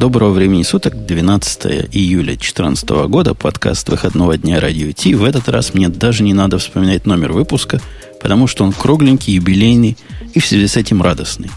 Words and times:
Доброго 0.00 0.30
времени 0.30 0.62
суток, 0.62 1.04
12 1.04 1.90
июля 1.92 2.28
2014 2.28 2.88
года, 2.88 3.34
подкаст 3.34 3.86
выходного 3.90 4.38
дня 4.38 4.58
Радио 4.58 4.92
Ти. 4.92 5.14
В 5.14 5.24
этот 5.24 5.46
раз 5.50 5.74
мне 5.74 5.90
даже 5.90 6.22
не 6.22 6.32
надо 6.32 6.56
вспоминать 6.56 7.04
номер 7.04 7.32
выпуска, 7.32 7.82
потому 8.18 8.46
что 8.46 8.64
он 8.64 8.72
кругленький, 8.72 9.34
юбилейный 9.34 9.98
и 10.32 10.40
в 10.40 10.46
связи 10.46 10.68
с 10.68 10.78
этим 10.78 11.02
радостный. 11.02 11.50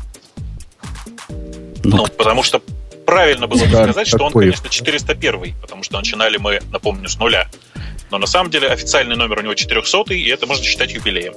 Ну, 1.86 1.96
ну 1.96 2.08
потому 2.18 2.44
что 2.44 2.62
правильно 3.06 3.48
было 3.48 3.64
бы 3.64 3.72
да, 3.72 3.84
сказать, 3.86 4.08
что 4.10 4.26
он, 4.26 4.34
конечно, 4.34 4.70
401, 4.70 5.56
потому 5.62 5.84
что 5.84 5.96
начинали 5.96 6.36
мы, 6.36 6.60
напомню, 6.70 7.08
с 7.08 7.18
нуля. 7.18 7.50
Но 8.12 8.18
на 8.18 8.28
самом 8.28 8.52
деле 8.52 8.68
официальный 8.68 9.16
номер 9.16 9.40
у 9.40 9.44
него 9.44 9.54
400, 9.54 10.14
и 10.16 10.26
это 10.26 10.48
можно 10.48 10.66
считать 10.66 10.94
юбилеем. 10.94 11.34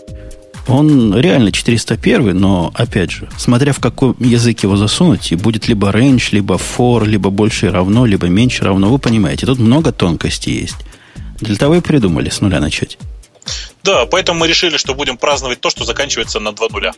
Он 0.69 1.17
реально 1.17 1.53
401, 1.53 2.37
но, 2.37 2.73
опять 2.75 3.12
же, 3.12 3.29
смотря 3.37 3.73
в 3.73 3.79
какой 3.79 4.15
язык 4.19 4.65
его 4.65 4.77
засунуть, 4.77 5.30
и 5.30 5.37
будет 5.37 5.69
либо 5.69 5.91
range, 5.91 6.29
либо 6.33 6.57
for, 6.57 7.07
либо 7.07 7.30
больше 7.30 7.70
равно, 7.70 8.05
либо 8.05 8.27
меньше 8.27 8.65
равно, 8.65 8.91
вы 8.91 8.98
понимаете, 8.98 9.47
тут 9.47 9.59
много 9.59 9.93
тонкостей 9.93 10.60
есть. 10.60 10.77
Для 11.41 11.57
того 11.57 11.77
и 11.77 11.80
придумали 11.80 12.30
с 12.30 12.41
нуля 12.41 12.60
начать. 12.60 12.98
Да, 13.84 14.07
поэтому 14.07 14.41
мы 14.41 14.48
решили, 14.48 14.77
что 14.77 14.95
будем 14.95 15.16
праздновать 15.16 15.60
то, 15.60 15.71
что 15.71 15.84
заканчивается 15.84 16.41
на 16.41 16.52
2 16.52 16.69
нуля. 16.73 16.93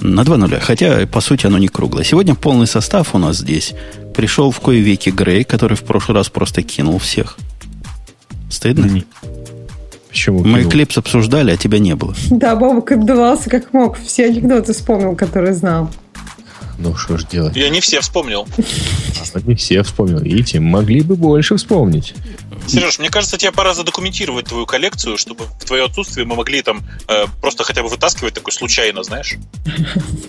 На 0.00 0.24
2 0.24 0.36
нуля, 0.38 0.60
хотя, 0.60 1.06
по 1.06 1.20
сути, 1.20 1.46
оно 1.46 1.58
не 1.58 1.68
круглое. 1.68 2.04
Сегодня 2.04 2.34
полный 2.34 2.66
состав 2.66 3.14
у 3.14 3.18
нас 3.18 3.36
здесь. 3.36 3.74
Пришел 4.14 4.50
в 4.50 4.60
кое 4.60 4.78
веки 4.80 5.10
Грей, 5.10 5.44
который 5.44 5.76
в 5.76 5.82
прошлый 5.82 6.16
раз 6.16 6.30
просто 6.30 6.62
кинул 6.62 6.98
всех. 6.98 7.36
Стыдно? 8.48 8.86
Не. 8.86 9.04
Почему? 10.14 10.44
Мы 10.44 10.62
клипс 10.62 10.96
обсуждали, 10.96 11.50
а 11.50 11.56
тебя 11.56 11.80
не 11.80 11.96
было. 11.96 12.14
Да, 12.30 12.54
Бобок 12.54 12.92
отдувался 12.92 13.50
как 13.50 13.72
мог. 13.72 13.98
Все 13.98 14.26
анекдоты 14.26 14.72
вспомнил, 14.72 15.16
которые 15.16 15.54
знал. 15.54 15.90
Ну, 16.78 16.96
что 16.96 17.16
ж 17.16 17.24
делать? 17.24 17.56
Я 17.56 17.68
не 17.68 17.80
все 17.80 18.00
вспомнил. 18.00 18.46
А 19.34 19.40
не 19.40 19.54
все 19.54 19.82
вспомнил. 19.82 20.18
Видите, 20.18 20.60
могли 20.60 21.02
бы 21.02 21.16
больше 21.16 21.56
вспомнить. 21.56 22.14
Сереж, 22.66 22.98
мне 22.98 23.10
кажется, 23.10 23.36
тебе 23.36 23.52
пора 23.52 23.74
задокументировать 23.74 24.46
твою 24.46 24.66
коллекцию, 24.66 25.18
чтобы 25.18 25.44
в 25.44 25.64
твое 25.64 25.84
отсутствие 25.84 26.26
мы 26.26 26.36
могли 26.36 26.62
там 26.62 26.82
э, 27.08 27.26
просто 27.40 27.64
хотя 27.64 27.82
бы 27.82 27.88
вытаскивать 27.88 28.34
такой 28.34 28.52
случайно, 28.52 29.02
знаешь? 29.02 29.36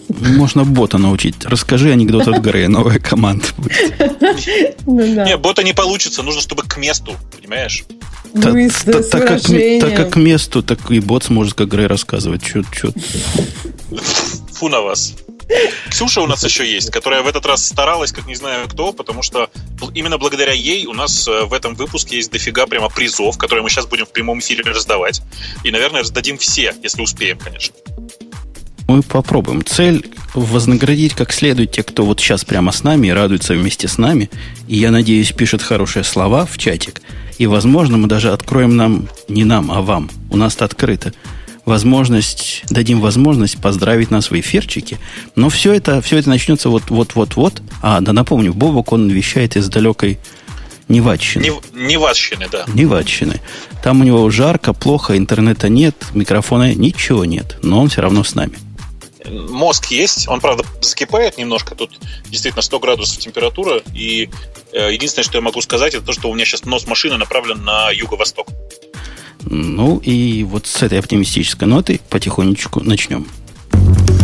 Можно 0.09 0.65
бота 0.65 0.97
научить. 0.97 1.35
Расскажи 1.45 1.91
анекдот 1.91 2.27
от 2.27 2.41
горы, 2.41 2.67
новая 2.67 2.99
команда 2.99 3.45
будет. 3.57 4.77
Ну 4.85 5.25
не, 5.25 5.37
бота 5.37 5.63
не 5.63 5.73
получится, 5.73 6.23
нужно, 6.23 6.41
чтобы 6.41 6.63
к 6.63 6.77
месту, 6.77 7.15
понимаешь? 7.35 7.85
Так, 8.41 8.53
как, 9.11 9.41
так 9.41 9.95
как 9.95 10.09
к 10.11 10.15
месту, 10.17 10.61
так 10.61 10.91
и 10.91 10.99
бот 10.99 11.23
сможет 11.23 11.53
как 11.53 11.69
Грей 11.69 11.87
рассказывать. 11.87 12.43
Чё, 12.43 12.63
чё. 12.73 12.91
Фу 14.53 14.67
на 14.67 14.81
вас. 14.81 15.13
Ксюша 15.89 16.21
у 16.21 16.27
нас 16.27 16.43
еще 16.43 16.69
есть, 16.69 16.89
которая 16.91 17.21
в 17.21 17.27
этот 17.27 17.45
раз 17.45 17.65
старалась, 17.65 18.11
как 18.11 18.25
не 18.25 18.35
знаю 18.35 18.67
кто, 18.67 18.93
потому 18.93 19.21
что 19.21 19.49
именно 19.93 20.17
благодаря 20.17 20.53
ей 20.53 20.85
у 20.87 20.93
нас 20.93 21.27
э, 21.27 21.45
в 21.45 21.53
этом 21.53 21.75
выпуске 21.75 22.17
есть 22.17 22.31
дофига 22.31 22.65
прямо 22.65 22.89
призов, 22.89 23.37
которые 23.37 23.63
мы 23.63 23.69
сейчас 23.69 23.85
будем 23.85 24.05
в 24.05 24.11
прямом 24.11 24.39
эфире 24.39 24.63
раздавать. 24.63 25.21
И, 25.63 25.71
наверное, 25.71 26.02
раздадим 26.02 26.37
все, 26.37 26.73
если 26.81 27.02
успеем, 27.02 27.37
конечно. 27.37 27.75
Мы 28.87 29.02
попробуем. 29.02 29.63
Цель 29.63 30.05
вознаградить 30.33 31.13
как 31.13 31.31
следует 31.31 31.71
тех, 31.71 31.85
кто 31.85 32.05
вот 32.05 32.19
сейчас 32.19 32.43
прямо 32.43 32.71
с 32.71 32.83
нами 32.83 33.07
и 33.07 33.11
радуется 33.11 33.53
вместе 33.53 33.87
с 33.87 33.97
нами. 33.97 34.30
И, 34.67 34.77
я 34.77 34.91
надеюсь, 34.91 35.31
пишет 35.31 35.61
хорошие 35.61 36.03
слова 36.03 36.45
в 36.45 36.57
чатик. 36.57 37.02
И, 37.37 37.47
возможно, 37.47 37.97
мы 37.97 38.07
даже 38.07 38.31
откроем 38.31 38.75
нам, 38.75 39.07
не 39.27 39.43
нам, 39.43 39.71
а 39.71 39.81
вам. 39.81 40.09
У 40.30 40.37
нас-то 40.37 40.65
открыто 40.65 41.13
возможность, 41.66 42.63
дадим 42.69 43.02
возможность 43.02 43.61
поздравить 43.61 44.11
нас 44.11 44.31
в 44.31 44.39
эфирчике. 44.39 44.99
Но 45.35 45.49
все 45.49 45.73
это, 45.73 46.02
все 46.02 46.17
это 46.17 46.30
начнется 46.30 46.69
вот-вот-вот-вот. 46.69 47.61
А, 47.81 48.02
да 48.02 48.13
напомню, 48.13 48.53
Бобок, 48.53 48.91
он 48.91 49.09
вещает 49.09 49.55
из 49.55 49.67
далекой 49.69 50.19
Неватчины. 50.88 51.52
Неватчины, 51.73 52.47
да. 52.52 52.66
Неватчины. 52.67 53.41
Там 53.83 54.02
у 54.02 54.03
него 54.03 54.30
жарко, 54.30 54.71
плохо, 54.73 55.17
интернета 55.17 55.67
нет, 55.67 55.95
микрофона, 56.14 56.76
ничего 56.76 57.26
нет. 57.26 57.58
Но 57.64 57.82
он 57.82 57.89
все 57.89 58.02
равно 58.02 58.23
с 58.23 58.36
нами. 58.36 58.53
Мозг 59.27 59.87
есть, 59.87 60.27
он, 60.27 60.39
правда, 60.42 60.64
закипает 60.82 61.39
немножко. 61.39 61.73
Тут 61.73 61.99
действительно 62.30 62.61
100 62.61 62.80
градусов 62.80 63.17
температура. 63.17 63.82
И 63.95 64.30
э, 64.71 64.93
единственное, 64.93 65.23
что 65.23 65.37
я 65.39 65.42
могу 65.42 65.61
сказать, 65.61 65.95
это 65.95 66.05
то, 66.05 66.14
что 66.14 66.30
у 66.30 66.36
меня 66.36 66.45
сейчас 66.45 66.65
нос 66.65 66.86
машины 66.86 67.17
направлен 67.17 67.64
на 67.64 67.89
юго-восток. 67.89 68.47
Ну 69.45 69.98
и 70.04 70.44
вот 70.44 70.67
с 70.67 70.83
этой 70.83 71.00
оптимистической 71.00 71.67
ноты 71.67 72.00
потихонечку 72.10 72.82
начнем. 72.82 73.28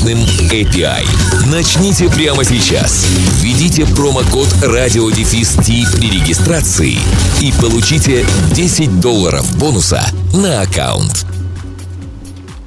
мощным 0.00 0.18
API. 0.50 1.04
Начните 1.50 2.08
прямо 2.08 2.44
сейчас. 2.44 3.06
Введите 3.40 3.84
промокод 3.94 4.48
радиодефис 4.62 5.56
при 5.56 6.10
регистрации 6.10 6.96
и 7.40 7.52
получите 7.60 8.24
10 8.54 9.00
долларов 9.00 9.58
бонуса 9.58 10.02
на 10.32 10.62
аккаунт. 10.62 11.26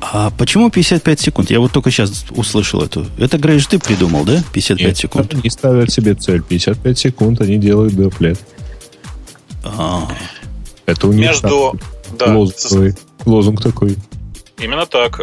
А 0.01 0.31
почему 0.31 0.69
55 0.69 1.19
секунд? 1.19 1.49
Я 1.49 1.59
вот 1.59 1.71
только 1.71 1.89
сейчас 1.89 2.25
услышал 2.31 2.81
эту. 2.83 3.07
Это, 3.17 3.37
Грейш, 3.37 3.65
ты 3.65 3.79
придумал, 3.79 4.25
да? 4.25 4.43
55 4.53 4.87
Нет, 4.87 4.97
секунд. 4.97 5.33
Они 5.33 5.49
ставят 5.49 5.91
себе 5.91 6.13
цель. 6.13 6.43
55 6.43 6.99
секунд 6.99 7.41
они 7.41 7.57
делают 7.57 7.95
доплет. 7.95 8.39
А. 9.63 10.07
Это 10.85 11.07
у 11.07 11.13
них 11.13 11.29
Между... 11.29 11.79
Да, 12.19 12.35
лозунг, 12.35 12.95
лозунг 13.25 13.61
такой. 13.63 13.97
Именно 14.59 14.85
так. 14.85 15.19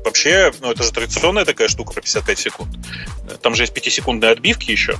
Э, 0.00 0.04
Вообще, 0.04 0.52
ну, 0.60 0.70
это 0.70 0.82
же 0.82 0.92
традиционная 0.92 1.44
такая 1.44 1.68
штука 1.68 1.92
про 1.92 2.00
55 2.00 2.38
секунд. 2.38 2.70
Там 3.42 3.54
же 3.54 3.62
есть 3.62 3.72
5-секундные 3.72 4.32
отбивки 4.32 4.70
еще, 4.70 4.96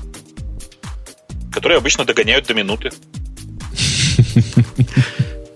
которые 1.53 1.78
обычно 1.78 2.05
догоняют 2.05 2.47
до 2.47 2.55
минуты. 2.55 2.91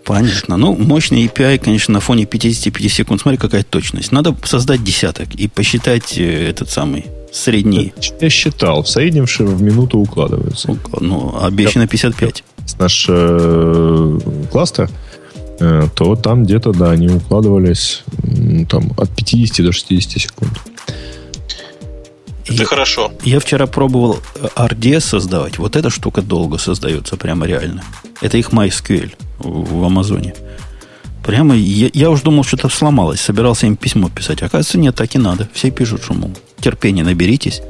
Понятно. 0.04 0.58
Ну, 0.58 0.76
мощный 0.76 1.24
API, 1.26 1.58
конечно, 1.58 1.94
на 1.94 2.00
фоне 2.00 2.26
55 2.26 2.92
секунд. 2.92 3.22
Смотри, 3.22 3.38
какая 3.38 3.62
точность. 3.62 4.12
Надо 4.12 4.36
создать 4.44 4.84
десяток 4.84 5.34
и 5.34 5.48
посчитать 5.48 6.18
э, 6.18 6.50
этот 6.50 6.68
самый 6.68 7.06
средний. 7.32 7.94
Я 8.20 8.28
считал. 8.28 8.82
В 8.82 8.88
среднем 8.88 9.24
в 9.24 9.62
минуту 9.62 9.98
укладываются. 9.98 10.76
Ну, 11.00 11.34
обещано 11.40 11.86
55. 11.86 12.44
Наш 12.78 13.06
э, 13.08 14.18
кластер 14.52 14.90
Э, 14.90 15.13
то 15.58 16.16
там 16.16 16.44
где-то, 16.44 16.72
да, 16.72 16.90
они 16.90 17.08
укладывались 17.08 18.02
там, 18.68 18.92
от 18.96 19.10
50 19.14 19.64
до 19.64 19.72
60 19.72 20.22
секунд. 20.22 20.52
Это 22.46 22.62
я, 22.62 22.64
хорошо. 22.64 23.12
Я 23.22 23.40
вчера 23.40 23.66
пробовал 23.66 24.18
RDS 24.56 25.00
создавать. 25.00 25.58
Вот 25.58 25.76
эта 25.76 25.90
штука 25.90 26.20
долго 26.20 26.58
создается, 26.58 27.16
прямо 27.16 27.46
реально. 27.46 27.82
Это 28.20 28.36
их 28.36 28.50
MySQL 28.50 29.12
в, 29.38 29.80
в 29.80 29.84
Амазоне. 29.84 30.34
Прямо 31.24 31.56
я, 31.56 31.88
я 31.94 32.10
уже 32.10 32.22
думал, 32.22 32.44
что-то 32.44 32.68
сломалось. 32.68 33.20
Собирался 33.20 33.66
им 33.66 33.76
письмо 33.76 34.10
писать. 34.10 34.42
Оказывается, 34.42 34.78
нет, 34.78 34.94
так 34.94 35.14
и 35.14 35.18
надо. 35.18 35.48
Все 35.54 35.70
пишут, 35.70 36.02
что, 36.04 36.12
мол, 36.12 36.32
терпение 36.60 37.04
наберитесь. 37.04 37.62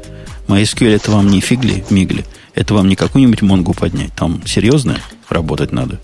MySQL 0.48 0.94
это 0.94 1.12
вам 1.12 1.28
не 1.28 1.40
фигли, 1.40 1.84
мигли. 1.90 2.24
Это 2.54 2.74
вам 2.74 2.88
не 2.88 2.96
какую-нибудь 2.96 3.42
монгу 3.42 3.74
поднять. 3.74 4.12
Там 4.14 4.44
серьезно 4.44 4.98
работать 5.28 5.72
надо. 5.72 6.00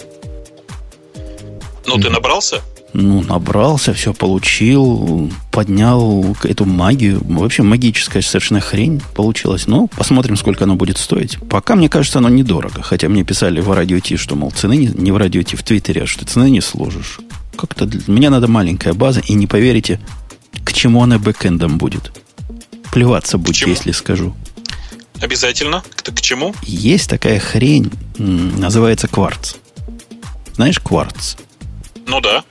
Ну, 1.90 1.98
ты 1.98 2.08
набрался? 2.08 2.62
Ну, 2.92 3.20
набрался, 3.22 3.92
все 3.94 4.14
получил, 4.14 5.28
поднял 5.50 6.36
эту 6.44 6.64
магию. 6.64 7.20
Вообще 7.24 7.64
магическая 7.64 8.22
совершенно 8.22 8.60
хрень 8.60 9.02
получилась. 9.14 9.66
Ну, 9.66 9.88
посмотрим, 9.88 10.36
сколько 10.36 10.64
оно 10.64 10.76
будет 10.76 10.98
стоить. 10.98 11.38
Пока, 11.48 11.74
мне 11.74 11.88
кажется, 11.88 12.18
оно 12.18 12.28
недорого. 12.28 12.82
Хотя 12.82 13.08
мне 13.08 13.24
писали 13.24 13.60
в 13.60 13.72
радио 13.72 13.98
Ти, 13.98 14.16
что, 14.16 14.36
мол, 14.36 14.52
цены 14.52 14.76
не, 14.76 14.86
не 14.86 15.10
в 15.10 15.16
радио 15.16 15.42
Ти, 15.42 15.56
в 15.56 15.64
Твиттере, 15.64 16.02
а 16.02 16.06
что 16.06 16.24
цены 16.24 16.48
не 16.50 16.60
сложишь. 16.60 17.18
Как-то 17.56 17.86
для... 17.86 18.00
мне 18.06 18.30
надо 18.30 18.46
маленькая 18.46 18.92
база, 18.92 19.20
и 19.20 19.34
не 19.34 19.48
поверите, 19.48 20.00
к 20.64 20.72
чему 20.72 21.02
она 21.02 21.18
бэкэндом 21.18 21.76
будет. 21.76 22.12
Плеваться 22.92 23.36
будет, 23.36 23.66
если 23.66 23.90
скажу. 23.90 24.34
Обязательно. 25.20 25.82
К, 25.96 26.12
к 26.12 26.20
чему? 26.20 26.54
Есть 26.62 27.10
такая 27.10 27.40
хрень, 27.40 27.90
называется 28.16 29.08
кварц. 29.08 29.54
Знаешь 30.54 30.78
кварц? 30.78 31.34
Ну 32.10 32.20
да. 32.20 32.44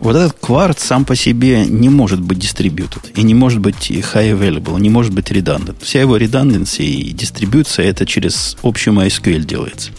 Вот 0.00 0.16
этот 0.16 0.36
кварт 0.40 0.80
сам 0.80 1.04
по 1.04 1.14
себе 1.14 1.64
не 1.66 1.88
может 1.88 2.20
быть 2.20 2.38
distributed 2.38 3.12
и 3.14 3.22
не 3.22 3.32
может 3.32 3.60
быть 3.60 3.90
high 3.90 4.36
available, 4.36 4.78
не 4.80 4.90
может 4.90 5.12
быть 5.12 5.30
redundant. 5.30 5.76
Вся 5.82 6.00
его 6.00 6.18
redundancy 6.18 6.84
и 6.84 7.12
дистрибьюция 7.12 7.86
это 7.86 8.04
через 8.04 8.56
общий 8.62 8.90
MySQL 8.90 9.44
делается. 9.44 9.92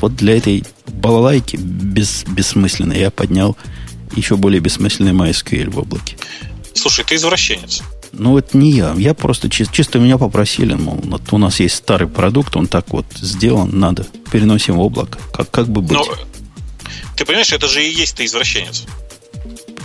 Вот 0.00 0.14
для 0.16 0.36
этой 0.36 0.62
балалайки 0.86 1.56
без, 1.56 2.24
бессмысленной 2.24 3.00
я 3.00 3.10
поднял 3.10 3.56
еще 4.14 4.36
более 4.36 4.60
бессмысленный 4.60 5.12
MySQL 5.12 5.70
в 5.70 5.78
облаке. 5.78 6.16
Слушай, 6.74 7.06
ты 7.06 7.14
извращенец. 7.14 7.82
Ну, 8.12 8.36
это 8.36 8.56
не 8.56 8.72
я. 8.72 8.94
Я 8.96 9.14
просто 9.14 9.48
чисто, 9.48 9.74
чисто 9.74 9.98
меня 9.98 10.18
попросили, 10.18 10.74
мол, 10.74 11.00
вот 11.02 11.22
у 11.32 11.38
нас 11.38 11.60
есть 11.60 11.76
старый 11.76 12.08
продукт, 12.08 12.56
он 12.56 12.66
так 12.66 12.92
вот 12.92 13.06
сделан, 13.16 13.70
надо, 13.72 14.06
переносим 14.30 14.76
в 14.76 14.80
облако. 14.80 15.18
Как, 15.32 15.50
как 15.50 15.66
бы 15.66 15.80
быть? 15.80 15.98
Но, 15.98 16.04
ты 17.16 17.24
понимаешь, 17.24 17.52
это 17.52 17.68
же 17.68 17.84
и 17.84 17.90
есть 17.90 18.16
ты 18.16 18.24
извращенец. 18.24 18.84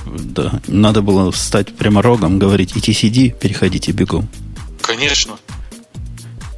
Да, 0.05 0.59
надо 0.67 1.01
было 1.01 1.31
встать 1.31 1.75
прямо 1.75 2.01
рогом, 2.01 2.39
говорить, 2.39 2.75
идти 2.75 2.93
сиди, 2.93 3.29
переходите 3.29 3.91
бегом. 3.91 4.27
Конечно. 4.81 5.37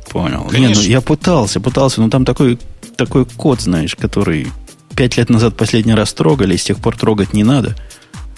Понял. 0.10 0.48
Конечно. 0.50 0.68
Не, 0.68 0.74
ну 0.74 0.82
я 0.82 1.02
пытался, 1.02 1.60
пытался, 1.60 2.02
но 2.02 2.10
там 2.10 2.26
такой, 2.26 2.60
такой 2.96 3.26
код, 3.26 3.62
знаешь, 3.62 3.96
который 3.96 4.48
пять 4.96 5.18
лет 5.18 5.30
назад 5.30 5.58
последний 5.58 5.94
раз 5.94 6.14
трогали, 6.14 6.56
и 6.56 6.58
с 6.58 6.64
тех 6.64 6.78
пор 6.78 6.98
трогать 6.98 7.34
не 7.34 7.44
надо. 7.44 7.76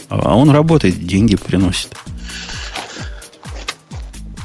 А 0.09 0.35
он 0.35 0.49
работает, 0.49 1.05
деньги 1.05 1.35
приносит. 1.35 1.89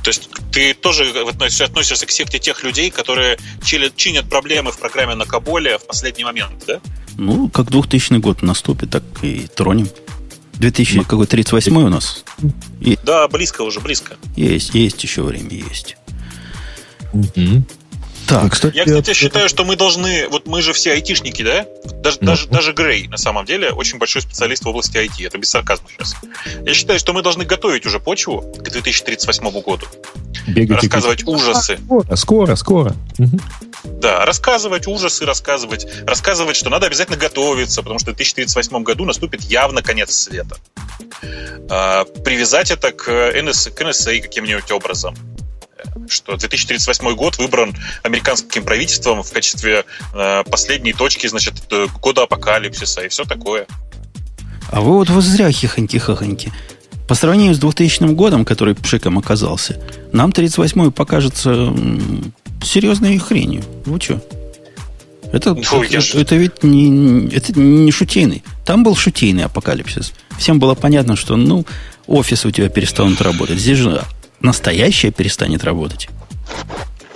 То 0.03 0.09
есть 0.09 0.31
ты 0.53 0.73
тоже 0.73 1.05
относишься 1.11 2.07
к 2.07 2.11
секте 2.11 2.39
тех 2.39 2.63
людей, 2.63 2.91
которые 2.91 3.39
чинят 3.63 4.29
проблемы 4.29 4.73
в 4.73 4.79
программе 4.79 5.15
на 5.15 5.27
Каболе 5.27 5.79
в 5.79 5.87
последний 5.87 6.25
момент, 6.25 6.65
да? 6.67 6.81
Ну, 7.19 7.49
как 7.49 7.71
2000 7.71 8.19
год 8.21 8.43
наступит, 8.43 8.91
так 8.91 9.03
и 9.23 9.49
тронем. 9.55 9.89
2038 10.55 11.77
у 11.77 11.89
нас? 11.89 12.25
Да, 13.05 13.27
близко 13.29 13.63
уже, 13.63 13.81
близко. 13.81 14.17
Есть, 14.37 14.75
есть 14.75 15.03
еще 15.03 15.23
время, 15.23 15.51
есть. 15.51 15.97
Угу. 17.13 17.65
Так, 18.29 18.53
кстати, 18.53 18.77
я, 18.77 18.85
кстати, 18.85 19.15
считаю, 19.15 19.49
что 19.49 19.65
мы 19.65 19.75
должны, 19.75 20.29
вот 20.29 20.47
мы 20.47 20.61
же 20.61 20.75
все 20.75 20.93
айтишники, 20.93 21.43
да? 21.43 21.67
Даже, 22.03 22.19
ну. 22.21 22.27
даже, 22.27 22.49
даже 22.49 22.73
Грей, 22.75 23.09
на 23.09 23.17
самом 23.17 23.47
деле, 23.47 23.71
очень 23.71 23.99
большой 23.99 24.21
специалист 24.21 24.65
в 24.65 24.69
области 24.69 24.99
IT. 24.99 25.27
Это 25.27 25.39
без 25.39 25.49
сарказма 25.49 25.89
сейчас. 25.91 26.15
Я 26.67 26.75
считаю, 26.75 26.99
что 26.99 27.15
мы 27.15 27.23
должны 27.23 27.47
готовить 27.47 27.87
уже 27.87 28.01
почву 28.01 28.43
к 28.43 28.71
2038 28.71 29.51
году. 29.63 29.87
Бегать 30.47 30.83
рассказывать 30.83 31.23
и... 31.23 31.25
ужасы. 31.25 31.79
Скоро, 31.79 32.17
скоро, 32.17 32.57
скоро. 32.57 32.97
Да, 33.85 34.27
рассказывать 34.27 34.87
ужасы, 34.87 35.25
рассказывать, 35.25 35.87
рассказывать, 36.07 36.57
что 36.57 36.69
надо 36.69 36.87
обязательно 36.87 37.17
готовиться, 37.17 37.83
потому 37.83 37.99
что 37.99 38.13
в 38.13 38.17
2038 38.17 38.83
году 38.83 39.07
наступит 39.07 39.43
явно 39.45 39.83
конец 39.83 40.15
света. 40.15 40.59
А, 41.71 42.05
привязать 42.05 42.71
это 42.71 42.93
к, 42.93 43.09
NS, 43.09 43.71
к 43.71 43.81
NSA 43.81 44.21
каким-нибудь 44.21 44.71
образом 44.71 45.15
что 46.09 46.37
2038 46.37 47.15
год 47.15 47.39
выбран 47.39 47.75
американским 48.03 48.65
правительством 48.65 49.23
в 49.23 49.33
качестве 49.33 49.85
э, 50.15 50.45
последней 50.45 50.93
точки, 50.93 51.27
значит, 51.27 51.55
э, 51.71 51.87
года 52.01 52.25
апокалипсиса 52.25 53.03
и 53.03 53.09
все 53.09 53.25
такое. 53.25 53.67
А 54.71 54.81
вы 54.81 54.95
вот 54.95 55.09
вы 55.09 55.21
зря 55.23 55.49
хихоньки-хахоньки. 55.49 56.53
По 57.07 57.15
сравнению 57.15 57.55
с 57.55 57.59
2000 57.59 58.13
годом, 58.13 58.45
который 58.45 58.75
пшиком 58.75 59.19
оказался, 59.19 59.81
нам 60.13 60.31
38-й 60.31 60.91
покажется 60.91 61.75
серьезной 62.63 63.19
хренью. 63.19 63.65
Вы 63.87 63.99
что? 64.01 64.21
Это, 65.33 65.55
ну, 65.55 65.83
это, 65.83 66.01
же... 66.01 66.19
это 66.19 66.37
ведь 66.37 66.63
не, 66.63 67.29
это 67.29 67.59
не 67.59 67.91
шутейный. 67.93 68.43
Там 68.65 68.83
был 68.83 68.97
шутейный 68.97 69.45
апокалипсис. 69.45 70.13
Всем 70.39 70.59
было 70.59 70.75
понятно, 70.75 71.17
что 71.17 71.37
ну, 71.37 71.65
офисы 72.07 72.49
у 72.49 72.51
тебя 72.51 72.69
перестанут 72.69 73.21
работать. 73.21 73.59
Здесь 73.59 73.79
же 73.79 74.03
настоящее 74.41 75.13
перестанет 75.13 75.65
работать. 75.65 76.09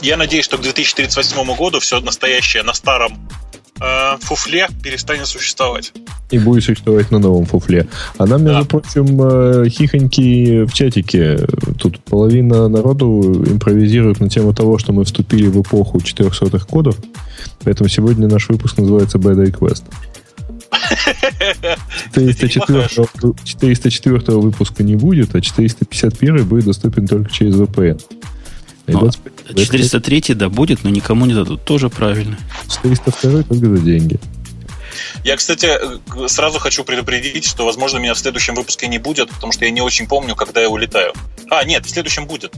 Я 0.00 0.16
надеюсь, 0.16 0.44
что 0.44 0.58
к 0.58 0.62
2038 0.62 1.56
году 1.56 1.78
все 1.80 2.00
настоящее 2.00 2.64
на 2.64 2.74
старом 2.74 3.18
э, 3.80 4.16
фуфле 4.20 4.68
перестанет 4.82 5.26
существовать. 5.26 5.92
И 6.30 6.38
будет 6.38 6.64
существовать 6.64 7.10
на 7.10 7.18
новом 7.18 7.46
фуфле. 7.46 7.86
А 8.18 8.26
нам, 8.26 8.42
между 8.42 8.62
да. 8.62 8.68
прочим, 8.68 9.20
э, 9.22 9.68
хихоньки 9.68 10.64
в 10.64 10.72
чатике. 10.72 11.46
Тут 11.78 12.00
половина 12.00 12.68
народу 12.68 13.44
импровизирует 13.46 14.20
на 14.20 14.28
тему 14.28 14.54
того, 14.54 14.78
что 14.78 14.92
мы 14.92 15.04
вступили 15.04 15.46
в 15.46 15.60
эпоху 15.60 16.00
400 16.00 16.58
кодов. 16.60 16.96
Поэтому 17.64 17.88
сегодня 17.88 18.28
наш 18.28 18.48
выпуск 18.48 18.78
называется 18.78 19.18
Bad 19.18 19.46
Request. 19.46 19.84
404, 22.14 23.34
404 23.44 24.38
выпуска 24.38 24.82
не 24.82 24.96
будет, 24.96 25.34
а 25.34 25.40
451 25.40 26.44
будет 26.44 26.64
доступен 26.64 27.06
только 27.06 27.30
через 27.30 27.54
VPN. 27.56 28.00
Ну, 28.86 29.10
403 29.56 30.34
да 30.34 30.48
будет, 30.48 30.84
но 30.84 30.90
никому 30.90 31.26
не 31.26 31.34
дадут. 31.34 31.64
Тоже 31.64 31.88
правильно. 31.88 32.36
402 32.68 33.42
только 33.42 33.66
за 33.66 33.78
деньги. 33.78 34.18
Я, 35.24 35.36
кстати, 35.36 35.70
сразу 36.28 36.58
хочу 36.58 36.84
предупредить, 36.84 37.44
что, 37.44 37.64
возможно, 37.64 37.98
меня 37.98 38.14
в 38.14 38.18
следующем 38.18 38.54
выпуске 38.54 38.88
не 38.88 38.98
будет, 38.98 39.30
потому 39.30 39.52
что 39.52 39.64
я 39.64 39.70
не 39.70 39.80
очень 39.80 40.06
помню, 40.06 40.34
когда 40.34 40.60
я 40.60 40.68
улетаю. 40.68 41.12
А, 41.50 41.64
нет, 41.64 41.84
в 41.84 41.90
следующем 41.90 42.26
будет. 42.26 42.54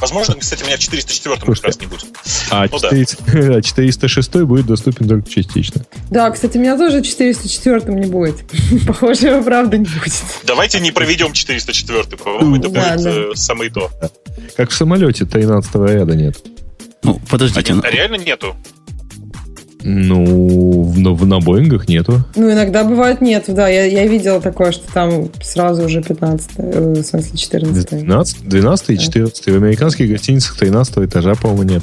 Возможно, 0.00 0.36
кстати, 0.36 0.64
меня 0.64 0.76
в 0.76 0.80
404 0.80 1.36
как 1.36 1.64
раз 1.64 1.80
не 1.80 1.86
будет. 1.86 2.06
А, 2.50 2.66
ну, 2.70 2.78
400, 2.78 3.16
да. 3.26 3.56
а 3.56 3.62
406 3.62 4.34
будет 4.42 4.66
доступен 4.66 5.08
только 5.08 5.28
частично. 5.28 5.84
Да, 6.10 6.30
кстати, 6.30 6.56
меня 6.56 6.76
тоже 6.76 7.00
в 7.00 7.06
404 7.06 7.94
не 7.94 8.06
будет. 8.06 8.36
Похоже, 8.86 9.28
его 9.28 9.42
правда 9.42 9.76
не 9.76 9.84
будет. 9.84 10.14
Давайте 10.44 10.80
не 10.80 10.92
проведем 10.92 11.32
404 11.32 12.16
по-моему, 12.16 12.56
это 12.56 12.68
да, 12.68 12.94
будет 12.94 13.04
да. 13.04 13.10
Э, 13.10 13.34
самое 13.34 13.70
то. 13.70 13.90
Как 14.56 14.70
в 14.70 14.74
самолете 14.74 15.24
13 15.24 15.74
ряда 15.74 16.14
нет. 16.14 16.36
Ну, 17.02 17.20
подождите. 17.30 17.74
А, 17.74 17.80
а 17.82 17.90
реально 17.90 18.16
нету? 18.16 18.56
Ну, 19.90 20.22
в, 20.84 21.14
в, 21.14 21.26
на 21.26 21.40
Боингах 21.40 21.88
нету. 21.88 22.22
Ну, 22.36 22.52
иногда 22.52 22.84
бывает 22.84 23.22
нет, 23.22 23.44
да. 23.48 23.68
Я, 23.68 23.86
я 23.86 24.06
видела 24.06 24.38
такое, 24.38 24.70
что 24.70 24.86
там 24.92 25.30
сразу 25.42 25.84
уже 25.84 26.02
15, 26.02 26.50
э, 26.58 26.92
в 26.98 27.02
смысле 27.02 27.38
14. 27.38 27.90
12, 27.90 28.48
12 28.48 28.90
и 28.90 28.98
14. 28.98 29.46
В 29.46 29.48
американских 29.48 30.10
гостиницах 30.10 30.58
13 30.58 30.98
этажа, 30.98 31.34
по-моему, 31.36 31.62
нет. 31.62 31.82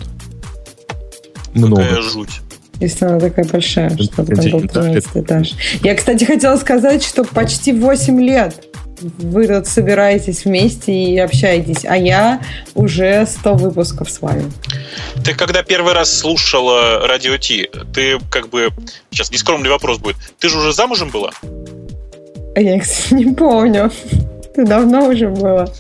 Много. 1.55 1.81
Какая 1.81 2.01
жуть. 2.03 2.41
Если 2.79 3.05
она 3.05 3.19
такая 3.19 3.45
большая, 3.45 3.97
что 3.97 4.23
там 4.23 4.25
был 4.25 4.67
13 4.67 5.05
этаж. 5.15 5.53
Я, 5.81 5.95
кстати, 5.95 6.25
хотела 6.25 6.57
сказать, 6.57 7.03
что 7.03 7.23
почти 7.23 7.73
8 7.73 8.21
лет 8.21 8.67
вы 9.01 9.47
тут 9.47 9.67
собираетесь 9.67 10.45
вместе 10.45 10.91
и 10.93 11.17
общаетесь, 11.19 11.85
а 11.85 11.97
я 11.97 12.41
уже 12.73 13.25
100 13.25 13.55
выпусков 13.55 14.09
с 14.09 14.21
вами. 14.21 14.51
Ты 15.23 15.33
когда 15.33 15.63
первый 15.63 15.93
раз 15.93 16.17
слушала 16.17 17.07
Радио 17.07 17.37
Ти, 17.37 17.69
ты 17.93 18.19
как 18.29 18.49
бы... 18.49 18.69
Сейчас 19.11 19.31
нескромный 19.31 19.69
вопрос 19.69 19.99
будет. 19.99 20.15
Ты 20.39 20.49
же 20.49 20.57
уже 20.57 20.73
замужем 20.73 21.09
была? 21.09 21.31
А 22.55 22.61
я, 22.61 22.79
кстати, 22.79 23.13
не 23.13 23.33
помню. 23.33 23.91
Ты 24.55 24.65
давно 24.65 25.09
уже 25.09 25.29
было. 25.29 25.73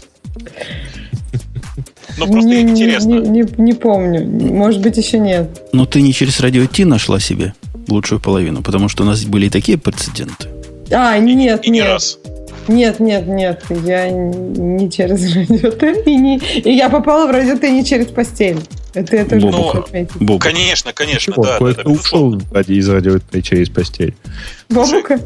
Ну, 2.17 2.27
просто 2.27 2.49
не, 2.49 2.61
интересно. 2.61 3.09
Не, 3.09 3.41
не, 3.41 3.45
не 3.57 3.73
помню. 3.73 4.25
Может 4.25 4.81
быть, 4.81 4.97
еще 4.97 5.19
нет. 5.19 5.67
Но 5.73 5.85
ты 5.85 6.01
не 6.01 6.13
через 6.13 6.39
Радио 6.39 6.65
Ти 6.65 6.85
нашла 6.85 7.19
себе 7.19 7.53
лучшую 7.87 8.19
половину, 8.19 8.61
потому 8.61 8.89
что 8.89 9.03
у 9.03 9.05
нас 9.05 9.23
были 9.25 9.47
и 9.47 9.49
такие 9.49 9.77
прецеденты. 9.77 10.49
А, 10.91 11.17
нет, 11.17 11.63
и, 11.63 11.67
и 11.67 11.71
нет. 11.71 11.71
не 11.71 11.81
раз. 11.81 12.19
Нет, 12.67 12.99
нет, 12.99 13.27
нет, 13.27 13.63
я 13.69 14.09
не 14.09 14.89
через 14.89 15.35
радио 15.35 15.69
и, 16.05 16.15
не, 16.15 16.37
и 16.37 16.71
я 16.71 16.89
попала 16.89 17.27
в 17.27 17.31
радио 17.31 17.55
не 17.67 17.85
через 17.85 18.07
постель. 18.07 18.59
Это 18.93 19.17
я 19.17 19.25
тоже 19.25 19.47
ну, 19.47 20.39
Конечно, 20.39 20.93
конечно, 20.93 21.33
Почему? 21.33 21.45
да. 21.45 21.57
Кое-то 21.57 21.83
да, 21.83 21.89
ушел 21.89 22.41
ради, 22.51 22.73
из 22.73 22.89
радио 22.89 23.19
через 23.41 23.69
постель. 23.69 24.15
Бобука? 24.69 25.19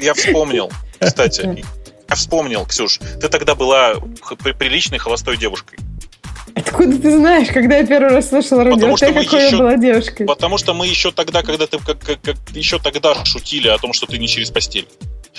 Я 0.00 0.14
вспомнил, 0.14 0.70
кстати. 0.98 1.64
Я 2.08 2.16
вспомнил, 2.16 2.64
Ксюш, 2.66 2.98
ты 3.20 3.28
тогда 3.28 3.54
была 3.54 3.94
приличной 4.58 4.98
холостой 4.98 5.36
девушкой. 5.36 5.78
Откуда 6.54 6.98
ты 6.98 7.16
знаешь, 7.16 7.48
когда 7.48 7.76
я 7.78 7.86
первый 7.86 8.10
раз 8.10 8.28
слышала 8.28 8.64
радио, 8.64 8.96
какой 8.96 9.24
еще, 9.24 9.50
я 9.50 9.58
была 9.58 9.76
девушкой? 9.76 10.26
Потому 10.26 10.58
что 10.58 10.74
мы 10.74 10.86
еще 10.86 11.12
тогда, 11.12 11.42
когда 11.42 11.66
ты 11.66 11.78
как, 11.78 12.00
как, 12.00 12.20
как, 12.20 12.36
еще 12.52 12.78
тогда 12.78 13.24
шутили 13.24 13.68
о 13.68 13.78
том, 13.78 13.92
что 13.92 14.06
ты 14.06 14.18
не 14.18 14.26
через 14.26 14.50
постель. 14.50 14.88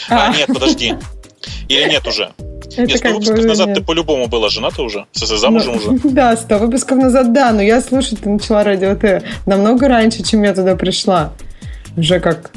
А, 0.09 0.27
а 0.27 0.35
нет, 0.35 0.47
подожди. 0.47 0.95
Или 1.67 1.89
нет 1.89 2.05
уже? 2.07 2.31
Это 2.77 2.83
нет, 2.83 2.97
сто 2.97 3.09
выпусков 3.09 3.45
назад 3.45 3.67
нет. 3.67 3.77
ты 3.77 3.83
по-любому 3.83 4.27
была 4.27 4.49
жената 4.49 4.81
уже? 4.81 5.05
С 5.11 5.25
замужем 5.25 5.73
ну, 5.73 5.93
уже? 5.93 5.99
Да, 6.09 6.37
сто 6.37 6.57
выпусков 6.57 6.97
назад, 6.97 7.33
да. 7.33 7.51
Но 7.51 7.61
я 7.61 7.81
слушать 7.81 8.21
ты 8.21 8.29
начала 8.29 8.63
радио 8.63 8.95
Т 8.95 9.23
намного 9.45 9.87
раньше, 9.87 10.23
чем 10.23 10.43
я 10.43 10.53
туда 10.53 10.75
пришла. 10.75 11.33
Уже 11.97 12.19
как 12.19 12.51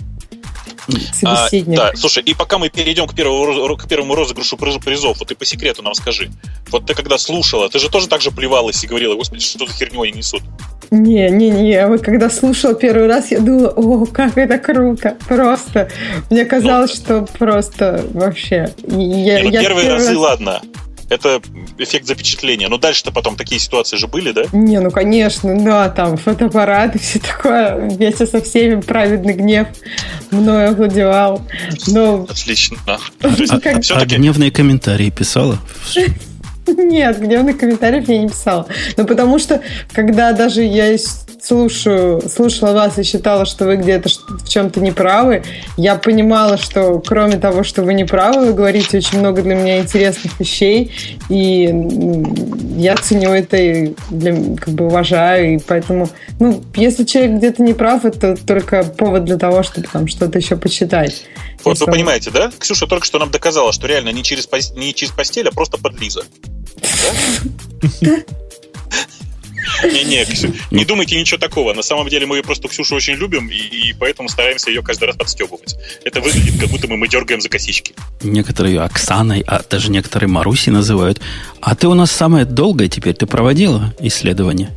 собеседник. 1.13 1.79
А, 1.79 1.91
да, 1.91 1.97
слушай, 1.97 2.23
и 2.23 2.35
пока 2.35 2.59
мы 2.59 2.69
перейдем 2.69 3.07
к 3.07 3.15
первому, 3.15 3.77
к 3.77 3.89
первому 3.89 4.15
розыгрышу 4.15 4.57
призов, 4.57 5.19
вот 5.19 5.29
ты 5.29 5.35
по 5.35 5.45
секрету 5.45 5.83
нам 5.83 5.95
скажи. 5.95 6.31
Вот 6.71 6.87
ты 6.87 6.95
когда 6.95 7.19
слушала, 7.19 7.69
ты 7.69 7.79
же 7.79 7.89
тоже 7.89 8.09
так 8.09 8.21
же 8.21 8.31
плевалась 8.31 8.83
и 8.85 8.87
говорила, 8.87 9.15
господи, 9.15 9.43
что 9.43 9.67
за 9.67 9.73
херню 9.73 10.03
они 10.03 10.13
несут? 10.13 10.43
Не, 10.91 11.31
не, 11.31 11.51
не. 11.51 11.87
Вот 11.87 12.03
когда 12.03 12.31
слушала 12.31 12.75
первый 12.75 13.07
раз, 13.07 13.31
я 13.31 13.41
думала, 13.41 13.69
о, 13.69 14.07
как 14.07 14.37
это 14.39 14.59
круто. 14.59 15.17
Просто. 15.29 15.89
Мне 16.31 16.45
казалось, 16.45 17.03
ну, 17.09 17.27
что 17.27 17.39
просто 17.39 18.05
вообще. 18.13 18.73
Я, 18.87 19.41
не, 19.41 19.43
ну, 19.45 19.51
я 19.51 19.61
первые 19.61 19.91
разы, 19.91 20.11
раз... 20.11 20.17
ладно 20.17 20.63
это 21.15 21.41
эффект 21.79 22.07
запечатления. 22.07 22.69
Но 22.69 22.79
дальше-то 22.79 23.13
потом 23.13 23.37
такие 23.37 23.61
ситуации 23.61 23.97
же 23.97 24.07
были, 24.07 24.33
да? 24.33 24.45
Не, 24.53 24.81
ну 24.81 24.91
конечно, 24.91 25.59
да, 25.65 25.89
там 25.89 26.17
фотоаппарат 26.17 26.97
и 26.97 26.99
все 26.99 27.19
такое. 27.19 27.77
Вместе 27.77 28.27
со 28.27 28.43
всеми 28.43 28.81
праведный 28.81 29.35
гнев 29.35 29.69
мною 30.31 30.71
овладевал. 30.71 31.43
Но... 31.89 32.27
Отлично. 32.29 32.77
А, 33.25 34.01
а 34.01 34.07
гневные 34.07 34.51
комментарии 34.51 35.11
писала? 35.11 35.59
Нет, 36.77 37.19
гневных 37.19 37.59
комментариев 37.59 38.09
я 38.09 38.19
не 38.19 38.29
писала. 38.29 38.67
Ну, 38.97 39.05
потому 39.07 39.39
что, 39.39 39.61
когда 39.93 40.33
даже 40.33 40.63
я 40.63 40.97
слушаю, 41.45 42.23
слушала 42.29 42.73
вас 42.73 42.99
и 42.99 43.03
считала, 43.03 43.45
что 43.45 43.67
вы 43.67 43.77
где-то 43.77 44.09
в 44.09 44.49
чем-то 44.49 44.81
неправы, 44.81 45.43
я 45.77 45.97
понимала, 45.97 46.57
что 46.57 47.01
кроме 47.01 47.37
того, 47.37 47.65
что 47.65 47.83
вы 47.83 47.95
неправы, 47.95 48.47
вы 48.47 48.53
говорите 48.55 48.99
очень 48.99 49.19
много 49.19 49.43
для 49.43 49.55
меня 49.55 49.81
интересных 49.81 50.41
вещей, 50.41 50.93
и 51.29 51.65
я 52.77 52.97
ценю 52.97 53.31
это 53.31 53.57
и 53.57 53.95
для, 54.11 54.35
как 54.57 54.71
бы 54.71 54.87
уважаю, 54.87 55.57
и 55.57 55.59
поэтому, 55.59 56.09
ну, 56.41 56.63
если 56.77 57.05
человек 57.05 57.39
где-то 57.39 57.63
не 57.63 57.75
прав, 57.75 58.05
это 58.05 58.37
только 58.37 58.83
повод 58.85 59.25
для 59.25 59.37
того, 59.37 59.63
чтобы 59.63 59.87
там 59.93 60.07
что-то 60.07 60.39
еще 60.39 60.57
почитать. 60.57 61.25
Вот 61.63 61.79
вы 61.79 61.87
понимаете, 61.87 62.31
да? 62.31 62.51
Ксюша 62.59 62.87
только 62.87 63.07
что 63.07 63.19
нам 63.19 63.31
доказала, 63.31 63.73
что 63.73 63.87
реально 63.87 64.11
не 64.11 64.23
через, 64.23 64.49
не 64.75 64.95
через 64.95 65.13
постель, 65.13 65.49
а 65.49 65.53
просто 65.53 65.79
Не-не, 69.83 70.27
не 70.71 70.85
думайте 70.85 71.19
ничего 71.19 71.39
такого. 71.39 71.75
На 71.75 71.83
самом 71.83 72.09
деле 72.09 72.27
мы 72.27 72.43
просто 72.43 72.69
Ксюшу 72.69 72.95
очень 72.95 73.15
любим, 73.15 73.49
и, 73.49 73.57
и 73.57 73.93
поэтому 73.93 74.29
стараемся 74.29 74.71
ее 74.71 74.83
каждый 74.83 75.05
раз 75.05 75.17
подстебывать. 75.17 75.77
Это 76.05 76.21
выглядит, 76.21 76.59
как 76.61 76.71
будто 76.71 76.89
мы, 76.89 76.97
мы 76.97 77.09
дергаем 77.09 77.41
за 77.41 77.49
косички. 77.49 77.95
Некоторые 78.23 78.75
ее 78.75 78.83
Оксаной, 78.83 79.43
а 79.47 79.63
даже 79.69 79.91
некоторые 79.91 80.29
Маруси 80.29 80.71
называют. 80.71 81.21
А 81.61 81.75
ты 81.75 81.89
у 81.89 81.95
нас 81.95 82.11
самая 82.11 82.45
долгая 82.45 82.89
теперь. 82.89 83.15
Ты 83.15 83.27
проводила 83.27 83.95
исследование? 84.01 84.71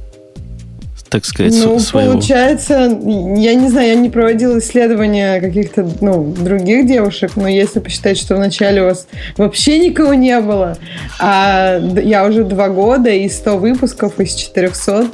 Так 1.10 1.26
сказать, 1.26 1.54
ну, 1.54 1.80
своего... 1.80 2.14
получается, 2.14 2.76
я 2.76 3.54
не 3.54 3.70
знаю, 3.70 3.88
я 3.90 3.96
не 3.96 4.10
проводила 4.10 4.60
исследования 4.60 5.40
каких-то, 5.40 5.90
ну, 6.02 6.34
других 6.34 6.88
девушек, 6.88 7.32
но 7.36 7.48
если 7.48 7.80
посчитать, 7.80 8.18
что 8.18 8.36
вначале 8.36 8.82
у 8.82 8.86
вас 8.86 9.08
вообще 9.38 9.80
никого 9.80 10.14
не 10.14 10.40
было, 10.40 10.78
а 11.20 11.80
я 11.80 12.26
уже 12.26 12.44
два 12.44 12.70
года 12.70 13.10
и 13.10 13.28
100 13.30 13.58
выпусков 13.58 14.20
из 14.20 14.34
400, 14.36 15.10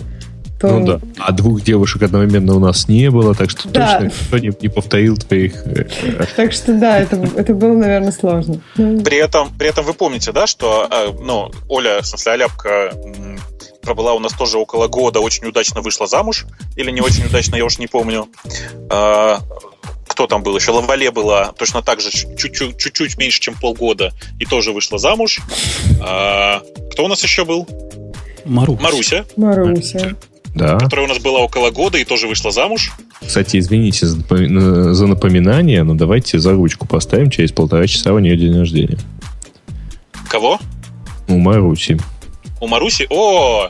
то... 0.63 0.79
Ну 0.79 0.85
да. 0.85 1.00
А 1.19 1.31
двух 1.33 1.62
девушек 1.62 2.03
одновременно 2.03 2.55
у 2.55 2.59
нас 2.59 2.88
не 2.88 3.12
было, 3.12 3.35
так 3.35 3.50
что 3.50 3.67
да. 3.67 4.00
точно 4.00 4.05
никто 4.05 4.38
не, 4.38 4.51
не 4.62 4.69
повторил 4.69 5.17
твоих... 5.17 5.55
Э, 5.65 5.85
так 6.38 6.53
что 6.53 6.73
да, 6.73 7.00
это, 7.00 7.17
это 7.35 7.53
было, 7.53 7.73
наверное, 7.75 8.13
сложно. 8.13 8.62
При 8.75 9.17
этом, 9.17 9.50
при 9.57 9.67
этом 9.67 9.83
вы 9.83 9.93
помните, 9.93 10.31
да, 10.31 10.47
что 10.47 10.88
э, 10.89 11.07
ну, 11.21 11.51
Оля, 11.67 12.01
в 12.01 12.07
смысле, 12.07 12.31
Аляпка 12.31 12.93
пробыла 13.83 14.13
у 14.13 14.19
нас 14.19 14.33
тоже 14.33 14.57
около 14.57 14.87
года, 14.87 15.19
очень 15.19 15.45
удачно 15.45 15.81
вышла 15.81 16.07
замуж, 16.07 16.45
или 16.75 16.89
не 16.91 17.01
очень 17.01 17.25
удачно, 17.25 17.55
я 17.55 17.65
уж 17.65 17.77
не 17.77 17.87
помню. 17.87 18.27
А, 18.89 19.39
кто 20.07 20.27
там 20.27 20.43
был 20.43 20.55
еще? 20.55 20.71
Лавале 20.71 21.11
была 21.11 21.51
точно 21.57 21.81
так 21.81 22.01
же, 22.01 22.09
чуть-чуть, 22.11 22.77
чуть-чуть 22.77 23.17
меньше, 23.17 23.39
чем 23.39 23.55
полгода, 23.55 24.13
и 24.39 24.45
тоже 24.45 24.71
вышла 24.71 24.97
замуж. 24.97 25.39
А, 26.01 26.61
кто 26.91 27.05
у 27.05 27.07
нас 27.07 27.21
еще 27.23 27.45
был? 27.45 27.67
Маруся. 28.45 28.81
Маруся. 28.81 29.25
Маруся. 29.35 30.15
Да. 30.55 30.77
Которая 30.77 31.07
у 31.07 31.09
нас 31.09 31.17
была 31.17 31.39
около 31.39 31.71
года 31.71 31.97
и 31.97 32.03
тоже 32.03 32.27
вышла 32.27 32.51
замуж. 32.51 32.91
Кстати, 33.25 33.57
извините 33.57 34.05
за 34.05 35.07
напоминание, 35.07 35.83
но 35.83 35.95
давайте 35.95 36.37
за 36.37 36.51
ручку 36.53 36.85
поставим 36.85 37.31
через 37.31 37.51
полтора 37.51 37.87
часа 37.87 38.13
у 38.13 38.19
нее 38.19 38.37
день 38.37 38.57
рождения. 38.57 38.99
Кого? 40.29 40.59
У 41.27 41.37
Маруси. 41.37 41.97
У 42.63 42.67
Маруси? 42.67 43.08
О, 43.10 43.70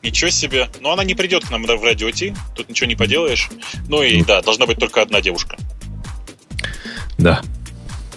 ничего 0.00 0.30
себе. 0.30 0.68
Но 0.80 0.92
она 0.92 1.02
не 1.02 1.16
придет 1.16 1.44
к 1.44 1.50
нам 1.50 1.64
в 1.64 1.82
радио 1.82 2.08
Ти, 2.12 2.32
тут 2.54 2.68
ничего 2.68 2.86
не 2.86 2.94
поделаешь. 2.94 3.48
Ну 3.88 4.00
и 4.00 4.22
да, 4.22 4.42
должна 4.42 4.64
быть 4.66 4.78
только 4.78 5.02
одна 5.02 5.20
девушка. 5.20 5.56
Да. 7.18 7.42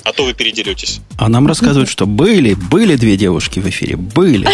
А 0.04 0.13
то 0.13 0.24
вы 0.24 0.36
передеретесь. 0.36 1.01
А 1.18 1.28
нам 1.28 1.48
рассказывают, 1.48 1.90
что 1.90 2.06
были, 2.06 2.54
были 2.54 2.98
две 2.98 3.18
девушки 3.18 3.60
в 3.60 3.68
эфире. 3.70 3.96
Были. 3.96 4.48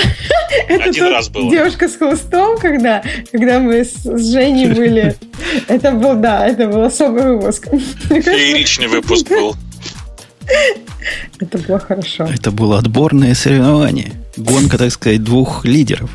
Один 0.69 1.07
раз 1.07 1.27
было. 1.27 1.51
Девушка 1.51 1.89
с 1.89 1.97
хвостом, 1.97 2.57
когда, 2.59 3.03
когда 3.33 3.59
мы 3.59 3.83
с, 3.83 3.91
с 3.91 4.31
Женей 4.31 4.71
были. 4.73 5.17
Это 5.67 5.91
был, 5.91 6.15
да, 6.15 6.47
это 6.47 6.67
был 6.67 6.83
особый 6.83 7.35
выпуск. 7.35 7.67
Фееричный 8.07 8.87
выпуск 8.87 9.27
был. 9.27 9.53
Это 11.39 11.57
было 11.57 11.79
хорошо. 11.79 12.23
Это 12.25 12.51
было 12.51 12.79
отборное 12.79 13.35
соревнование. 13.35 14.13
Гонка, 14.35 14.77
так 14.77 14.91
сказать, 14.91 15.23
двух 15.23 15.65
лидеров. 15.65 16.09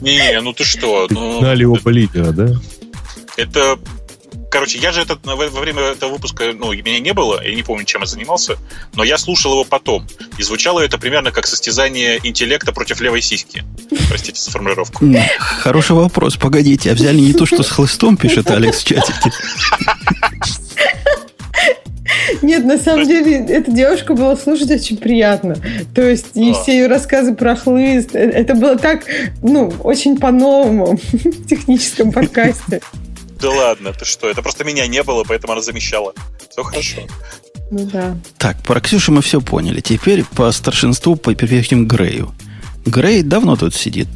Не, 0.00 0.40
ну 0.40 0.52
ты 0.52 0.64
что? 0.64 1.06
Ну, 1.10 1.40
Гнали 1.40 1.64
оба 1.64 1.90
лидера, 1.90 2.32
да? 2.32 2.48
Это 3.36 3.78
Короче, 4.50 4.78
я 4.78 4.90
же 4.90 5.00
этот, 5.02 5.24
во 5.24 5.36
время 5.36 5.82
этого 5.82 6.14
выпуска, 6.14 6.52
ну, 6.52 6.72
меня 6.72 6.98
не 6.98 7.12
было, 7.12 7.40
я 7.42 7.54
не 7.54 7.62
помню, 7.62 7.84
чем 7.84 8.00
я 8.00 8.06
занимался, 8.08 8.58
но 8.94 9.04
я 9.04 9.16
слушал 9.16 9.52
его 9.52 9.64
потом. 9.64 10.08
И 10.38 10.42
звучало 10.42 10.80
это 10.80 10.98
примерно 10.98 11.30
как 11.30 11.46
состязание 11.46 12.18
интеллекта 12.24 12.72
против 12.72 13.00
левой 13.00 13.22
сиськи. 13.22 13.62
Простите 14.08 14.40
за 14.40 14.50
формулировку. 14.50 15.04
Хороший 15.38 15.92
вопрос. 15.92 16.36
Погодите, 16.36 16.90
а 16.90 16.94
взяли 16.94 17.20
не 17.20 17.32
то, 17.32 17.46
что 17.46 17.62
с 17.62 17.70
хлыстом 17.70 18.16
пишет 18.16 18.50
Алекс 18.50 18.80
в 18.80 18.84
чатике? 18.84 19.30
Нет, 22.42 22.64
на 22.64 22.78
самом 22.78 23.06
деле, 23.06 23.44
эта 23.46 23.70
девушка 23.70 24.14
была 24.14 24.36
слушать 24.36 24.70
очень 24.70 24.96
приятно. 24.96 25.56
То 25.94 26.02
есть, 26.02 26.28
и 26.34 26.52
все 26.52 26.72
ее 26.72 26.86
рассказы 26.86 27.34
про 27.34 27.56
хлыст, 27.56 28.14
э, 28.14 28.18
это 28.18 28.54
было 28.54 28.76
так, 28.76 29.04
ну, 29.42 29.72
очень 29.82 30.18
по-новому 30.18 30.98
в 31.12 31.46
техническом 31.46 32.12
подкасте. 32.12 32.80
Да 33.40 33.50
ладно, 33.50 33.92
ты 33.92 34.04
что? 34.04 34.28
Это 34.28 34.42
просто 34.42 34.64
меня 34.64 34.86
не 34.86 35.02
было, 35.02 35.24
поэтому 35.24 35.54
она 35.54 35.62
замещала. 35.62 36.12
Все 36.50 36.62
хорошо. 36.62 37.00
Ну 37.70 37.86
да. 37.86 38.16
Так, 38.36 38.62
про 38.62 38.80
Ксюшу 38.80 39.12
мы 39.12 39.22
все 39.22 39.40
поняли. 39.40 39.80
Теперь 39.80 40.24
по 40.24 40.50
старшинству 40.52 41.16
перейдем 41.16 41.86
к 41.86 41.92
Грею. 41.92 42.34
Грей 42.84 43.22
давно 43.22 43.56
тут 43.56 43.74
сидит. 43.74 44.08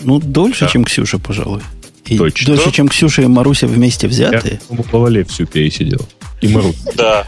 Ну, 0.00 0.18
дольше, 0.18 0.66
да. 0.66 0.70
чем 0.70 0.84
Ксюша, 0.84 1.18
пожалуй. 1.18 1.62
И 2.06 2.16
Точно. 2.16 2.54
дольше, 2.54 2.72
чем 2.72 2.88
Ксюша 2.88 3.22
и 3.22 3.26
Маруся 3.26 3.66
вместе 3.66 4.08
взятые. 4.08 4.60
Я, 4.70 4.82
по 4.82 5.24
всю 5.24 5.46
пересидел. 5.46 6.00
И 6.40 6.48
Мару. 6.48 6.72
Да. 6.94 7.26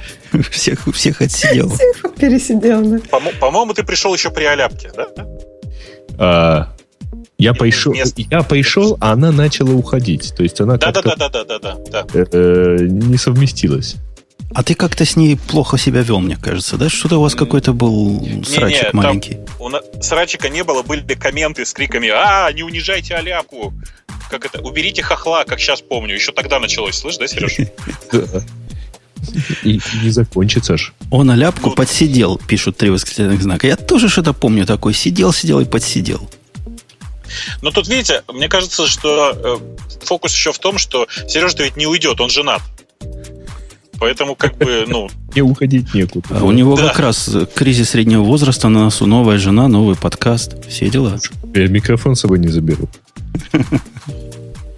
Всех, 0.51 0.87
всех 0.95 1.21
отсидел. 1.21 1.71
Всех 1.71 2.15
пересидел, 2.17 2.83
да. 2.83 2.99
По-моему, 3.41 3.75
ты 3.75 3.83
пришел 3.83 4.15
еще 4.15 4.31
при 4.31 4.45
Аляпке, 4.45 4.93
да? 4.95 5.09
А, 6.19 6.77
я 7.39 7.55
пришел, 7.55 7.95
я 7.95 8.43
пришел, 8.43 8.97
а 9.01 9.13
она 9.13 9.33
начала 9.33 9.73
уходить. 9.73 10.35
То 10.37 10.43
есть 10.43 10.61
она 10.61 10.77
да, 10.77 10.93
да, 10.93 11.03
да, 11.03 11.29
да, 11.29 11.45
да, 11.45 11.59
да, 11.59 11.77
да. 11.91 12.07
Э, 12.13 12.77
не 12.81 13.17
совместилась. 13.17 13.97
А 14.53 14.63
ты 14.63 14.75
как-то 14.75 15.05
с 15.05 15.17
ней 15.17 15.37
плохо 15.37 15.79
себя 15.79 16.03
вел, 16.03 16.21
мне 16.21 16.37
кажется, 16.37 16.77
да? 16.77 16.89
Что-то 16.89 17.19
у 17.19 17.23
вас 17.23 17.35
какой-то 17.35 17.73
был 17.73 18.21
срачик 18.45 18.83
не, 18.83 18.89
не, 18.89 18.91
маленький. 18.93 19.39
у 19.61 19.69
нас, 19.69 19.83
срачика 20.03 20.49
не 20.49 20.65
было, 20.65 20.83
были 20.83 21.03
комменты 21.15 21.65
с 21.65 21.73
криками 21.73 22.09
«А, 22.09 22.51
не 22.53 22.63
унижайте 22.63 23.15
Аляпку!» 23.15 23.73
Как 24.29 24.45
это? 24.45 24.61
«Уберите 24.61 25.03
хохла», 25.03 25.45
как 25.47 25.61
сейчас 25.61 25.83
помню. 25.83 26.15
Еще 26.15 26.33
тогда 26.33 26.59
началось, 26.59 26.97
слышишь, 26.97 27.19
да, 27.19 27.29
Сереж? 27.29 27.57
И 29.63 29.81
не 30.03 30.11
закончится 30.11 30.77
ж. 30.77 30.93
Он 31.11 31.31
аляпку 31.31 31.71
ну, 31.71 31.75
подсидел, 31.75 32.39
пишут 32.39 32.77
три 32.77 32.91
восклицательных 32.91 33.43
знака. 33.43 33.67
Я 33.67 33.77
тоже 33.77 34.09
что-то 34.09 34.33
помню 34.33 34.67
такой. 34.67 34.95
Сидел, 34.95 35.33
сидел 35.33 35.61
и 35.61 35.65
подсидел. 35.65 36.31
Но 37.63 37.71
тут, 37.71 37.89
видите, 37.89 38.23
мне 38.33 38.49
кажется, 38.49 38.87
что 38.87 39.33
э, 39.33 40.05
фокус 40.05 40.33
еще 40.33 40.53
в 40.53 40.59
том, 40.59 40.79
что 40.79 41.07
Сережа 41.29 41.57
ведь 41.59 41.77
не 41.77 41.87
уйдет, 41.87 42.21
он 42.21 42.31
женат. 42.31 42.63
Поэтому, 44.01 44.35
как 44.35 44.57
бы, 44.57 44.85
ну... 44.89 45.11
Не 45.35 45.43
уходить 45.43 45.93
некуда. 45.95 46.27
А 46.31 46.45
у 46.45 46.53
него 46.53 46.75
как 46.75 46.99
раз 46.99 47.31
кризис 47.55 47.91
среднего 47.91 48.23
возраста 48.23 48.69
на 48.69 48.85
носу, 48.85 49.07
новая 49.07 49.39
жена, 49.39 49.69
новый 49.69 49.95
подкаст, 49.95 50.67
все 50.69 50.89
дела. 50.89 51.19
Я 51.55 51.69
микрофон 51.69 52.17
с 52.17 52.21
собой 52.21 52.39
не 52.39 52.49
заберу. 52.49 52.89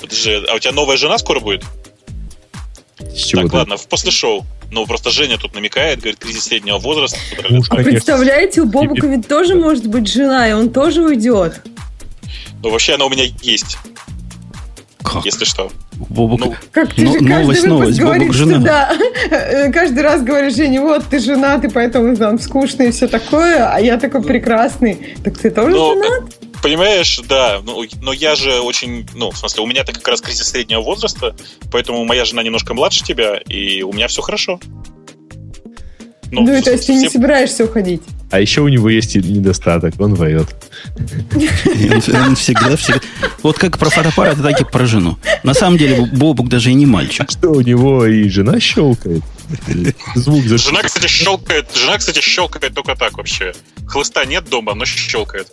Подожди, 0.00 0.42
а 0.48 0.54
у 0.56 0.58
тебя 0.58 0.72
новая 0.72 0.96
жена 0.96 1.18
скоро 1.18 1.40
будет? 1.40 1.64
С 3.10 3.24
чего 3.24 3.42
так, 3.42 3.50
ты? 3.50 3.56
ладно, 3.58 3.76
после 3.88 4.10
шоу. 4.10 4.44
Ну, 4.70 4.86
просто 4.86 5.10
Женя 5.10 5.36
тут 5.36 5.54
намекает, 5.54 6.00
говорит, 6.00 6.18
кризис 6.18 6.44
среднего 6.44 6.78
возраста. 6.78 7.18
Уж, 7.50 7.66
а 7.70 7.76
представляете, 7.76 8.62
у 8.62 8.66
Бобука 8.66 9.06
ведь 9.06 9.28
тоже 9.28 9.54
может 9.54 9.86
быть 9.86 10.08
жена, 10.10 10.48
и 10.48 10.52
он 10.52 10.70
тоже 10.70 11.02
уйдет. 11.02 11.60
Ну, 12.62 12.70
вообще 12.70 12.94
она 12.94 13.04
у 13.04 13.10
меня 13.10 13.24
есть. 13.42 13.76
Как? 15.02 15.24
Если 15.26 15.44
что. 15.44 15.70
Бобук. 16.08 16.40
Ну, 16.40 16.54
как 16.70 16.94
ты 16.94 17.06
же 17.06 17.20
новость, 17.20 17.64
новость, 17.64 17.98
говоришь, 17.98 18.28
Бобук 18.28 18.34
жена. 18.34 18.58
Да, 18.58 19.70
каждый 19.72 20.02
раз 20.02 20.22
говоришь 20.22 20.54
Жене, 20.54 20.80
вот 20.80 21.04
ты 21.04 21.18
женат, 21.18 21.64
и 21.64 21.68
поэтому 21.68 22.16
там 22.16 22.38
скучный 22.38 22.88
и 22.88 22.92
все 22.92 23.08
такое, 23.08 23.70
а 23.70 23.78
я 23.78 23.98
такой 23.98 24.22
прекрасный. 24.22 25.16
Так 25.22 25.38
ты 25.38 25.50
тоже 25.50 25.76
Но, 25.76 25.94
женат? 25.94 26.22
Понимаешь, 26.62 27.20
да. 27.28 27.60
Ну, 27.64 27.84
но 28.00 28.12
я 28.12 28.36
же 28.36 28.60
очень... 28.60 29.06
Ну, 29.14 29.30
в 29.30 29.36
смысле, 29.36 29.64
у 29.64 29.66
меня-то 29.66 29.92
как 29.92 30.06
раз 30.06 30.20
кризис 30.20 30.48
среднего 30.48 30.80
возраста, 30.80 31.34
поэтому 31.72 32.04
моя 32.04 32.24
жена 32.24 32.42
немножко 32.42 32.72
младше 32.72 33.02
тебя, 33.02 33.38
и 33.38 33.82
у 33.82 33.92
меня 33.92 34.06
все 34.06 34.22
хорошо. 34.22 34.60
Ну, 36.30 36.42
ну 36.42 36.62
то 36.62 36.70
есть 36.70 36.86
ты 36.86 36.94
не 36.94 37.10
собираешься 37.10 37.64
уходить? 37.64 38.00
А 38.30 38.40
еще 38.40 38.62
у 38.62 38.68
него 38.68 38.88
есть 38.88 39.14
недостаток, 39.14 40.00
он 40.00 40.14
воет. 40.14 40.48
Он 41.34 42.34
всегда, 42.36 42.76
всегда... 42.76 43.00
Вот 43.42 43.58
как 43.58 43.76
про 43.76 43.90
фотоаппарат, 43.90 44.40
так 44.40 44.58
и 44.58 44.64
про 44.64 44.86
жену. 44.86 45.18
На 45.42 45.52
самом 45.52 45.76
деле, 45.76 46.06
Бобук 46.06 46.48
даже 46.48 46.70
и 46.70 46.74
не 46.74 46.86
мальчик. 46.86 47.30
Что, 47.30 47.50
у 47.50 47.60
него 47.60 48.06
и 48.06 48.30
жена 48.30 48.58
щелкает? 48.60 49.22
Звук 50.14 50.44
за... 50.44 50.56
Жена, 50.56 50.82
кстати, 50.82 51.06
щелкает. 51.08 51.66
Жена, 51.76 51.98
кстати, 51.98 52.20
щелкает 52.20 52.72
только 52.72 52.94
так 52.94 53.18
вообще. 53.18 53.52
Хлыста 53.86 54.24
нет 54.24 54.48
дома, 54.48 54.74
но 54.74 54.84
щелкает. 54.84 55.48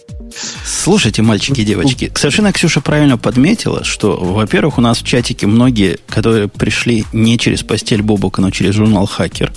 Слушайте, 0.65 1.21
мальчики 1.21 1.61
и 1.61 1.65
девочки, 1.65 2.11
совершенно 2.15 2.53
Ксюша 2.53 2.81
правильно 2.81 3.17
подметила, 3.17 3.83
что, 3.83 4.15
во-первых, 4.17 4.77
у 4.77 4.81
нас 4.81 4.99
в 4.99 5.03
чатике 5.05 5.47
многие, 5.47 5.99
которые 6.07 6.47
пришли 6.47 7.05
не 7.11 7.37
через 7.37 7.63
постель 7.63 8.01
Бобука, 8.01 8.41
но 8.41 8.51
через 8.51 8.75
журнал 8.75 9.07
«Хакер», 9.07 9.51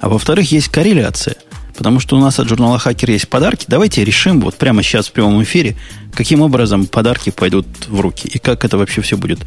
а 0.00 0.08
во-вторых, 0.08 0.50
есть 0.52 0.68
корреляция. 0.68 1.36
Потому 1.76 2.00
что 2.00 2.16
у 2.16 2.20
нас 2.20 2.40
от 2.40 2.48
журнала 2.48 2.78
«Хакер» 2.78 3.10
есть 3.10 3.28
подарки. 3.28 3.64
Давайте 3.68 4.04
решим 4.04 4.40
вот 4.40 4.56
прямо 4.56 4.82
сейчас 4.82 5.06
в 5.06 5.12
прямом 5.12 5.40
эфире, 5.44 5.76
каким 6.12 6.42
образом 6.42 6.86
подарки 6.86 7.30
пойдут 7.30 7.66
в 7.86 8.00
руки. 8.00 8.26
И 8.26 8.38
как 8.38 8.64
это 8.64 8.76
вообще 8.76 9.00
все 9.00 9.16
будет, 9.16 9.38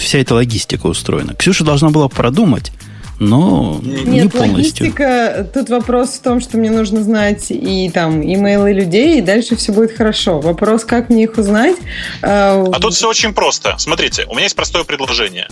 вся 0.00 0.18
эта 0.18 0.34
логистика 0.34 0.86
устроена. 0.86 1.34
Ксюша 1.34 1.62
должна 1.62 1.90
была 1.90 2.08
продумать, 2.08 2.72
но 3.20 3.78
Нет, 3.82 4.04
не 4.04 4.28
полностью. 4.28 4.40
логистика, 4.40 5.48
тут 5.54 5.68
вопрос 5.68 6.10
в 6.14 6.22
том, 6.22 6.40
что 6.40 6.58
мне 6.58 6.70
нужно 6.70 7.02
знать 7.04 7.46
и 7.50 7.88
там 7.90 8.20
имейлы 8.22 8.72
людей, 8.72 9.18
и 9.18 9.20
дальше 9.20 9.54
все 9.54 9.72
будет 9.72 9.96
хорошо. 9.96 10.40
Вопрос, 10.40 10.84
как 10.84 11.08
мне 11.08 11.22
их 11.24 11.38
узнать? 11.38 11.76
А, 12.22 12.64
а 12.72 12.80
тут 12.80 12.94
все 12.94 13.08
очень 13.08 13.32
просто. 13.32 13.76
Смотрите, 13.78 14.24
у 14.26 14.32
меня 14.32 14.44
есть 14.44 14.56
простое 14.56 14.82
предложение. 14.82 15.46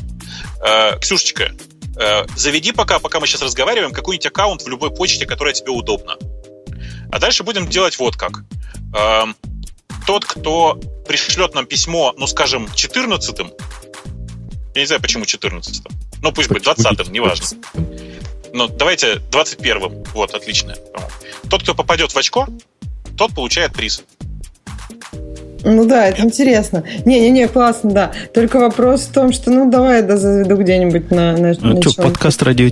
Э, 0.61 0.99
Ксюшечка, 0.99 1.53
Э, 1.99 2.27
заведи 2.37 2.73
пока, 2.73 3.01
пока 3.01 3.19
мы 3.19 3.27
сейчас 3.27 3.43
разговариваем, 3.43 3.93
какой-нибудь 3.93 4.27
аккаунт 4.27 4.63
в 4.63 4.69
любой 4.69 4.91
почте, 4.91 5.27
которая 5.27 5.53
тебе 5.53 5.73
удобна. 5.73 6.17
А 7.11 7.19
дальше 7.19 7.43
будем 7.43 7.67
делать 7.67 7.99
вот 7.99 8.17
как. 8.17 8.45
Эм, 8.97 9.35
тот, 10.07 10.25
кто 10.25 10.79
пришлет 11.07 11.55
нам 11.55 11.67
письмо, 11.67 12.15
ну, 12.17 12.27
скажем, 12.27 12.67
14-м, 12.67 13.51
я 14.75 14.81
не 14.81 14.87
знаю, 14.87 15.03
почему 15.03 15.25
14-м, 15.25 15.93
ну, 16.23 16.33
пусть 16.33 16.49
будет 16.49 16.67
20-м, 16.67 17.13
неважно. 17.13 17.47
Ну, 18.53 18.69
давайте 18.69 19.21
21-м, 19.31 20.05
вот, 20.15 20.35
отлично. 20.35 20.75
Тот, 21.51 21.63
кто 21.63 21.75
попадет 21.75 22.13
в 22.13 22.17
очко, 22.17 22.47
тот 23.17 23.35
получает 23.35 23.73
приз. 23.73 24.03
Ну 25.65 25.85
да, 25.87 26.07
это 26.07 26.23
интересно. 26.23 26.85
Не-не-не, 27.05 27.49
классно, 27.49 27.91
да. 27.91 28.13
Только 28.33 28.59
вопрос 28.59 29.03
в 29.03 29.13
том, 29.13 29.33
что 29.33 29.51
ну 29.51 29.71
давай 29.71 30.07
я 30.07 30.17
заведу 30.17 30.57
где-нибудь 30.57 31.11
на... 31.11 31.37
на, 31.37 31.53
ну, 31.61 31.75
на 31.75 31.83
что, 31.83 32.03
подкаст 32.03 32.43
радио 32.43 32.71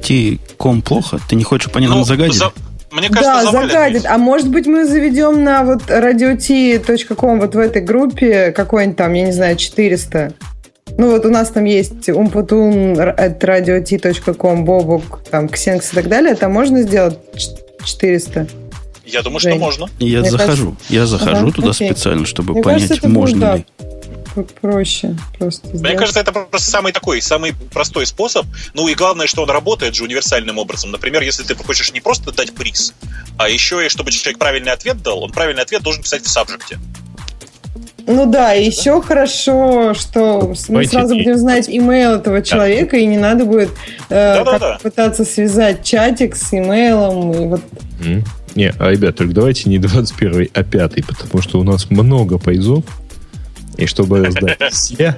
ком 0.57 0.83
плохо? 0.83 1.19
Ты 1.29 1.37
не 1.37 1.45
хочешь 1.45 1.71
по 1.71 1.79
ним 1.79 1.91
ну, 1.91 2.05
загадить? 2.05 2.37
За... 2.37 2.53
Мне 2.93 3.09
кажется, 3.11 3.53
да, 3.53 3.63
загадит. 3.63 4.07
А 4.07 4.17
может 4.17 4.49
быть, 4.49 4.67
мы 4.67 4.87
заведем 4.87 5.43
на 5.43 5.65
вот 5.65 5.83
radiot.com 5.89 7.41
вот 7.41 7.55
в 7.55 7.59
этой 7.59 7.83
группе 7.83 8.53
какой-нибудь 8.53 8.97
там, 8.97 9.13
я 9.13 9.27
не 9.27 9.33
знаю, 9.33 9.57
400. 9.57 10.33
Ну 10.99 11.11
вот 11.11 11.27
у 11.27 11.31
нас 11.31 11.51
там 11.51 11.65
есть 11.65 12.09
умпутун 12.09 12.99
at 12.99 13.39
radiot.com, 13.39 14.65
бобук, 14.65 15.23
там, 15.31 15.49
ксенкс 15.49 15.93
и 15.93 15.95
так 15.95 16.09
далее. 16.09 16.35
Там 16.35 16.53
можно 16.53 16.83
сделать 16.83 17.19
400? 17.85 18.49
Я 19.05 19.23
думаю, 19.23 19.41
Жень. 19.41 19.53
что 19.53 19.61
можно. 19.61 19.89
Я 19.99 20.21
Мне 20.21 20.31
захожу. 20.31 20.73
Кажется... 20.73 20.93
Я 20.93 21.07
захожу 21.07 21.47
ага, 21.47 21.53
туда 21.53 21.71
окей. 21.71 21.91
специально, 21.91 22.27
чтобы 22.27 22.55
Мне 22.55 22.63
понять, 22.63 22.89
кажется, 22.89 23.09
можно 23.09 23.53
будет, 23.53 23.59
ли. 23.59 23.67
Да, 24.35 24.45
проще 24.61 25.17
просто. 25.39 25.69
Мне 25.69 25.79
сделать. 25.79 25.99
кажется, 25.99 26.21
это 26.21 26.33
просто 26.33 26.71
самый 26.71 26.93
такой, 26.93 27.23
самый 27.23 27.55
простой 27.73 28.07
способ. 28.07 28.47
Ну 28.75 28.89
и 28.89 28.95
главное, 28.95 29.27
что 29.27 29.43
он 29.43 29.51
работает 29.51 29.95
же 29.95 30.03
универсальным 30.03 30.59
образом. 30.59 30.91
Например, 30.91 31.23
если 31.23 31.45
ты 31.45 31.55
хочешь 31.55 31.93
не 31.93 32.01
просто 32.01 32.33
дать 32.33 32.53
приз, 32.53 32.95
а 33.39 33.49
еще 33.49 33.85
и 33.85 33.89
чтобы 33.89 34.11
человек 34.11 34.39
правильный 34.39 34.73
ответ 34.73 35.03
дал, 35.03 35.23
он 35.23 35.31
правильный 35.31 35.63
ответ 35.63 35.83
должен 35.83 36.03
писать 36.03 36.25
в 36.25 36.29
сабжекте. 36.29 36.79
Ну 38.07 38.31
да, 38.31 38.55
и 38.55 38.67
еще 38.67 39.03
хорошо, 39.03 39.93
что 39.95 40.55
мы 40.69 40.87
сразу 40.87 41.17
будем 41.17 41.37
знать 41.37 41.69
имейл 41.69 42.13
этого 42.13 42.41
человека, 42.41 42.97
и 42.97 43.07
не 43.07 43.19
надо 43.19 43.45
будет 43.45 43.71
э, 44.11 44.45
пытаться 44.81 45.25
связать 45.25 45.85
чатик 45.85 46.37
с 46.37 46.55
имейлом. 46.55 47.33
И 47.33 47.47
вот. 47.49 47.63
Не, 48.55 48.73
а, 48.79 48.91
ребят, 48.91 49.17
только 49.17 49.35
давайте 49.35 49.69
не 49.69 49.79
21 49.79 50.49
а 50.55 50.63
5 50.63 51.07
потому 51.07 51.43
что 51.43 51.59
у 51.59 51.65
нас 51.65 51.91
много 51.91 52.39
поездов. 52.39 52.85
И 53.77 53.87
чтобы 53.87 54.25
раздать 54.25 54.59
все... 54.73 55.17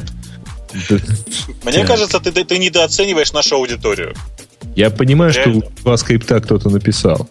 Мне 1.63 1.85
кажется, 1.87 2.21
ты, 2.21 2.33
ты 2.45 2.59
недооцениваешь 2.59 3.33
нашу 3.33 3.57
аудиторию. 3.57 4.15
Я 4.75 4.91
понимаю, 4.91 5.33
Реально. 5.33 5.61
что 5.61 5.71
два 5.83 5.97
скрипта 5.97 6.41
кто-то 6.41 6.69
написал. 6.69 7.29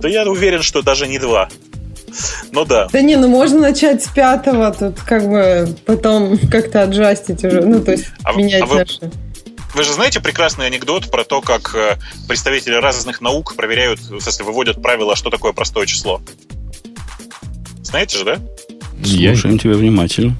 Да 0.00 0.08
я 0.08 0.28
уверен, 0.28 0.62
что 0.62 0.82
даже 0.82 1.06
не 1.06 1.18
два. 1.18 1.48
Ну 2.52 2.64
да. 2.64 2.88
Да 2.92 3.00
не, 3.00 3.16
ну 3.16 3.28
можно 3.28 3.60
начать 3.60 4.02
с 4.04 4.08
пятого, 4.08 4.72
тут 4.72 5.00
как 5.00 5.28
бы 5.28 5.68
потом 5.84 6.38
как-то 6.50 6.82
аджастить 6.82 7.44
уже, 7.44 7.62
ну 7.62 7.82
то 7.82 7.92
есть 7.92 8.06
а, 8.24 8.32
менять 8.32 8.62
а 8.62 8.66
вы, 8.66 8.78
наши. 8.78 9.10
Вы 9.74 9.84
же 9.84 9.92
знаете 9.92 10.20
прекрасный 10.20 10.66
анекдот 10.66 11.10
про 11.10 11.24
то, 11.24 11.40
как 11.42 11.74
э, 11.74 11.96
представители 12.28 12.74
разных 12.74 13.20
наук 13.20 13.56
проверяют, 13.56 14.00
смысле, 14.00 14.44
выводят 14.46 14.80
правила, 14.80 15.16
что 15.16 15.30
такое 15.30 15.52
простое 15.52 15.86
число? 15.86 16.22
Знаете 17.82 18.18
же, 18.18 18.24
да? 18.24 18.38
Слушаем 19.04 19.58
тебя 19.58 19.74
внимательно. 19.74 20.36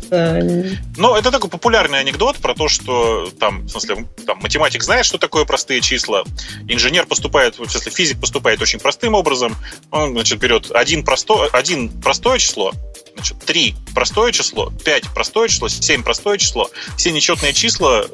Ну, 0.96 1.14
это 1.14 1.30
такой 1.30 1.50
популярный 1.50 2.00
анекдот 2.00 2.36
про 2.38 2.54
то, 2.54 2.68
что 2.68 3.30
там, 3.38 3.62
в 3.62 3.68
смысле, 3.68 4.06
там, 4.26 4.38
математик 4.40 4.82
знает, 4.82 5.06
что 5.06 5.18
такое 5.18 5.44
простые 5.44 5.80
числа, 5.80 6.24
инженер 6.68 7.06
поступает, 7.06 7.58
в 7.58 7.70
смысле, 7.70 7.90
физик 7.92 8.20
поступает 8.20 8.60
очень 8.62 8.78
простым 8.78 9.14
образом, 9.14 9.56
он, 9.90 10.12
значит, 10.12 10.38
берет 10.38 10.70
один, 10.72 11.04
простое, 11.04 11.48
один 11.50 11.88
простое 12.00 12.38
число, 12.38 12.72
значит, 13.14 13.38
3 13.44 13.74
простое 13.94 14.32
число, 14.32 14.72
5 14.84 15.04
простое 15.14 15.48
число, 15.48 15.68
7 15.68 16.02
простое 16.02 16.38
число, 16.38 16.70
все 16.96 17.12
нечетные 17.12 17.52
числа, 17.52 18.06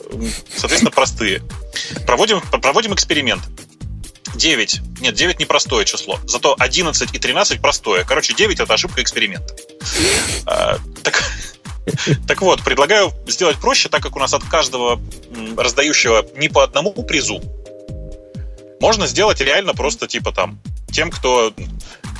соответственно, 0.54 0.90
простые. 0.90 1.42
Проводим, 2.06 2.40
проводим 2.40 2.94
эксперимент. 2.94 3.42
9. 4.34 4.80
Нет, 5.00 5.14
9 5.14 5.38
не 5.40 5.44
простое 5.44 5.84
число. 5.84 6.18
Зато 6.24 6.56
11 6.58 7.14
и 7.14 7.18
13 7.18 7.60
простое. 7.60 8.04
Короче, 8.04 8.32
9 8.32 8.60
это 8.60 8.72
ошибка 8.72 9.02
эксперимента. 9.02 9.54
А, 10.46 10.78
так, 11.02 11.22
так 12.26 12.42
вот, 12.42 12.62
предлагаю 12.62 13.12
сделать 13.26 13.58
проще, 13.58 13.88
так 13.88 14.02
как 14.02 14.16
у 14.16 14.18
нас 14.18 14.34
от 14.34 14.44
каждого 14.44 15.00
раздающего 15.56 16.26
не 16.36 16.48
по 16.48 16.62
одному 16.62 16.92
призу, 16.92 17.42
можно 18.80 19.06
сделать 19.06 19.40
реально 19.40 19.74
просто 19.74 20.08
типа 20.08 20.32
там 20.32 20.60
тем, 20.90 21.10
кто 21.10 21.52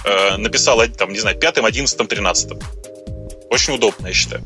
э, 0.05 0.37
написал, 0.37 0.81
там, 0.97 1.13
не 1.13 1.19
знаю, 1.19 1.39
пятым, 1.39 1.65
одиннадцатым, 1.65 2.07
тринадцатым. 2.07 2.61
Очень 3.51 3.75
удобно, 3.75 4.07
я 4.07 4.13
считаю. 4.13 4.43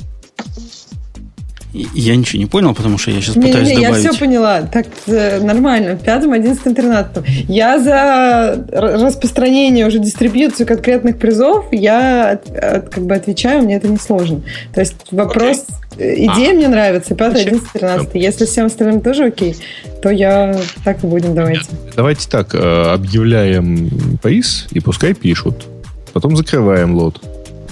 Я 1.95 2.17
ничего 2.17 2.41
не 2.41 2.47
понял, 2.47 2.75
потому 2.75 2.97
что 2.97 3.11
я 3.11 3.21
сейчас 3.21 3.37
не, 3.37 3.49
пытаюсь 3.49 3.69
не, 3.69 3.77
добавить. 3.77 4.05
Я 4.05 4.11
все 4.11 4.21
поняла. 4.21 4.63
Так 4.63 4.87
э, 5.07 5.41
нормально. 5.41 5.97
В 5.97 6.03
пятом, 6.03 6.33
одиннадцатом, 6.33 6.75
тринадцатом. 6.75 7.25
Я 7.49 7.79
за 7.79 8.67
распространение 8.73 9.87
уже 9.87 9.99
дистрибьюцию 9.99 10.67
конкретных 10.67 11.19
призов. 11.19 11.67
Я 11.73 12.31
от, 12.31 12.51
от, 12.51 12.89
как 12.89 13.05
бы 13.05 13.15
отвечаю, 13.15 13.63
мне 13.63 13.77
это 13.77 13.89
не 13.89 13.99
сложно. 13.99 14.43
То 14.73 14.81
есть 14.81 14.95
вопрос, 15.11 15.65
окей. 15.95 16.27
идея 16.27 16.51
а. 16.53 16.55
мне 16.55 16.69
нравится. 16.69 17.15
Пятый, 17.15 17.43
одиннадцатый, 17.43 17.81
тринадцатый. 17.81 18.21
Если 18.21 18.47
всем 18.47 18.67
остальным 18.67 19.01
тоже 19.01 19.25
окей, 19.27 19.57
то 20.03 20.11
я 20.11 20.59
так 20.85 21.05
и 21.05 21.07
будем. 21.07 21.35
Давайте. 21.35 21.67
Давайте 21.95 22.29
так. 22.29 22.55
Э, 22.55 22.93
объявляем 22.95 24.19
приз 24.23 24.67
и 24.71 24.81
пускай 24.81 25.15
пишут. 25.15 25.67
Потом 26.13 26.37
закрываем 26.37 26.95
лот. 26.95 27.21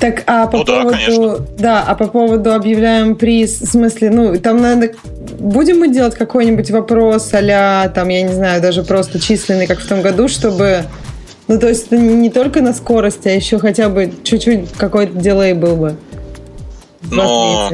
Так, 0.05 0.23
а 0.27 0.47
по 0.49 0.59
ну, 0.59 0.65
поводу... 0.67 1.47
Да, 1.57 1.57
да, 1.57 1.83
а 1.83 1.95
по 1.95 2.09
поводу 2.09 2.53
объявляем 2.53 3.17
приз, 3.17 3.63
в 3.63 3.67
смысле, 3.67 4.11
ну, 4.11 4.39
там 4.39 4.61
надо... 4.61 4.93
Будем 5.39 5.79
мы 5.79 5.89
делать 5.89 6.15
какой-нибудь 6.15 6.71
вопрос 6.73 7.31
а 7.33 7.89
там, 7.89 8.11
я 8.11 8.21
не 8.21 8.35
знаю, 8.35 8.61
даже 8.61 8.83
просто 8.83 9.19
численный, 9.19 9.67
как 9.67 9.81
в 9.81 9.89
том 9.89 10.03
году, 10.03 10.29
чтобы... 10.29 10.85
Ну, 11.49 11.59
то 11.59 11.71
есть 11.71 11.87
это 11.87 11.97
не 11.97 12.29
только 12.29 12.61
на 12.61 12.75
скорости, 12.75 13.29
а 13.29 13.31
еще 13.31 13.59
хотя 13.59 13.89
бы 13.89 14.13
чуть-чуть 14.25 14.73
какой-то 14.73 15.15
дилей 15.15 15.55
был 15.55 15.77
бы. 15.77 15.97
Но... 17.11 17.71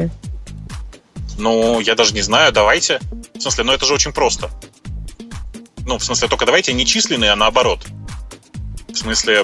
Ну, 1.37 1.81
я 1.81 1.95
даже 1.95 2.13
не 2.13 2.21
знаю, 2.21 2.53
давайте. 2.53 3.01
В 3.37 3.41
смысле, 3.41 3.65
ну 3.65 3.73
это 3.73 3.85
же 3.85 3.93
очень 3.93 4.13
просто. 4.13 4.49
Ну, 5.85 5.97
в 5.97 6.03
смысле, 6.03 6.29
только 6.29 6.45
давайте 6.45 6.71
не 6.71 6.85
численные, 6.85 7.31
а 7.31 7.35
наоборот. 7.35 7.81
В 8.87 8.95
смысле, 8.95 9.43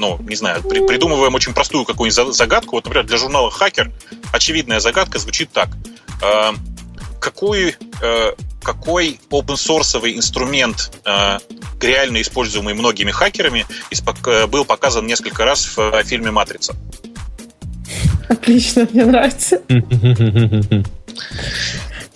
ну, 0.00 0.18
не 0.20 0.34
знаю, 0.34 0.62
при, 0.62 0.84
придумываем 0.84 1.34
очень 1.34 1.52
простую 1.52 1.84
какую-нибудь 1.84 2.34
загадку. 2.34 2.76
Вот, 2.76 2.84
например, 2.84 3.06
для 3.06 3.18
журнала 3.18 3.50
«Хакер» 3.50 3.92
очевидная 4.32 4.80
загадка 4.80 5.18
звучит 5.18 5.50
так. 5.52 5.68
Э, 6.22 6.52
какой, 7.20 7.76
э, 8.02 8.32
какой 8.62 9.20
open-source 9.30 10.00
инструмент, 10.16 10.98
э, 11.04 11.38
реально 11.80 12.22
используемый 12.22 12.74
многими 12.74 13.10
хакерами, 13.10 13.66
испок, 13.90 14.26
э, 14.26 14.46
был 14.46 14.64
показан 14.64 15.06
несколько 15.06 15.44
раз 15.44 15.76
в 15.76 15.78
э, 15.78 16.02
фильме 16.04 16.30
«Матрица»? 16.30 16.74
Отлично, 18.28 18.88
мне 18.92 19.04
нравится. 19.04 19.60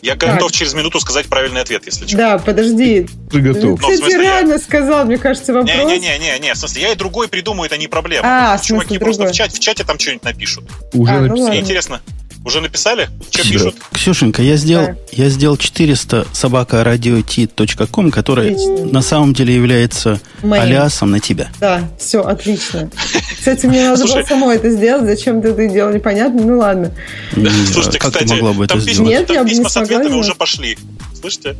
Я 0.04 0.16
готов 0.16 0.52
через 0.52 0.74
минуту 0.74 1.00
сказать 1.00 1.26
правильный 1.26 1.62
ответ, 1.62 1.82
если 1.86 2.06
что. 2.06 2.14
Да, 2.14 2.36
подожди. 2.38 3.08
Ты 3.30 3.40
готов. 3.40 3.80
Кстати, 3.80 3.92
Ну, 3.92 4.06
смысле, 4.06 4.20
реально 4.22 4.52
я- 4.52 4.58
сказал, 4.58 5.06
мне 5.06 5.16
кажется, 5.16 5.54
вопрос. 5.54 5.74
Не-не-не, 5.74 6.52
в 6.52 6.56
смысле, 6.58 6.82
я 6.82 6.92
и 6.92 6.94
другой 6.94 7.26
придумаю, 7.28 7.66
это 7.66 7.78
не 7.78 7.86
проблема. 7.88 8.22
А, 8.52 8.58
в 8.58 8.62
Чуваки 8.62 8.88
смысле, 8.88 9.00
просто 9.00 9.26
в 9.26 9.32
чате, 9.32 9.56
в 9.56 9.60
чате 9.60 9.82
там 9.84 9.98
что-нибудь 9.98 10.24
напишут. 10.24 10.64
Уже 10.92 11.10
А, 11.10 11.14
ну 11.16 11.20
написал. 11.22 11.38
ладно. 11.38 11.50
Мне 11.52 11.60
интересно, 11.60 12.02
уже 12.44 12.60
написали? 12.60 13.08
Что 13.30 13.42
Да. 13.42 13.48
пишут? 13.50 13.76
Ксюшенька, 13.92 14.42
я 14.42 14.56
сделал, 14.56 14.86
Да. 14.88 14.96
я 15.12 15.28
сделал 15.30 15.56
400 15.56 16.26
собака 16.32 16.84
радио.ком, 16.84 18.10
который 18.10 18.52
Отлично. 18.52 18.84
на 18.86 19.02
самом 19.02 19.32
деле 19.32 19.54
является 19.54 20.20
Моим. 20.42 20.62
алиасом 20.62 21.10
на 21.10 21.20
тебя. 21.20 21.48
Да, 21.60 21.88
все, 21.98 22.20
отлично. 22.22 22.90
Кстати, 23.38 23.66
мне 23.66 23.88
надо 23.88 24.04
было 24.06 24.22
самой 24.22 24.56
это 24.56 24.70
сделать. 24.70 25.04
Зачем 25.06 25.40
ты 25.42 25.48
это 25.48 25.66
делал, 25.68 25.92
непонятно. 25.92 26.42
Ну 26.42 26.58
ладно. 26.58 26.94
Не, 27.34 27.48
Слушайте, 27.66 27.98
как 27.98 28.12
кстати, 28.12 28.28
там 28.28 29.46
письма, 29.46 29.68
с 29.68 29.76
ответами 29.76 30.14
уже 30.14 30.34
пошли. 30.34 30.78
Слышите? 31.18 31.56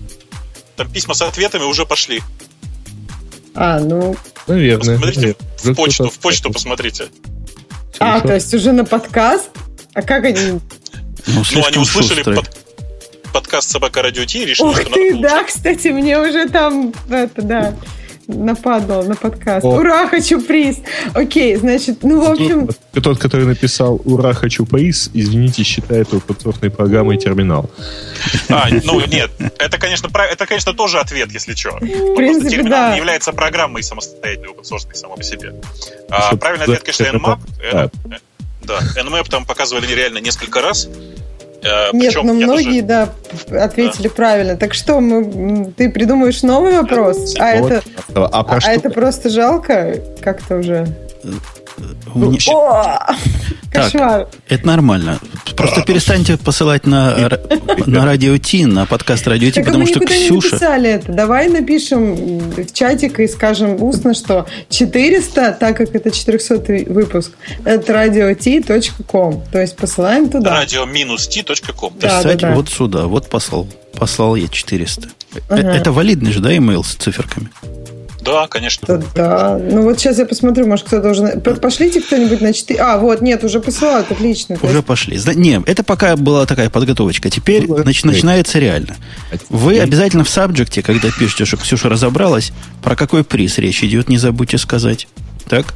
Там 0.77 0.91
письма 0.91 1.15
с 1.15 1.23
ответами 1.23 1.65
уже 1.65 1.87
пошли. 1.87 2.21
А, 3.55 3.79
ну. 3.81 4.17
Наверное. 4.47 4.99
Посмотрите 4.99 5.37
в 5.63 5.75
почту, 5.75 6.11
в 6.11 6.19
почту 6.19 6.51
посмотрите. 6.51 7.07
А, 7.99 8.21
то 8.21 8.35
есть 8.35 8.53
уже 8.53 8.73
на 8.73 8.85
подкаст? 8.85 9.49
А 9.95 10.03
как 10.03 10.25
они? 10.25 10.41
Ну, 10.51 10.61
Ну, 11.27 11.65
они 11.67 11.79
услышали 11.79 12.23
под- 12.23 12.51
подкаст 13.33 13.71
«Собака 13.71 14.03
Радио 14.03 14.25
Ти» 14.25 14.43
и 14.43 14.47
решили, 14.47 14.67
Ух 14.69 14.75
что 14.77 14.85
надо 14.91 14.95
ты, 14.95 15.11
получить. 15.13 15.23
да, 15.23 15.45
кстати, 15.45 15.89
мне 15.89 16.19
уже 16.21 16.49
там, 16.49 16.93
это, 17.09 17.43
да, 17.43 17.75
нападал 18.27 19.05
на 19.05 19.17
подкаст. 19.17 19.65
О. 19.65 19.71
Ура, 19.71 20.07
хочу 20.09 20.41
приз. 20.41 20.79
Окей, 21.15 21.57
значит, 21.57 22.03
ну, 22.03 22.25
в 22.25 22.31
общем, 22.33 22.69
Тот, 22.93 23.05
тот, 23.05 23.19
который 23.19 23.45
написал 23.47 24.01
«Ура, 24.05 24.33
хочу 24.35 24.65
приз», 24.67 25.11
извините, 25.15 25.63
считает 25.63 26.09
open 26.13 26.71
программой 26.71 27.17
терминал. 27.19 27.71
А, 28.49 28.69
ну 28.85 29.05
нет, 29.07 29.31
это, 29.59 29.79
конечно, 29.79 30.09
прав- 30.09 30.31
это, 30.33 30.47
конечно, 30.47 30.73
тоже 30.73 30.99
ответ, 31.01 31.31
если 31.33 31.55
что. 31.55 31.73
в 31.81 32.15
принципе, 32.17 32.51
терминал 32.51 32.71
да. 32.87 32.91
не 32.93 32.99
является 32.99 33.33
программой 33.33 33.83
самостоятельной, 33.83 34.51
source 34.63 34.87
само 34.95 35.17
по 35.17 35.23
себе. 35.23 35.55
А, 36.09 36.35
правильный 36.37 36.65
ответ, 36.65 36.83
конечно, 36.83 37.05
это 37.05 37.17
Nmap. 37.17 37.39
да. 37.73 37.91
Да, 38.67 38.81
Nmap 38.97 39.29
там 39.31 39.45
показывали 39.45 39.87
реально 39.93 40.19
несколько 40.19 40.61
раз. 40.61 40.89
Э, 41.63 41.91
Нет, 41.93 42.13
причем 42.13 42.27
но 42.27 42.35
я 42.35 42.47
многие, 42.47 42.83
даже- 42.83 43.11
да, 43.49 43.65
ответили 43.65 44.09
правильно. 44.09 44.57
Так 44.57 44.75
что, 44.75 45.01
мы, 45.01 45.73
ты 45.73 45.91
придумаешь 45.91 46.43
новый 46.43 46.73
вопрос? 46.75 47.35
А 47.39 47.57
Вот. 47.57 47.73
это, 47.73 47.83
А, 48.15 48.45
а, 48.47 48.71
это 48.73 48.91
просто 48.91 49.31
жалко 49.31 49.97
как-то 50.21 50.57
уже? 50.57 50.87
У 52.15 52.19
меня- 52.19 52.39
О, 52.49 53.15
кошмар. 53.73 54.29
Это 54.49 54.67
нормально. 54.67 55.19
Просто 55.57 55.83
перестаньте 55.83 56.37
посылать 56.37 56.87
на, 56.87 57.17
на 57.87 58.05
радио 58.05 58.37
Ти, 58.39 58.65
на 58.67 58.87
подкаст 58.87 59.27
радио 59.27 59.49
Ти, 59.51 59.55
Так 59.55 59.65
а 59.65 59.67
потому 59.67 59.85
мы 59.85 59.89
что 59.91 60.01
никуда 60.01 60.17
не 60.17 60.25
Ксюша... 60.27 60.49
написали 60.53 60.91
это. 60.91 61.13
Давай 61.13 61.49
напишем 61.49 62.15
в 62.15 62.73
чатик 62.73 63.21
и 63.21 63.27
скажем 63.29 63.83
устно, 63.83 64.15
что 64.15 64.47
400, 64.71 65.53
так 65.59 65.77
как 65.77 65.95
это 65.95 66.11
400 66.11 66.85
выпуск, 66.93 67.33
это 67.65 67.93
radio.t.com. 67.93 69.43
То 69.53 69.61
есть 69.61 69.77
посылаем 69.77 70.29
туда. 70.29 70.63
radio-t.com. 70.63 71.93
Да, 72.01 72.19
Писать 72.21 72.41
да, 72.41 72.49
да. 72.51 72.55
вот 72.55 72.69
сюда. 72.69 73.07
Вот 73.07 73.29
послал. 73.29 73.67
Послал 73.99 74.37
я 74.37 74.49
400. 74.49 75.09
Э- 75.09 75.41
Ага. 75.49 75.75
Это 75.75 75.93
валидный 75.93 76.33
же, 76.33 76.41
да, 76.41 76.57
имейл 76.57 76.85
с 76.85 76.95
циферками? 76.95 77.49
Да, 78.25 78.47
конечно. 78.49 78.87
Да, 78.87 79.03
да. 79.15 79.59
Ну 79.59 79.83
вот 79.83 79.99
сейчас 79.99 80.19
я 80.19 80.27
посмотрю, 80.27 80.67
может 80.67 80.87
кто 80.87 81.01
должен... 81.01 81.41
Пошлите 81.41 82.01
кто-нибудь 82.01 82.41
на 82.41 82.53
4... 82.53 82.81
А, 82.81 82.99
вот, 82.99 83.21
нет, 83.21 83.45
уже 83.45 83.61
посылают, 83.61 84.11
отлично. 84.11 84.57
Уже 84.63 84.75
есть- 84.77 84.87
пошли. 84.87 85.21
Не, 85.35 85.63
это 85.67 85.83
пока 85.85 86.17
была 86.17 86.47
такая 86.47 86.71
подготовочка. 86.71 87.29
Теперь 87.31 87.67
Ну, 87.69 87.79
нач- 87.79 88.07
начинается 88.07 88.59
реально. 88.59 88.97
Вы 89.49 89.79
обязательно 89.79 90.25
в 90.25 90.29
сабжекте, 90.31 90.83
когда 90.83 91.11
пишете, 91.11 91.45
что 91.45 91.57
Ксюша 91.57 91.89
разобралась, 91.89 92.53
про 92.83 92.97
какой 92.97 93.25
приз 93.25 93.59
речь 93.59 93.83
идет, 93.85 94.09
не 94.09 94.17
забудьте 94.19 94.59
сказать. 94.59 95.07
Так? 95.49 95.75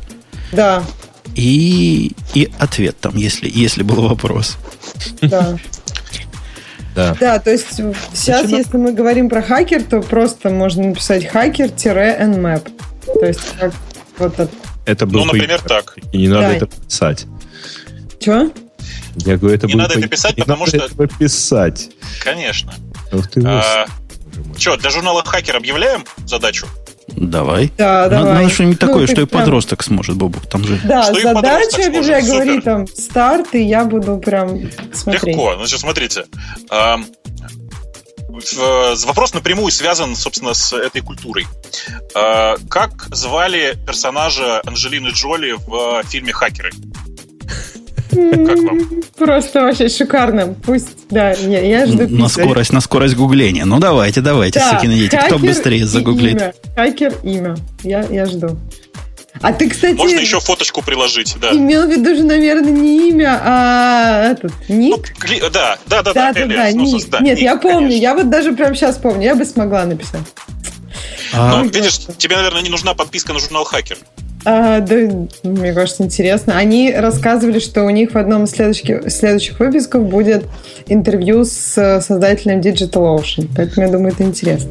Да, 0.52 0.82
И, 1.34 2.12
и 2.34 2.50
ответ 2.58 2.96
там, 3.00 3.16
если, 3.16 3.50
если 3.52 3.82
был 3.82 4.08
вопрос. 4.08 4.56
да. 5.20 5.56
Да. 6.98 7.16
Да, 7.20 7.38
то 7.38 7.50
есть 7.52 7.66
сейчас, 7.76 7.94
Начинаем. 8.42 8.48
если 8.48 8.76
мы 8.76 8.92
говорим 8.92 9.28
про 9.28 9.40
хакер, 9.40 9.84
то 9.84 10.00
просто 10.00 10.50
можно 10.50 10.82
написать 10.88 11.24
хакер-nmap. 11.32 12.68
То 13.06 13.24
есть 13.24 13.40
как 13.60 13.72
вот 14.18 14.32
это... 14.40 14.48
Это 14.84 15.06
был 15.06 15.20
Ну, 15.20 15.26
например, 15.26 15.60
поинт. 15.62 15.68
так. 15.68 15.96
И 16.12 16.18
не 16.18 16.28
надо 16.28 16.48
Да. 16.48 16.54
это 16.56 16.66
писать. 16.66 17.26
Чего? 18.18 18.50
Я 19.24 19.36
говорю, 19.36 19.54
это 19.54 19.66
Не 19.68 19.74
надо 19.74 19.90
это 19.90 20.00
поинт. 20.00 20.10
писать, 20.10 20.36
Не 20.36 20.42
потому 20.42 20.66
надо 20.66 20.76
что- 20.78 20.86
этого 20.86 21.06
писать. 21.06 21.90
Конечно. 22.24 22.74
Ух 23.12 23.28
ты, 23.28 23.42
А. 23.46 23.86
Че, 24.56 24.76
для 24.76 24.90
журнала 24.90 25.22
Хакер 25.24 25.56
объявляем 25.56 26.04
задачу? 26.26 26.66
Давай. 27.20 27.72
Да, 27.76 28.02
Надо, 28.02 28.16
давай. 28.16 28.34
надо 28.42 28.48
что-нибудь 28.50 28.80
Ну, 28.80 28.86
такое, 28.86 29.06
ты 29.06 29.12
что 29.12 29.22
и 29.22 29.24
прям- 29.26 29.40
подросток 29.42 29.82
сможет, 29.82 30.16
Бобук. 30.16 30.46
Там 30.46 30.64
же 30.64 30.80
Да, 30.84 31.02
Что 31.04 31.20
задача, 31.20 31.70
сможет, 31.70 31.86
обижай, 31.96 32.22
говори 32.22 32.50
супер. 32.50 32.62
там 32.62 32.86
старт, 32.86 33.54
и 33.54 33.62
я 33.62 33.84
буду 33.84 34.18
прям 34.18 34.70
смотреть. 34.92 35.24
Легко. 35.36 35.56
Значит, 35.56 35.80
смотрите. 35.80 36.24
Ам, 36.70 37.06
в- 38.28 39.04
Вопрос 39.06 39.34
напрямую 39.34 39.72
связан, 39.72 40.14
собственно, 40.14 40.54
с 40.54 40.72
этой 40.72 41.00
культурой. 41.02 41.46
А, 42.14 42.56
Как 42.70 43.08
звали 43.14 43.76
персонажа 43.86 44.60
Анджелины 44.64 45.08
Джоли 45.08 45.56
в 45.66 46.02
фильме 46.08 46.32
«Хакеры»? 46.32 46.70
Как 48.10 48.58
вам? 48.58 48.80
Просто 49.16 49.62
вообще 49.62 49.88
шикарно. 49.88 50.54
Пусть, 50.64 50.88
да, 51.10 51.32
я, 51.32 51.60
я 51.60 51.86
жду 51.86 52.06
на 52.08 52.28
скорость, 52.28 52.72
на 52.72 52.80
скорость 52.80 53.16
гугления. 53.16 53.64
Ну 53.64 53.78
давайте, 53.78 54.20
давайте, 54.20 54.58
Да, 54.60 54.70
сукины 54.70 54.94
дети. 54.94 55.18
Кто 55.26 55.38
быстрее 55.38 55.86
загуглит? 55.86 56.34
имя. 56.40 56.54
Хакер, 56.76 57.14
имя. 57.22 57.56
Я, 57.82 58.04
я 58.10 58.26
жду. 58.26 58.58
А 59.40 59.52
ты, 59.52 59.68
кстати, 59.70 59.94
Можно 59.94 60.18
еще 60.18 60.40
фоточку 60.40 60.82
приложить, 60.82 61.36
да. 61.40 61.52
имел 61.52 61.86
в 61.86 61.90
виду 61.90 62.16
же, 62.16 62.24
наверное, 62.24 62.72
не 62.72 63.10
имя, 63.10 63.38
а 63.40 64.24
этот, 64.32 64.52
Ну, 64.68 64.74
ник? 64.74 65.14
кли- 65.20 65.40
да, 65.50 65.78
да, 65.86 66.02
да, 66.02 66.12
Да, 66.12 66.32
да, 66.32 66.32
да, 66.32 66.46
да, 66.46 66.70
ну, 66.74 66.82
ник. 66.82 67.08
да, 67.08 67.20
Нет, 67.20 67.36
ник, 67.36 67.44
я 67.44 67.56
помню, 67.56 67.80
конечно. 67.88 68.02
я 68.02 68.14
вот 68.14 68.30
даже 68.30 68.52
прям 68.52 68.74
сейчас 68.74 68.96
помню, 68.96 69.22
я 69.26 69.34
бы 69.36 69.44
смогла 69.44 69.84
написать. 69.84 70.22
А, 71.32 71.58
Ну, 71.62 71.68
видишь, 71.68 72.00
тебе, 72.16 72.36
наверное, 72.36 72.62
не 72.62 72.70
нужна 72.70 72.94
подписка 72.94 73.32
на 73.32 73.38
журнал 73.38 73.62
Хакер. 73.64 73.98
А, 74.50 74.80
да, 74.80 74.94
мне 75.42 75.74
кажется, 75.74 76.04
интересно. 76.04 76.56
Они 76.56 76.90
рассказывали, 76.90 77.58
что 77.58 77.82
у 77.84 77.90
них 77.90 78.12
в 78.12 78.16
одном 78.16 78.44
из 78.44 78.52
следующих, 78.52 79.12
следующих 79.12 79.60
выпусков 79.60 80.04
будет 80.04 80.46
интервью 80.86 81.44
с 81.44 81.76
э, 81.76 82.00
создателем 82.00 82.60
Digital 82.60 83.18
Ocean. 83.18 83.46
Поэтому 83.54 83.86
я 83.86 83.92
думаю, 83.92 84.14
это 84.14 84.22
интересно. 84.22 84.70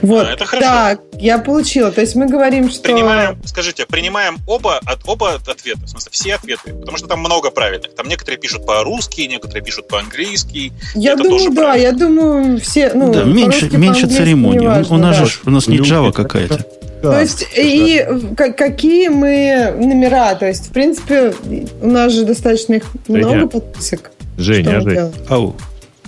Вот. 0.00 0.26
А, 0.26 0.32
это 0.32 0.46
хорошо. 0.46 0.66
Так, 0.66 1.00
я 1.18 1.36
получила. 1.36 1.92
То 1.92 2.00
есть 2.00 2.14
мы 2.14 2.28
говорим, 2.28 2.70
что... 2.70 2.82
Принимаем, 2.82 3.36
скажите, 3.44 3.84
принимаем 3.84 4.38
оба, 4.46 4.78
от, 4.86 5.00
оба 5.06 5.34
ответа, 5.34 5.84
в 5.84 5.88
смысле, 5.90 6.10
все 6.12 6.34
ответы, 6.36 6.72
потому 6.72 6.96
что 6.96 7.06
там 7.06 7.20
много 7.20 7.50
правильных. 7.50 7.94
Там 7.94 8.08
некоторые 8.08 8.38
пишут 8.38 8.64
по-русски, 8.64 9.20
некоторые 9.20 9.62
пишут 9.62 9.86
по-английски. 9.86 10.72
Я 10.94 11.16
думаю, 11.16 11.32
тоже 11.32 11.50
да, 11.50 11.62
правильно. 11.62 11.84
я 11.84 11.92
думаю, 11.92 12.60
все... 12.60 12.92
Ну, 12.94 13.12
да, 13.12 13.24
меньше, 13.24 13.68
меньше 13.70 14.06
церемоний. 14.06 14.60
У- 14.60 14.62
неважно, 14.62 14.96
у 14.96 14.98
нас 14.98 15.18
да. 15.18 15.26
же 15.26 15.32
у 15.44 15.50
нас 15.50 15.66
не 15.66 15.76
Java 15.76 16.08
это- 16.08 16.79
какая-то. 17.02 17.10
То 17.10 17.20
есть, 17.20 17.46
и 17.56 18.06
к- 18.36 18.52
какие 18.52 19.08
мы 19.08 19.74
номера? 19.78 20.34
То 20.34 20.46
есть, 20.46 20.68
в 20.68 20.72
принципе, 20.72 21.34
у 21.80 21.86
нас 21.90 22.12
же 22.12 22.24
достаточно 22.24 22.74
их 22.74 22.84
много 23.08 23.30
Женя. 23.30 23.46
подписок. 23.46 24.10
Женя, 24.36 24.80
делаем? 24.80 25.12
Ау. 25.28 25.54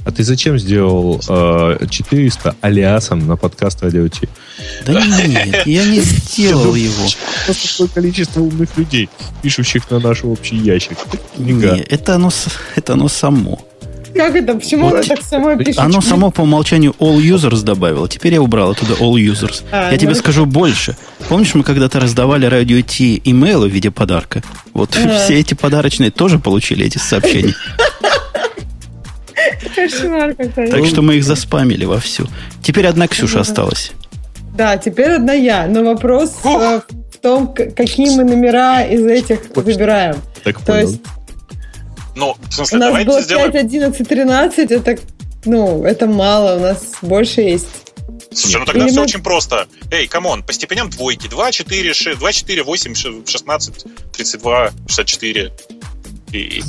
а 0.05 0.11
ты 0.11 0.25
зачем 0.25 0.59
сделал 0.59 1.21
э, 1.29 1.87
400 1.89 2.57
алиасом 2.61 3.27
на 3.27 3.37
подкаст 3.37 3.83
Радио 3.83 4.09
Ти? 4.09 4.29
Да 4.87 4.95
нет, 5.05 5.67
я 5.67 5.85
не 5.85 6.01
сделал 6.01 6.75
его. 6.75 7.07
Просто 7.47 7.69
такое 7.69 7.89
количество 7.89 8.41
умных 8.41 8.77
людей, 8.77 9.09
пишущих 9.43 9.89
на 9.91 10.01
наш 10.01 10.25
общий 10.25 10.57
ящик. 10.57 10.97
Нифига. 11.39 11.77
Не, 11.77 11.83
это 11.83 12.15
оно, 12.17 12.31
с- 12.31 12.49
это 12.75 12.95
оно 12.95 13.09
само. 13.09 13.61
Как 14.15 14.35
это? 14.35 14.55
Почему 14.55 14.89
оно 14.89 15.03
так 15.03 15.23
само 15.23 15.57
пишет? 15.57 15.79
Оно 15.79 16.01
само 16.01 16.31
по 16.31 16.43
умолчанию 16.43 16.95
all 16.99 17.19
users 17.19 17.63
добавило. 17.63 18.09
Теперь 18.09 18.35
я 18.35 18.43
убрал 18.43 18.71
оттуда 18.73 18.95
all 18.95 19.15
users. 19.15 19.63
А, 19.71 19.91
я 19.91 19.99
тебе 19.99 20.11
ну- 20.11 20.17
скажу 20.17 20.47
больше. 20.47 20.97
Помнишь, 21.29 21.55
мы 21.55 21.63
когда-то 21.63 22.01
раздавали 22.01 22.47
радио 22.47 22.81
Ти 22.83 23.21
имейлы 23.25 23.69
в 23.69 23.73
виде 23.73 23.91
подарка? 23.91 24.43
Вот 24.75 24.95
все 25.25 25.39
эти 25.39 25.55
подарочные 25.55 26.11
тоже 26.11 26.39
получили 26.39 26.87
эти 26.87 26.99
сообщения. 26.99 27.55
Кошмар 29.75 30.35
какой. 30.35 30.71
Так 30.71 30.87
что 30.87 31.03
мы 31.03 31.17
их 31.17 31.25
заспамили 31.25 31.85
вовсю. 31.85 32.29
Теперь 32.63 32.87
одна 32.87 33.09
Ксюша 33.09 33.41
осталась. 33.41 33.93
Да, 34.57 34.77
теперь 34.77 35.13
одна 35.13 35.33
я. 35.33 35.67
Но 35.67 35.83
вопрос 35.83 36.37
э, 36.45 36.81
в 37.13 37.19
том, 37.23 37.55
какие 37.55 38.15
мы 38.17 38.25
номера 38.25 38.83
из 38.83 39.05
этих 39.07 39.39
выбираем. 39.55 40.17
Так 40.45 40.59
То 40.61 40.67
понял. 40.67 40.89
есть 40.89 41.01
Ну, 42.15 42.35
в 42.35 42.49
у 42.49 42.53
смысле, 42.53 42.79
нас 42.79 42.89
давайте 42.89 43.09
было 43.11 43.23
сделаем... 43.23 43.53
5, 43.53 43.65
11, 43.65 44.09
13. 44.09 44.71
Это, 44.71 44.99
ну, 45.45 45.85
это 45.85 46.07
мало. 46.07 46.57
У 46.57 46.61
нас 46.61 46.83
больше 47.03 47.41
есть. 47.41 47.67
Слушай, 48.35 48.61
ну 48.61 48.65
тогда 48.67 48.83
Или 48.85 48.91
все 48.91 48.99
мы- 49.01 49.05
очень 49.05 49.23
просто. 49.23 49.67
Эй, 49.91 50.07
come 50.07 50.28
on, 50.28 50.43
по 50.43 50.53
степеням 50.53 50.89
двойки. 50.91 51.29
2, 51.29 51.53
4, 51.53 51.93
6, 51.95 52.19
2, 52.19 52.33
4, 52.33 52.63
8, 52.63 52.95
16, 53.27 53.85
32, 54.13 54.71
64. 54.87 55.53
И, 56.33 56.39
и- 56.39 56.63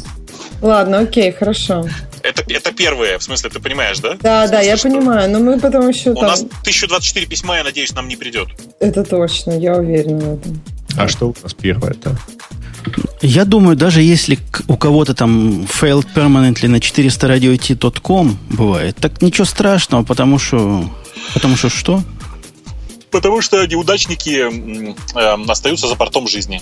Ладно, 0.62 1.00
окей, 1.00 1.32
хорошо. 1.32 1.88
Это, 2.22 2.44
это 2.48 2.72
первое, 2.72 3.18
в 3.20 3.24
смысле, 3.24 3.50
ты 3.50 3.60
понимаешь, 3.60 4.00
да? 4.00 4.16
Да, 4.22 4.48
да, 4.48 4.62
я 4.62 4.78
что 4.78 4.88
понимаю, 4.90 5.30
но 5.30 5.40
мы 5.40 5.60
потом 5.60 5.90
еще 5.90 6.12
У 6.12 6.16
там... 6.16 6.28
нас 6.28 6.40
1024 6.42 7.26
письма, 7.26 7.58
я 7.58 7.64
надеюсь, 7.66 7.94
нам 7.94 8.08
не 8.08 8.16
придет. 8.16 8.48
Это 8.80 9.04
точно, 9.04 9.52
я 9.52 9.76
уверена 9.76 10.20
в 10.20 10.40
этом. 10.40 10.62
А 10.98 11.08
что 11.10 11.28
у 11.28 11.36
нас 11.44 11.54
первое-то? 11.54 12.16
Я 13.22 13.46
думаю, 13.46 13.76
даже 13.76 14.02
если 14.02 14.38
у 14.67 14.76
кого-то 14.76 15.13
там 15.13 15.62
failed 15.62 16.08
permanently 16.13 16.67
на 16.67 16.78
400radio.com 16.78 18.38
бывает, 18.50 18.98
так 18.98 19.22
ничего 19.22 19.46
страшного, 19.46 20.04
потому 20.04 20.39
что... 20.39 20.89
Потому 21.34 21.56
что 21.56 21.69
что? 21.69 22.04
Потому 23.12 23.41
что 23.41 23.65
неудачники 23.65 24.41
эм, 25.15 25.50
остаются 25.50 25.88
за 25.88 25.96
бортом 25.96 26.28
жизни. 26.28 26.62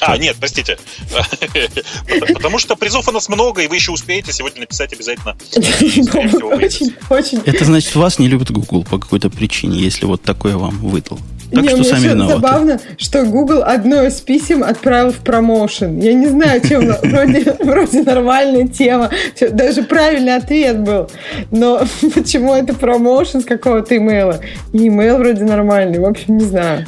А, 0.00 0.18
нет, 0.18 0.36
простите. 0.38 0.78
Потому 2.34 2.58
что 2.58 2.76
призов 2.76 3.08
у 3.08 3.12
нас 3.12 3.28
много, 3.28 3.62
и 3.62 3.68
вы 3.68 3.76
еще 3.76 3.92
успеете 3.92 4.32
сегодня 4.32 4.60
написать 4.62 4.92
обязательно. 4.92 5.36
Очень, 5.54 6.94
очень. 7.10 7.38
Это 7.46 7.64
значит, 7.64 7.94
вас 7.94 8.18
не 8.18 8.28
любит 8.28 8.50
Google 8.50 8.84
по 8.84 8.98
какой-то 8.98 9.30
причине, 9.30 9.78
если 9.78 10.04
вот 10.04 10.22
такое 10.22 10.56
вам 10.56 10.78
выдал. 10.78 11.18
Так 11.52 11.62
Не, 11.62 11.68
что 11.68 11.76
мне 11.78 11.84
сами 11.88 12.06
виноваты. 12.08 12.34
забавно, 12.34 12.80
что 12.98 13.24
Google 13.24 13.62
одно 13.64 14.02
из 14.04 14.20
писем 14.20 14.64
отправил 14.64 15.12
в 15.12 15.18
промоушен. 15.18 15.98
Я 16.00 16.14
не 16.14 16.26
знаю, 16.26 16.60
чем 16.66 16.86
вроде, 17.02 17.56
вроде 17.60 18.02
нормальная 18.02 18.66
тема. 18.66 19.10
Всё, 19.36 19.50
Даже 19.50 19.82
правильный 19.82 20.36
ответ 20.36 20.80
был. 20.80 21.10
Но 21.50 21.82
почему 22.14 22.54
это 22.54 22.74
промоушен 22.74 23.42
с 23.42 23.44
какого-то 23.44 23.96
имейла? 23.96 24.40
И 24.72 24.88
имейл 24.88 25.18
вроде 25.18 25.44
нормальный. 25.44 25.98
В 26.00 26.06
общем, 26.06 26.38
не 26.38 26.44
знаю. 26.44 26.86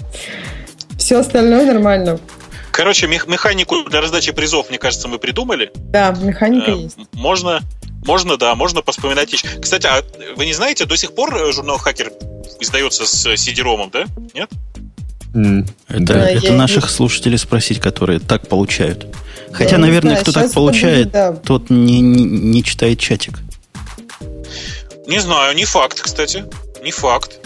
Все 0.98 1.18
остальное 1.18 1.64
нормально. 1.66 2.18
Короче, 2.72 3.06
мех- 3.06 3.26
механику 3.28 3.84
для 3.88 4.00
раздачи 4.00 4.32
призов, 4.32 4.68
мне 4.68 4.78
кажется, 4.78 5.08
мы 5.08 5.18
придумали. 5.18 5.70
Да, 5.76 6.14
механика 6.20 6.72
Э, 6.72 6.74
есть. 6.76 6.98
Можно, 7.12 7.60
можно, 8.04 8.36
да, 8.36 8.54
можно 8.54 8.82
поспоминать. 8.82 9.32
еще. 9.32 9.46
Кстати, 9.60 9.86
а 9.86 10.02
вы 10.36 10.44
не 10.46 10.52
знаете, 10.52 10.84
до 10.84 10.96
сих 10.96 11.14
пор 11.14 11.34
э, 11.36 11.52
журнал 11.52 11.78
Хакер 11.78 12.12
издается 12.60 13.06
с 13.06 13.26
CD-ромом, 13.26 13.90
да? 13.92 14.04
Нет? 14.34 14.50
М, 15.34 15.66
Это, 15.88 16.00
Да, 16.14 16.30
это 16.30 16.46
я- 16.46 16.52
наших 16.52 16.88
слушателей 16.90 17.38
спросить, 17.38 17.78
которые 17.80 18.20
так 18.20 18.48
получают. 18.48 19.06
Хотя, 19.52 19.76
не 19.76 19.82
наверное, 19.82 20.12
знаю, 20.12 20.22
кто 20.22 20.32
так 20.32 20.52
получает, 20.52 21.04
будет, 21.04 21.12
да. 21.12 21.32
тот 21.32 21.70
не, 21.70 22.00
не, 22.00 22.24
не 22.24 22.64
читает 22.64 22.98
чатик. 22.98 23.38
Не 25.06 25.20
знаю, 25.20 25.54
не 25.54 25.64
факт, 25.64 26.00
кстати. 26.00 26.44
Не 26.82 26.90
факт. 26.90 27.38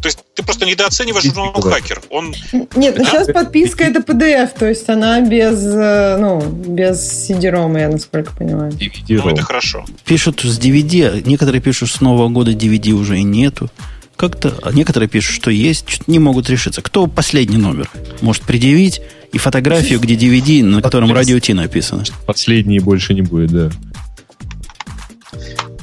То 0.00 0.08
есть 0.08 0.18
ты 0.34 0.42
просто 0.42 0.66
недооцениваешь 0.66 1.24
журнал. 1.24 1.52
Хакер. 1.54 2.02
Он 2.10 2.34
Нет, 2.76 2.96
ну 2.98 3.04
Да? 3.04 3.10
сейчас 3.10 3.26
подписка 3.28 3.84
это 3.84 4.00
PDF, 4.00 4.50
то 4.58 4.66
есть 4.66 4.88
она 4.88 5.20
без, 5.22 5.64
э, 5.64 6.16
ну, 6.18 6.40
без 6.42 6.98
CD-ROM, 7.30 7.78
я 7.80 7.88
насколько 7.88 8.32
понимаю. 8.34 8.72
ну, 8.72 8.78
DVD-ROM. 8.78 9.32
это 9.32 9.42
хорошо. 9.42 9.84
Пишут 10.04 10.40
с 10.42 10.58
DVD, 10.58 11.08
а 11.08 11.20
некоторые 11.28 11.62
пишут, 11.62 11.90
с 11.90 12.00
Нового 12.02 12.28
года 12.28 12.52
DVD 12.52 12.92
уже 12.92 13.18
и 13.18 13.22
нету. 13.22 13.70
Как-то, 14.16 14.54
а 14.62 14.72
некоторые 14.72 15.08
пишут, 15.08 15.34
что 15.34 15.50
есть, 15.50 15.88
что-то 15.88 16.10
не 16.10 16.18
могут 16.18 16.48
решиться. 16.48 16.82
Кто 16.82 17.06
последний 17.06 17.56
номер 17.56 17.90
может 18.20 18.42
предъявить 18.42 19.00
и 19.32 19.38
фотографию, 19.38 19.98
где 20.00 20.14
DVD, 20.14 20.62
на 20.64 20.80
котором 20.80 21.12
радио 21.12 21.38
Ти 21.40 21.52
написано. 21.52 22.04
Последний 22.26 22.78
больше 22.78 23.14
не 23.14 23.22
будет, 23.22 23.50
да. 23.50 23.70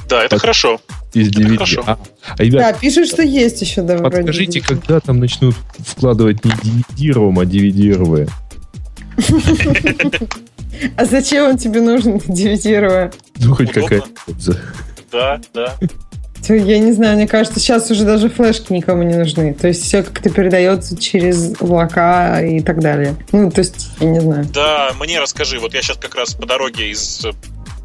Да, 0.08 0.20
это 0.24 0.36
Под- 0.36 0.40
хорошо. 0.40 0.80
Из 1.14 1.28
DVD. 1.28 1.54
хорошо. 1.56 1.84
А, 1.86 1.98
а, 2.38 2.42
ребят, 2.42 2.72
Да, 2.74 2.78
пишут, 2.78 3.08
что 3.08 3.22
есть 3.22 3.60
еще, 3.60 3.82
да, 3.82 3.98
вроде 3.98 4.16
подскажите, 4.16 4.60
DVD. 4.60 4.66
когда 4.66 5.00
там 5.00 5.20
начнут 5.20 5.54
вкладывать 5.78 6.42
не 6.44 6.50
DVD-ROM, 6.52 7.40
а 7.40 7.44
DVD-RV? 7.44 8.30
А 10.96 11.04
зачем 11.04 11.50
он 11.50 11.58
тебе 11.58 11.80
нужен, 11.80 12.16
DVD-ROM? 12.16 13.14
Ну, 13.38 13.54
хоть 13.54 13.70
какая-то. 13.70 14.08
Да, 15.12 15.40
да. 15.54 15.78
Я 16.48 16.78
не 16.78 16.92
знаю, 16.92 17.16
мне 17.16 17.28
кажется, 17.28 17.60
сейчас 17.60 17.90
уже 17.90 18.04
даже 18.04 18.28
флешки 18.28 18.72
никому 18.72 19.02
не 19.02 19.14
нужны. 19.14 19.54
То 19.54 19.68
есть 19.68 19.84
все 19.84 20.02
как-то 20.02 20.30
передается 20.30 20.96
через 20.96 21.60
облака 21.60 22.40
и 22.40 22.60
так 22.60 22.80
далее. 22.80 23.16
Ну, 23.32 23.50
то 23.50 23.60
есть, 23.60 23.90
я 24.00 24.06
не 24.08 24.20
знаю. 24.20 24.44
Да, 24.52 24.92
мне 24.98 25.20
расскажи. 25.20 25.58
Вот 25.58 25.74
я 25.74 25.82
сейчас 25.82 25.96
как 25.98 26.14
раз 26.14 26.34
по 26.34 26.46
дороге 26.46 26.90
из, 26.90 27.26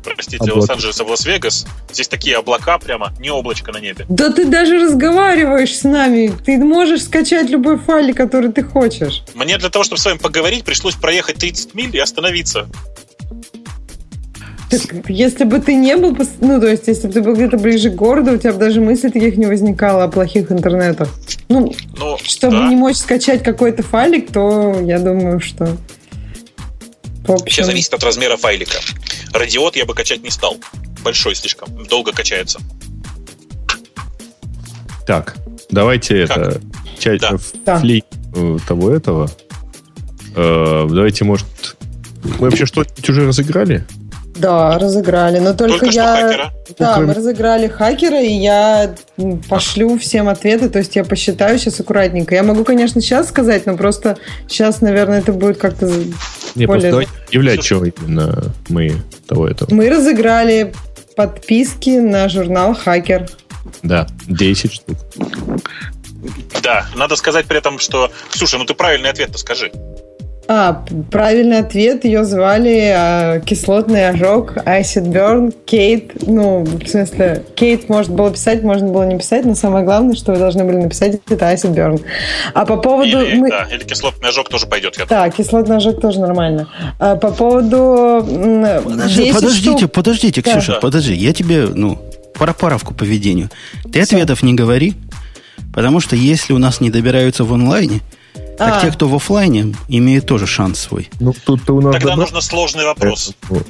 простите. 0.04 0.52
Лос-Анджелеса 0.52 1.04
в 1.04 1.10
Лас-Вегас. 1.10 1.65
Здесь 1.91 2.08
такие 2.08 2.38
облака 2.38 2.78
прямо, 2.80 3.13
не 3.20 3.30
облачко 3.30 3.72
на 3.72 3.80
небе. 3.80 4.06
Да 4.10 4.32
ты 4.32 4.46
даже 4.46 4.80
разговариваешь 4.80 5.78
с 5.78 5.84
нами. 5.84 6.34
Ты 6.46 6.58
можешь 6.58 7.04
скачать 7.04 7.50
любой 7.50 7.78
файл, 7.78 8.13
который 8.15 8.52
ты 8.52 8.63
хочешь. 8.63 9.24
Мне 9.36 9.58
для 9.58 9.70
того, 9.70 9.84
чтобы 9.84 10.00
с 10.00 10.06
вами 10.06 10.17
поговорить, 10.17 10.63
пришлось 10.63 10.96
проехать 10.96 11.38
30 11.38 11.74
миль 11.76 11.96
и 11.96 12.00
остановиться. 12.00 12.67
Так, 14.69 15.10
если 15.10 15.45
бы 15.45 15.60
ты 15.60 15.75
не 15.75 15.95
был, 15.95 16.17
ну, 16.41 16.60
то 16.60 16.67
есть, 16.67 16.88
если 16.88 17.08
бы 17.08 17.13
ты 17.13 17.21
был 17.21 17.36
где-то 17.36 17.58
ближе 17.58 17.89
к 17.89 17.95
городу, 17.95 18.34
у 18.34 18.38
тебя 18.38 18.51
бы 18.51 18.60
даже 18.60 18.82
мыслей 18.82 19.12
таких 19.12 19.38
не 19.38 19.45
возникало 19.45 20.03
о 20.03 20.08
плохих 20.10 20.51
интернетах. 20.51 21.10
Ну, 21.47 21.73
Ну, 21.97 22.17
чтобы 22.21 22.58
да. 22.58 22.67
не 22.67 22.75
мочь 22.75 22.97
скачать 22.97 23.43
какой-то 23.43 23.84
файлик, 23.84 24.32
то 24.32 24.80
я 24.82 24.99
думаю, 24.99 25.39
что... 25.39 25.77
Общем, 27.23 27.38
Вообще 27.39 27.63
зависит 27.63 27.93
от 27.93 28.03
размера 28.03 28.38
файлика. 28.38 28.77
Радиот 29.34 29.75
я 29.75 29.86
бы 29.86 29.93
качать 29.93 30.23
не 30.23 30.30
стал. 30.30 30.58
Большой 31.03 31.36
слишком. 31.36 31.86
Долго 31.86 32.12
качается. 32.12 32.60
Так, 35.06 35.38
давайте 35.69 36.27
Как? 36.27 36.38
это... 36.38 36.62
Часть 36.99 37.21
Да. 37.21 37.38
Да. 37.65 37.80
флей 37.80 38.03
э, 38.36 38.58
того 38.67 38.91
этого. 38.91 39.30
Э, 40.36 40.88
давайте, 40.89 41.23
может... 41.25 41.45
Мы 42.39 42.49
вообще 42.49 42.65
что-нибудь 42.65 43.10
уже 43.10 43.25
разыграли? 43.25 43.86
Да, 44.38 44.78
разыграли. 44.78 45.39
Но 45.39 45.54
только, 45.54 45.80
Только 45.80 45.91
что 45.91 46.02
я... 46.02 46.15
хакера. 46.15 46.54
Да, 46.78 46.93
Кроме- 46.93 47.08
мы 47.08 47.13
разыграли 47.13 47.67
хакера, 47.67 48.21
и 48.21 48.32
я 48.34 48.93
пошлю 49.50 49.97
всем 49.97 50.30
ответы, 50.30 50.69
то 50.69 50.80
есть 50.80 50.95
я 50.95 51.04
посчитаю 51.04 51.58
сейчас 51.58 51.80
аккуратненько. 51.80 52.36
Я 52.36 52.43
могу, 52.43 52.63
конечно, 52.63 53.02
сейчас 53.02 53.30
сказать, 53.30 53.65
но 53.65 53.76
просто 53.78 54.17
сейчас, 54.47 54.82
наверное, 54.82 55.19
это 55.19 55.34
будет 55.34 55.58
как-то... 55.58 55.86
Не, 55.88 56.65
Более- 56.65 56.67
просто 56.67 56.89
давайте 56.89 57.12
объявлять, 57.28 57.63
что 57.63 57.84
именно 57.86 58.54
мы 58.69 59.02
того 59.28 59.47
этого. 59.47 59.73
Мы 59.73 59.89
разыграли 59.89 60.73
подписки 61.15 62.00
на 62.00 62.30
журнал 62.30 62.76
«Хакер». 62.76 63.28
Да, 63.84 64.08
10 64.28 64.73
штук. 64.73 64.97
Да, 66.63 66.86
надо 66.95 67.15
сказать 67.15 67.45
при 67.45 67.58
этом, 67.58 67.80
что... 67.80 68.12
Слушай, 68.30 68.60
ну 68.60 68.65
ты 68.65 68.73
правильный 68.73 69.10
ответ-то 69.10 69.38
скажи. 69.38 69.71
А, 70.49 70.86
правильный 71.12 71.60
ответ. 71.60 72.05
Ее 72.05 72.23
звали 72.23 72.93
а, 72.95 73.39
кислотный 73.41 74.07
ожог, 74.10 74.53
Acid 74.65 75.12
Burn, 75.12 75.53
Кейт. 75.65 76.25
Ну, 76.25 76.63
в 76.63 76.88
смысле, 76.88 77.43
Кейт 77.55 77.89
можно 77.89 78.15
было 78.15 78.31
писать, 78.31 78.63
можно 78.63 78.88
было 78.88 79.03
не 79.03 79.17
писать, 79.17 79.43
но 79.45 79.55
самое 79.55 79.83
главное, 79.83 80.15
что 80.15 80.31
вы 80.31 80.39
должны 80.39 80.63
были 80.63 80.77
написать, 80.77 81.19
это 81.29 81.51
Acid 81.51 81.75
Burn. 81.75 82.01
А 82.53 82.65
по 82.65 82.77
поводу... 82.77 83.19
Или, 83.21 83.36
мы- 83.36 83.49
да, 83.49 83.67
или 83.69 83.83
кислотный 83.83 84.29
ожог 84.29 84.47
тоже 84.47 84.67
пойдет. 84.67 84.97
Я 84.97 85.05
Да, 85.05 85.29
кислотный 85.29 85.77
ожог 85.77 85.99
тоже 85.99 86.19
нормально. 86.21 86.69
А 86.97 87.17
по 87.17 87.31
поводу... 87.31 88.25
Подожди, 88.86 89.23
10 89.25 89.33
подождите, 89.36 89.77
штук- 89.79 89.91
подождите, 89.91 90.41
Да. 90.41 90.51
Ксюша, 90.51 90.71
Да. 90.73 90.79
подожди. 90.79 91.13
Я 91.13 91.33
тебе, 91.33 91.67
ну, 91.67 91.99
пара 92.36 92.53
паровку 92.53 92.93
по 92.93 93.03
ведению. 93.03 93.49
Ты 93.91 93.99
ответов 94.01 94.43
не 94.43 94.53
говори, 94.53 94.93
потому 95.73 95.99
что 95.99 96.15
если 96.15 96.53
у 96.53 96.57
нас 96.57 96.79
не 96.79 96.89
добираются 96.89 97.43
в 97.43 97.51
онлайне, 97.53 97.99
так 98.58 98.78
А. 98.78 98.82
те, 98.82 98.91
кто 98.91 99.08
в 99.08 99.15
офлайне, 99.15 99.73
имеют 99.88 100.26
тоже 100.26 100.47
шанс 100.47 100.80
свой. 100.80 101.10
Ну, 101.19 101.34
тут-то 101.45 101.73
у 101.76 101.82
нас... 101.82 101.93
Тогда 101.93 102.13
добра- 102.13 102.17
нужно 102.21 102.41
сложный 102.41 102.86
вопрос. 102.86 103.34
Вот. 103.50 103.67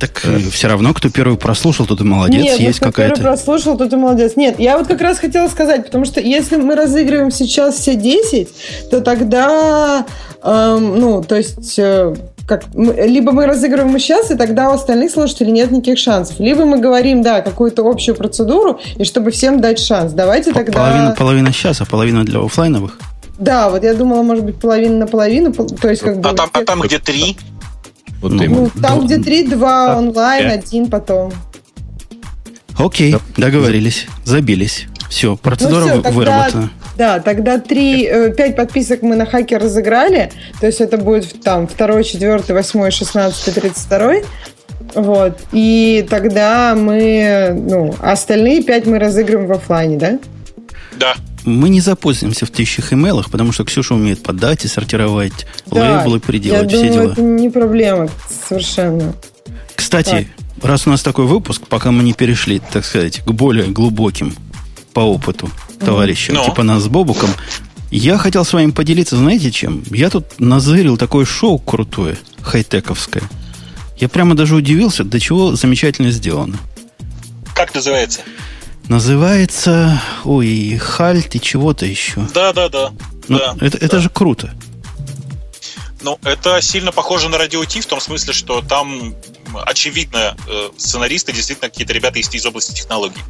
Так 0.00 0.22
все 0.50 0.68
равно, 0.68 0.92
кто 0.92 1.08
первый 1.08 1.36
прослушал, 1.38 1.86
тот 1.86 2.00
и 2.00 2.04
молодец, 2.04 2.42
Нет, 2.42 2.58
есть 2.60 2.80
вот 2.80 2.88
который 2.88 3.10
какая-то... 3.10 3.22
прослушал, 3.22 3.78
тот 3.78 3.92
и 3.92 3.96
молодец. 3.96 4.32
Нет, 4.36 4.58
я 4.58 4.76
вот 4.76 4.88
как 4.88 5.00
раз 5.00 5.18
хотела 5.18 5.48
сказать, 5.48 5.86
потому 5.86 6.04
что 6.04 6.20
если 6.20 6.56
мы 6.56 6.74
разыгрываем 6.74 7.30
сейчас 7.30 7.76
все 7.76 7.94
10, 7.94 8.48
то 8.90 9.00
тогда, 9.00 10.04
эм, 10.42 10.98
ну, 11.00 11.22
то 11.22 11.36
есть, 11.36 11.78
э, 11.78 12.14
как, 12.46 12.64
мы- 12.74 12.92
либо 13.06 13.30
мы 13.32 13.46
разыгрываем 13.46 13.98
сейчас, 13.98 14.30
и 14.30 14.34
тогда 14.34 14.70
у 14.70 14.74
остальных 14.74 15.12
слушателей 15.12 15.52
нет 15.52 15.70
никаких 15.70 15.98
шансов. 15.98 16.38
Либо 16.40 16.64
мы 16.64 16.78
говорим, 16.78 17.22
да, 17.22 17.40
какую-то 17.40 17.88
общую 17.88 18.16
процедуру, 18.16 18.80
и 18.96 19.04
чтобы 19.04 19.30
всем 19.30 19.60
дать 19.60 19.78
шанс. 19.78 20.12
Давайте 20.12 20.52
П- 20.52 20.64
тогда... 20.64 20.72
Половина, 20.80 21.14
половина 21.16 21.52
сейчас, 21.52 21.80
а 21.80 21.86
половина 21.86 22.24
для 22.24 22.40
офлайновых. 22.44 22.98
Да, 23.38 23.68
вот 23.70 23.82
я 23.82 23.94
думала, 23.94 24.22
может 24.22 24.44
быть, 24.44 24.56
половина 24.60 24.98
на 24.98 25.06
половину, 25.06 25.52
пол- 25.52 25.66
то 25.68 25.88
есть 25.88 26.02
как 26.02 26.20
бы... 26.20 26.28
А 26.28 26.34
там, 26.34 26.50
а 26.52 26.64
там 26.64 26.80
где 26.82 26.98
три? 26.98 27.36
Вот 28.20 28.32
Ну, 28.32 28.42
именно. 28.42 28.60
Ну, 28.62 28.70
там, 28.80 29.00
Да. 29.00 29.04
где 29.06 29.18
три, 29.18 29.46
два 29.46 29.88
Да. 29.88 29.98
онлайн, 29.98 30.50
Пять. 30.50 30.64
один 30.66 30.88
потом. 30.90 31.32
Окей, 32.78 33.12
Да. 33.12 33.20
договорились, 33.36 34.06
забились. 34.24 34.86
Все, 35.10 35.36
процедура 35.36 35.80
Ну 35.80 35.86
вы- 35.96 36.02
тогда- 36.02 36.10
выработана. 36.10 36.70
Да, 36.96 37.18
тогда 37.20 37.58
три, 37.58 38.04
э, 38.06 38.32
пять 38.34 38.56
подписок 38.56 39.02
мы 39.02 39.16
на 39.16 39.26
хакер 39.26 39.60
разыграли. 39.62 40.30
То 40.60 40.66
есть 40.66 40.80
это 40.80 40.96
будет 40.96 41.42
там 41.42 41.66
второй, 41.66 42.04
четвертый, 42.04 42.52
восьмой, 42.52 42.90
шестнадцатый, 42.90 43.52
тридцать 43.52 43.84
второй. 43.84 44.24
Вот. 44.94 45.38
И 45.52 46.06
тогда 46.08 46.74
мы, 46.76 47.52
ну, 47.68 47.94
а 48.00 48.12
остальные 48.12 48.62
пять 48.62 48.86
мы 48.86 48.98
разыгрываем 48.98 49.48
в 49.48 49.52
оффлайне, 49.52 49.96
да? 49.98 50.18
Да. 50.98 51.14
Мы 51.44 51.68
не 51.68 51.80
запустимся 51.80 52.46
в 52.46 52.50
тысячах 52.50 52.92
имейлах, 52.92 53.30
потому 53.30 53.52
что 53.52 53.64
Ксюша 53.64 53.94
умеет 53.94 54.22
подать 54.22 54.64
и 54.64 54.68
сортировать 54.68 55.46
Да, 55.66 55.98
лейблы, 55.98 56.16
Я 56.16 56.20
приделать 56.20 56.68
все 56.68 56.78
думаю, 56.78 56.92
дела. 56.92 57.12
это 57.12 57.22
не 57.22 57.50
проблема 57.50 58.08
совершенно. 58.48 59.14
Кстати, 59.74 60.28
так. 60.56 60.64
раз 60.64 60.86
у 60.86 60.90
нас 60.90 61.02
такой 61.02 61.26
выпуск, 61.26 61.62
пока 61.68 61.90
мы 61.90 62.02
не 62.02 62.12
перешли, 62.12 62.60
так 62.72 62.84
сказать, 62.84 63.20
к 63.20 63.30
более 63.30 63.66
глубоким 63.66 64.34
по 64.92 65.00
опыту 65.00 65.50
товарищам, 65.80 66.36
mm. 66.36 66.44
типа 66.46 66.62
нас 66.62 66.82
с 66.84 66.88
Бобуком, 66.88 67.30
я 67.90 68.18
хотел 68.18 68.44
с 68.44 68.52
вами 68.52 68.70
поделиться, 68.70 69.16
знаете 69.16 69.50
чем? 69.50 69.84
Я 69.90 70.10
тут 70.10 70.40
назырил 70.40 70.96
такое 70.96 71.24
шоу 71.24 71.58
крутое, 71.58 72.16
хай-тековское. 72.42 73.22
Я 73.98 74.08
прямо 74.08 74.34
даже 74.34 74.56
удивился, 74.56 75.04
до 75.04 75.20
чего 75.20 75.54
замечательно 75.54 76.10
сделано. 76.10 76.56
Как 77.54 77.74
называется? 77.74 78.20
Называется, 78.88 80.00
ой, 80.24 80.76
Хальт 80.76 81.34
и 81.34 81.40
чего-то 81.40 81.86
еще. 81.86 82.26
Да, 82.34 82.52
да, 82.52 82.68
да. 82.68 82.92
Ну, 83.28 83.38
да 83.38 83.56
это, 83.60 83.78
да. 83.78 83.86
это 83.86 84.00
же 84.00 84.10
круто. 84.10 84.54
Ну, 86.02 86.18
это 86.22 86.60
сильно 86.60 86.92
похоже 86.92 87.30
на 87.30 87.38
радио 87.38 87.64
Ти 87.64 87.80
в 87.80 87.86
том 87.86 87.98
смысле, 87.98 88.34
что 88.34 88.60
там, 88.60 89.14
очевидно, 89.64 90.36
э, 90.46 90.68
сценаристы 90.76 91.32
действительно 91.32 91.70
какие-то 91.70 91.94
ребята 91.94 92.18
есть 92.18 92.34
из 92.34 92.44
области 92.44 92.74
технологий. 92.74 93.20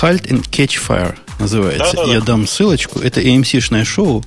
Halt 0.00 0.26
and 0.28 0.48
Catch 0.48 0.80
Fire 0.88 1.18
называется. 1.38 1.94
Да, 1.94 2.04
да, 2.06 2.12
Я 2.12 2.20
да. 2.20 2.26
дам 2.26 2.46
ссылочку. 2.46 3.00
Это 3.00 3.20
AMC-шное 3.20 3.84
шоу. 3.84 4.24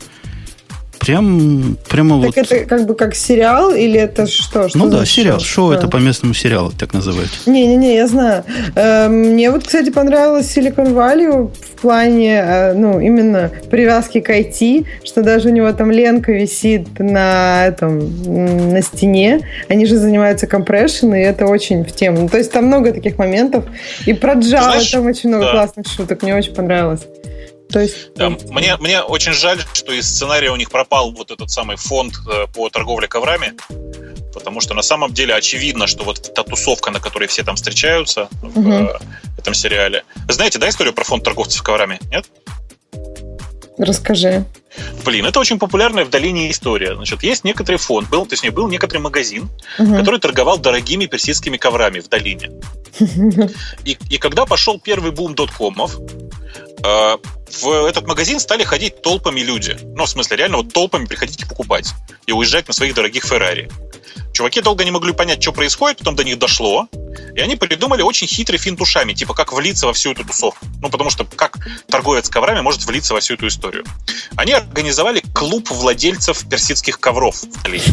Прям, 1.00 1.78
прямо 1.90 2.22
так 2.22 2.36
вот... 2.36 2.52
это 2.52 2.66
как 2.66 2.86
бы 2.86 2.96
как 2.96 3.16
сериал 3.16 3.74
или 3.74 4.00
это 4.00 4.28
что? 4.28 4.70
что 4.70 4.78
ну 4.78 4.90
да, 4.90 5.06
сериал. 5.06 5.40
Шоу, 5.40 5.70
шоу 5.70 5.72
это 5.72 5.88
по 5.88 5.98
местному 5.98 6.34
сериалу 6.34 6.72
так 6.78 6.94
называют. 6.94 7.30
Не-не-не, 7.46 7.96
я 7.96 8.08
знаю. 8.08 8.44
Э, 8.76 9.08
мне 9.08 9.52
вот, 9.52 9.66
кстати, 9.66 9.90
понравилось 9.90 10.56
Silicon 10.56 10.94
Valley 10.94 11.52
в 11.52 11.82
плане, 11.82 12.42
э, 12.44 12.74
ну, 12.74 13.00
именно 13.00 13.52
привязки 13.70 14.20
к 14.20 14.30
IT, 14.30 14.86
что 15.04 15.22
даже 15.22 15.50
у 15.50 15.52
него 15.52 15.72
там 15.74 15.92
ленка 15.92 16.32
висит 16.32 17.00
на, 17.00 17.68
этом, 17.68 18.72
на 18.72 18.82
стене. 18.82 19.42
Они 19.68 19.86
же 19.86 19.98
занимаются 19.98 20.48
компрессией, 20.48 21.22
и 21.22 21.26
это 21.26 21.46
очень 21.46 21.84
в 21.84 21.92
тему. 21.92 22.22
Ну, 22.22 22.30
то 22.30 22.38
есть 22.38 22.52
там 22.52 22.66
много 22.66 22.92
таких 22.92 23.18
моментов. 23.18 23.66
И 24.06 24.14
про 24.14 24.34
Java 24.34 24.42
Знаешь, 24.42 24.92
там 24.92 25.06
очень 25.06 25.30
много 25.30 25.46
да. 25.46 25.52
классных 25.52 25.88
шуток. 25.88 26.24
Мне 26.24 26.36
очень 26.36 26.54
понравилось. 26.54 27.02
То 27.76 27.82
есть... 27.82 28.14
Да, 28.16 28.30
мне, 28.30 28.78
мне 28.78 29.02
очень 29.02 29.34
жаль, 29.34 29.62
что 29.74 29.92
из 29.92 30.08
сценария 30.08 30.50
у 30.50 30.56
них 30.56 30.72
пропал 30.72 31.12
вот 31.12 31.30
этот 31.30 31.52
самый 31.52 31.76
фонд 31.76 32.14
э, 32.26 32.48
по 32.54 32.70
торговле 32.70 33.10
коврами, 33.10 33.52
потому 34.34 34.62
что 34.62 34.74
на 34.74 34.82
самом 34.82 35.14
деле 35.14 35.36
очевидно, 35.36 35.86
что 35.86 36.06
вот 36.06 36.34
та 36.34 36.44
тусовка, 36.44 36.90
на 36.90 37.02
которой 37.02 37.28
все 37.28 37.44
там 37.44 37.58
встречаются 37.58 38.30
угу. 38.42 38.62
в 38.62 38.70
э, 38.70 38.98
этом 39.38 39.54
сериале. 39.54 40.06
Знаете, 40.30 40.58
да, 40.58 40.70
историю 40.70 40.94
про 40.94 41.04
фонд 41.04 41.26
торговцев 41.26 41.62
коврами? 41.64 42.00
Нет? 42.10 42.30
Расскажи. 43.78 44.46
Блин, 45.04 45.26
это 45.26 45.40
очень 45.40 45.60
популярная 45.60 46.06
в 46.06 46.10
долине 46.10 46.50
история. 46.52 46.96
Значит, 46.96 47.24
есть 47.24 47.44
некоторый 47.44 47.78
фонд, 47.78 48.10
был, 48.10 48.26
точнее, 48.26 48.52
был 48.52 48.68
некоторый 48.68 49.00
магазин, 49.00 49.50
угу. 49.78 49.96
который 49.96 50.20
торговал 50.20 50.58
дорогими 50.58 51.06
персидскими 51.06 51.58
коврами 51.58 52.00
в 52.00 52.10
долине. 52.10 52.52
И, 53.84 53.98
и 54.10 54.18
когда 54.18 54.46
пошел 54.46 54.80
первый 54.80 55.12
бум 55.12 55.36
доткомов, 55.36 56.00
э, 56.00 57.18
в 57.62 57.86
этот 57.86 58.08
магазин 58.08 58.40
стали 58.40 58.64
ходить 58.64 59.02
толпами 59.02 59.42
люди. 59.42 59.78
Ну, 59.96 60.06
в 60.06 60.10
смысле, 60.10 60.38
реально 60.38 60.58
вот 60.58 60.74
толпами 60.74 61.06
приходить 61.06 61.42
и 61.42 61.46
покупать. 61.46 61.94
И 62.26 62.32
уезжать 62.32 62.68
на 62.68 62.74
своих 62.74 62.96
дорогих 62.96 63.26
Феррари. 63.26 63.70
Чуваки 64.36 64.60
долго 64.60 64.84
не 64.84 64.92
могли 64.92 65.14
понять, 65.14 65.42
что 65.42 65.54
происходит, 65.54 66.00
потом 66.00 66.18
до 66.18 66.26
них 66.26 66.38
дошло. 66.38 66.90
И 67.36 67.40
они 67.40 67.56
придумали 67.56 68.02
очень 68.02 68.28
хитрый 68.28 68.60
финт 68.60 68.82
ушами, 68.82 69.14
типа 69.14 69.34
как 69.34 69.54
влиться 69.54 69.88
во 69.88 69.94
всю 69.94 70.12
эту 70.12 70.26
тусовку. 70.26 70.66
Ну, 70.82 70.90
потому 70.90 71.10
что 71.10 71.24
как 71.24 71.58
торговец 71.88 72.28
коврами 72.28 72.60
может 72.60 72.86
влиться 72.86 73.14
во 73.14 73.22
всю 73.22 73.36
эту 73.36 73.48
историю. 73.48 73.86
Они 74.36 74.52
организовали 74.52 75.24
клуб 75.34 75.72
владельцев 75.72 76.50
персидских 76.50 77.00
ковров 77.00 77.38
в 77.38 77.64
Таллине. 77.64 77.86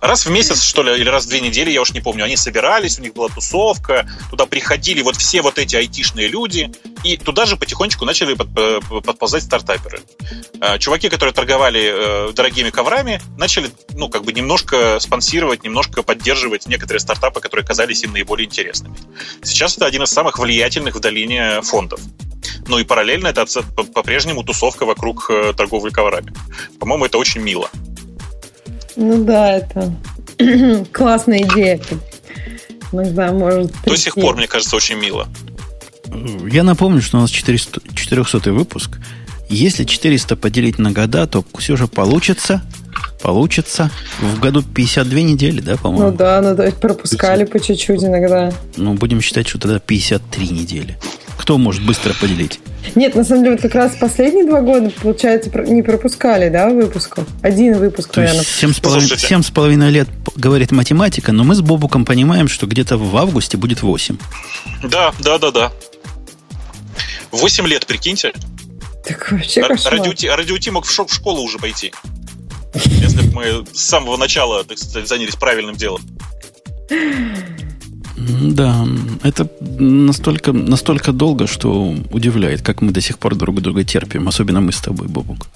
Раз 0.00 0.26
в 0.26 0.30
месяц, 0.30 0.62
что 0.62 0.82
ли, 0.82 1.00
или 1.00 1.08
раз 1.08 1.26
в 1.26 1.28
две 1.28 1.40
недели, 1.40 1.70
я 1.70 1.80
уж 1.80 1.92
не 1.92 2.00
помню, 2.00 2.24
они 2.24 2.36
собирались, 2.36 2.98
у 2.98 3.02
них 3.02 3.14
была 3.14 3.28
тусовка, 3.28 4.08
туда 4.30 4.46
приходили 4.46 5.02
вот 5.02 5.16
все 5.16 5.42
вот 5.42 5.58
эти 5.58 5.76
айтишные 5.76 6.28
люди, 6.28 6.72
и 7.02 7.16
туда 7.16 7.46
же 7.46 7.56
потихонечку 7.56 8.04
начали 8.04 8.34
э, 8.34 8.80
подползать 9.02 9.42
стартаперы. 9.42 10.00
Э, 10.60 10.78
чуваки, 10.78 11.08
которые 11.08 11.32
торговали 11.32 12.28
э, 12.30 12.32
дорогими 12.32 12.70
коврами, 12.70 13.20
начали, 13.36 13.70
ну, 13.94 14.08
как 14.08 14.24
бы 14.24 14.32
немножко 14.32 14.98
спонсировать, 15.00 15.64
немножко 15.64 16.02
поддерживать 16.02 16.66
некоторые 16.66 17.00
стартапы, 17.00 17.40
которые 17.40 17.66
казались 17.66 18.02
им 18.02 18.12
наиболее 18.12 18.46
интересными. 18.46 18.96
Сейчас 19.42 19.76
это 19.76 19.86
один 19.86 20.02
из 20.02 20.10
самых 20.10 20.38
влиятельных 20.38 20.94
в 20.96 21.00
долине 21.00 21.60
фондов. 21.62 22.00
Ну 22.66 22.78
и 22.78 22.84
параллельно 22.84 23.28
это 23.28 23.46
по-прежнему 23.94 24.42
тусовка 24.42 24.86
вокруг 24.86 25.30
торговли 25.56 25.90
коврами. 25.90 26.32
По-моему, 26.78 27.06
это 27.06 27.18
очень 27.18 27.40
мило. 27.40 27.70
Ну 28.96 29.24
да, 29.24 29.58
это 29.58 29.94
классная 30.92 31.42
идея. 31.42 31.80
Иногда 32.92 33.32
может 33.32 33.72
До 33.84 33.96
сих 33.96 34.14
пор, 34.14 34.36
мне 34.36 34.46
кажется, 34.46 34.76
очень 34.76 34.96
мило. 34.96 35.28
Я 36.50 36.62
напомню, 36.62 37.02
что 37.02 37.18
у 37.18 37.20
нас 37.20 37.30
400, 37.30 37.80
400 37.94 38.52
выпуск. 38.52 38.98
Если 39.48 39.84
400 39.84 40.36
поделить 40.36 40.78
на 40.78 40.92
года, 40.92 41.26
то 41.26 41.44
все 41.58 41.76
же 41.76 41.86
получится 41.88 42.62
получится. 43.24 43.90
В 44.20 44.38
году 44.38 44.62
52 44.62 45.20
недели, 45.20 45.60
да, 45.60 45.78
по-моему? 45.78 46.10
Ну 46.10 46.16
да, 46.16 46.42
ну 46.42 46.54
то 46.54 46.62
есть 46.62 46.76
пропускали 46.76 47.44
по 47.44 47.58
чуть-чуть 47.58 48.04
иногда. 48.04 48.52
Ну, 48.76 48.92
будем 48.92 49.22
считать, 49.22 49.48
что 49.48 49.58
тогда 49.58 49.78
53 49.78 50.48
недели. 50.50 50.98
Кто 51.38 51.56
может 51.56 51.82
быстро 51.86 52.12
поделить? 52.20 52.60
Нет, 52.94 53.14
на 53.14 53.24
самом 53.24 53.44
деле, 53.44 53.56
вот 53.56 53.62
как 53.62 53.74
раз 53.74 53.96
последние 53.96 54.46
два 54.46 54.60
года, 54.60 54.90
получается, 54.90 55.50
не 55.66 55.82
пропускали, 55.82 56.48
да, 56.48 56.68
выпусков? 56.68 57.26
Один 57.42 57.78
выпуск, 57.78 58.12
То 58.12 58.20
наверное. 58.20 58.44
Семь 58.44 59.42
с 59.42 59.50
половиной 59.50 59.90
лет, 59.90 60.08
говорит 60.36 60.70
математика, 60.70 61.32
но 61.32 61.44
мы 61.44 61.54
с 61.54 61.60
Бобуком 61.60 62.04
понимаем, 62.04 62.48
что 62.48 62.66
где-то 62.66 62.96
в 62.96 63.16
августе 63.16 63.56
будет 63.56 63.82
8. 63.82 64.16
Да, 64.84 65.12
да, 65.20 65.38
да, 65.38 65.50
да. 65.50 65.72
8 67.32 67.66
лет, 67.66 67.86
прикиньте. 67.86 68.32
Так 69.06 69.32
вообще 69.32 69.62
кошмар. 69.62 69.98
Радиути, 69.98 70.26
Радиути 70.26 70.70
мог 70.70 70.86
в 70.86 70.90
школу 70.90 71.42
уже 71.42 71.58
пойти. 71.58 71.92
Если 72.74 73.22
бы 73.22 73.34
мы 73.34 73.66
с 73.72 73.80
самого 73.80 74.16
начала, 74.16 74.64
так 74.64 74.78
сказать, 74.78 75.08
занялись 75.08 75.36
правильным 75.36 75.76
делом. 75.76 76.00
Да, 78.16 78.86
это 79.22 79.48
настолько, 79.60 80.52
настолько 80.52 81.12
долго, 81.12 81.46
что 81.46 81.94
удивляет, 82.12 82.62
как 82.62 82.80
мы 82.80 82.92
до 82.92 83.00
сих 83.00 83.18
пор 83.18 83.34
друг 83.34 83.60
друга 83.60 83.84
терпим, 83.84 84.28
особенно 84.28 84.60
мы 84.60 84.72
с 84.72 84.80
тобой, 84.80 85.08
Бобук. 85.08 85.48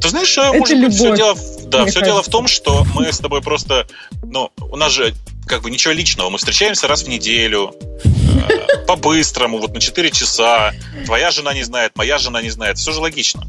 Ты 0.00 0.08
знаешь, 0.08 0.36
это 0.36 0.52
может 0.58 0.76
любовь, 0.76 0.88
быть, 0.88 0.96
все 0.96 1.16
дело, 1.16 1.36
да, 1.66 1.84
все 1.86 2.02
дело 2.02 2.22
в 2.22 2.28
том, 2.28 2.48
что 2.48 2.84
мы 2.94 3.12
с 3.12 3.18
тобой 3.18 3.40
просто, 3.40 3.86
ну, 4.22 4.50
у 4.58 4.76
нас 4.76 4.92
же 4.92 5.14
как 5.46 5.62
бы 5.62 5.70
ничего 5.70 5.92
личного, 5.92 6.30
мы 6.30 6.38
встречаемся 6.38 6.88
раз 6.88 7.04
в 7.04 7.08
неделю, 7.08 7.74
э, 8.04 8.86
по-быстрому, 8.86 9.58
вот 9.58 9.74
на 9.74 9.80
4 9.80 10.10
часа. 10.10 10.72
Твоя 11.04 11.30
жена 11.30 11.54
не 11.54 11.62
знает, 11.62 11.92
моя 11.96 12.18
жена 12.18 12.42
не 12.42 12.50
знает, 12.50 12.78
все 12.78 12.92
же 12.92 13.00
логично. 13.00 13.46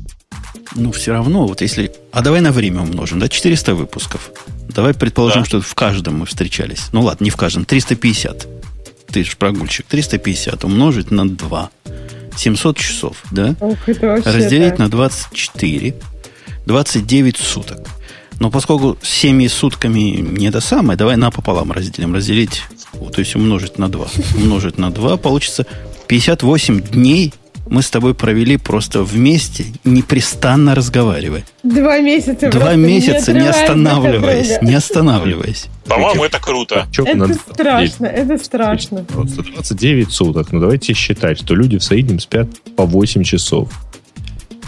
Ну, 0.75 0.91
все 0.91 1.11
равно, 1.11 1.45
вот 1.45 1.61
если... 1.61 1.91
А 2.11 2.21
давай 2.21 2.41
на 2.41 2.51
время 2.51 2.81
умножим, 2.81 3.19
да, 3.19 3.27
400 3.27 3.75
выпусков. 3.75 4.31
Давай 4.69 4.93
предположим, 4.93 5.43
да. 5.43 5.47
что 5.47 5.61
в 5.61 5.75
каждом 5.75 6.19
мы 6.19 6.25
встречались. 6.25 6.89
Ну 6.91 7.01
ладно, 7.01 7.23
не 7.23 7.29
в 7.29 7.35
каждом, 7.35 7.65
350. 7.65 8.47
Ты 9.11 9.23
же 9.23 9.35
прогульщик. 9.37 9.85
350 9.85 10.63
умножить 10.63 11.11
на 11.11 11.29
2. 11.29 11.69
700 12.35 12.77
часов, 12.77 13.23
да? 13.31 13.55
Ох, 13.59 13.77
Разделить 13.87 14.71
так. 14.71 14.79
на 14.79 14.89
24. 14.89 15.95
29 16.65 17.37
суток. 17.37 17.87
Но 18.39 18.49
поскольку 18.49 18.97
с 19.01 19.09
7 19.09 19.47
сутками 19.47 19.99
не 19.99 20.47
это 20.47 20.59
самое, 20.59 20.97
давай 20.97 21.17
напополам 21.17 21.71
разделим. 21.71 22.15
Разделить, 22.15 22.63
то 22.91 23.19
есть 23.19 23.35
умножить 23.35 23.77
на 23.77 23.89
2. 23.89 24.07
Умножить 24.37 24.77
на 24.77 24.91
2 24.91 25.17
получится 25.17 25.67
58 26.07 26.81
дней 26.81 27.33
мы 27.73 27.81
с 27.81 27.89
тобой 27.89 28.13
провели 28.13 28.57
просто 28.57 29.01
вместе, 29.01 29.65
непрестанно 29.83 30.75
разговаривая. 30.75 31.43
Два 31.63 31.99
месяца. 31.99 32.51
Два 32.51 32.75
месяца, 32.75 33.33
не, 33.33 33.41
не 33.41 33.47
останавливаясь. 33.47 34.61
Не 34.61 34.75
останавливаясь. 34.75 35.65
По-моему, 35.87 36.23
это 36.23 36.39
круто. 36.39 36.85
Это 36.95 37.15
надо 37.15 37.33
страшно, 37.33 38.05
это 38.05 38.37
страшно. 38.37 39.03
Просто 39.03 39.41
29 39.41 40.11
суток. 40.11 40.51
Ну, 40.51 40.59
давайте 40.59 40.93
считать, 40.93 41.39
что 41.39 41.55
люди 41.55 41.79
в 41.79 41.83
среднем 41.83 42.19
спят 42.19 42.47
по 42.75 42.85
8 42.85 43.23
часов. 43.23 43.69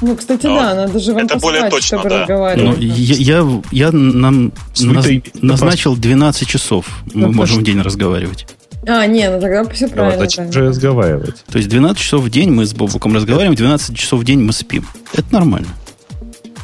Ну, 0.01 0.15
кстати, 0.15 0.47
Но 0.47 0.55
да, 0.55 0.75
надо 0.75 0.99
же 0.99 1.13
вам 1.13 1.25
это 1.25 1.37
более 1.37 1.69
точно, 1.69 1.99
чтобы 1.99 2.09
да. 2.09 2.21
разговаривать. 2.21 2.79
Ну, 2.79 2.83
я, 2.83 3.15
я, 3.37 3.61
я 3.71 3.91
нам 3.91 4.51
наз, 4.79 5.05
назначил 5.41 5.95
12 5.95 6.47
часов. 6.47 6.87
Мы 7.13 7.27
ну, 7.27 7.33
можем 7.33 7.59
в 7.59 7.63
день 7.63 7.81
разговаривать. 7.81 8.47
А, 8.87 9.05
не, 9.07 9.29
ну 9.29 9.39
тогда 9.39 9.67
все 9.69 9.87
правильно. 9.87 10.17
Вот, 10.17 10.29
зачем 10.29 10.51
же 10.51 10.67
разговаривать? 10.67 11.43
То 11.51 11.57
есть 11.57 11.69
12 11.69 11.97
часов 11.97 12.23
в 12.23 12.29
день 12.29 12.51
мы 12.51 12.65
с 12.65 12.73
Бобуком 12.73 13.15
разговариваем, 13.15 13.55
12 13.55 13.97
часов 13.97 14.21
в 14.21 14.23
день 14.23 14.41
мы 14.41 14.53
спим. 14.53 14.85
Это 15.13 15.25
нормально. 15.31 15.69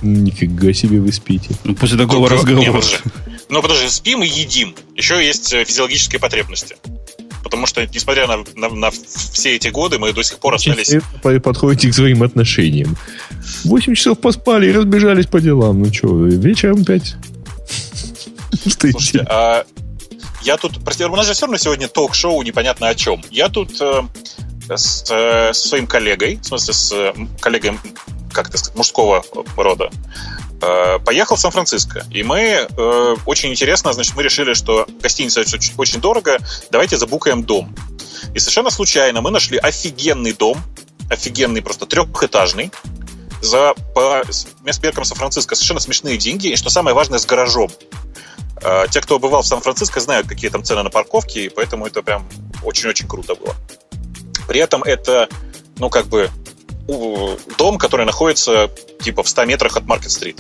Нифига 0.02 0.74
себе 0.74 1.00
вы 1.00 1.12
спите. 1.12 1.50
Ну, 1.64 1.76
после 1.76 1.98
такого 1.98 2.28
ну, 2.28 2.36
разговора. 2.36 2.82
Ну, 3.50 3.62
подожди, 3.62 3.88
спим 3.90 4.24
и 4.24 4.28
едим. 4.28 4.76
Еще 4.96 5.24
есть 5.24 5.54
э, 5.54 5.64
физиологические 5.66 6.20
потребности. 6.20 6.76
Потому 7.44 7.68
что, 7.68 7.86
несмотря 7.86 8.28
на, 8.28 8.38
на, 8.56 8.70
на 8.70 8.92
все 8.92 9.56
эти 9.56 9.68
годы, 9.68 10.00
мы 10.00 10.14
до 10.14 10.24
сих 10.24 10.40
пор 10.40 10.56
остались... 10.56 10.96
Вы 11.24 11.40
подходите 11.40 11.90
к 11.90 11.94
своим 11.94 12.24
отношениям. 12.24 12.98
8 13.66 13.96
часов 13.96 14.20
поспали 14.20 14.70
и 14.70 14.72
разбежались 14.72 15.26
по 15.26 15.42
делам. 15.42 15.82
Ну 15.82 15.94
что, 15.94 16.26
вечером 16.26 16.86
5? 16.86 17.16
Слушайте, 18.80 19.26
а 19.30 19.66
я 20.44 20.58
тут, 20.58 20.84
прости, 20.84 21.04
у 21.06 21.16
нас 21.16 21.26
же 21.26 21.34
все 21.34 21.46
равно 21.46 21.58
сегодня 21.58 21.88
ток-шоу 21.88 22.42
непонятно 22.42 22.88
о 22.88 22.96
чем. 22.96 23.24
Я 23.30 23.50
тут 23.50 23.80
э, 23.80 24.04
с, 24.70 25.06
э, 25.10 25.54
своим 25.54 25.88
коллегой, 25.88 26.38
в 26.38 26.46
смысле 26.46 26.74
с 26.74 26.92
э, 26.92 27.14
коллегой, 27.40 27.78
как 28.32 28.50
это 28.50 28.58
сказать, 28.58 28.76
мужского 28.76 29.24
рода, 29.56 29.90
э, 30.62 31.00
поехал 31.00 31.36
в 31.36 31.40
Сан-Франциско. 31.40 32.06
И 32.12 32.24
мы, 32.24 32.40
э, 32.40 33.16
очень 33.26 33.52
интересно, 33.52 33.94
значит, 33.94 34.16
мы 34.16 34.24
решили, 34.24 34.54
что 34.54 34.88
гостиница 35.02 35.42
очень, 35.42 35.74
очень 35.78 36.02
дорого, 36.02 36.38
давайте 36.70 36.98
забукаем 36.98 37.44
дом. 37.44 37.76
И 38.34 38.40
совершенно 38.40 38.70
случайно 38.70 39.22
мы 39.22 39.32
нашли 39.32 39.58
офигенный 39.58 40.34
дом, 40.34 40.58
офигенный 41.10 41.62
просто 41.62 41.86
трехэтажный, 41.86 42.72
за 43.42 43.74
по 43.96 44.24
меркам 44.84 45.04
Сан-Франциско 45.04 45.56
совершенно 45.56 45.80
смешные 45.80 46.18
деньги, 46.18 46.48
и 46.48 46.56
что 46.56 46.70
самое 46.70 46.96
важное, 46.96 47.20
с 47.20 47.26
гаражом. 47.26 47.72
Э, 48.64 48.86
те, 48.90 49.02
кто 49.02 49.20
бывал 49.20 49.42
в 49.42 49.48
Сан-Франциско, 49.48 50.00
знают, 50.00 50.28
какие 50.28 50.50
там 50.50 50.64
цены 50.64 50.84
на 50.84 50.90
парковки, 50.90 51.40
и 51.40 51.50
поэтому 51.50 51.88
это 51.88 52.02
прям 52.02 52.28
очень-очень 52.64 53.08
круто 53.08 53.36
было. 53.36 53.56
При 54.48 54.60
этом 54.60 54.84
это, 54.84 55.28
ну, 55.78 55.90
как 55.90 56.08
бы, 56.08 56.30
дом, 57.58 57.78
который 57.78 58.06
находится, 58.06 58.70
типа, 59.02 59.24
в 59.24 59.30
100 59.30 59.46
метрах 59.46 59.78
от 59.78 59.86
Маркет-стрит. 59.86 60.38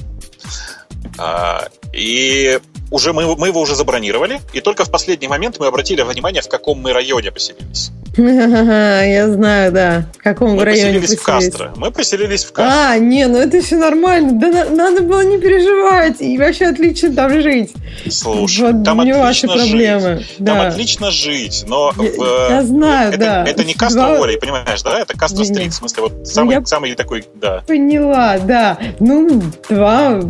А, 1.17 1.69
и 1.93 2.59
уже 2.89 3.13
мы, 3.13 3.35
мы 3.35 3.47
его 3.47 3.61
уже 3.61 3.75
забронировали, 3.75 4.41
и 4.53 4.61
только 4.61 4.85
в 4.85 4.91
последний 4.91 5.27
момент 5.27 5.59
мы 5.59 5.67
обратили 5.67 6.01
внимание, 6.01 6.41
в 6.41 6.49
каком 6.49 6.79
мы 6.79 6.93
районе 6.93 7.31
поселились. 7.31 7.91
Я 8.17 9.31
знаю, 9.31 9.71
да. 9.71 10.05
В 10.19 10.23
каком 10.23 10.55
мы 10.55 10.65
районе 10.65 10.99
поселились 10.99 11.19
в 11.19 11.23
Кастро. 11.23 11.73
Мы 11.77 11.91
поселились 11.91 12.43
в 12.43 12.51
Кастро. 12.51 12.91
А, 12.91 12.97
не, 12.97 13.27
ну 13.27 13.37
это 13.37 13.61
все 13.61 13.77
нормально. 13.77 14.33
Да 14.33 14.65
надо 14.69 15.01
было 15.01 15.21
не 15.21 15.37
переживать 15.37 16.19
и 16.19 16.37
вообще 16.37 16.65
отлично 16.65 17.13
там 17.15 17.41
жить. 17.41 17.71
Слушай, 18.09 18.73
вот 18.73 18.83
там 18.83 19.03
не 19.03 19.13
ваши 19.13 19.47
проблемы. 19.47 20.17
Жить. 20.17 20.35
Да. 20.39 20.55
Там 20.55 20.67
отлично 20.67 21.11
жить, 21.11 21.63
но 21.67 21.93
я, 21.97 22.03
в, 22.03 22.49
я 22.49 22.63
знаю, 22.63 23.09
это, 23.09 23.17
да. 23.19 23.45
Это 23.45 23.63
не 23.63 23.73
Кастро 23.73 24.01
Два... 24.01 24.19
Уолли, 24.19 24.35
понимаешь, 24.37 24.81
да? 24.81 24.99
Это 24.99 25.17
Кастро 25.17 25.43
Стрит, 25.45 25.71
в 25.71 25.75
смысле 25.75 26.03
вот 26.03 26.27
самый, 26.27 26.55
я 26.55 26.65
самый 26.65 26.95
такой, 26.95 27.25
да. 27.35 27.63
Поняла, 27.65 28.37
да. 28.39 28.77
Ну 28.99 29.41
два 29.69 30.21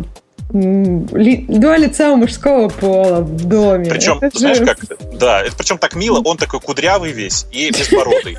два 0.52 1.76
лица 1.78 2.12
у 2.12 2.16
мужского 2.16 2.68
пола 2.68 3.20
в 3.20 3.44
доме. 3.46 3.90
Причем, 3.90 4.18
это 4.20 4.38
знаешь 4.38 4.58
же... 4.58 4.66
как, 4.66 4.78
да, 5.18 5.42
это 5.42 5.56
причем 5.56 5.78
так 5.78 5.94
мило, 5.94 6.20
он 6.20 6.36
такой 6.36 6.60
кудрявый 6.60 7.12
весь 7.12 7.46
и 7.52 7.70
безбородый. 7.70 8.36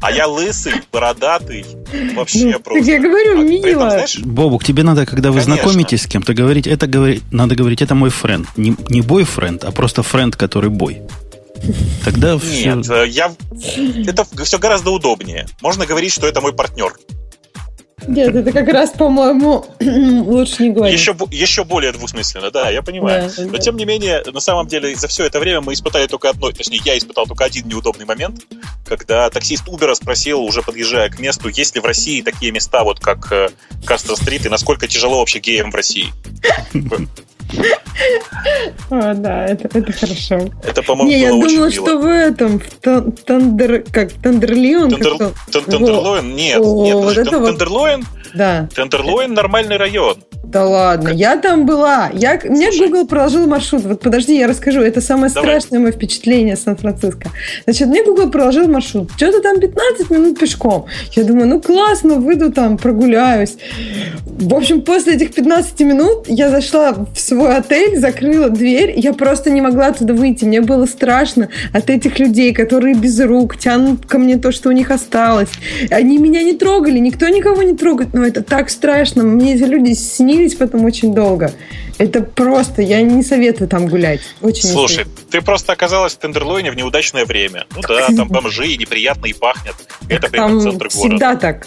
А 0.00 0.12
я 0.12 0.28
лысый, 0.28 0.74
бородатый, 0.92 1.66
вообще 2.14 2.46
ну, 2.46 2.60
просто. 2.60 2.84
Так 2.84 2.88
я 2.88 3.00
говорю, 3.00 3.40
а, 3.40 3.42
мило. 3.42 3.66
Этом, 3.66 3.90
знаешь, 3.90 4.18
Бобук, 4.20 4.64
тебе 4.64 4.84
надо, 4.84 5.06
когда 5.06 5.30
вы 5.30 5.40
Конечно. 5.40 5.56
знакомитесь 5.56 6.02
с 6.02 6.06
кем-то, 6.06 6.34
говорить, 6.34 6.68
это 6.68 6.86
говорить, 6.86 7.22
надо 7.32 7.56
говорить, 7.56 7.82
это 7.82 7.96
мой 7.96 8.10
френд. 8.10 8.46
Не, 8.56 8.76
не 8.90 9.00
бойфренд, 9.00 9.64
а 9.64 9.72
просто 9.72 10.04
френд, 10.04 10.36
который 10.36 10.70
бой. 10.70 11.02
Тогда 12.04 12.34
Нет, 12.34 12.42
все... 12.42 13.02
Э, 13.02 13.08
я... 13.08 13.32
это 14.06 14.24
все 14.44 14.58
гораздо 14.58 14.90
удобнее. 14.92 15.48
Можно 15.60 15.86
говорить, 15.86 16.12
что 16.12 16.28
это 16.28 16.40
мой 16.40 16.52
партнер. 16.52 16.94
Нет, 18.06 18.34
это 18.34 18.52
как 18.52 18.68
раз, 18.68 18.90
по-моему, 18.90 19.64
лучше 19.80 20.62
не 20.62 20.70
говорить. 20.70 20.98
Еще, 20.98 21.16
еще 21.30 21.64
более 21.64 21.92
двусмысленно, 21.92 22.50
да, 22.50 22.70
я 22.70 22.82
понимаю. 22.82 23.30
Да, 23.36 23.44
Но 23.44 23.52
да. 23.52 23.58
тем 23.58 23.76
не 23.76 23.84
менее, 23.84 24.22
на 24.32 24.40
самом 24.40 24.66
деле, 24.68 24.94
за 24.94 25.08
все 25.08 25.24
это 25.24 25.40
время 25.40 25.60
мы 25.60 25.72
испытали 25.72 26.06
только 26.06 26.30
одно, 26.30 26.50
точнее, 26.52 26.80
я 26.84 26.96
испытал 26.96 27.26
только 27.26 27.44
один 27.44 27.66
неудобный 27.68 28.04
момент, 28.04 28.46
когда 28.86 29.28
таксист 29.30 29.66
Uber 29.66 29.94
спросил, 29.94 30.40
уже 30.40 30.62
подъезжая 30.62 31.08
к 31.10 31.18
месту, 31.18 31.48
есть 31.48 31.74
ли 31.74 31.80
в 31.80 31.84
России 31.84 32.22
такие 32.22 32.52
места, 32.52 32.84
вот 32.84 33.00
как 33.00 33.32
э, 33.32 33.50
Castro 33.84 34.13
Street, 34.13 34.46
и 34.46 34.48
насколько 34.48 34.86
тяжело 34.86 35.18
вообще 35.18 35.40
геям 35.40 35.70
в 35.70 35.74
России. 35.74 36.12
О, 38.90 39.14
да, 39.14 39.46
это, 39.46 39.68
это 39.76 39.92
хорошо. 39.92 40.50
Это, 40.64 40.82
по-моему, 40.82 41.10
Не, 41.10 41.20
я 41.20 41.30
думала, 41.30 41.70
что 41.70 41.98
в 41.98 42.06
этом, 42.06 42.60
в 42.60 42.80
Тандер, 43.24 43.84
как, 43.90 44.12
Тандерлион? 44.12 44.90
Tenderloin? 44.90 46.34
Нет, 46.34 46.60
нет, 46.60 46.94
вот 46.94 47.14
Tenderloin, 47.14 48.04
да. 48.34 48.68
Tenderloin 48.74 49.34
нормальный 49.34 49.76
район. 49.76 50.18
Да 50.44 50.64
ладно, 50.64 51.10
я 51.10 51.36
там 51.36 51.66
была. 51.66 52.10
Я, 52.12 52.40
мне 52.44 52.70
Google 52.70 53.06
проложил 53.06 53.46
маршрут. 53.46 53.82
Вот 53.84 54.00
подожди, 54.00 54.38
я 54.38 54.46
расскажу. 54.46 54.80
Это 54.80 55.02
самое 55.02 55.30
Давай. 55.30 55.50
страшное 55.50 55.78
мое 55.78 55.92
впечатление 55.92 56.56
Сан-Франциско. 56.56 57.30
Значит, 57.64 57.88
мне 57.88 58.02
Google 58.02 58.30
проложил 58.30 58.66
маршрут. 58.66 59.10
Что-то 59.16 59.42
там 59.42 59.60
15 59.60 60.10
минут 60.10 60.38
пешком. 60.38 60.86
Я 61.12 61.24
думаю, 61.24 61.48
ну 61.48 61.60
классно, 61.60 62.14
выйду 62.14 62.50
там, 62.50 62.78
прогуляюсь. 62.78 63.56
В 64.24 64.54
общем, 64.54 64.80
после 64.82 65.16
этих 65.16 65.34
15 65.34 65.80
минут 65.80 66.24
я 66.28 66.48
зашла 66.48 66.92
в 66.92 67.18
свой 67.18 67.37
отель, 67.46 67.98
закрыла 67.98 68.48
дверь. 68.48 68.94
Я 68.96 69.12
просто 69.12 69.50
не 69.50 69.60
могла 69.60 69.92
туда 69.92 70.14
выйти. 70.14 70.44
Мне 70.44 70.60
было 70.60 70.86
страшно 70.86 71.48
от 71.72 71.90
этих 71.90 72.18
людей, 72.18 72.52
которые 72.52 72.94
без 72.94 73.20
рук 73.20 73.56
тянут 73.56 74.06
ко 74.06 74.18
мне 74.18 74.36
то, 74.38 74.52
что 74.52 74.68
у 74.68 74.72
них 74.72 74.90
осталось. 74.90 75.50
Они 75.90 76.18
меня 76.18 76.42
не 76.42 76.54
трогали, 76.54 76.98
никто 76.98 77.28
никого 77.28 77.62
не 77.62 77.76
трогает. 77.76 78.14
Но 78.14 78.24
это 78.24 78.42
так 78.42 78.70
страшно. 78.70 79.24
Мне 79.24 79.54
эти 79.54 79.64
люди 79.64 79.92
снились 79.92 80.54
потом 80.54 80.84
очень 80.84 81.14
долго. 81.14 81.52
Это 81.98 82.22
просто, 82.22 82.80
я 82.80 83.02
не 83.02 83.24
советую 83.24 83.68
там 83.68 83.88
гулять. 83.88 84.20
Очень 84.40 84.68
Слушай, 84.68 85.04
ты 85.30 85.40
просто 85.40 85.72
оказалась 85.72 86.14
в 86.14 86.18
Тендерлойне 86.18 86.70
в 86.70 86.76
неудачное 86.76 87.24
время. 87.24 87.66
Ну 87.74 87.82
да, 87.82 88.06
там 88.16 88.28
бомжи 88.28 88.76
неприятно 88.76 89.26
и 89.26 89.32
пахнет. 89.32 89.74
Это 90.08 90.28
прям 90.28 90.60
центр 90.60 90.88
города. 90.88 91.08
Всегда 91.08 91.36
так. 91.36 91.66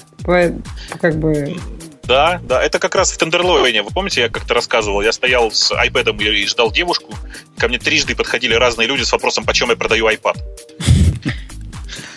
Как 1.02 1.16
бы 1.18 1.58
да, 2.12 2.42
да, 2.44 2.62
это 2.62 2.78
как 2.78 2.96
раз 2.96 3.14
в 3.14 3.18
Тендерлойне. 3.18 3.84
Вы 3.84 3.90
помните, 3.90 4.22
я 4.22 4.30
как-то 4.30 4.54
рассказывал, 4.54 5.02
я 5.02 5.14
стоял 5.14 5.50
с 5.50 5.72
iPad 5.72 6.22
и 6.22 6.46
ждал 6.46 6.70
девушку. 6.70 7.14
Ко 7.58 7.70
мне 7.70 7.80
трижды 7.80 8.16
подходили 8.16 8.54
разные 8.54 8.86
люди 8.86 9.04
с 9.04 9.12
вопросом, 9.14 9.46
почем 9.46 9.70
я 9.70 9.78
продаю 9.78 10.10
iPad. 10.10 10.36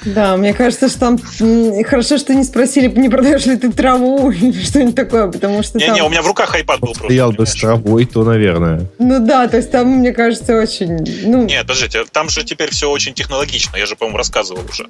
Да, 0.04 0.36
мне 0.36 0.52
кажется, 0.52 0.88
что 0.88 0.98
там 0.98 1.18
хорошо, 1.84 2.18
что 2.18 2.34
не 2.34 2.42
спросили, 2.42 2.88
не 2.88 3.08
продаешь 3.08 3.46
ли 3.46 3.56
ты 3.56 3.72
траву 3.72 4.30
или 4.32 4.62
что-нибудь 4.62 4.96
такое, 4.96 5.30
потому 5.30 5.62
что 5.62 5.78
Не-не, 5.78 5.98
там... 5.98 6.06
у 6.06 6.10
меня 6.10 6.22
в 6.22 6.26
руках 6.26 6.54
iPad 6.54 6.80
был 6.80 6.88
просто. 6.88 7.04
Стоял 7.04 7.32
бы 7.32 7.46
с 7.46 7.54
травой, 7.54 8.04
то, 8.04 8.24
наверное. 8.24 8.86
Ну 8.98 9.24
да, 9.24 9.46
то 9.46 9.56
есть 9.56 9.70
там, 9.70 9.86
мне 9.86 10.12
кажется, 10.12 10.58
очень... 10.58 10.98
Ну... 11.24 11.44
Нет, 11.44 11.62
подождите, 11.62 12.04
там 12.10 12.28
же 12.28 12.42
теперь 12.42 12.70
все 12.72 12.90
очень 12.90 13.14
технологично, 13.14 13.76
я 13.76 13.86
же, 13.86 13.94
по-моему, 13.94 14.18
рассказывал 14.18 14.62
уже. 14.68 14.88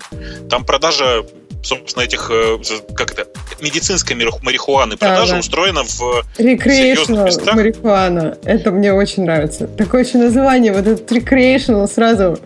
Там 0.49 0.65
продажа, 0.65 1.25
собственно, 1.65 2.05
этих, 2.05 2.31
э, 2.31 2.59
как 2.95 3.13
это, 3.13 3.27
медицинской 3.61 4.17
марихуаны, 4.17 4.97
продажа 4.97 5.27
да, 5.27 5.33
да. 5.33 5.41
устроена 5.41 5.85
в 5.85 6.25
Recreational 6.39 7.55
марихуана. 7.55 8.39
Это 8.45 8.71
мне 8.71 8.93
очень 8.93 9.25
нравится. 9.25 9.67
Такое 9.67 10.05
еще 10.05 10.19
название, 10.19 10.73
вот 10.73 10.87
этот 10.87 11.11
recreational 11.11 11.89
сразу 11.89 12.39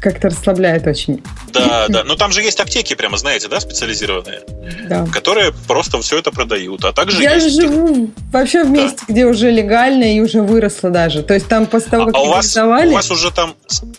как-то 0.00 0.28
расслабляет 0.28 0.86
очень. 0.86 1.22
Да, 1.52 1.86
да. 1.88 2.04
Но 2.04 2.16
там 2.16 2.30
же 2.30 2.42
есть 2.42 2.60
аптеки, 2.60 2.94
прямо, 2.94 3.16
знаете, 3.16 3.48
да, 3.48 3.58
специализированные, 3.58 4.42
да. 4.88 5.06
которые 5.12 5.52
просто 5.66 6.00
все 6.00 6.18
это 6.18 6.30
продают. 6.30 6.84
А 6.84 6.92
также 6.92 7.22
Я 7.22 7.34
есть... 7.34 7.60
живу 7.60 8.10
вообще 8.30 8.62
в 8.62 8.70
месте, 8.70 8.98
да. 9.08 9.12
где 9.12 9.26
уже 9.26 9.50
легально 9.50 10.14
и 10.14 10.20
уже 10.20 10.42
выросло 10.42 10.90
даже. 10.90 11.22
То 11.22 11.34
есть 11.34 11.48
там 11.48 11.66
после 11.66 11.90
того, 11.90 12.02
а, 12.04 12.06
как 12.06 12.14
а 12.14 12.20
у 12.20 12.28
вас, 12.28 12.56
у 12.56 12.92
вас 12.92 13.10
уже 13.10 13.32
там, 13.32 13.54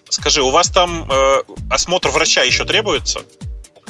скажи, 0.09 0.41
у 0.41 0.49
вас 0.49 0.69
там 0.69 1.09
э, 1.11 1.35
осмотр 1.69 2.09
врача 2.09 2.43
еще 2.43 2.63
требуется? 2.63 3.21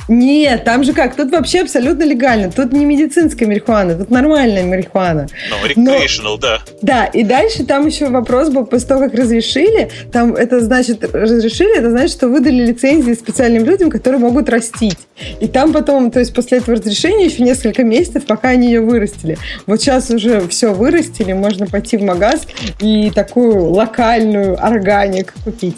Нет, 0.07 0.63
там 0.63 0.83
же 0.83 0.93
как, 0.93 1.15
тут 1.15 1.31
вообще 1.31 1.61
абсолютно 1.61 2.03
легально. 2.03 2.51
Тут 2.51 2.71
не 2.71 2.85
медицинская 2.85 3.47
марихуана, 3.47 3.95
тут 3.95 4.09
нормальная 4.09 4.63
марихуана. 4.63 5.27
Ну, 5.49 5.67
recreational, 5.67 6.23
Но, 6.23 6.37
да. 6.37 6.59
Да, 6.81 7.05
и 7.05 7.23
дальше 7.23 7.65
там 7.65 7.85
еще 7.87 8.07
вопрос 8.09 8.49
был, 8.49 8.65
после 8.65 8.87
того, 8.87 9.01
как 9.01 9.13
разрешили, 9.13 9.89
там 10.11 10.33
это 10.33 10.61
значит, 10.61 11.03
разрешили, 11.13 11.77
это 11.77 11.89
значит, 11.91 12.11
что 12.11 12.27
выдали 12.29 12.65
лицензии 12.65 13.13
специальным 13.13 13.65
людям, 13.65 13.89
которые 13.89 14.19
могут 14.19 14.49
растить. 14.49 14.97
И 15.39 15.47
там 15.47 15.73
потом, 15.73 16.11
то 16.11 16.19
есть 16.19 16.33
после 16.33 16.59
этого 16.59 16.77
разрешения 16.77 17.25
еще 17.25 17.43
несколько 17.43 17.83
месяцев, 17.83 18.25
пока 18.25 18.49
они 18.49 18.67
ее 18.67 18.81
вырастили. 18.81 19.37
Вот 19.65 19.81
сейчас 19.81 20.09
уже 20.09 20.47
все 20.47 20.73
вырастили, 20.73 21.33
можно 21.33 21.67
пойти 21.67 21.97
в 21.97 22.03
магаз 22.03 22.47
и 22.79 23.11
такую 23.11 23.69
локальную 23.71 24.63
органик 24.63 25.33
купить. 25.43 25.75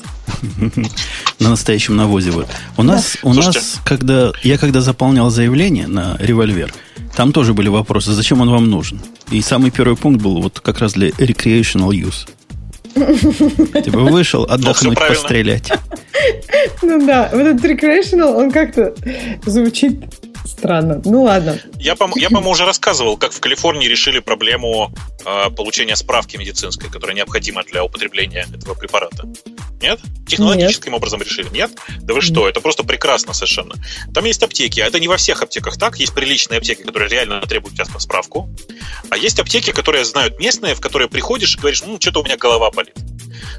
На 1.39 1.49
настоящем 1.49 1.95
навозе. 1.95 2.32
Вот. 2.32 2.47
У 2.77 2.84
нас, 2.84 3.17
у 3.23 3.34
нас, 3.34 3.80
когда 3.86 4.32
я 4.43 4.57
когда 4.57 4.82
заполнял 4.82 5.30
заявление 5.30 5.88
на 5.88 6.17
револьвер, 6.19 6.73
там 7.15 7.32
тоже 7.32 7.53
были 7.53 7.69
вопросы, 7.69 8.11
зачем 8.11 8.41
он 8.41 8.49
вам 8.49 8.69
нужен. 8.69 8.99
И 9.32 9.41
самый 9.41 9.71
первый 9.71 9.95
пункт 9.97 10.21
был 10.21 10.41
вот 10.41 10.59
как 10.59 10.80
раз 10.80 10.93
для 10.93 11.09
recreational 11.09 11.91
use. 11.91 12.27
Типа 13.84 13.99
вышел 13.99 14.45
ну, 14.47 14.53
отдохнуть, 14.53 14.97
пострелять. 14.97 15.71
Ну 16.82 17.05
да, 17.05 17.30
вот 17.32 17.41
этот 17.41 17.63
recreational, 17.63 18.36
он 18.36 18.51
как-то 18.51 18.93
звучит 19.45 20.03
Странно. 20.49 21.01
Ну 21.05 21.23
ладно. 21.23 21.59
Я, 21.77 21.95
по- 21.95 22.09
я 22.17 22.29
по-моему, 22.29 22.51
уже 22.51 22.65
рассказывал, 22.65 23.17
как 23.17 23.31
в 23.31 23.39
Калифорнии 23.39 23.87
решили 23.87 24.19
проблему 24.19 24.91
э, 25.25 25.49
получения 25.51 25.95
справки 25.95 26.37
медицинской, 26.37 26.89
которая 26.89 27.15
необходима 27.15 27.63
для 27.63 27.83
употребления 27.83 28.45
этого 28.53 28.73
препарата. 28.73 29.27
Нет? 29.81 29.99
Технологическим 30.27 30.91
Нет. 30.91 30.97
образом 30.97 31.21
решили? 31.21 31.47
Нет? 31.51 31.71
Да 32.01 32.13
вы 32.13 32.21
что, 32.21 32.49
это 32.49 32.59
просто 32.61 32.83
прекрасно 32.83 33.33
совершенно. 33.33 33.75
Там 34.13 34.25
есть 34.25 34.43
аптеки, 34.43 34.79
а 34.81 34.85
это 34.87 34.99
не 34.99 35.07
во 35.07 35.17
всех 35.17 35.41
аптеках 35.41 35.77
так. 35.77 35.97
Есть 35.97 36.13
приличные 36.13 36.57
аптеки, 36.57 36.81
которые 36.81 37.09
реально 37.09 37.41
требуют 37.41 37.75
тебя 37.75 37.85
справку. 37.99 38.49
А 39.09 39.17
есть 39.17 39.39
аптеки, 39.39 39.71
которые 39.71 40.03
знают 40.03 40.39
местные, 40.39 40.75
в 40.75 40.81
которые 40.81 41.07
приходишь 41.07 41.55
и 41.55 41.59
говоришь, 41.59 41.83
ну, 41.85 41.97
что-то 41.99 42.21
у 42.21 42.23
меня 42.23 42.37
голова 42.37 42.71
болит. 42.71 42.95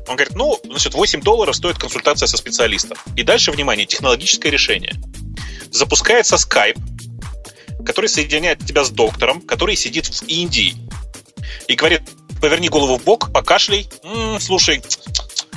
Он 0.09 0.17
говорит, 0.17 0.35
ну, 0.35 0.59
значит, 0.65 0.95
8 0.95 1.23
долларов 1.23 1.57
стоит 1.57 1.79
консультация 1.79 2.27
со 2.27 2.37
специалистом. 2.37 2.99
И 3.17 3.23
дальше, 3.23 3.51
внимание, 3.51 3.87
технологическое 3.87 4.53
решение. 4.53 4.95
Запускается 5.71 6.37
Skype, 6.37 6.79
который 7.85 8.09
соединяет 8.09 8.65
тебя 8.65 8.85
с 8.85 8.91
доктором, 8.91 9.41
который 9.41 9.77
сидит 9.77 10.07
в 10.07 10.23
Индии. 10.25 10.77
И 11.69 11.75
говорит, 11.75 12.03
поверни 12.41 12.69
голову 12.69 12.99
в 12.99 13.05
бок, 13.05 13.33
покашляй. 13.33 13.89
М-м, 14.03 14.41
слушай, 14.41 14.83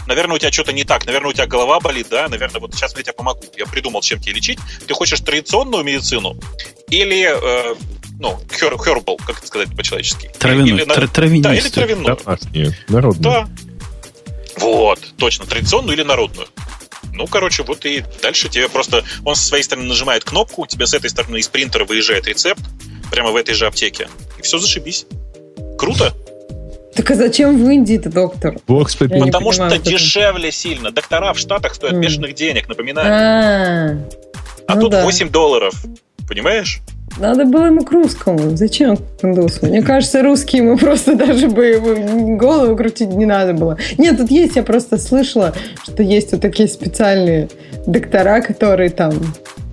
наверное, 0.07 0.35
у 0.35 0.39
тебя 0.39 0.51
что-то 0.51 0.73
не 0.73 0.83
так, 0.83 1.05
наверное, 1.05 1.29
у 1.29 1.33
тебя 1.33 1.47
голова 1.47 1.79
болит, 1.79 2.07
да, 2.09 2.27
наверное, 2.27 2.61
вот 2.61 2.73
сейчас 2.73 2.95
я 2.95 3.03
тебе 3.03 3.13
помогу. 3.13 3.41
Я 3.57 3.65
придумал, 3.65 4.01
чем 4.01 4.19
тебе 4.19 4.33
лечить. 4.33 4.59
Ты 4.87 4.93
хочешь 4.93 5.19
традиционную 5.21 5.83
медицину 5.83 6.37
или, 6.89 7.23
э, 7.23 7.75
ну, 8.19 8.39
herbal, 8.49 9.17
как 9.25 9.39
это 9.39 9.47
сказать 9.47 9.75
по-человечески? 9.75 10.29
Травяную, 10.37 10.75
или, 10.75 10.85
тр- 10.85 11.07
травянистую. 11.07 11.43
Да, 11.43 11.55
или 11.55 11.69
травяную. 11.69 12.17
Домашнюю, 12.17 12.75
народную. 12.87 13.23
Да. 13.23 13.49
Вот, 14.57 14.99
точно, 15.17 15.45
традиционную 15.45 15.97
или 15.97 16.03
народную. 16.03 16.47
Ну, 17.13 17.27
короче, 17.27 17.63
вот 17.63 17.85
и 17.85 18.03
дальше 18.21 18.49
тебе 18.49 18.67
просто... 18.69 19.03
Он 19.23 19.35
со 19.35 19.45
своей 19.45 19.63
стороны 19.63 19.87
нажимает 19.87 20.23
кнопку, 20.23 20.63
у 20.63 20.67
тебя 20.67 20.85
с 20.85 20.93
этой 20.93 21.09
стороны 21.09 21.37
из 21.37 21.47
принтера 21.47 21.85
выезжает 21.85 22.27
рецепт, 22.27 22.61
прямо 23.11 23.31
в 23.31 23.35
этой 23.35 23.53
же 23.53 23.67
аптеке. 23.67 24.07
И 24.39 24.41
все, 24.41 24.57
зашибись. 24.57 25.05
Круто. 25.77 26.13
Так 26.95 27.09
а 27.09 27.15
зачем 27.15 27.63
в 27.63 27.69
Индии-то 27.69 28.09
доктор? 28.09 28.57
Бог 28.67 28.91
Потому 28.91 29.31
понимаю, 29.31 29.53
что 29.53 29.79
дешевле 29.79 30.51
сильно. 30.51 30.91
Доктора 30.91 31.33
в 31.33 31.39
Штатах 31.39 31.73
стоят 31.73 31.95
mm. 31.95 31.99
бешеных 32.01 32.35
денег, 32.35 32.67
напоминаю. 32.67 33.07
А, 33.07 34.71
а 34.71 34.75
ну 34.75 34.81
тут 34.81 34.91
да. 34.91 35.03
8 35.03 35.29
долларов. 35.29 35.73
Понимаешь? 36.27 36.81
Надо 37.17 37.45
было 37.45 37.65
ему 37.65 37.85
к 37.85 37.91
русскому. 37.91 38.55
Зачем 38.57 38.97
к 38.97 39.23
индусу? 39.23 39.65
Мне 39.65 39.81
кажется, 39.81 40.21
русские 40.23 40.63
ему 40.63 40.77
просто 40.79 41.15
даже 41.15 41.47
бы 41.47 42.37
голову 42.39 42.75
крутить 42.75 43.09
не 43.09 43.25
надо 43.25 43.53
было. 43.53 43.77
Нет, 43.97 44.17
тут 44.17 44.31
есть, 44.31 44.55
я 44.55 44.63
просто 44.63 44.97
слышала, 44.97 45.53
что 45.83 46.03
есть 46.03 46.31
вот 46.31 46.41
такие 46.41 46.67
специальные 46.67 47.49
доктора, 47.85 48.41
которые 48.41 48.89
там 48.89 49.13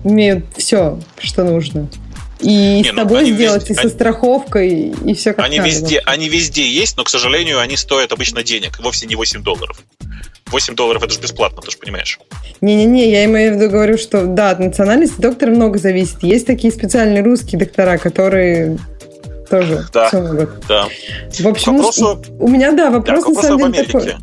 умеют 0.03 0.45
все, 0.55 0.99
что 1.19 1.43
нужно. 1.43 1.87
И 2.39 2.77
не, 2.77 2.83
с 2.83 2.91
ну, 2.91 2.97
тобой 2.97 3.21
ну, 3.21 3.35
сделать, 3.35 3.69
везде, 3.69 3.73
и 3.73 3.87
со 3.87 3.89
страховкой, 3.89 4.93
и 5.05 5.13
все 5.13 5.33
как 5.33 5.45
они 5.45 5.57
надо. 5.57 5.69
Везде, 5.69 5.99
они 6.05 6.27
везде 6.27 6.67
есть, 6.67 6.97
но, 6.97 7.03
к 7.03 7.09
сожалению, 7.09 7.59
они 7.59 7.77
стоят 7.77 8.11
обычно 8.11 8.43
денег, 8.43 8.79
вовсе 8.79 9.05
не 9.05 9.15
8 9.15 9.43
долларов. 9.43 9.79
8 10.51 10.75
долларов 10.75 11.03
это 11.03 11.13
же 11.13 11.19
бесплатно, 11.19 11.61
ты 11.61 11.71
же 11.71 11.77
понимаешь. 11.77 12.19
Не-не-не, 12.61 13.09
я 13.09 13.25
имею 13.25 13.53
в 13.53 13.55
виду, 13.57 13.71
говорю, 13.71 13.97
что 13.97 14.25
да, 14.25 14.51
от 14.51 14.59
национальности 14.59 15.19
доктора 15.19 15.51
много 15.51 15.79
зависит. 15.79 16.21
Есть 16.23 16.47
такие 16.47 16.71
специальные 16.71 17.23
русские 17.23 17.59
доктора, 17.59 17.97
которые 17.97 18.77
тоже 19.49 19.85
да, 19.93 20.07
все 20.07 20.21
могут. 20.21 20.49
Да. 20.67 20.87
В 21.39 21.47
общем, 21.47 21.77
вопросу... 21.77 22.21
у 22.39 22.47
меня, 22.47 22.71
да, 22.71 22.89
вопрос 22.89 23.25
да, 23.25 23.31
на 23.31 23.41
самом 23.41 23.71
деле 23.71 23.85
такой. 23.85 24.15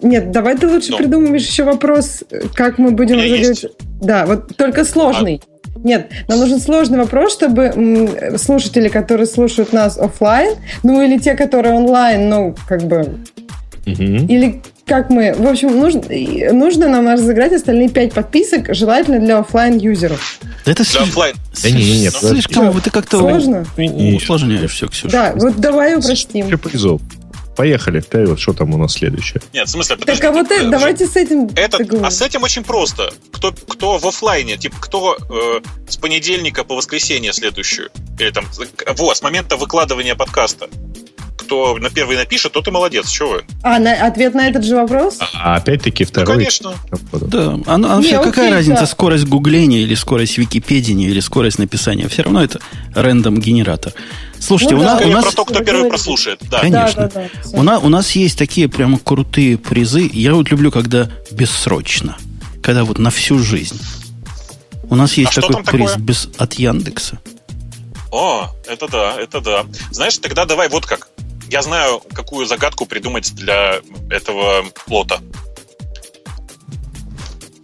Нет, 0.00 0.30
давай 0.32 0.56
ты 0.56 0.68
лучше 0.68 0.90
ну. 0.90 0.98
придумаешь 0.98 1.46
еще 1.46 1.64
вопрос, 1.64 2.24
как 2.54 2.78
мы 2.78 2.90
будем 2.90 3.16
разговаривать. 3.16 3.66
Да, 4.02 4.26
вот 4.26 4.56
только 4.56 4.84
сложный. 4.84 5.40
А 5.44 5.54
нет, 5.78 6.10
нам 6.28 6.38
нужен 6.38 6.60
сложный 6.60 6.98
вопрос, 6.98 7.32
чтобы 7.32 8.36
слушатели, 8.38 8.88
которые 8.88 9.26
слушают 9.26 9.72
нас 9.72 9.98
офлайн, 9.98 10.56
ну 10.82 11.02
или 11.02 11.18
те, 11.18 11.34
которые 11.34 11.74
онлайн, 11.74 12.28
ну 12.28 12.54
как 12.68 12.82
бы, 12.82 13.18
угу. 13.86 14.02
или 14.02 14.62
как 14.86 15.08
мы, 15.08 15.34
в 15.34 15.46
общем, 15.46 15.78
нужно, 15.78 16.02
нужно 16.52 16.88
нам 16.88 17.08
разыграть 17.08 17.52
остальные 17.52 17.88
пять 17.88 18.12
подписок, 18.12 18.74
желательно 18.74 19.18
для 19.18 19.38
офлайн 19.38 19.78
юзеров 19.78 20.38
Это 20.66 20.82
для 20.84 21.00
офлайн. 21.00 21.34
Да 21.62 21.70
не, 21.70 21.76
не, 21.76 22.00
не, 22.02 22.10
слишком, 22.10 22.80
ты 22.80 22.90
как-то 22.90 23.18
сложно. 23.18 23.66
усложняешь 23.76 24.72
все, 24.72 24.88
Ксюша. 24.88 25.10
Да, 25.10 25.32
вот 25.36 25.56
давай 25.56 25.96
упростим. 25.96 26.58
Призов. 26.58 27.00
Поехали 27.56 28.00
вперед, 28.00 28.40
что 28.40 28.52
там 28.52 28.74
у 28.74 28.78
нас 28.78 28.94
следующее? 28.94 29.40
Нет, 29.52 29.68
в 29.68 29.70
смысле, 29.70 29.96
подожди, 29.96 30.20
Так, 30.20 30.30
а 30.30 30.34
вот 30.34 30.50
это, 30.50 30.68
давайте 30.68 31.06
с 31.06 31.14
этим 31.14 31.48
это, 31.54 31.78
А 32.02 32.10
с 32.10 32.20
этим 32.20 32.42
очень 32.42 32.64
просто. 32.64 33.12
Кто, 33.30 33.52
кто 33.52 33.98
в 33.98 34.06
офлайне, 34.06 34.56
типа, 34.56 34.76
кто 34.80 35.16
э, 35.16 35.60
с 35.88 35.96
понедельника 35.96 36.64
по 36.64 36.74
воскресенье 36.74 37.32
следующую, 37.32 37.90
или 38.18 38.30
там, 38.30 38.44
вот, 38.96 39.16
с 39.16 39.22
момента 39.22 39.56
выкладывания 39.56 40.16
подкаста, 40.16 40.68
кто 41.44 41.76
на 41.76 41.90
первый 41.90 42.16
напишет, 42.16 42.52
тот 42.52 42.66
и 42.66 42.70
молодец. 42.70 43.08
Чего 43.08 43.30
вы? 43.30 43.44
А, 43.62 43.78
на, 43.78 44.06
ответ 44.06 44.34
на 44.34 44.48
этот 44.48 44.64
же 44.64 44.76
вопрос? 44.76 45.18
А, 45.20 45.54
а 45.54 45.56
опять-таки 45.56 46.04
второй. 46.04 46.26
Ну, 46.26 46.34
конечно. 46.34 46.74
Да, 47.12 47.58
а, 47.66 47.74
а 47.74 47.96
вообще 47.96 48.18
какая 48.18 48.46
окей, 48.46 48.50
разница, 48.50 48.80
да. 48.80 48.86
скорость 48.86 49.26
гугления 49.26 49.80
или 49.80 49.94
скорость 49.94 50.38
Википедии 50.38 50.94
или 50.94 51.20
скорость 51.20 51.58
написания? 51.58 52.08
Все 52.08 52.22
равно 52.22 52.42
это 52.42 52.60
рандом 52.94 53.38
генератор. 53.40 53.92
Слушайте, 54.38 54.74
ну, 54.74 54.82
у, 54.82 54.84
да, 54.84 54.94
нас, 54.94 55.04
у 55.04 55.08
нас... 55.08 55.24
про 55.24 55.32
то, 55.32 55.44
кто 55.44 55.54
первый 55.60 55.66
говорите. 55.70 55.88
прослушает. 55.90 56.38
Да. 56.50 56.60
Конечно. 56.60 57.08
Да, 57.08 57.20
да, 57.22 57.30
да, 57.44 57.58
у, 57.58 57.62
нас, 57.62 57.82
у 57.82 57.88
нас 57.88 58.10
есть 58.12 58.38
такие 58.38 58.68
прямо 58.68 58.98
крутые 58.98 59.56
призы. 59.56 60.10
Я 60.12 60.34
вот 60.34 60.50
люблю, 60.50 60.70
когда 60.70 61.10
бессрочно. 61.30 62.16
Когда 62.62 62.84
вот 62.84 62.98
на 62.98 63.10
всю 63.10 63.38
жизнь. 63.38 63.80
У 64.90 64.96
нас 64.96 65.14
есть 65.14 65.36
а 65.38 65.40
такой 65.40 65.64
приз 65.64 65.92
такое? 65.92 66.04
без, 66.04 66.28
от 66.36 66.54
Яндекса. 66.54 67.18
О, 68.10 68.48
это 68.68 68.86
да, 68.86 69.16
это 69.18 69.40
да. 69.40 69.64
Знаешь, 69.90 70.18
тогда 70.18 70.44
давай 70.44 70.68
вот 70.68 70.86
как. 70.86 71.08
Я 71.48 71.62
знаю, 71.62 72.00
какую 72.12 72.46
загадку 72.46 72.86
придумать 72.86 73.34
для 73.34 73.80
этого 74.10 74.64
плота. 74.86 75.18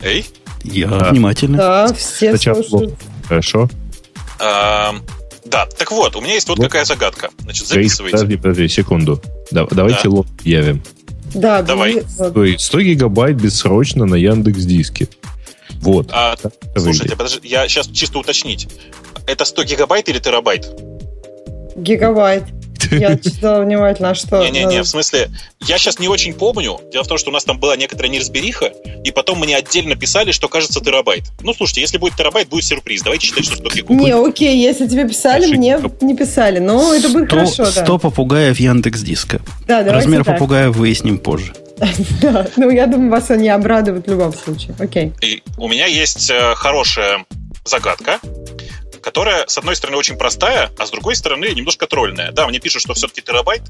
Эй? 0.03 0.27
Я 0.65 0.89
да. 0.89 1.11
внимательно. 1.11 1.59
Да, 1.59 1.95
все 1.95 2.31
Сначала 2.31 2.63
слушают. 2.63 2.95
Хорошо. 3.27 3.69
А, 4.39 4.95
да, 5.45 5.67
так 5.67 5.91
вот, 5.91 6.17
у 6.17 6.21
меня 6.21 6.35
есть 6.35 6.49
вот, 6.49 6.59
вот. 6.59 6.65
какая 6.65 6.85
загадка. 6.85 7.31
Значит, 7.41 7.67
записывайте. 7.67 8.17
Подожди, 8.17 8.37
подожди, 8.37 8.69
секунду. 8.69 9.23
Да, 9.51 9.67
давайте 9.71 10.05
да. 10.05 10.11
лот 10.11 10.27
явим. 10.45 10.83
Да, 11.35 11.63
давай. 11.63 12.03
То 12.03 12.45
есть 12.45 12.65
100 12.65 12.81
гигабайт 12.81 13.37
бессрочно 13.37 14.05
на 14.05 14.17
Яндекс 14.17 14.65
Диске. 14.65 15.09
Вот. 15.81 16.11
А, 16.13 16.37
слушайте, 16.77 17.17
подожди, 17.17 17.49
я 17.49 17.67
сейчас 17.69 17.89
чисто 17.89 18.19
уточнить. 18.19 18.69
Это 19.27 19.45
100 19.45 19.65
гигабайт 19.65 20.09
или 20.09 20.19
терабайт? 20.19 20.67
Гигабайт. 21.77 22.45
Я 22.91 23.17
читала 23.17 23.63
внимательно, 23.63 24.11
а 24.11 24.15
что... 24.15 24.43
Не-не-не, 24.43 24.83
в 24.83 24.87
смысле, 24.87 25.31
я 25.61 25.79
сейчас 25.79 25.99
не 25.99 26.09
очень 26.09 26.35
помню. 26.35 26.81
Дело 26.93 27.05
в 27.05 27.09
том, 27.09 27.19
что 27.19 27.31
у 27.31 27.33
нас 27.33 27.45
там 27.45 27.59
была 27.59 27.77
некоторая 27.77 28.11
неразбериха, 28.11 28.73
и 29.05 29.11
потом 29.11 29.41
мне 29.41 29.57
отдельно 29.57 29.97
писали, 29.97 30.33
что 30.33 30.49
кажется 30.49 30.81
терабайт. 30.81 31.25
Ну, 31.43 31.55
слушайте, 31.55 31.81
если 31.81 31.99
будет 31.99 32.17
терабайт, 32.17 32.49
будет 32.49 32.65
сюрприз. 32.65 33.03
Давайте 33.03 33.27
считать, 33.27 33.45
что 33.45 33.57
100 33.57 33.69
гигабайт. 33.71 34.01
Не, 34.01 34.13
окей, 34.13 34.57
если 34.57 34.87
тебе 34.87 35.09
писали, 35.09 35.47
мне 35.55 35.79
не 36.01 36.17
писали. 36.17 36.59
Но 36.59 36.95
это 36.95 37.09
будет 37.09 37.31
хорошо, 37.31 37.65
да. 37.65 37.85
100 37.85 37.99
попугаев 37.99 38.59
Яндекс 38.59 39.01
Диска. 39.01 39.41
Да, 39.67 39.83
Размер 39.85 40.25
попугая 40.25 40.71
выясним 40.71 41.19
позже. 41.19 41.53
Да, 42.21 42.47
ну 42.57 42.69
я 42.69 42.87
думаю, 42.87 43.11
вас 43.11 43.31
они 43.31 43.49
обрадуют 43.49 44.07
в 44.07 44.11
любом 44.11 44.35
случае. 44.35 44.75
Окей. 44.79 45.13
И 45.23 45.43
у 45.57 45.67
меня 45.67 45.87
есть 45.87 46.31
э, 46.31 46.55
хорошая 46.55 47.25
загадка 47.65 48.21
которая, 49.03 49.47
с 49.47 49.59
одной 49.59 49.77
стороны, 49.77 49.99
очень 49.99 50.17
простая, 50.17 50.71
а 50.79 50.87
с 50.87 50.91
другой 50.91 51.17
стороны, 51.17 51.47
немножко 51.53 51.87
тролльная. 51.87 52.33
Да, 52.33 52.47
мне 52.47 52.61
пишут, 52.61 52.83
что 52.83 52.95
все-таки 52.95 53.23
терабайт. 53.23 53.63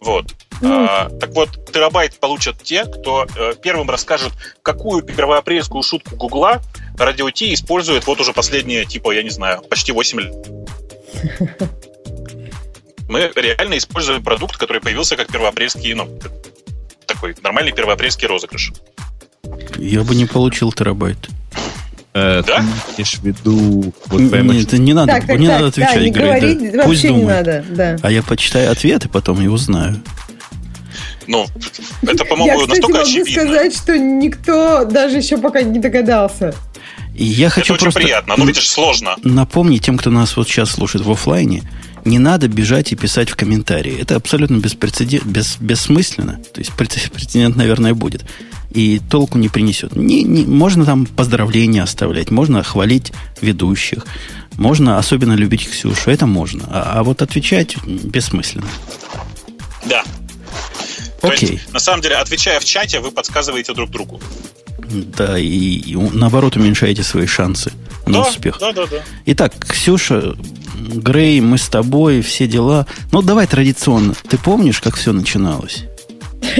Вот. 0.00 0.26
Mm. 0.60 0.86
А, 0.88 1.10
так 1.18 1.30
вот, 1.30 1.72
терабайт 1.72 2.18
получат 2.20 2.62
те, 2.62 2.84
кто 2.84 3.26
э, 3.34 3.54
первым 3.62 3.90
расскажет, 3.90 4.32
какую 4.62 5.02
первоапрельскую 5.02 5.82
шутку 5.82 6.16
Гугла 6.16 6.62
Радио 6.98 7.30
Ти 7.30 7.52
использует 7.54 8.06
вот 8.06 8.20
уже 8.20 8.32
последние, 8.32 8.84
типа, 8.84 9.12
я 9.12 9.22
не 9.22 9.30
знаю, 9.30 9.62
почти 9.62 9.92
8 9.92 10.20
лет. 10.20 10.34
Мы 13.08 13.32
реально 13.36 13.78
используем 13.78 14.22
продукт, 14.22 14.56
который 14.56 14.80
появился 14.80 15.16
как 15.16 15.28
первоапрельский, 15.28 15.94
ну, 15.94 16.18
такой 17.06 17.34
нормальный 17.42 17.72
первоапрельский 17.72 18.26
розыгрыш. 18.26 18.72
Я 19.76 20.02
бы 20.02 20.14
не 20.14 20.26
получил 20.26 20.72
терабайт. 20.72 21.18
Э, 22.18 22.42
да? 22.46 22.64
Ты 22.96 23.02
имеешь 23.02 23.18
в 23.18 23.22
виду... 23.24 23.92
Вот, 24.06 24.20
Нет, 24.20 24.72
не 24.72 24.94
надо, 24.94 25.12
так, 25.12 25.26
так, 25.26 25.38
не 25.38 25.46
так, 25.46 25.56
надо 25.56 25.66
отвечать. 25.66 25.94
Да, 25.96 26.00
не 26.00 26.10
говорить 26.10 26.58
да, 26.58 26.78
вообще 26.78 26.88
пусть 26.88 27.04
не 27.04 27.10
думает. 27.10 27.46
надо. 27.46 27.64
Да. 27.68 27.96
А 28.00 28.10
я 28.10 28.22
почитаю 28.22 28.72
ответы, 28.72 29.10
потом 29.10 29.42
и 29.42 29.48
узнаю. 29.48 30.00
Ну, 31.26 31.44
это, 32.00 32.24
по-моему, 32.24 32.60
я, 32.60 32.66
настолько 32.66 32.88
могу 32.88 33.02
очевидно. 33.02 33.42
сказать, 33.42 33.76
что 33.76 33.98
никто 33.98 34.86
даже 34.86 35.18
еще 35.18 35.36
пока 35.36 35.60
не 35.60 35.78
догадался. 35.78 36.54
И 37.14 37.24
я 37.24 37.50
хочу 37.50 37.74
это 37.74 37.84
просто... 37.84 37.98
очень 37.98 38.08
приятно, 38.08 38.34
но 38.38 38.46
видишь, 38.46 38.66
сложно. 38.66 39.16
Напомнить 39.22 39.84
тем, 39.84 39.98
кто 39.98 40.08
нас 40.08 40.38
вот 40.38 40.48
сейчас 40.48 40.70
слушает 40.70 41.04
в 41.04 41.10
офлайне, 41.10 41.64
не 42.06 42.18
надо 42.18 42.48
бежать 42.48 42.92
и 42.92 42.96
писать 42.96 43.28
в 43.28 43.36
комментарии. 43.36 43.98
Это 44.00 44.16
абсолютно 44.16 44.56
беспрецедент, 44.56 45.24
бес, 45.24 45.56
бессмысленно. 45.60 46.40
То 46.54 46.60
есть 46.60 46.72
прецедент, 46.76 47.56
наверное, 47.56 47.94
будет 47.94 48.24
и 48.70 49.00
толку 49.10 49.38
не 49.38 49.48
принесет. 49.48 49.96
Не, 49.96 50.22
не, 50.22 50.44
можно 50.44 50.84
там 50.84 51.06
поздравления 51.06 51.82
оставлять, 51.82 52.30
можно 52.30 52.62
хвалить 52.62 53.12
ведущих, 53.40 54.04
можно 54.56 54.98
особенно 54.98 55.32
любить 55.32 55.68
Ксюшу, 55.68 56.10
это 56.10 56.26
можно. 56.26 56.64
А, 56.68 56.98
а 56.98 57.02
вот 57.02 57.22
отвечать 57.22 57.76
бессмысленно. 57.86 58.68
Да. 59.86 60.04
Окей. 61.22 61.52
есть, 61.52 61.72
на 61.72 61.78
самом 61.78 62.02
деле, 62.02 62.16
отвечая 62.16 62.60
в 62.60 62.64
чате, 62.64 63.00
вы 63.00 63.10
подсказываете 63.10 63.72
друг 63.72 63.90
другу. 63.90 64.20
Да, 64.78 65.38
и, 65.38 65.46
и 65.46 65.96
наоборот 65.96 66.56
уменьшаете 66.56 67.02
свои 67.02 67.26
шансы 67.26 67.72
на 68.06 68.22
да, 68.22 68.28
успех. 68.28 68.58
Да, 68.60 68.72
да, 68.72 68.86
да. 68.86 69.02
Итак, 69.24 69.54
Ксюша, 69.58 70.36
Грей, 70.76 71.40
мы 71.40 71.58
с 71.58 71.68
тобой, 71.68 72.20
все 72.20 72.46
дела. 72.46 72.86
Ну, 73.10 73.22
давай 73.22 73.46
традиционно. 73.46 74.14
Ты 74.28 74.36
помнишь, 74.36 74.80
как 74.80 74.96
все 74.96 75.12
начиналось? 75.12 75.84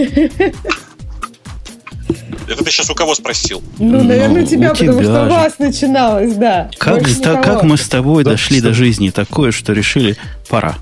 Это 2.49 2.63
ты 2.63 2.71
сейчас 2.71 2.89
у 2.91 2.95
кого 2.95 3.15
спросил? 3.15 3.63
Ну, 3.79 4.05
наверное, 4.05 4.43
ну, 4.43 4.47
тебя, 4.47 4.71
потому 4.71 4.93
тебя 4.93 5.03
что 5.03 5.27
у 5.27 5.29
вас 5.29 5.59
начиналось, 5.59 6.35
да. 6.35 6.71
Как, 6.79 7.03
та, 7.21 7.43
как 7.43 7.65
мы 7.65 7.77
с 7.77 7.89
тобой 7.89 8.23
да, 8.25 8.33
дошли 8.33 8.59
что? 8.59 8.69
до 8.69 8.75
жизни 8.75 9.11
такое, 9.11 9.51
что 9.51 9.73
решили, 9.73 10.17
пора. 10.49 10.77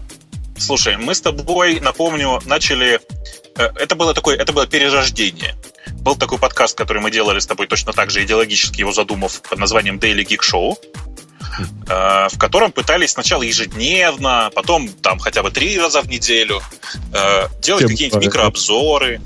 Слушай, 0.59 0.97
мы 0.99 1.15
с 1.15 1.21
тобой, 1.21 1.81
напомню, 1.81 2.41
начали... 2.45 3.01
Э, 3.57 3.71
это 3.77 3.97
было 3.97 4.13
такое, 4.15 4.37
это 4.37 4.53
было 4.53 4.67
перерождение. 4.67 5.55
Был 6.01 6.17
такой 6.17 6.39
подкаст, 6.39 6.77
который 6.77 7.01
мы 7.01 7.11
делали 7.11 7.39
с 7.39 7.47
тобой 7.47 7.67
точно 7.67 7.93
так 7.93 8.11
же 8.11 8.23
идеологически 8.23 8.81
его 8.81 8.93
задумав 8.93 9.41
под 9.49 9.59
названием 9.59 9.97
Daily 9.97 10.25
Geek 10.27 10.41
Show 10.41 10.77
в 11.87 12.39
котором 12.39 12.73
пытались 12.73 13.11
сначала 13.11 13.43
ежедневно, 13.43 14.51
потом 14.55 14.89
там 14.89 15.19
хотя 15.19 15.43
бы 15.43 15.51
три 15.51 15.79
раза 15.79 16.03
в 16.03 16.09
неделю 16.09 16.61
э, 17.13 17.49
делать 17.61 17.87
какие-нибудь 17.87 18.25
микрообзоры. 18.25 19.21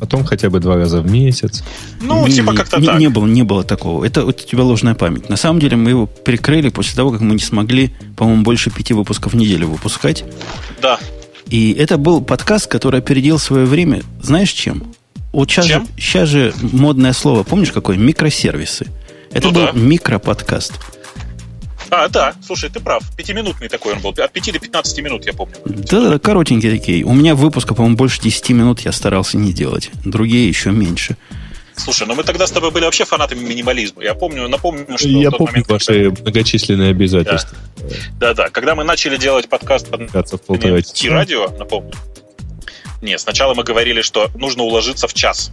Потом 0.00 0.24
хотя 0.24 0.48
бы 0.48 0.60
два 0.60 0.76
раза 0.76 1.02
в 1.02 1.10
месяц. 1.10 1.62
Ну, 2.00 2.26
не, 2.26 2.32
типа 2.32 2.54
как-то 2.54 2.80
не, 2.80 2.86
так. 2.86 2.98
Не 2.98 3.08
было, 3.08 3.26
не 3.26 3.42
было 3.42 3.64
такого. 3.64 4.02
Это 4.02 4.24
у 4.24 4.32
тебя 4.32 4.62
ложная 4.62 4.94
память. 4.94 5.28
На 5.28 5.36
самом 5.36 5.60
деле 5.60 5.76
мы 5.76 5.90
его 5.90 6.06
перекрыли 6.06 6.70
после 6.70 6.96
того, 6.96 7.10
как 7.10 7.20
мы 7.20 7.34
не 7.34 7.40
смогли, 7.40 7.94
по-моему, 8.16 8.42
больше 8.42 8.70
пяти 8.70 8.94
выпусков 8.94 9.34
в 9.34 9.36
неделю 9.36 9.68
выпускать. 9.68 10.24
Да. 10.80 10.98
И 11.48 11.74
это 11.74 11.98
был 11.98 12.22
подкаст, 12.22 12.66
который 12.66 13.00
опередил 13.00 13.38
свое 13.38 13.66
время. 13.66 14.02
Знаешь 14.22 14.52
чем? 14.52 14.94
Вот 15.32 15.50
сейчас, 15.50 15.66
чем? 15.66 15.84
Же, 15.84 15.92
сейчас 15.98 16.28
же 16.30 16.54
модное 16.62 17.12
слово, 17.12 17.42
помнишь 17.42 17.70
какое? 17.70 17.98
Микросервисы. 17.98 18.86
Это 19.30 19.48
ну 19.48 19.52
был 19.52 19.66
да. 19.66 19.72
микроподкаст. 19.72 20.72
А, 21.90 22.08
да, 22.08 22.34
слушай, 22.44 22.70
ты 22.70 22.78
прав. 22.80 23.02
Пятиминутный 23.16 23.68
такой 23.68 23.94
он 23.94 24.00
был. 24.00 24.10
От 24.10 24.32
5 24.32 24.52
до 24.52 24.58
15 24.58 24.98
минут, 25.02 25.26
я 25.26 25.32
помню. 25.32 25.56
Да, 25.64 26.08
да, 26.08 26.18
коротенькие 26.18 26.78
такие. 26.78 27.04
У 27.04 27.12
меня 27.12 27.34
выпуска, 27.34 27.74
по-моему, 27.74 27.96
больше 27.96 28.20
10 28.20 28.50
минут 28.50 28.80
я 28.80 28.92
старался 28.92 29.36
не 29.36 29.52
делать. 29.52 29.90
Другие 30.04 30.48
еще 30.48 30.70
меньше. 30.70 31.16
Слушай, 31.74 32.06
ну 32.06 32.14
мы 32.14 32.24
тогда 32.24 32.46
с 32.46 32.50
тобой 32.50 32.70
были 32.70 32.84
вообще 32.84 33.04
фанатами 33.04 33.40
минимализма. 33.40 34.02
Я 34.02 34.14
помню, 34.14 34.46
напомню, 34.48 34.86
что 34.98 35.08
я 35.08 35.30
помню 35.30 35.52
момент, 35.52 35.68
ваши 35.68 36.04
когда... 36.10 36.22
многочисленные 36.22 36.90
обязательства. 36.90 37.56
Да. 38.18 38.34
да, 38.34 38.50
когда 38.50 38.74
мы 38.74 38.84
начали 38.84 39.16
делать 39.16 39.48
подкаст 39.48 39.88
под 39.88 40.10
Ти-радио, 40.92 41.48
напомню. 41.58 41.92
Нет, 43.00 43.18
сначала 43.20 43.54
мы 43.54 43.64
говорили, 43.64 44.02
что 44.02 44.30
нужно 44.34 44.62
уложиться 44.62 45.08
в 45.08 45.14
час. 45.14 45.52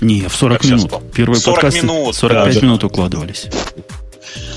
Не, 0.00 0.28
в 0.28 0.34
40 0.34 0.60
как 0.60 0.70
минут. 0.70 0.92
Первый 1.14 1.36
40 1.36 1.56
подкаст 1.56 1.82
минут, 1.82 2.14
45 2.14 2.54
да, 2.54 2.60
минут 2.60 2.84
укладывались. 2.84 3.46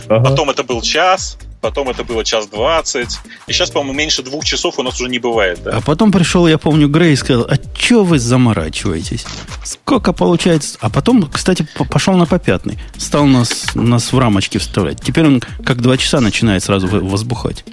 Ага. 0.08 0.30
Потом 0.30 0.50
это 0.50 0.64
был 0.64 0.82
час, 0.82 1.38
потом 1.62 1.90
это 1.90 2.04
было 2.04 2.26
час 2.26 2.48
двадцать. 2.48 3.20
И 3.48 3.54
сейчас, 3.54 3.70
по-моему, 3.70 3.94
меньше 3.94 4.24
двух 4.24 4.44
часов 4.44 4.80
у 4.80 4.84
нас 4.84 5.00
уже 5.00 5.10
не 5.10 5.20
бывает. 5.20 5.60
Да? 5.64 5.78
А 5.78 5.82
потом 5.82 6.12
пришел, 6.12 6.48
я 6.48 6.58
помню, 6.58 6.88
Грей 6.90 7.14
и 7.14 7.16
сказал, 7.16 7.44
а 7.44 7.56
что 7.78 8.04
вы 8.04 8.20
заморачиваетесь? 8.20 9.26
Сколько 9.64 10.12
получается? 10.12 10.78
А 10.82 10.90
потом, 10.90 11.30
кстати, 11.30 11.68
пошел 11.90 12.16
на 12.16 12.26
попятный. 12.26 12.80
Стал 12.98 13.26
нас, 13.26 13.76
нас 13.76 14.12
в 14.12 14.18
рамочки 14.18 14.58
вставлять. 14.58 15.02
Теперь 15.02 15.28
он 15.28 15.42
как 15.64 15.82
два 15.82 15.98
часа 15.98 16.22
начинает 16.22 16.64
сразу 16.64 16.88
возбухать. 16.88 17.64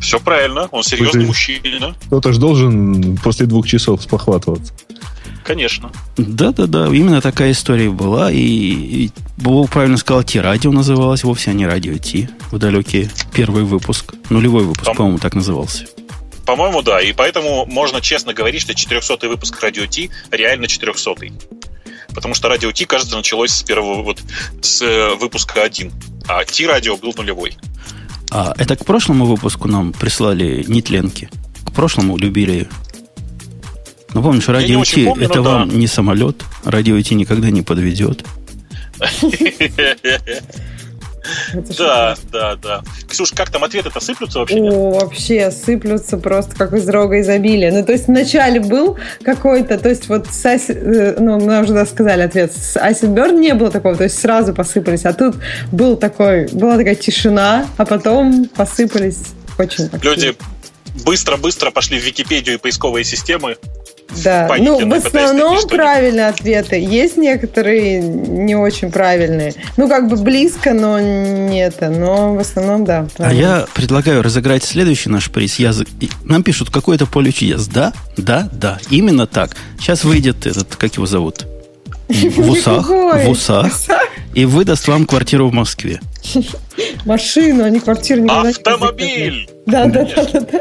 Все 0.00 0.20
правильно, 0.20 0.68
он 0.70 0.82
серьезный 0.82 1.26
мужчина. 1.26 1.94
Кто-то 2.06 2.32
же 2.32 2.40
должен 2.40 3.16
после 3.18 3.46
двух 3.46 3.66
часов 3.66 4.02
спохватываться. 4.02 4.72
Конечно. 5.48 5.90
Да-да-да, 6.18 6.88
именно 6.88 7.22
такая 7.22 7.52
история 7.52 7.88
была. 7.88 8.30
И, 8.30 8.36
и 8.36 9.10
Бог 9.38 9.70
правильно 9.70 9.96
сказал, 9.96 10.22
Ти-радио 10.22 10.70
называлось, 10.72 11.24
вовсе 11.24 11.52
а 11.52 11.54
не 11.54 11.66
радио 11.66 11.96
Ти. 11.96 12.28
В 12.50 12.58
далекий 12.58 13.08
первый 13.32 13.62
выпуск. 13.64 14.12
Нулевой 14.28 14.64
выпуск, 14.64 14.84
По- 14.84 14.92
по-моему, 14.92 15.18
так 15.18 15.34
назывался. 15.34 15.86
По-моему, 16.44 16.82
да. 16.82 17.00
И 17.00 17.14
поэтому 17.14 17.64
можно 17.64 18.02
честно 18.02 18.34
говорить, 18.34 18.60
что 18.60 18.74
400 18.74 19.26
выпуск 19.26 19.58
радио 19.62 19.86
Ти 19.86 20.10
реально 20.30 20.66
400 20.66 21.12
-й. 21.12 21.32
Потому 22.14 22.34
что 22.34 22.50
радио 22.50 22.70
Ти, 22.70 22.84
кажется, 22.84 23.16
началось 23.16 23.52
с 23.52 23.62
первого 23.62 24.02
вот 24.02 24.18
с 24.60 24.82
э, 24.82 25.14
выпуска 25.14 25.62
1. 25.62 25.90
А 26.26 26.44
Ти-радио 26.44 26.98
был 26.98 27.14
нулевой. 27.16 27.56
А 28.30 28.52
это 28.58 28.76
к 28.76 28.84
прошлому 28.84 29.24
выпуску 29.24 29.66
нам 29.66 29.94
прислали 29.94 30.62
нетленки. 30.68 31.30
К 31.64 31.72
прошлому 31.72 32.18
любили 32.18 32.68
ну, 34.18 34.24
помнишь, 34.24 34.48
радио 34.48 34.84
Ти 34.84 35.08
это 35.20 35.34
да. 35.34 35.40
вам 35.42 35.78
не 35.78 35.86
самолет. 35.86 36.42
Радио 36.64 37.00
Ти 37.00 37.14
никогда 37.14 37.50
не 37.50 37.62
подведет. 37.62 38.24
Да, 41.78 42.16
да, 42.32 42.56
да. 42.56 42.82
Ксюш, 43.06 43.32
как 43.32 43.50
там 43.50 43.62
ответы-то 43.62 44.00
сыплются 44.00 44.40
вообще? 44.40 44.56
О, 44.56 44.98
вообще 44.98 45.50
сыплются 45.50 46.16
просто 46.16 46.56
как 46.56 46.72
из 46.72 46.88
рога 46.88 47.20
изобилия. 47.20 47.70
Ну, 47.70 47.84
то 47.84 47.92
есть 47.92 48.08
вначале 48.08 48.60
был 48.60 48.98
какой-то, 49.22 49.78
то 49.78 49.88
есть 49.88 50.08
вот 50.08 50.26
с 50.28 50.46
Аси, 50.46 50.72
э, 50.72 51.16
ну, 51.20 51.38
мы 51.38 51.60
уже 51.62 51.84
сказали 51.86 52.22
ответ, 52.22 52.52
с 52.52 52.76
Acid 52.76 53.14
Burn 53.14 53.38
не 53.38 53.54
было 53.54 53.70
такого, 53.70 53.94
то 53.94 54.04
есть 54.04 54.18
сразу 54.18 54.54
посыпались, 54.54 55.04
а 55.04 55.12
тут 55.12 55.36
был 55.70 55.96
такой, 55.96 56.48
была 56.48 56.76
такая 56.76 56.94
тишина, 56.94 57.66
а 57.76 57.84
потом 57.84 58.46
посыпались 58.46 59.34
очень 59.58 59.90
Люди 60.02 60.34
быстро-быстро 61.04 61.70
пошли 61.70 61.98
в 61.98 62.04
Википедию 62.04 62.56
и 62.56 62.58
поисковые 62.58 63.04
системы, 63.04 63.56
да, 64.24 64.48
ну 64.58 64.88
в 64.88 64.92
основном 64.94 65.66
правильные 65.68 66.28
ответы. 66.28 66.76
Есть 66.76 67.16
некоторые 67.16 68.00
не 68.00 68.54
очень 68.54 68.90
правильные. 68.90 69.54
Ну, 69.76 69.88
как 69.88 70.08
бы 70.08 70.16
близко, 70.16 70.72
но 70.72 70.98
не 70.98 71.60
это. 71.60 71.90
Но 71.90 72.34
в 72.34 72.38
основном, 72.38 72.84
да. 72.84 73.06
Правильно. 73.16 73.56
А 73.56 73.58
я 73.60 73.66
предлагаю 73.74 74.22
разыграть 74.22 74.64
следующий 74.64 75.10
наш 75.10 75.30
приз. 75.30 75.58
Я... 75.58 75.72
Нам 76.24 76.42
пишут, 76.42 76.70
какое-то 76.70 77.06
поле 77.06 77.32
чудес. 77.32 77.66
Да, 77.66 77.92
да, 78.16 78.48
да. 78.52 78.78
Именно 78.90 79.26
так. 79.26 79.56
Сейчас 79.78 80.04
выйдет 80.04 80.46
этот, 80.46 80.76
как 80.76 80.94
его 80.94 81.06
зовут? 81.06 81.46
В 82.08 82.50
усах. 82.50 82.88
В 82.88 83.28
усах. 83.28 83.72
И 84.34 84.44
выдаст 84.44 84.88
вам 84.88 85.06
квартиру 85.06 85.48
в 85.48 85.52
Москве. 85.52 86.00
Машину, 87.04 87.64
а 87.64 87.70
не 87.70 87.80
квартиру. 87.80 88.26
Автомобиль! 88.28 89.48
Да, 89.66 89.86
да, 89.86 90.04
да, 90.04 90.40
да. 90.40 90.60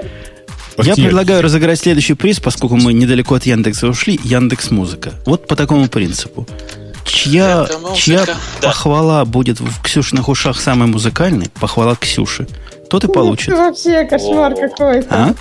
Я 0.77 0.95
предлагаю 0.95 1.41
разыграть 1.41 1.79
следующий 1.79 2.13
приз, 2.13 2.39
поскольку 2.39 2.75
мы 2.75 2.93
недалеко 2.93 3.35
от 3.35 3.45
Яндекса 3.45 3.87
ушли. 3.87 4.19
Яндекс 4.23 4.71
Музыка. 4.71 5.13
Вот 5.25 5.47
по 5.47 5.55
такому 5.55 5.87
принципу. 5.87 6.47
Чья, 7.05 7.67
чья 7.95 8.25
да. 8.25 8.37
похвала 8.61 9.23
будет 9.25 9.59
в 9.59 9.81
Ксюшиных 9.81 10.27
ушах 10.27 10.59
самой 10.59 10.87
музыкальной, 10.87 11.49
похвала 11.59 11.95
Ксюши, 11.95 12.47
тот 12.89 13.05
и 13.05 13.07
получит. 13.07 13.49
Это 13.49 13.57
вообще 13.57 14.03
кошмар 14.03 14.53
какой-то. 14.53 15.07
А? 15.09 15.35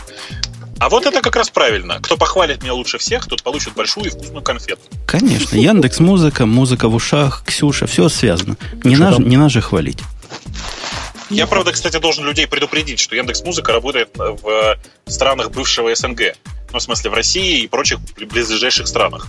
А 0.78 0.88
вот 0.88 1.06
это 1.06 1.20
как 1.22 1.34
раз 1.36 1.50
правильно. 1.50 1.98
Кто 2.00 2.16
похвалит 2.16 2.62
меня 2.62 2.74
лучше 2.74 2.98
всех, 2.98 3.26
тот 3.26 3.42
получит 3.42 3.74
большую 3.74 4.06
и 4.06 4.10
вкусную 4.10 4.42
конфету. 4.42 4.80
Конечно. 5.06 5.56
Яндекс 5.56 6.00
Музыка, 6.00 6.46
музыка 6.46 6.88
в 6.88 6.94
ушах, 6.94 7.42
Ксюша, 7.46 7.86
все 7.86 8.08
связано. 8.08 8.56
Не, 8.84 8.96
наш, 8.96 9.18
не 9.18 9.36
нас 9.36 9.52
же 9.52 9.60
хвалить. 9.60 9.98
Я, 11.30 11.46
правда, 11.46 11.72
кстати, 11.72 11.98
должен 11.98 12.24
людей 12.24 12.46
предупредить, 12.46 13.00
что 13.00 13.16
Яндекс 13.16 13.42
Музыка 13.44 13.72
работает 13.72 14.10
в 14.16 14.78
странах 15.06 15.50
бывшего 15.50 15.94
СНГ. 15.94 16.34
Ну, 16.72 16.78
в 16.78 16.82
смысле, 16.82 17.10
в 17.10 17.14
России 17.14 17.62
и 17.62 17.68
прочих 17.68 17.98
близлежащих 18.16 18.86
странах. 18.86 19.28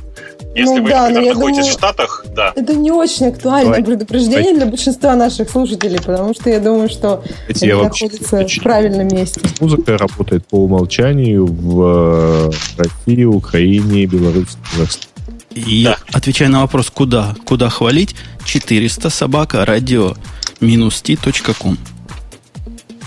Если 0.56 0.78
ну, 0.78 0.84
вы, 0.84 0.90
да, 0.90 1.08
например, 1.08 1.36
находитесь 1.36 1.60
думаю, 1.60 1.72
в 1.72 1.78
Штатах, 1.78 2.26
да. 2.36 2.52
Это 2.56 2.74
не 2.74 2.92
очень 2.92 3.28
актуальное 3.28 3.76
Давай. 3.76 3.84
предупреждение 3.84 4.44
Давай. 4.44 4.56
для 4.56 4.66
большинства 4.66 5.16
наших 5.16 5.50
слушателей, 5.50 6.00
потому 6.00 6.34
что 6.34 6.50
я 6.50 6.60
думаю, 6.60 6.90
что 6.90 7.24
Эти 7.48 7.66
это 7.66 7.84
находится 7.84 8.48
в 8.48 8.64
правильном 8.64 9.08
месте. 9.08 9.40
Музыка 9.60 9.98
работает 9.98 10.48
по 10.48 10.56
умолчанию 10.64 11.46
в 11.46 12.52
России, 12.78 13.24
Украине, 13.24 14.08
Беларуси, 14.08 14.58
Казахстане. 14.72 15.14
И 15.54 15.84
да. 15.84 15.98
отвечая 16.12 16.50
на 16.50 16.62
вопрос, 16.62 16.90
куда, 16.90 17.36
куда 17.46 17.70
хвалить, 17.70 18.16
400 18.46 19.10
собака 19.10 19.66
радио 19.66 20.16
t.com. 20.60 21.78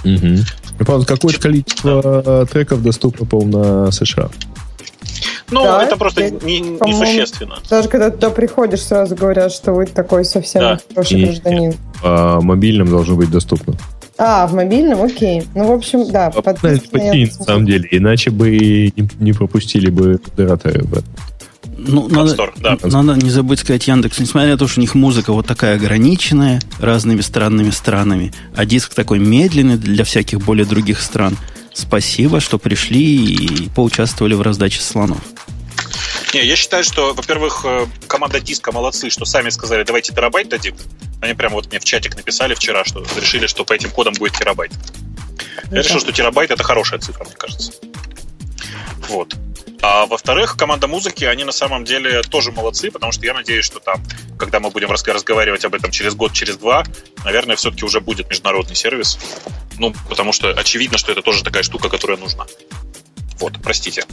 Угу. 0.04 1.04
Какое-то 1.04 1.40
количество 1.40 2.46
треков 2.50 2.82
доступно, 2.82 3.26
по-моему, 3.26 3.58
на 3.58 3.90
США. 3.90 4.30
Ну, 5.50 5.64
да, 5.64 5.82
это 5.82 5.96
просто 5.96 6.30
не, 6.30 6.60
несущественно. 6.60 7.56
Даже 7.68 7.88
когда 7.88 8.10
туда 8.10 8.30
приходишь, 8.30 8.82
сразу 8.82 9.16
говорят, 9.16 9.52
что 9.52 9.72
вы 9.72 9.86
такой 9.86 10.24
совсем 10.24 10.62
да. 10.62 10.80
хороший 10.88 11.20
и, 11.20 11.24
гражданин. 11.24 11.74
А 12.02 12.40
мобильным 12.40 12.88
должно 12.88 13.16
быть 13.16 13.30
доступно. 13.30 13.74
А, 14.16 14.46
в 14.46 14.54
мобильном, 14.54 15.02
окей. 15.02 15.44
Ну, 15.54 15.68
в 15.68 15.72
общем, 15.72 16.08
да. 16.10 16.26
А, 16.26 16.42
подписано, 16.42 17.38
на 17.38 17.44
самом 17.44 17.66
деле, 17.66 17.88
иначе 17.90 18.30
бы 18.30 18.50
не, 18.50 19.08
не 19.18 19.32
пропустили 19.32 19.90
бы 19.90 20.20
модераторы 20.36 20.84
Ну, 21.86 22.08
надо, 22.08 22.34
Store, 22.34 22.52
да. 22.56 22.76
надо 22.82 23.14
не 23.14 23.30
забыть 23.30 23.60
сказать 23.60 23.86
Яндекс, 23.86 24.18
несмотря 24.18 24.50
на 24.50 24.58
то, 24.58 24.68
что 24.68 24.80
у 24.80 24.82
них 24.82 24.94
музыка 24.94 25.32
вот 25.32 25.46
такая 25.46 25.76
ограниченная 25.76 26.60
разными 26.78 27.20
странными 27.22 27.70
странами, 27.70 28.32
а 28.54 28.64
диск 28.66 28.94
такой 28.94 29.18
медленный 29.18 29.76
для 29.76 30.04
всяких 30.04 30.40
более 30.40 30.66
других 30.66 31.00
стран. 31.00 31.36
Спасибо, 31.72 32.40
что 32.40 32.58
пришли 32.58 33.24
и 33.24 33.68
поучаствовали 33.70 34.34
в 34.34 34.42
раздаче 34.42 34.80
слонов. 34.80 35.20
Не, 36.34 36.44
я 36.44 36.56
считаю, 36.56 36.84
что, 36.84 37.14
во-первых, 37.14 37.62
э, 37.64 37.86
команда 38.06 38.40
диска 38.40 38.72
молодцы, 38.72 39.10
что 39.10 39.24
сами 39.24 39.50
сказали, 39.50 39.82
давайте 39.82 40.12
терабайт 40.12 40.48
дадим. 40.48 40.76
Они 41.20 41.34
прямо 41.34 41.54
вот 41.54 41.68
мне 41.68 41.80
в 41.80 41.84
чатик 41.84 42.16
написали 42.16 42.54
вчера, 42.54 42.84
что 42.84 43.04
решили, 43.16 43.46
что 43.46 43.64
по 43.64 43.72
этим 43.72 43.90
кодам 43.90 44.14
будет 44.14 44.34
терабайт. 44.34 44.72
Я 45.70 45.82
решил, 45.82 46.00
что 46.00 46.12
терабайт 46.12 46.50
это 46.50 46.62
хорошая 46.62 47.00
цифра, 47.00 47.24
мне 47.24 47.34
кажется. 47.34 47.72
Вот. 49.10 49.34
А 49.82 50.06
во-вторых, 50.06 50.56
команда 50.56 50.86
музыки, 50.86 51.24
они 51.24 51.44
на 51.44 51.52
самом 51.52 51.84
деле 51.84 52.22
тоже 52.22 52.52
молодцы, 52.52 52.90
потому 52.90 53.12
что 53.12 53.24
я 53.24 53.34
надеюсь, 53.34 53.64
что 53.64 53.80
там, 53.80 54.02
когда 54.38 54.60
мы 54.60 54.70
будем 54.70 54.90
разговаривать 54.90 55.64
об 55.64 55.74
этом 55.74 55.90
через 55.90 56.14
год, 56.14 56.32
через 56.32 56.56
два, 56.56 56.84
наверное, 57.24 57.56
все-таки 57.56 57.84
уже 57.84 58.00
будет 58.00 58.28
международный 58.28 58.76
сервис. 58.76 59.18
Ну, 59.78 59.94
потому 60.08 60.32
что 60.32 60.50
очевидно, 60.50 60.98
что 60.98 61.10
это 61.10 61.22
тоже 61.22 61.42
такая 61.42 61.62
штука, 61.62 61.88
которая 61.88 62.18
нужна. 62.18 62.46
Вот, 63.40 63.54
простите. 63.62 64.04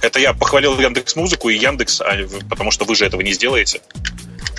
Это 0.00 0.18
я 0.18 0.32
похвалил 0.32 0.78
Яндекс 0.80 1.16
Музыку 1.16 1.50
и 1.50 1.56
Яндекс, 1.56 2.00
а 2.00 2.16
потому 2.48 2.70
что 2.70 2.84
вы 2.86 2.94
же 2.94 3.04
этого 3.04 3.20
не 3.20 3.34
сделаете, 3.34 3.82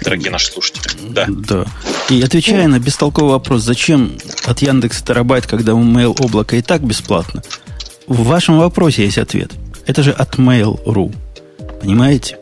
дорогие 0.04 0.30
наши 0.30 0.52
слушатели. 0.52 0.84
Да. 1.10 1.26
Да. 1.28 1.66
И 2.10 2.22
отвечая 2.22 2.68
на 2.68 2.80
бестолковый 2.80 3.32
вопрос, 3.32 3.64
зачем 3.64 4.18
от 4.46 4.62
Яндекса 4.62 5.04
терабайт, 5.04 5.48
когда 5.48 5.74
у 5.74 5.84
Mail 5.84 6.16
облако 6.24 6.56
и 6.56 6.62
так 6.62 6.82
бесплатно, 6.82 7.42
в 8.06 8.24
вашем 8.24 8.60
вопросе 8.60 9.04
есть 9.04 9.18
ответ. 9.18 9.52
Это 9.86 10.04
же 10.04 10.12
от 10.12 10.36
Mail.ru. 10.36 11.16
Понимаете? 11.82 12.38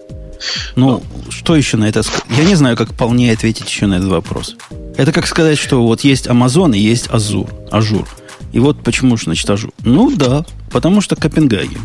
Ну, 0.75 1.03
что 1.29 1.55
еще 1.55 1.77
на 1.77 1.85
это 1.85 2.03
сказать? 2.03 2.25
Я 2.29 2.43
не 2.43 2.55
знаю, 2.55 2.77
как 2.77 2.93
полнее 2.93 3.33
ответить 3.33 3.69
еще 3.69 3.85
на 3.85 3.95
этот 3.95 4.09
вопрос. 4.09 4.55
Это 4.97 5.11
как 5.11 5.27
сказать, 5.27 5.57
что 5.57 5.83
вот 5.83 6.01
есть 6.01 6.27
Amazon 6.27 6.75
и 6.75 6.79
есть 6.79 7.07
Azure. 7.07 7.49
Azure. 7.71 8.07
И 8.51 8.59
вот 8.59 8.83
почему 8.83 9.17
же, 9.17 9.25
значит, 9.25 9.49
Azure. 9.49 9.71
Ну 9.83 10.15
да, 10.15 10.45
потому 10.71 11.01
что 11.01 11.15
Копенгаген. 11.15 11.81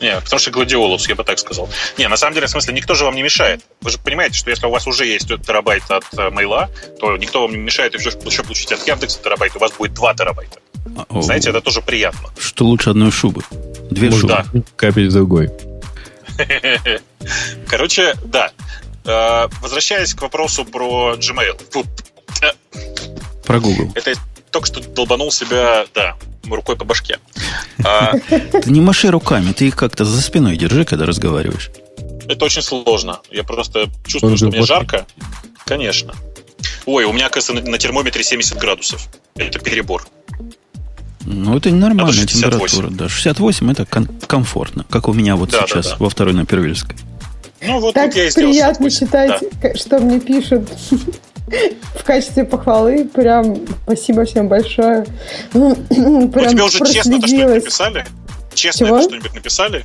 Не, 0.00 0.14
потому 0.20 0.38
что 0.38 0.50
гладиолус, 0.52 1.08
я 1.08 1.16
бы 1.16 1.24
так 1.24 1.38
сказал. 1.40 1.68
Не, 1.96 2.06
на 2.08 2.16
самом 2.16 2.34
деле, 2.34 2.46
в 2.46 2.50
смысле, 2.50 2.74
никто 2.74 2.94
же 2.94 3.04
вам 3.04 3.16
не 3.16 3.22
мешает. 3.22 3.62
Вы 3.80 3.90
же 3.90 3.98
понимаете, 3.98 4.38
что 4.38 4.50
если 4.50 4.66
у 4.66 4.70
вас 4.70 4.86
уже 4.86 5.06
есть 5.06 5.26
терабайт 5.26 5.82
от 5.90 6.04
э, 6.16 6.30
мейла, 6.30 6.70
то 7.00 7.16
никто 7.16 7.42
вам 7.42 7.50
не 7.50 7.58
мешает 7.58 7.94
еще, 7.94 8.10
еще 8.24 8.44
получить 8.44 8.70
от 8.70 8.86
Яндекса 8.86 9.20
терабайт, 9.22 9.56
у 9.56 9.58
вас 9.58 9.72
будет 9.72 9.94
2 9.94 10.14
терабайта. 10.14 10.60
А, 11.08 11.20
Знаете, 11.20 11.50
это 11.50 11.60
тоже 11.60 11.82
приятно. 11.82 12.28
Что 12.38 12.64
лучше 12.64 12.90
одной 12.90 13.10
шубы? 13.10 13.42
Две 13.90 14.10
Может. 14.10 14.26
Да. 14.26 14.46
Капель 14.76 15.10
другой. 15.10 15.50
Короче, 17.68 18.14
да. 18.24 18.50
Э, 19.04 19.48
возвращаясь 19.60 20.14
к 20.14 20.22
вопросу 20.22 20.64
про 20.64 21.14
Gmail. 21.14 21.86
Про 23.44 23.60
Google. 23.60 23.92
Это 23.94 24.12
только 24.50 24.66
что 24.66 24.80
долбанул 24.80 25.30
себя, 25.30 25.86
да, 25.94 26.16
рукой 26.48 26.76
по 26.76 26.84
башке. 26.84 27.18
А, 27.84 28.12
ты 28.28 28.70
не 28.70 28.80
маши 28.80 29.10
руками, 29.10 29.52
ты 29.52 29.68
их 29.68 29.76
как-то 29.76 30.04
за 30.04 30.20
спиной 30.20 30.56
держи, 30.56 30.84
когда 30.84 31.06
разговариваешь. 31.06 31.70
Это 32.28 32.44
очень 32.44 32.62
сложно. 32.62 33.20
Я 33.30 33.42
просто 33.42 33.88
чувствую, 34.06 34.36
что 34.36 34.46
мне 34.48 34.62
жарко. 34.62 35.06
Конечно. 35.64 36.14
Ой, 36.84 37.04
у 37.04 37.12
меня, 37.12 37.26
оказывается, 37.26 37.70
на 37.70 37.78
термометре 37.78 38.22
70 38.22 38.58
градусов. 38.58 39.08
Это 39.34 39.58
перебор. 39.58 40.06
Ну, 41.30 41.56
это 41.58 41.70
нормальная 41.70 42.22
а 42.22 42.26
температура. 42.26 42.88
Да, 42.88 43.08
68 43.08 43.70
это 43.70 43.84
ком- 43.84 44.08
комфортно, 44.26 44.86
как 44.88 45.08
у 45.08 45.12
меня 45.12 45.36
вот 45.36 45.50
да, 45.50 45.66
сейчас 45.66 45.86
да, 45.86 45.90
да. 45.92 45.96
во 45.98 46.08
второй 46.08 46.32
на 46.32 46.46
Первильской. 46.46 46.96
Ну, 47.60 47.80
вот 47.80 47.94
так 47.94 48.16
я 48.16 48.30
приятно 48.32 48.90
читать, 48.90 49.42
да. 49.60 49.74
что 49.74 49.98
мне 49.98 50.20
пишут 50.20 50.70
в 51.94 52.02
качестве 52.04 52.44
похвалы. 52.44 53.04
Прям 53.04 53.58
спасибо 53.84 54.24
всем 54.24 54.48
большое. 54.48 55.04
Ну, 55.52 55.76
прям 56.30 56.48
тебе 56.48 56.62
уже 56.62 56.78
честно-то 56.78 57.26
что-нибудь 57.26 57.54
написали? 57.56 58.06
Честно 58.54 59.02
что-нибудь 59.02 59.34
написали? 59.34 59.84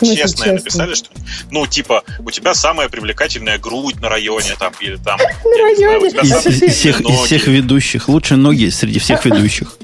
Честное 0.00 0.18
честно? 0.18 0.52
написали, 0.52 0.94
что 0.94 1.10
ну, 1.50 1.66
типа, 1.66 2.02
у 2.24 2.30
тебя 2.30 2.54
самая 2.54 2.88
привлекательная 2.88 3.58
грудь 3.58 4.00
на 4.00 4.08
районе, 4.08 4.54
там, 4.58 4.72
или 4.80 4.96
там... 4.96 5.18
На 5.44 5.56
районе? 5.62 6.08
Из 6.08 7.26
всех 7.26 7.46
ведущих. 7.46 8.08
Лучше 8.08 8.36
ноги 8.36 8.70
среди 8.70 8.98
всех 8.98 9.24
ведущих. 9.24 9.76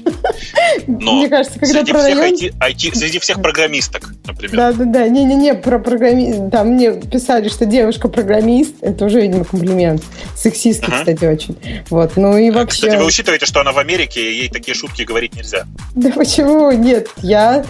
Но 0.87 1.15
Мне 1.15 1.29
кажется, 1.29 1.59
когда 1.59 1.79
среди, 1.79 1.91
про 1.91 1.99
всех 1.99 2.17
район... 2.17 2.35
IT, 2.35 2.53
IT, 2.59 2.95
среди 2.95 3.19
всех 3.19 3.41
программисток, 3.41 4.13
например. 4.25 4.55
Да, 4.55 4.73
да, 4.73 4.85
да. 4.85 5.07
Не-не-не, 5.07 5.55
про 5.55 5.79
программист. 5.79 6.51
Там 6.51 6.69
мне 6.69 6.93
писали, 6.93 7.49
что 7.49 7.65
девушка-программист. 7.65 8.75
Это 8.81 9.05
уже, 9.05 9.21
видимо, 9.21 9.45
комплимент. 9.45 10.03
Сексистский, 10.35 10.91
uh-huh. 10.91 10.99
кстати, 10.99 11.25
очень. 11.25 11.57
Вот. 11.89 12.15
Ну 12.15 12.37
и 12.37 12.49
вообще... 12.49 12.83
Кстати, 12.83 12.95
вы 12.95 13.05
учитываете, 13.05 13.45
что 13.45 13.61
она 13.61 13.71
в 13.71 13.77
Америке, 13.77 14.21
и 14.21 14.39
ей 14.41 14.49
такие 14.49 14.75
шутки 14.75 15.03
говорить 15.03 15.35
нельзя. 15.35 15.65
Да 15.95 16.09
почему? 16.11 16.71
Нет, 16.71 17.09
я 17.21 17.65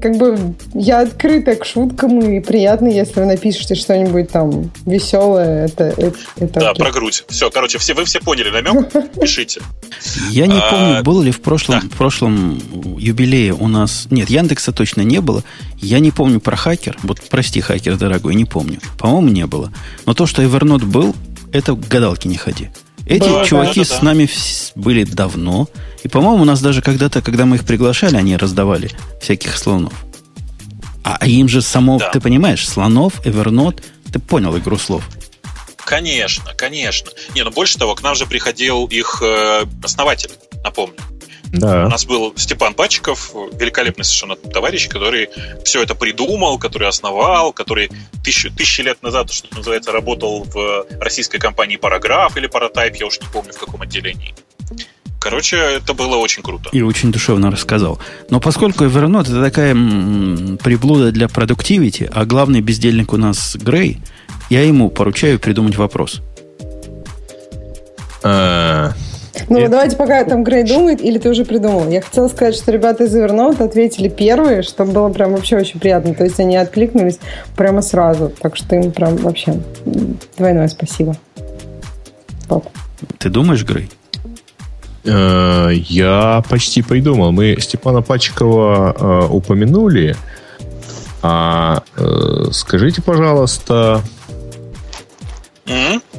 как 0.00 0.16
бы 0.16 0.54
я 0.74 1.00
открыта 1.00 1.54
к 1.56 1.64
шуткам, 1.64 2.20
и 2.20 2.40
приятно, 2.40 2.88
если 2.88 3.20
вы 3.20 3.26
напишете 3.26 3.74
что-нибудь 3.74 4.30
там 4.30 4.70
веселое. 4.86 5.66
Это, 5.66 5.84
это, 5.84 6.16
это 6.36 6.60
да, 6.60 6.70
окей. 6.70 6.84
про 6.84 6.92
грудь. 6.92 7.24
Все, 7.28 7.50
короче, 7.50 7.78
все, 7.78 7.94
вы 7.94 8.04
все 8.04 8.20
поняли 8.20 8.50
намек, 8.50 8.90
пишите. 9.20 9.60
Я 10.30 10.46
не 10.46 10.58
а, 10.58 10.70
помню, 10.70 11.02
было 11.02 11.22
ли 11.22 11.30
в 11.30 11.40
прошлом, 11.40 11.80
в 11.80 11.96
прошлом 11.96 12.60
юбилее 12.98 13.54
у 13.54 13.68
нас... 13.68 14.06
Нет, 14.10 14.30
Яндекса 14.30 14.72
точно 14.72 15.02
не 15.02 15.20
было. 15.20 15.44
Я 15.78 15.98
не 15.98 16.10
помню 16.10 16.40
про 16.40 16.56
хакер. 16.56 16.96
Вот 17.02 17.20
прости, 17.28 17.60
хакер 17.60 17.96
дорогой, 17.96 18.34
не 18.34 18.44
помню. 18.44 18.80
По-моему, 18.98 19.28
не 19.28 19.46
было. 19.46 19.72
Но 20.06 20.14
то, 20.14 20.26
что 20.26 20.42
Evernote 20.42 20.84
был, 20.84 21.14
это 21.52 21.74
гадалки 21.74 22.28
не 22.28 22.36
ходи. 22.36 22.70
Эти 23.10 23.24
Было, 23.24 23.44
чуваки 23.44 23.80
да, 23.80 23.88
да, 23.88 23.96
с 23.96 24.02
нами 24.02 24.30
были 24.76 25.02
давно. 25.02 25.68
И, 26.04 26.08
по-моему, 26.08 26.42
у 26.42 26.44
нас 26.44 26.60
даже 26.60 26.80
когда-то, 26.80 27.22
когда 27.22 27.44
мы 27.44 27.56
их 27.56 27.66
приглашали, 27.66 28.14
они 28.14 28.36
раздавали 28.36 28.88
всяких 29.20 29.58
слонов. 29.58 29.92
А, 31.02 31.16
а 31.18 31.26
им 31.26 31.48
же 31.48 31.60
само, 31.60 31.98
да. 31.98 32.08
ты 32.10 32.20
понимаешь, 32.20 32.68
слонов, 32.68 33.14
Evernote, 33.26 33.82
ты 34.12 34.20
понял 34.20 34.56
игру 34.58 34.78
слов. 34.78 35.02
Конечно, 35.76 36.54
конечно. 36.54 37.10
Не, 37.34 37.42
ну 37.42 37.50
больше 37.50 37.78
того, 37.78 37.96
к 37.96 38.02
нам 38.04 38.14
же 38.14 38.26
приходил 38.26 38.86
их 38.86 39.20
э, 39.24 39.64
основатель, 39.82 40.30
напомню. 40.62 40.94
Да. 41.52 41.86
У 41.86 41.88
нас 41.88 42.04
был 42.04 42.32
Степан 42.36 42.74
Пачиков, 42.74 43.32
великолепный 43.52 44.04
совершенно 44.04 44.36
товарищ, 44.36 44.88
который 44.88 45.28
все 45.64 45.82
это 45.82 45.94
придумал, 45.94 46.58
который 46.58 46.88
основал, 46.88 47.52
который 47.52 47.90
тысячу, 48.22 48.50
тысячи 48.50 48.82
лет 48.82 49.02
назад, 49.02 49.32
что 49.32 49.54
называется, 49.56 49.90
работал 49.90 50.44
в 50.44 50.86
российской 51.00 51.38
компании 51.38 51.76
Параграф 51.76 52.36
или 52.36 52.46
Паратайп, 52.46 52.96
я 52.96 53.06
уж 53.06 53.20
не 53.20 53.26
помню 53.32 53.52
в 53.52 53.58
каком 53.58 53.82
отделении. 53.82 54.34
Короче, 55.20 55.56
это 55.56 55.92
было 55.92 56.16
очень 56.16 56.42
круто. 56.42 56.70
И 56.72 56.80
очень 56.80 57.12
душевно 57.12 57.50
рассказал. 57.50 57.98
Но 58.30 58.40
поскольку 58.40 58.84
Evernote 58.84 59.24
это 59.24 59.42
такая 59.42 59.72
м, 59.72 60.58
приблуда 60.62 61.12
для 61.12 61.28
продуктивити, 61.28 62.08
а 62.12 62.24
главный 62.24 62.62
бездельник 62.62 63.12
у 63.12 63.18
нас 63.18 63.54
Грей, 63.56 63.98
я 64.48 64.64
ему 64.64 64.88
поручаю 64.88 65.38
придумать 65.38 65.76
вопрос. 65.76 66.22
Ну, 69.48 69.58
это... 69.58 69.70
давайте 69.70 69.96
пока 69.96 70.24
там 70.24 70.44
Грей 70.44 70.64
думает, 70.64 71.00
или 71.00 71.18
ты 71.18 71.30
уже 71.30 71.44
придумал. 71.44 71.88
Я 71.88 72.00
хотела 72.00 72.28
сказать, 72.28 72.54
что 72.54 72.72
ребята 72.72 73.04
из 73.04 73.14
Evernote 73.14 73.62
ответили 73.62 74.08
первые, 74.08 74.62
что 74.62 74.84
было 74.84 75.08
прям 75.10 75.32
вообще 75.32 75.56
очень 75.56 75.80
приятно. 75.80 76.14
То 76.14 76.24
есть 76.24 76.38
они 76.40 76.56
откликнулись 76.56 77.18
прямо 77.56 77.82
сразу. 77.82 78.32
Так 78.40 78.56
что 78.56 78.76
им 78.76 78.92
прям 78.92 79.16
вообще 79.16 79.54
двойное 80.36 80.68
спасибо. 80.68 81.16
Пап. 82.48 82.68
Ты 83.18 83.30
думаешь, 83.30 83.64
Грей? 83.64 83.88
Э, 85.04 85.70
я 85.72 86.42
почти 86.48 86.82
придумал. 86.82 87.32
Мы 87.32 87.56
Степана 87.60 88.02
Пачкова 88.02 88.96
э, 88.98 89.26
упомянули. 89.30 90.16
А 91.22 91.82
э, 91.96 92.50
скажите, 92.52 93.02
пожалуйста, 93.02 94.02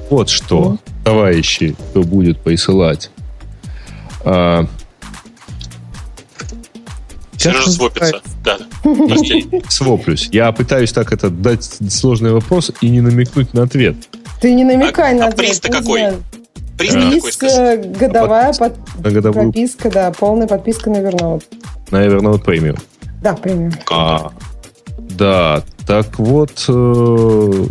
вот 0.10 0.30
что. 0.30 0.78
Товарищи, 1.04 1.76
кто 1.90 2.04
будет 2.04 2.40
присылать. 2.40 3.10
А, 4.24 4.66
Сережа 7.38 7.72
свопится. 7.72 8.22
Да. 8.44 8.58
Своплюсь. 9.68 10.30
Я 10.32 10.52
пытаюсь 10.52 10.92
так 10.92 11.12
это 11.12 11.30
дать 11.30 11.64
сложный 11.90 12.32
вопрос 12.32 12.72
и 12.82 12.90
не 12.90 13.02
намекнуть 13.02 13.54
на 13.54 13.64
ответ. 13.64 13.96
Ты 14.40 14.54
не 14.54 14.64
намекай 14.64 15.14
а, 15.14 15.18
на 15.18 15.26
а 15.26 15.28
ответ. 15.30 15.48
приз-то 15.48 15.72
какой? 15.72 16.02
Приз 16.78 17.38
какой, 17.38 17.76
э, 17.76 17.78
годовая 17.78 18.54
под... 18.54 18.76
подписка, 19.04 19.90
да, 19.92 20.12
полная 20.12 20.48
подписка 20.48 20.90
на 20.90 20.98
Evernote. 20.98 21.44
На 21.92 22.06
Evernote 22.06 22.44
Premium. 22.44 22.80
Да, 23.22 23.36
премиум. 23.36 23.72
А, 23.92 24.32
да, 25.18 25.64
так 25.86 26.20
вот, 26.20 26.66
э, 26.68 27.66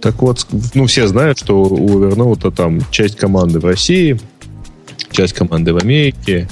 так 0.00 0.20
вот, 0.22 0.46
ну, 0.74 0.86
все 0.86 1.06
знают, 1.06 1.38
что 1.38 1.62
у 1.62 2.04
Evernote 2.04 2.50
там 2.50 2.80
часть 2.90 3.16
команды 3.16 3.60
в 3.60 3.64
России, 3.64 4.18
часть 5.10 5.32
команды 5.32 5.72
в 5.72 5.78
Америке. 5.78 6.48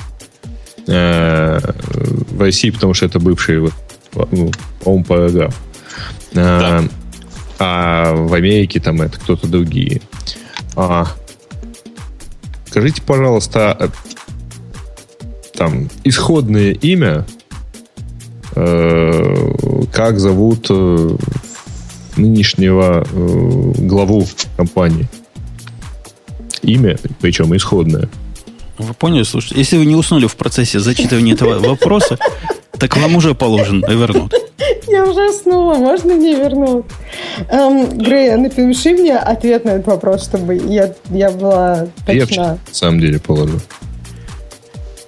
Э, 0.87 1.61
в 1.93 2.41
России, 2.41 2.71
потому 2.71 2.95
что 2.95 3.07
это 3.07 3.19
бывший, 3.21 3.61
ну, 3.61 4.51
по-моему, 4.83 5.05
параграф. 5.05 5.57
Э, 6.33 6.35
да. 6.35 6.85
А 7.59 8.15
в 8.15 8.33
Америке 8.33 8.81
там 8.81 9.03
это 9.03 9.21
кто-то 9.21 9.47
другие. 9.47 10.01
А, 10.77 11.07
скажите, 12.67 13.03
пожалуйста, 13.03 13.77
э, 13.79 13.89
там 15.55 15.91
исходное 16.05 16.73
имя 16.73 17.27
как 18.55 20.19
зовут 20.19 20.67
э, 20.71 21.17
нынешнего 22.17 23.07
э, 23.11 23.73
главу 23.79 24.27
компании. 24.57 25.09
Имя, 26.63 26.99
причем 27.21 27.55
исходное. 27.57 28.09
Вы 28.79 28.95
поняли, 28.95 29.23
слушайте, 29.25 29.59
если 29.59 29.77
вы 29.77 29.85
не 29.87 29.95
уснули 29.95 30.27
в 30.27 30.37
процессе 30.37 30.81
зачитывания 30.81 31.35
этого 31.35 31.59
вопроса, 31.59 32.19
Так 32.81 32.97
вам 32.97 33.15
уже 33.17 33.35
положен 33.35 33.85
Evernote. 33.85 34.33
Я 34.89 35.05
уже 35.05 35.29
уснула, 35.29 35.75
можно 35.75 36.15
мне 36.15 36.35
вернуть? 36.35 36.87
Эм, 37.51 37.99
Грей, 37.99 38.35
напиши 38.37 38.91
мне 38.95 39.19
ответ 39.19 39.67
на 39.67 39.71
этот 39.71 39.87
вопрос, 39.87 40.25
чтобы 40.25 40.57
я, 40.57 40.95
я 41.11 41.31
была 41.31 41.89
Я 42.09 42.27
точна. 42.27 42.43
на 42.53 42.59
самом 42.73 43.01
деле 43.01 43.19
положу. 43.19 43.61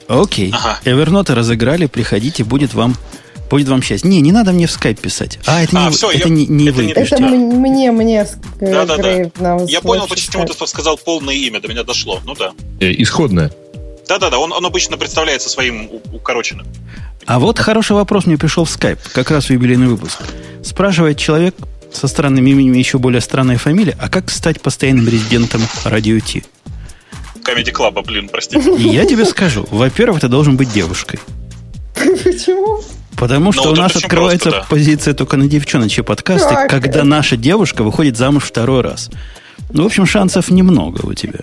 Окей. 0.07 0.53
Ага. 0.55 0.79
Evernote 0.85 1.33
разыграли, 1.35 1.87
приходите, 1.87 2.45
будет 2.45 2.75
вам 2.75 2.95
будет 3.53 3.69
вам 3.69 3.83
счастье. 3.83 4.09
Не, 4.11 4.21
не 4.21 4.33
надо 4.33 4.53
мне 4.53 4.67
в 4.67 4.71
скайп 4.71 4.99
писать. 4.99 5.39
А, 5.47 5.63
это 5.63 5.77
А, 5.79 5.81
не, 5.85 5.87
вы- 5.91 5.97
всё, 5.97 6.11
это 6.11 6.29
я- 6.29 6.35
не, 6.35 6.47
не 6.47 6.69
это 6.69 6.77
вы 6.77 6.85
не- 6.87 6.93
Это 6.93 7.19
мне, 7.23 7.93
мне, 7.93 8.27
э, 8.61 8.73
Да-да-да. 8.73 9.03
Грей 9.03 9.33
нам 9.39 9.65
Я 9.67 9.81
понял, 9.81 10.07
почему 10.09 10.45
ты 10.47 10.67
сказал 10.67 10.97
полное 10.97 11.35
имя, 11.35 11.61
до 11.61 11.69
меня 11.69 11.85
дошло. 11.85 12.21
Ну 12.25 12.35
да. 12.35 12.53
Э, 12.81 12.93
Исходная. 13.03 13.53
Да-да-да, 14.09 14.39
он, 14.39 14.53
он 14.53 14.67
обычно 14.67 14.97
представляется 14.97 15.49
своим 15.49 15.89
укороченным. 16.13 16.67
А 17.27 17.39
вот 17.39 17.59
хороший 17.59 17.93
вопрос 17.93 18.27
мне 18.27 18.37
пришел 18.37 18.65
в 18.65 18.71
скайп, 18.71 18.99
как 19.13 19.31
раз 19.31 19.47
в 19.47 19.51
юбилейный 19.51 19.87
выпуск. 19.87 20.19
Спрашивает 20.65 21.19
человек 21.19 21.55
со 21.93 22.09
странным 22.09 22.47
именем 22.47 22.75
и 22.75 22.79
еще 22.79 22.99
более 22.99 23.21
странной 23.21 23.57
фамилией, 23.59 23.95
а 24.01 24.09
как 24.09 24.31
стать 24.31 24.61
постоянным 24.61 25.07
резидентом 25.09 25.61
радио 25.85 26.19
Ти? 26.19 26.43
Комеди 27.45 27.71
Клаба, 27.71 28.03
блин, 28.03 28.29
простите. 28.31 28.75
И 28.77 28.89
я 28.89 29.05
тебе 29.05 29.25
скажу, 29.25 29.67
во-первых, 29.71 30.21
ты 30.21 30.29
должен 30.29 30.57
быть 30.57 30.73
девушкой. 30.73 31.21
Почему? 31.95 32.81
Потому 33.17 33.53
что 33.53 33.67
Ну, 33.67 33.73
у 33.73 33.77
нас 33.77 33.95
открывается 33.97 34.51
просто, 34.51 34.61
да. 34.63 34.67
позиция 34.69 35.15
только 35.15 35.37
на 35.37 35.47
девчоночьи 35.47 36.03
подкасты, 36.03 36.49
Так. 36.49 36.71
когда 36.71 37.05
наша 37.05 37.37
девушка 37.37 37.83
выходит 37.85 38.17
замуж 38.17 38.45
второй 38.45 38.81
раз. 38.81 39.11
Ну, 39.71 39.85
в 39.85 39.87
общем, 39.87 40.07
шансов 40.07 40.51
немного 40.51 41.07
у 41.07 41.15
тебя. 41.15 41.41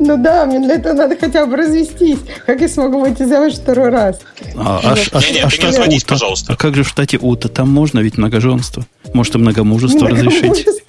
Ну 0.00 0.16
да, 0.22 0.44
мне 0.46 0.58
для 0.60 0.74
этого 0.76 0.92
надо 0.94 1.16
хотя 1.16 1.46
бы 1.46 1.56
развестись. 1.56 2.18
Как 2.46 2.60
я 2.60 2.68
смогу 2.68 3.00
выйти 3.00 3.22
замуж 3.24 3.54
второй 3.54 3.90
раз? 3.90 4.18
А, 4.56 4.80
а 4.82 4.96
ш- 4.96 5.10
а 5.12 5.18
а 5.18 5.20
не 5.20 5.50
штат 5.50 5.64
разводись, 5.70 6.02
Ута? 6.02 6.08
пожалуйста. 6.14 6.52
А 6.52 6.56
как 6.56 6.74
же 6.74 6.82
в 6.82 6.88
штате 6.88 7.18
Ута? 7.20 7.48
Там 7.48 7.70
можно 7.70 8.00
ведь 8.00 8.18
многоженство. 8.18 8.84
Может, 9.14 9.36
и 9.36 9.38
многомужество 9.38 10.08
разрешить. 10.08 10.66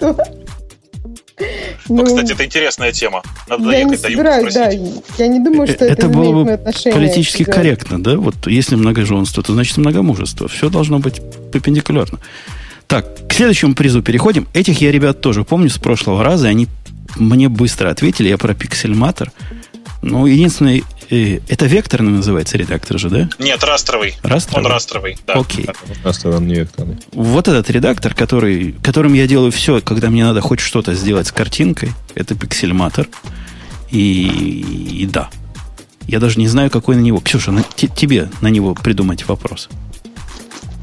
Многомужество. 1.88 1.94
Ну, 1.94 2.04
кстати, 2.22 2.32
это 2.32 2.44
интересная 2.46 2.92
тема. 2.92 3.22
Надо 3.48 3.62
я 3.70 3.84
не 3.84 3.96
доехать 3.96 4.02
до 4.02 4.08
Юты 4.08 4.16
собираюсь, 4.16 4.54
да. 4.54 4.70
Я 5.18 5.26
не 5.28 5.38
думаю, 5.40 5.66
что 5.66 5.84
это, 5.84 5.84
Э, 5.86 5.92
Это 5.92 6.08
было 6.08 6.44
бы 6.44 6.52
отношение 6.52 6.92
политически 7.00 7.44
к 7.44 7.52
корректно, 7.52 8.02
да? 8.02 8.16
Вот 8.16 8.46
если 8.46 8.76
многоженство, 8.76 9.42
то 9.42 9.52
значит 9.52 9.76
многомужество. 9.78 10.48
Все 10.48 10.68
должно 10.70 10.98
быть 10.98 11.20
перпендикулярно. 11.52 12.18
Так, 12.86 13.06
к 13.28 13.32
следующему 13.32 13.74
призу 13.74 14.02
переходим. 14.02 14.48
Этих 14.52 14.80
я, 14.80 14.90
ребят, 14.90 15.20
тоже 15.20 15.44
помню 15.44 15.70
с 15.70 15.78
прошлого 15.78 16.24
раза. 16.24 16.48
и 16.48 16.50
Они 16.50 16.68
мне 17.16 17.48
быстро 17.48 17.90
ответили. 17.90 18.28
Я 18.28 18.38
про 18.38 18.54
пиксельматор. 18.54 19.30
Ну, 20.02 20.26
единственное, 20.26 20.82
э, 21.10 21.40
это 21.48 21.66
векторный 21.66 22.10
называется 22.12 22.56
редактор 22.56 22.98
же, 22.98 23.10
да? 23.10 23.28
Нет, 23.38 23.62
растровый. 23.64 24.14
Растровый? 24.22 24.66
Он 24.66 24.72
растровый, 24.72 25.18
да. 25.26 25.34
Окей. 25.34 25.66
Астрон 26.04 26.46
не 26.46 26.54
векторный. 26.54 26.96
Вот 27.12 27.48
этот 27.48 27.68
редактор, 27.70 28.14
который, 28.14 28.72
которым 28.82 29.12
я 29.14 29.26
делаю 29.26 29.52
все, 29.52 29.80
когда 29.80 30.10
мне 30.10 30.24
надо 30.24 30.40
хоть 30.40 30.60
что-то 30.60 30.94
сделать 30.94 31.26
с 31.26 31.32
картинкой, 31.32 31.92
это 32.14 32.34
пиксельматор. 32.34 33.08
И, 33.90 35.00
и 35.02 35.06
да. 35.06 35.30
Я 36.06 36.18
даже 36.20 36.38
не 36.38 36.48
знаю, 36.48 36.70
какой 36.70 36.96
на 36.96 37.00
него. 37.00 37.20
Ксюша, 37.20 37.52
на- 37.52 37.62
те- 37.76 37.88
тебе 37.88 38.28
на 38.40 38.48
него 38.48 38.74
придумать 38.74 39.26
вопрос. 39.28 39.68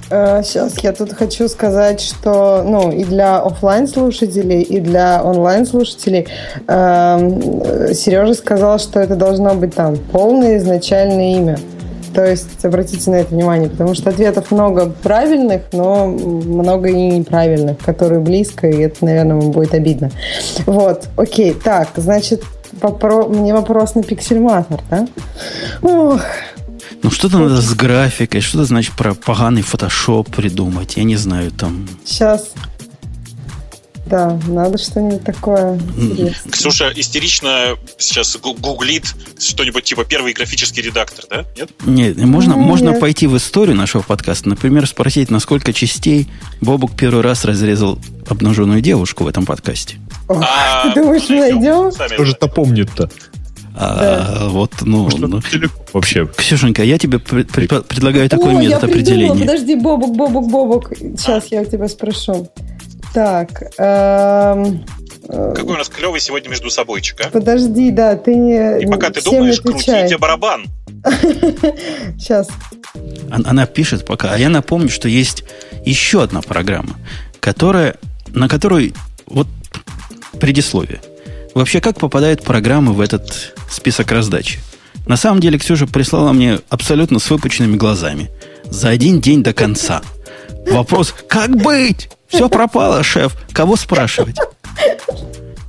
Сейчас 0.09 0.79
я 0.83 0.93
тут 0.93 1.13
хочу 1.13 1.49
сказать, 1.49 1.99
что 1.99 2.63
ну 2.65 2.91
и 2.91 3.03
для 3.03 3.39
оффлайн 3.39 3.87
слушателей, 3.87 4.61
и 4.61 4.79
для 4.79 5.21
онлайн 5.21 5.65
слушателей 5.65 6.27
Сережа 6.65 8.33
сказал, 8.33 8.79
что 8.79 8.99
это 9.01 9.15
должно 9.15 9.53
быть 9.55 9.75
там 9.75 9.97
полное 9.97 10.57
изначальное 10.57 11.35
имя. 11.35 11.59
То 12.15 12.25
есть 12.25 12.63
обратите 12.63 13.11
на 13.11 13.15
это 13.15 13.35
внимание, 13.35 13.69
потому 13.69 13.93
что 13.93 14.09
ответов 14.09 14.49
много 14.49 14.91
правильных, 15.03 15.63
но 15.71 16.07
много 16.07 16.87
и 16.87 16.93
неправильных, 16.93 17.77
которые 17.79 18.21
близко, 18.21 18.67
и 18.67 18.83
это, 18.83 19.05
наверное, 19.05 19.35
вам 19.35 19.51
будет 19.51 19.73
обидно. 19.75 20.09
Вот, 20.65 21.03
окей, 21.15 21.53
так, 21.53 21.89
значит, 21.97 22.41
попро- 22.81 23.29
мне 23.29 23.53
вопрос 23.53 23.93
на 23.93 24.01
пиксельматор, 24.01 24.79
да? 24.89 25.07
Ох, 25.83 26.21
Ну, 27.03 27.11
что-то 27.11 27.37
надо 27.39 27.61
с 27.61 27.73
графикой, 27.73 28.41
что-то, 28.41 28.65
значит, 28.65 28.93
про 28.95 29.13
поганый 29.13 29.61
фотошоп 29.61 30.33
придумать. 30.35 30.97
Я 30.97 31.03
не 31.03 31.15
знаю, 31.15 31.51
там... 31.51 31.87
Сейчас. 32.05 32.49
Да, 34.07 34.39
надо 34.47 34.77
что-нибудь 34.77 35.23
такое 35.25 35.77
интересное. 35.97 36.49
Ксюша 36.51 36.91
истерично 36.95 37.75
сейчас 37.97 38.37
гу- 38.37 38.53
гуглит 38.53 39.13
что-нибудь 39.37 39.83
типа 39.83 40.05
первый 40.05 40.31
графический 40.31 40.81
редактор, 40.81 41.25
да? 41.29 41.45
Нет? 41.57 41.69
Нет, 41.85 42.17
можно, 42.17 42.55
Ну, 42.55 42.61
можно 42.61 42.91
нет. 42.91 43.01
пойти 43.01 43.27
в 43.27 43.35
историю 43.35 43.75
нашего 43.75 44.01
подкаста, 44.01 44.47
например, 44.47 44.87
спросить, 44.87 45.29
на 45.29 45.39
сколько 45.41 45.73
частей 45.73 46.29
Бобук 46.61 46.95
первый 46.95 47.21
раз 47.21 47.43
разрезал 47.43 47.99
обнаженную 48.29 48.79
девушку 48.79 49.25
в 49.25 49.27
этом 49.27 49.45
подкасте. 49.45 49.97
Ох, 50.29 50.41
А, 50.41 50.89
Ты 50.93 51.01
думаешь, 51.01 51.27
мы 51.27 51.39
найдем? 51.39 51.91
Кто 51.91 52.23
же 52.23 52.31
это 52.31 52.47
помнит-то? 52.47 53.09
А, 53.79 54.47
вот, 54.49 54.71
ну, 54.81 55.03
Может, 55.03 55.19
ну. 55.19 55.39
вообще. 55.93 56.27
Ксюшенька, 56.35 56.81
я 56.83 56.97
тебе 56.97 57.19
пред- 57.19 57.51
пред- 57.51 57.85
предлагаю 57.87 58.27
такой 58.29 58.49
О, 58.55 58.61
я 58.61 58.69
метод 58.69 58.81
придумала. 58.91 58.91
определения. 58.91 59.39
Подожди, 59.45 59.75
Бобок, 59.75 60.15
Бобок, 60.15 60.47
Бобок. 60.49 60.93
Сейчас 60.97 61.45
я 61.51 61.61
у 61.61 61.65
тебя 61.65 61.87
спрошу. 61.87 62.49
Так, 63.13 63.61
эм, 63.77 64.83
э, 65.29 65.53
Какой 65.55 65.75
у 65.75 65.77
нас 65.77 65.89
клевый 65.89 66.19
сегодня 66.19 66.49
между 66.49 66.69
собойчик, 66.69 67.21
а? 67.25 67.29
подожди, 67.29 67.91
да, 67.91 68.15
ты 68.15 68.35
не 68.35 68.81
И 68.83 68.87
пока 68.87 69.09
ты 69.11 69.21
думаешь, 69.23 69.61
крутите 69.61 70.17
барабан. 70.17 70.65
Сейчас. 72.17 72.47
Он- 73.31 73.45
Она 73.47 73.65
пишет 73.65 74.05
пока. 74.05 74.31
А 74.33 74.37
я 74.37 74.49
напомню, 74.49 74.89
что 74.89 75.07
есть 75.07 75.43
еще 75.85 76.23
одна 76.23 76.41
программа, 76.41 76.95
которая, 77.39 77.95
на 78.29 78.47
которую 78.49 78.93
вот 79.27 79.47
предисловие. 80.39 80.99
Вообще, 81.53 81.81
как 81.81 81.97
попадают 81.99 82.43
программы 82.43 82.93
в 82.93 83.01
этот 83.01 83.55
список 83.69 84.11
раздачи? 84.11 84.59
На 85.05 85.15
самом 85.17 85.39
деле, 85.39 85.57
Ксюша 85.57 85.87
прислала 85.87 86.33
мне 86.33 86.59
абсолютно 86.69 87.19
с 87.19 87.29
выпученными 87.29 87.77
глазами. 87.77 88.29
За 88.65 88.89
один 88.89 89.21
день 89.21 89.41
до 89.43 89.53
конца. 89.53 90.01
Вопрос, 90.69 91.15
как 91.29 91.55
быть? 91.55 92.09
Все 92.27 92.49
пропало, 92.49 93.03
шеф. 93.03 93.33
Кого 93.53 93.77
спрашивать? 93.77 94.35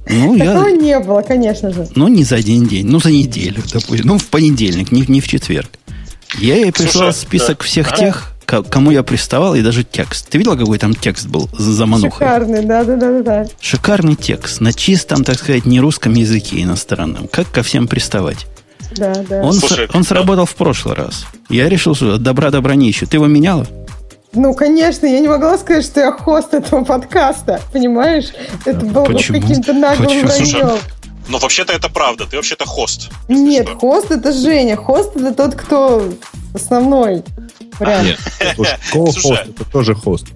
Ну, 0.08 0.34
я... 0.36 0.54
Такого 0.54 0.68
не 0.70 0.98
было, 0.98 1.22
конечно 1.22 1.70
же. 1.70 1.86
Ну, 1.94 2.08
не 2.08 2.24
за 2.24 2.36
один 2.36 2.66
день, 2.66 2.86
ну, 2.86 2.98
за 2.98 3.10
неделю, 3.10 3.62
допустим. 3.72 4.06
Ну, 4.06 4.18
в 4.18 4.26
понедельник, 4.26 4.90
не, 4.90 5.02
не 5.06 5.20
в 5.20 5.28
четверг. 5.28 5.68
Я 6.38 6.56
ей 6.56 6.72
прислал 6.72 7.12
Слушай, 7.12 7.26
список 7.26 7.58
да. 7.58 7.64
всех 7.64 7.92
А? 7.92 7.96
тех, 7.96 8.32
ко- 8.48 8.62
кому 8.62 8.90
я 8.90 9.02
приставал, 9.02 9.54
и 9.54 9.60
даже 9.62 9.84
текст. 9.84 10.28
Ты 10.30 10.38
видела, 10.38 10.56
какой 10.56 10.78
там 10.78 10.94
текст 10.94 11.26
был 11.26 11.50
за 11.56 11.84
манухой? 11.84 12.26
Шикарный, 12.26 12.64
да, 12.64 12.82
да, 12.82 12.96
да, 12.96 13.10
да, 13.10 13.22
да. 13.22 13.46
Шикарный 13.60 14.14
текст, 14.16 14.60
на 14.62 14.72
чистом, 14.72 15.22
так 15.22 15.38
сказать, 15.38 15.66
не 15.66 15.80
русском 15.80 16.14
языке 16.14 16.62
иностранном. 16.62 17.28
Как 17.28 17.50
ко 17.50 17.62
всем 17.62 17.86
приставать? 17.86 18.46
Да, 18.96 19.12
да. 19.28 19.42
Он, 19.42 19.52
Слушай, 19.52 19.86
с- 19.86 19.94
он 19.94 20.00
да. 20.02 20.08
сработал 20.08 20.46
в 20.46 20.54
прошлый 20.54 20.94
раз. 20.94 21.26
Я 21.50 21.68
решил, 21.68 21.94
что 21.94 22.16
добра 22.16 22.50
добра 22.50 22.74
не 22.74 22.90
ищу. 22.90 23.06
Ты 23.06 23.18
его 23.18 23.26
меняла? 23.26 23.66
Ну, 24.32 24.54
конечно, 24.54 25.06
я 25.06 25.20
не 25.20 25.28
могла 25.28 25.58
сказать, 25.58 25.84
что 25.84 26.00
я 26.00 26.12
хост 26.12 26.54
этого 26.54 26.84
подкаста, 26.84 27.60
понимаешь? 27.72 28.26
Это 28.64 28.80
было 28.84 29.04
бы 29.04 29.12
Почему? 29.14 29.40
каким-то 29.40 29.72
наглым 29.74 30.06
Почему? 30.08 30.28
Слушай, 30.30 30.60
враньем. 30.62 30.78
Но 31.28 31.38
вообще-то 31.38 31.74
это 31.74 31.90
правда. 31.90 32.24
Ты 32.24 32.36
вообще-то 32.36 32.64
хост. 32.64 33.10
Нет, 33.28 33.68
что. 33.68 33.78
хост 33.78 34.10
это 34.10 34.32
Женя. 34.32 34.76
Хост 34.76 35.14
это 35.16 35.34
тот, 35.34 35.54
кто 35.54 36.08
основной. 36.54 37.22
Слушай, 38.54 38.76
ко-хост, 38.92 39.48
это 39.48 39.64
тоже 39.70 39.94
хост. 39.94 40.26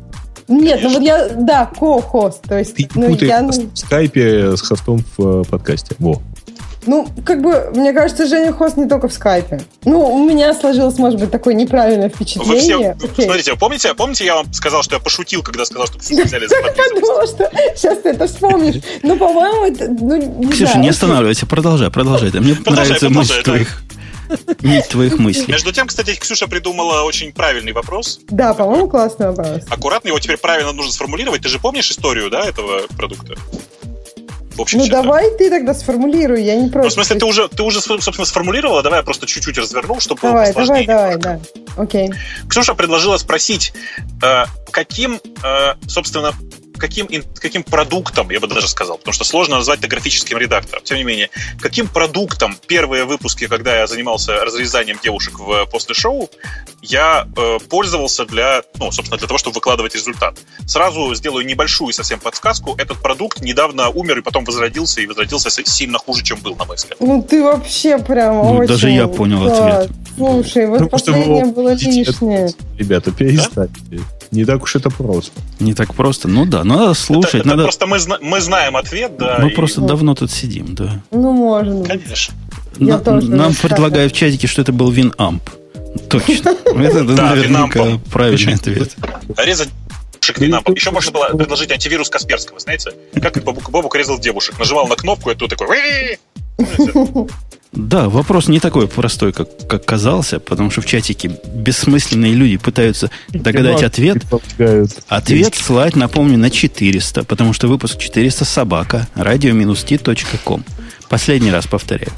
Нет, 0.49 0.81
ну 0.83 0.91
вот 0.91 1.03
я, 1.03 1.29
да, 1.29 1.67
ко-хост. 1.67 2.43
То 2.43 2.59
есть, 2.59 2.75
Ты 2.75 2.89
ну, 2.95 3.15
я, 3.17 3.43
в 3.43 3.53
скайпе 3.75 4.57
с 4.57 4.61
хостом 4.61 5.05
в 5.17 5.43
э, 5.43 5.45
подкасте. 5.45 5.95
Во. 5.99 6.21
ну, 6.87 7.09
как 7.25 7.43
бы, 7.43 7.71
мне 7.75 7.93
кажется, 7.93 8.27
Женя 8.27 8.53
хост 8.53 8.77
не 8.77 8.89
только 8.89 9.09
в 9.09 9.13
скайпе. 9.13 9.61
Ну, 9.85 10.01
у 10.01 10.29
меня 10.29 10.53
сложилось, 10.53 10.99
может 10.99 11.21
быть, 11.21 11.31
такое 11.31 11.55
неправильное 11.55 12.09
Вы 12.09 12.25
все, 12.25 12.41
впечатление. 12.41 12.97
Окей. 13.03 13.25
смотрите, 13.25 13.55
помните, 13.57 13.95
помните, 13.95 14.25
я 14.25 14.35
вам 14.35 14.53
сказал, 14.53 14.83
что 14.83 14.97
я 14.97 15.01
пошутил, 15.01 15.43
когда 15.43 15.65
сказал, 15.65 15.87
что 15.87 15.99
Ксюшу 15.99 16.25
взяли 16.25 16.47
за 16.47 16.57
Я 16.57 16.63
подписку? 16.63 17.01
думала, 17.01 17.27
что 17.27 17.51
сейчас 17.77 17.99
ты 17.99 18.11
это 18.11 18.27
вспомнишь. 18.27 18.83
Ну, 19.03 19.17
по-моему, 19.17 19.65
это, 19.67 19.89
ну, 19.89 20.17
не 20.17 20.53
Ксюша, 20.53 20.79
не 20.79 20.89
останавливайся, 20.89 21.47
продолжай, 21.47 21.91
продолжай. 21.91 22.31
Мне 22.33 22.57
нравится 22.67 23.09
мысль 23.11 23.43
твоих, 23.43 23.83
нить 24.63 24.89
твоих 24.89 25.19
мыслей. 25.19 25.47
Между 25.53 25.73
тем, 25.73 25.87
кстати, 25.87 26.15
Ксюша 26.15 26.47
придумала 26.49 27.03
очень 27.03 27.33
правильный 27.33 27.73
вопрос. 27.73 28.21
Да, 28.29 28.55
по-моему, 28.55 28.89
классный 28.89 29.29
вопрос. 29.29 29.63
Аккуратно 29.69 30.09
его 30.09 30.19
теперь 30.19 30.37
правильно 30.39 30.73
нужно 30.73 30.93
сформулировать. 30.93 31.43
Ты 31.43 31.49
же 31.49 31.59
помнишь 31.59 31.91
историю, 31.91 32.31
да, 32.31 32.45
этого 32.47 32.83
продукта? 32.97 33.35
В 34.55 34.61
общем, 34.61 34.81
Ну, 34.81 34.87
давай 34.87 35.31
ты 35.39 35.49
тогда 35.49 35.73
сформулируй, 35.73 36.43
я 36.43 36.57
не 36.57 36.65
Ну, 36.65 36.71
против. 36.71 36.91
в 36.91 36.95
смысле, 36.95 37.17
ты 37.19 37.25
уже, 37.25 37.49
ты 37.49 37.63
уже, 37.63 37.81
собственно, 37.81 38.27
сформулировала, 38.27 38.83
давай 38.83 38.99
я 39.01 39.03
просто 39.03 39.27
чуть-чуть 39.27 39.57
развернул, 39.57 39.99
чтобы 39.99 40.21
было 40.21 40.33
Давай, 40.33 40.53
давай, 40.53 40.63
посложнее 40.63 40.87
давай, 40.87 41.11
немножко. 41.17 41.41
да. 41.77 41.83
Окей. 41.83 42.11
Ксюша 42.51 42.75
предложила 42.75 43.17
спросить, 43.17 43.73
э, 44.23 44.45
каким, 44.71 45.21
э, 45.43 45.75
собственно, 45.89 46.33
каким, 46.79 47.09
каким 47.35 47.63
продуктом, 47.63 48.31
я 48.31 48.41
бы 48.41 48.47
даже 48.47 48.69
сказал, 48.69 48.99
потому 48.99 49.13
что 49.13 49.25
сложно 49.25 49.57
назвать 49.57 49.81
это 49.81 49.89
графическим 49.89 50.39
редактором. 50.39 50.83
Тем 50.85 50.99
не 50.99 51.05
менее, 51.05 51.31
каким 51.61 51.89
продуктом 51.89 52.57
первые 52.67 53.05
выпуски, 53.05 53.47
когда 53.47 53.79
я 53.79 53.87
занимался 53.87 54.45
разрезанием 54.45 54.99
девушек 55.03 55.39
в 55.39 55.67
после 55.67 55.95
шоу, 55.95 56.31
я 56.83 57.27
э, 57.37 57.59
пользовался 57.69 58.25
для, 58.25 58.63
ну, 58.79 58.91
собственно, 58.91 59.19
для 59.19 59.29
того, 59.29 59.39
чтобы 59.39 59.55
выкладывать 59.55 59.95
результат. 59.95 60.39
Сразу 60.67 61.15
сделаю 61.15 61.47
небольшую 61.47 61.93
совсем 61.93 62.21
подсказку. 62.21 62.75
Этот 62.77 63.01
продукт 63.01 63.41
недавно 63.41 63.89
умер 63.91 64.19
и 64.19 64.23
потом 64.23 64.45
возродился, 64.45 65.01
и 65.01 65.07
возродился 65.07 65.51
сильно 65.51 65.99
хуже, 65.99 66.25
чем 66.25 66.41
был, 66.41 66.57
на 66.57 66.65
мой 66.65 66.77
взгляд. 66.77 66.99
Ну, 67.01 67.23
ты 67.23 67.43
вообще 67.43 67.99
прям 67.99 68.37
ну, 68.37 68.53
очень... 68.57 68.69
Даже 68.69 68.91
я 68.91 69.07
понял 69.09 69.45
да. 69.45 69.79
ответ. 69.79 69.91
Слушай, 70.17 70.67
вот 70.67 70.81
ну, 70.81 70.89
последнее 70.89 71.47
было 71.47 71.75
лишнее. 71.75 72.53
Ребята, 72.79 73.11
перестаньте. 73.13 73.81
Да? 73.91 73.99
Не 74.33 74.45
так 74.45 74.63
уж 74.63 74.77
это 74.77 74.91
просто. 74.91 75.33
Не 75.61 75.75
так 75.75 75.95
просто. 75.95 76.27
Ну 76.27 76.47
да, 76.47 76.65
надо 76.65 76.95
слушать. 76.95 77.35
Это, 77.35 77.49
надо... 77.49 77.63
Это 77.63 77.79
просто 77.79 77.87
мы, 77.87 77.99
мы 78.23 78.41
знаем 78.41 78.77
ответ, 78.77 79.17
да. 79.19 79.39
Мы 79.41 79.51
и... 79.51 79.55
просто 79.55 79.83
ну. 79.83 79.87
давно 79.87 80.15
тут 80.15 80.31
сидим, 80.31 80.75
да. 80.75 81.03
Ну, 81.11 81.33
можно. 81.33 81.85
Конечно. 81.85 82.35
На, 82.79 82.99
нам 82.99 83.55
предлагают 83.55 84.13
в 84.13 84.17
чатике, 84.17 84.47
что 84.47 84.63
это 84.63 84.73
был 84.73 84.91
WinAmp. 84.91 85.43
Точно. 86.09 86.51
Это 86.65 87.03
наверняка 87.05 88.01
правильный 88.11 88.55
ответ. 88.55 88.97
Резать 89.37 89.69
девушек 90.23 90.77
Еще 90.77 90.91
можно 90.91 91.11
было 91.13 91.29
предложить 91.37 91.71
антивирус 91.71 92.09
Касперского, 92.09 92.59
знаете? 92.59 92.93
Как 93.21 93.43
Бобук, 93.45 93.71
Бобук 93.71 93.95
резал 93.97 94.19
девушек. 94.19 94.59
Нажимал 94.59 94.87
на 94.87 94.97
кнопку, 94.97 95.31
и 95.31 95.35
тут 95.35 95.51
такой... 95.51 96.19
Да, 97.73 98.11
вопрос 98.11 98.49
не 98.49 98.61
такой 98.61 98.87
простой, 98.87 99.33
как, 99.33 99.49
как 99.67 99.85
казался, 99.87 100.39
потому 100.41 100.71
что 100.71 100.83
в 100.83 100.87
чатике 100.87 101.39
бессмысленные 101.55 102.35
люди 102.35 102.59
пытаются 102.59 103.11
догадать 103.31 103.83
ответ. 103.83 104.19
Ответ 105.09 105.55
слать, 105.55 105.97
напомню, 105.97 106.37
на 106.37 106.51
400, 106.51 107.25
потому 107.25 107.55
что 107.55 107.69
выпуск 107.69 107.99
400 107.99 108.45
собака 108.45 109.07
radio-t.com. 109.15 110.65
Последний 111.09 111.51
раз 111.51 111.67
повторяю. 111.67 112.13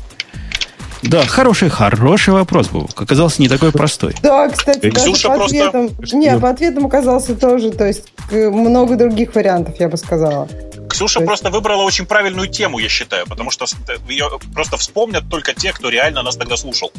Да, 1.04 1.24
хороший, 1.26 1.68
хороший 1.68 2.32
вопрос 2.32 2.68
был. 2.68 2.88
Оказался 2.96 3.42
не 3.42 3.48
такой 3.48 3.72
простой. 3.72 4.14
Да, 4.22 4.48
кстати, 4.48 4.90
даже 4.90 5.12
по 5.22 5.44
ответам... 5.44 5.90
Просто... 5.90 6.16
Не, 6.16 6.38
по 6.38 6.48
ответам 6.50 6.86
оказался 6.86 7.34
тоже, 7.36 7.70
то 7.70 7.86
есть 7.86 8.04
много 8.30 8.96
других 8.96 9.34
вариантов, 9.34 9.78
я 9.78 9.88
бы 9.88 9.98
сказала. 9.98 10.48
Ксюша 10.88 11.20
есть... 11.20 11.26
просто 11.26 11.50
выбрала 11.50 11.82
очень 11.82 12.06
правильную 12.06 12.48
тему, 12.48 12.78
я 12.78 12.88
считаю, 12.88 13.26
потому 13.26 13.50
что 13.50 13.66
ее 14.08 14.28
просто 14.52 14.76
вспомнят 14.76 15.28
только 15.30 15.54
те, 15.54 15.72
кто 15.72 15.88
реально 15.88 16.22
нас 16.22 16.36
тогда 16.36 16.56
слушал. 16.56 16.92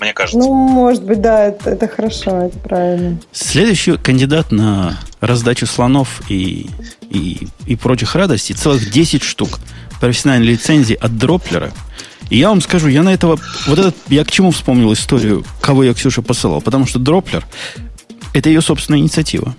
Мне 0.00 0.12
кажется. 0.12 0.38
Ну, 0.38 0.52
может 0.54 1.02
быть, 1.02 1.20
да, 1.20 1.46
это, 1.46 1.70
это 1.70 1.88
хорошо, 1.88 2.42
это 2.42 2.58
правильно. 2.58 3.20
Следующий 3.32 3.96
кандидат 3.96 4.50
на 4.52 4.98
раздачу 5.20 5.66
слонов 5.66 6.22
и, 6.30 6.70
и, 7.10 7.48
и 7.66 7.76
прочих 7.76 8.14
радостей 8.14 8.54
целых 8.54 8.90
10 8.90 9.22
штук 9.22 9.58
профессиональной 10.00 10.46
лицензии 10.46 10.94
от 10.94 11.16
Дроплера– 11.16 11.72
и 12.30 12.36
я 12.36 12.50
вам 12.50 12.60
скажу, 12.60 12.88
я 12.88 13.02
на 13.02 13.14
этого... 13.14 13.38
Вот 13.66 13.78
этот... 13.78 13.96
Я 14.08 14.24
к 14.24 14.30
чему 14.30 14.50
вспомнил 14.50 14.92
историю, 14.92 15.44
кого 15.60 15.82
я 15.84 15.94
Ксюше 15.94 16.22
посылал? 16.22 16.60
Потому 16.60 16.86
что 16.86 16.98
Дроплер– 16.98 17.46
это 18.34 18.50
ее 18.50 18.60
собственная 18.60 19.00
инициатива. 19.00 19.54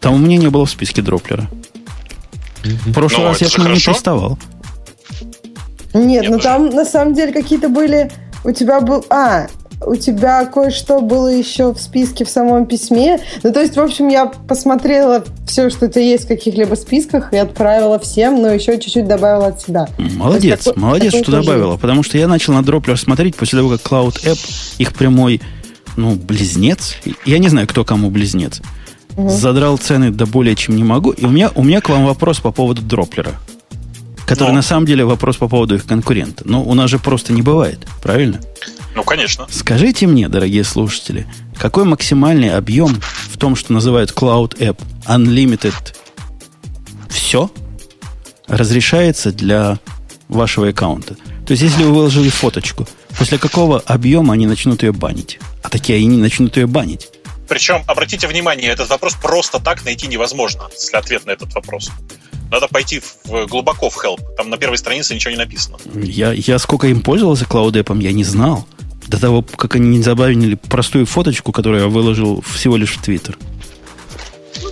Там 0.00 0.14
у 0.14 0.18
меня 0.18 0.38
не 0.38 0.48
было 0.48 0.64
в 0.64 0.70
списке 0.70 1.02
Дроплера. 1.02 1.50
В 2.64 2.92
прошлый 2.92 3.18
Но 3.18 3.24
ну, 3.24 3.30
раз 3.30 3.42
я 3.42 3.48
к 3.48 3.58
нему 3.58 3.74
не 3.74 3.80
приставал. 3.80 4.38
Нет, 5.92 6.22
Нет 6.22 6.30
ну 6.30 6.38
там 6.38 6.70
на 6.70 6.84
самом 6.84 7.14
деле 7.14 7.32
какие-то 7.32 7.68
были... 7.68 8.10
У 8.44 8.52
тебя 8.52 8.80
был... 8.80 9.04
А, 9.10 9.46
у 9.86 9.96
тебя 9.96 10.44
кое-что 10.46 11.00
было 11.00 11.28
еще 11.28 11.72
в 11.72 11.78
списке 11.78 12.24
в 12.24 12.28
самом 12.28 12.66
письме. 12.66 13.18
Ну, 13.42 13.52
то 13.52 13.60
есть, 13.60 13.76
в 13.76 13.80
общем, 13.80 14.08
я 14.08 14.26
посмотрела 14.26 15.24
все, 15.46 15.70
что 15.70 15.86
у 15.86 15.88
тебя 15.88 16.02
есть 16.02 16.24
в 16.24 16.28
каких-либо 16.28 16.74
списках, 16.74 17.32
и 17.32 17.36
отправила 17.36 17.98
всем, 17.98 18.40
но 18.40 18.48
еще 18.48 18.78
чуть-чуть 18.78 19.06
добавила 19.06 19.48
от 19.48 19.60
себя. 19.60 19.88
Молодец, 19.98 20.44
есть, 20.44 20.64
такой, 20.64 20.82
молодец, 20.82 21.12
такой 21.12 21.22
что 21.22 21.32
добавила. 21.32 21.76
Потому 21.76 22.02
что 22.02 22.18
я 22.18 22.28
начал 22.28 22.52
на 22.54 22.62
Дроплер 22.62 22.98
смотреть 22.98 23.36
после 23.36 23.58
того, 23.58 23.70
как 23.70 23.80
Cloud 23.80 24.24
App, 24.24 24.38
их 24.78 24.94
прямой, 24.94 25.40
ну, 25.96 26.14
близнец. 26.14 26.96
Я 27.24 27.38
не 27.38 27.48
знаю, 27.48 27.66
кто 27.66 27.84
кому 27.84 28.10
близнец. 28.10 28.60
Угу. 29.16 29.28
Задрал 29.28 29.78
цены 29.78 30.10
до 30.10 30.26
более 30.26 30.56
чем 30.56 30.76
не 30.76 30.84
могу. 30.84 31.10
И 31.10 31.24
у 31.24 31.30
меня, 31.30 31.50
у 31.54 31.62
меня 31.62 31.80
к 31.80 31.88
вам 31.88 32.06
вопрос 32.06 32.40
по 32.40 32.52
поводу 32.52 32.82
Дроплера. 32.82 33.32
Который 34.26 34.50
Но. 34.50 34.56
на 34.56 34.62
самом 34.62 34.86
деле 34.86 35.04
вопрос 35.04 35.36
по 35.36 35.48
поводу 35.48 35.74
их 35.74 35.84
конкурента. 35.84 36.44
Но 36.46 36.62
у 36.62 36.74
нас 36.74 36.90
же 36.90 36.98
просто 36.98 37.32
не 37.32 37.42
бывает, 37.42 37.86
правильно? 38.02 38.40
Ну, 38.94 39.02
конечно. 39.02 39.46
Скажите 39.50 40.06
мне, 40.06 40.28
дорогие 40.28 40.64
слушатели, 40.64 41.26
какой 41.56 41.84
максимальный 41.84 42.50
объем 42.50 43.00
в 43.30 43.36
том, 43.36 43.56
что 43.56 43.72
называют 43.72 44.12
Cloud 44.12 44.56
App 44.58 44.80
Unlimited 45.06 45.94
все 47.08 47.50
разрешается 48.46 49.30
для 49.32 49.78
вашего 50.28 50.68
аккаунта? 50.68 51.16
То 51.46 51.50
есть, 51.50 51.62
если 51.62 51.84
вы 51.84 51.92
выложили 51.92 52.30
фоточку, 52.30 52.86
после 53.18 53.36
какого 53.36 53.80
объема 53.80 54.34
они 54.34 54.46
начнут 54.46 54.82
ее 54.82 54.92
банить? 54.92 55.38
А 55.62 55.68
такие 55.68 55.98
они 55.98 56.16
начнут 56.16 56.56
ее 56.56 56.66
банить. 56.66 57.08
Причем, 57.48 57.84
обратите 57.86 58.26
внимание, 58.26 58.70
этот 58.70 58.88
вопрос 58.88 59.14
просто 59.14 59.60
так 59.60 59.84
найти 59.84 60.06
невозможно, 60.06 60.68
если 60.72 60.96
ответ 60.96 61.26
на 61.26 61.32
этот 61.32 61.54
вопрос. 61.54 61.90
Надо 62.50 62.68
пойти 62.68 63.00
в, 63.00 63.46
глубоко 63.46 63.90
в 63.90 63.96
help. 64.04 64.20
Там 64.36 64.50
на 64.50 64.56
первой 64.56 64.78
странице 64.78 65.14
ничего 65.14 65.32
не 65.32 65.38
написано. 65.38 65.78
Я, 65.94 66.32
я 66.32 66.58
сколько 66.58 66.86
им 66.86 67.00
пользовался 67.00 67.44
App, 67.44 68.02
я 68.02 68.12
не 68.12 68.24
знал. 68.24 68.66
До 69.08 69.20
того, 69.20 69.42
как 69.42 69.74
они 69.76 69.98
не 69.98 70.02
забавили 70.02 70.54
простую 70.54 71.06
фоточку, 71.06 71.52
которую 71.52 71.82
я 71.82 71.88
выложил 71.88 72.42
всего 72.42 72.76
лишь 72.76 72.92
в 72.92 73.02
Твиттер. 73.02 73.38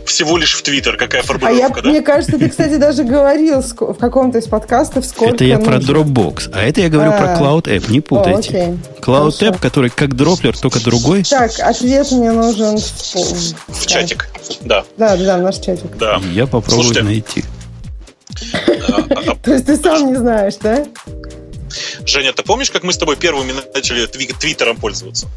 Всего 0.06 0.36
лишь 0.36 0.54
в 0.54 0.62
Твиттер, 0.62 0.96
какая 0.96 1.22
формулировка, 1.22 1.74
а 1.74 1.76
я, 1.78 1.82
да? 1.82 1.88
Мне 1.90 2.02
кажется, 2.02 2.38
ты, 2.38 2.48
кстати, 2.48 2.76
даже 2.76 3.04
говорил 3.04 3.60
в 3.62 3.94
каком-то 3.94 4.38
из 4.38 4.46
подкастов, 4.46 5.04
сколько 5.06 5.34
Это 5.34 5.44
я 5.44 5.58
нужно. 5.58 5.72
про 5.72 5.80
Dropbox, 5.80 6.50
а 6.52 6.62
это 6.62 6.80
я 6.80 6.88
говорю 6.88 7.12
а, 7.12 7.18
про 7.18 7.26
Cloud 7.34 7.64
App, 7.64 7.90
не 7.90 8.00
путайте. 8.00 8.50
О, 8.50 8.62
окей. 8.62 8.78
Cloud 9.00 9.38
Хорошо. 9.38 9.46
App, 9.46 9.60
который 9.60 9.90
как 9.90 10.14
дроплер, 10.14 10.56
только 10.56 10.80
другой. 10.80 11.22
Так, 11.24 11.52
ответ 11.60 12.10
мне 12.12 12.32
нужен 12.32 12.78
в, 12.78 13.54
в 13.68 13.86
чатик, 13.86 14.28
да. 14.62 14.84
Да, 14.96 15.16
да, 15.16 15.38
в 15.38 15.42
наш 15.42 15.56
чатик. 15.56 15.96
Да. 15.98 16.20
Я 16.32 16.46
попробую 16.46 16.84
Слушайте, 16.84 17.02
найти. 17.02 17.44
То 19.42 19.52
есть 19.52 19.66
ты 19.66 19.76
сам 19.76 20.06
не 20.08 20.16
знаешь, 20.16 20.54
да? 20.60 20.84
Женя, 22.04 22.32
ты 22.32 22.42
помнишь, 22.42 22.70
как 22.70 22.82
мы 22.82 22.92
с 22.92 22.98
тобой 22.98 23.16
первыми 23.16 23.52
начали 23.74 24.06
твиттером 24.06 24.76
пользоваться? 24.76 25.28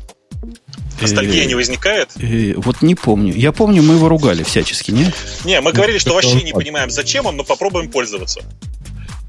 Ностальгия 1.02 1.46
не 1.46 1.56
возникает? 1.56 2.12
Вот 2.58 2.82
не 2.82 2.96
помню. 2.96 3.34
Я 3.36 3.52
помню, 3.52 3.84
мы 3.84 3.96
его 3.96 4.10
ругали 4.10 4.44
всячески, 4.44 4.92
нет? 4.92 5.14
Не, 5.44 5.62
мы 5.62 5.72
говорили, 5.74 5.98
что 5.98 6.14
вообще 6.14 6.42
не 6.42 6.54
понимаем, 6.54 6.90
зачем 6.90 7.26
он, 7.26 7.36
но 7.36 7.44
попробуем 7.44 7.90
пользоваться. 7.90 8.42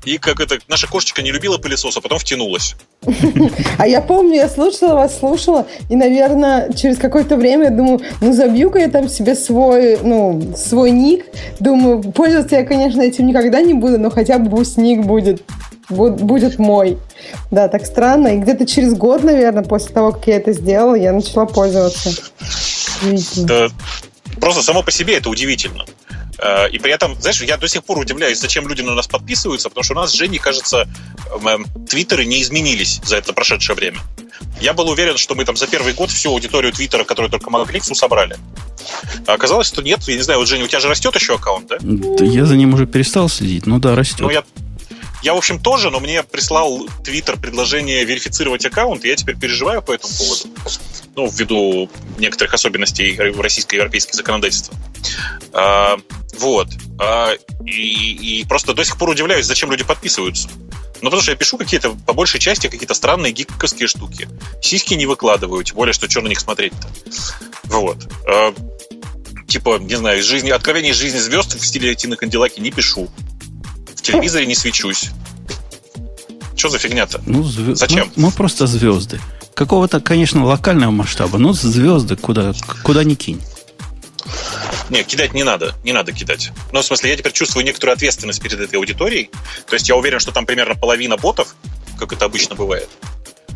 И 0.07 0.19
как 0.19 0.39
это, 0.41 0.59
наша 0.69 0.87
кошечка 0.87 1.21
не 1.21 1.33
любила 1.33 1.59
пылесос, 1.59 1.97
а 1.97 2.01
потом 2.01 2.19
втянулась. 2.19 2.77
А 3.79 3.87
я 3.87 4.01
помню, 4.01 4.37
я 4.37 4.49
слушала 4.49 4.95
вас, 4.95 5.19
слушала, 5.19 5.67
и, 5.91 5.97
наверное, 5.97 6.73
через 6.73 6.97
какое-то 6.97 7.37
время 7.37 7.65
я 7.65 7.71
думаю, 7.71 8.01
ну, 8.21 8.33
забью-ка 8.33 8.79
я 8.79 8.89
там 8.89 9.09
себе 9.09 9.35
свой, 9.35 9.99
ну, 10.03 10.55
свой 10.57 10.93
ник. 10.93 11.27
Думаю, 11.61 12.01
пользоваться 12.03 12.57
я, 12.57 12.65
конечно, 12.65 13.03
этим 13.03 13.27
никогда 13.27 13.61
не 13.61 13.75
буду, 13.75 13.99
но 13.99 14.11
хотя 14.11 14.39
бы 14.39 14.49
пусть 14.49 14.79
ник 14.79 15.05
будет 15.05 15.43
будет 15.89 16.59
мой. 16.59 16.99
Да, 17.51 17.69
так 17.69 17.87
странно. 17.87 18.29
И 18.29 18.39
где-то 18.39 18.67
через 18.67 18.95
год, 18.95 19.23
наверное, 19.23 19.63
после 19.63 19.95
того, 19.95 20.13
как 20.13 20.27
я 20.27 20.37
это 20.37 20.53
сделала, 20.53 20.97
я 20.97 21.13
начала 21.13 21.47
пользоваться. 21.47 22.11
Да, 23.37 23.69
просто 24.41 24.63
само 24.63 24.83
по 24.83 24.91
себе 24.91 25.17
это 25.17 25.31
удивительно. 25.31 25.85
Э, 26.39 26.69
и 26.69 26.79
при 26.79 26.93
этом, 26.93 27.21
знаешь, 27.21 27.41
я 27.43 27.57
до 27.57 27.69
сих 27.69 27.85
пор 27.85 27.99
удивляюсь, 27.99 28.41
зачем 28.41 28.69
люди 28.69 28.83
на 28.83 28.95
нас 28.95 29.07
подписываются, 29.07 29.69
потому 29.69 29.85
что 29.85 29.95
у 29.95 29.97
нас 29.97 30.11
с 30.11 30.15
Женей, 30.15 30.39
кажется, 30.39 30.89
эм, 31.33 31.49
эм, 31.49 31.67
твиттеры 31.89 32.25
не 32.25 32.43
изменились 32.43 33.01
за 33.05 33.17
это 33.17 33.33
прошедшее 33.33 33.77
время. 33.77 34.01
Я 34.61 34.75
был 34.75 34.89
уверен, 34.89 35.17
что 35.17 35.35
мы 35.35 35.45
там 35.45 35.57
за 35.57 35.67
первый 35.67 35.93
год 35.93 36.11
всю 36.11 36.31
аудиторию 36.31 36.73
твиттера, 36.73 37.05
которую 37.05 37.31
только 37.31 37.51
могли, 37.51 37.81
всю 37.81 37.95
собрали. 37.95 38.37
А 39.27 39.35
оказалось, 39.35 39.67
что 39.67 39.83
нет. 39.83 40.01
Я 40.07 40.17
не 40.17 40.23
знаю, 40.23 40.41
вот, 40.41 40.49
Женя, 40.49 40.65
у 40.65 40.69
тебя 40.69 40.81
же 40.81 40.89
растет 40.89 41.15
еще 41.15 41.35
аккаунт, 41.35 41.69
да? 41.69 41.79
да 41.81 42.25
я 42.25 42.47
за 42.47 42.57
ним 42.57 42.75
уже 42.75 42.87
перестал 42.87 43.29
следить. 43.29 43.67
Ну 43.67 43.79
да, 43.79 43.95
растет. 43.95 44.21
Ну, 44.21 44.31
я, 44.31 44.45
я, 45.23 45.35
в 45.35 45.39
общем, 45.39 45.59
тоже, 45.59 45.91
но 45.91 46.01
мне 46.01 46.23
прислал 46.23 46.87
Твиттер 47.05 47.37
предложение 47.37 48.05
верифицировать 48.05 48.65
аккаунт, 48.65 49.05
и 49.05 49.09
я 49.09 49.17
теперь 49.17 49.37
переживаю 49.37 49.83
по 49.83 49.93
этому 49.93 50.13
поводу. 50.15 50.45
Ну, 51.17 51.29
ввиду 51.29 51.91
некоторых 52.19 52.55
особенностей 52.55 53.17
российско-европейского 53.19 54.17
законодательства. 54.17 54.77
А, 55.53 55.97
вот. 56.39 56.69
А, 57.01 57.33
и, 57.65 58.41
и 58.41 58.45
просто 58.45 58.75
до 58.75 58.85
сих 58.85 58.97
пор 58.97 59.11
удивляюсь, 59.11 59.47
зачем 59.47 59.71
люди 59.71 59.85
подписываются. 59.85 60.49
Ну, 61.03 61.11
потому 61.11 61.23
что 61.23 61.33
я 61.33 61.37
пишу 61.37 61.59
какие-то, 61.59 61.91
по 62.07 62.13
большей 62.13 62.41
части, 62.41 62.69
какие-то 62.69 62.95
странные 62.95 63.33
гиковские 63.33 63.87
штуки. 63.87 64.29
Сиськи 64.63 64.95
не 64.95 65.07
выкладываю, 65.07 65.63
тем 65.63 65.77
более, 65.77 65.93
что 65.93 66.09
что 66.09 66.23
на 66.23 66.29
них 66.29 66.41
смотреть-то. 66.41 66.89
Вот. 67.65 67.99
А, 68.29 68.55
типа, 69.47 69.79
не 69.79 69.95
знаю, 69.95 70.21
из 70.21 70.25
жизни, 70.25 70.51
откровений 70.51 70.91
из 70.91 70.97
жизни 70.97 71.19
звезд 71.19 71.61
в 71.61 71.67
стиле 71.67 71.95
Тины 71.95 72.17
Канделаки 72.17 72.61
не 72.61 72.71
пишу 72.71 73.11
телевизоре 74.07 74.47
не 74.47 74.55
свечусь. 74.55 75.11
Что 76.57 76.69
за 76.69 76.79
фигня-то? 76.79 77.21
Ну, 77.27 77.43
зв... 77.43 77.77
Зачем? 77.77 78.11
Мы, 78.17 78.27
мы 78.27 78.31
просто 78.31 78.67
звезды. 78.67 79.21
Какого-то, 79.55 80.01
конечно, 80.01 80.45
локального 80.45 80.91
масштаба, 80.91 81.39
но 81.39 81.53
звезды 81.53 82.17
куда, 82.17 82.55
куда 82.83 83.05
ни 83.05 83.15
кинь. 83.15 83.41
Не, 84.91 85.03
кидать 85.03 85.35
не 85.35 85.43
надо, 85.43 85.75
не 85.85 85.93
надо 85.93 86.13
кидать. 86.13 86.51
Ну, 86.73 86.81
в 86.81 86.85
смысле, 86.85 87.11
я 87.11 87.17
теперь 87.17 87.33
чувствую 87.33 87.65
некоторую 87.65 87.95
ответственность 87.95 88.43
перед 88.43 88.61
этой 88.61 88.77
аудиторией. 88.77 89.31
То 89.67 89.75
есть 89.75 89.89
я 89.89 89.97
уверен, 89.97 90.21
что 90.21 90.33
там 90.33 90.47
примерно 90.47 90.75
половина 90.75 91.17
ботов, 91.17 91.57
как 91.99 92.13
это 92.13 92.25
обычно 92.25 92.55
бывает. 92.55 92.89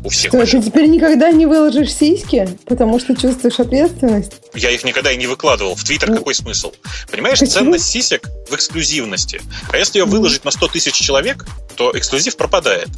У 0.03 0.09
всех. 0.09 0.33
Что, 0.33 0.47
ты 0.47 0.63
теперь 0.63 0.87
никогда 0.87 1.31
не 1.31 1.47
выложишь 1.47 1.93
сиськи, 1.93 2.49
потому 2.67 2.99
что 2.99 3.15
чувствуешь 3.15 3.61
ответственность? 3.61 4.33
Я 4.55 4.71
их 4.71 4.83
никогда 4.83 5.13
и 5.13 5.17
не 5.17 5.27
выкладывал. 5.27 5.75
В 5.75 5.85
Твиттер 5.85 6.11
ну, 6.11 6.17
какой 6.17 6.35
смысл? 6.35 6.73
Понимаешь, 7.11 7.39
почему? 7.39 7.55
ценность 7.55 7.87
сисек 7.87 8.27
в 8.49 8.55
эксклюзивности. 8.55 9.43
А 9.71 9.77
если 9.77 9.99
ее 9.99 10.07
выложить 10.07 10.45
на 10.45 10.51
100 10.51 10.69
тысяч 10.69 10.95
человек, 10.95 11.45
то 11.77 11.97
эксклюзив 11.97 12.37
пропадает. 12.37 12.89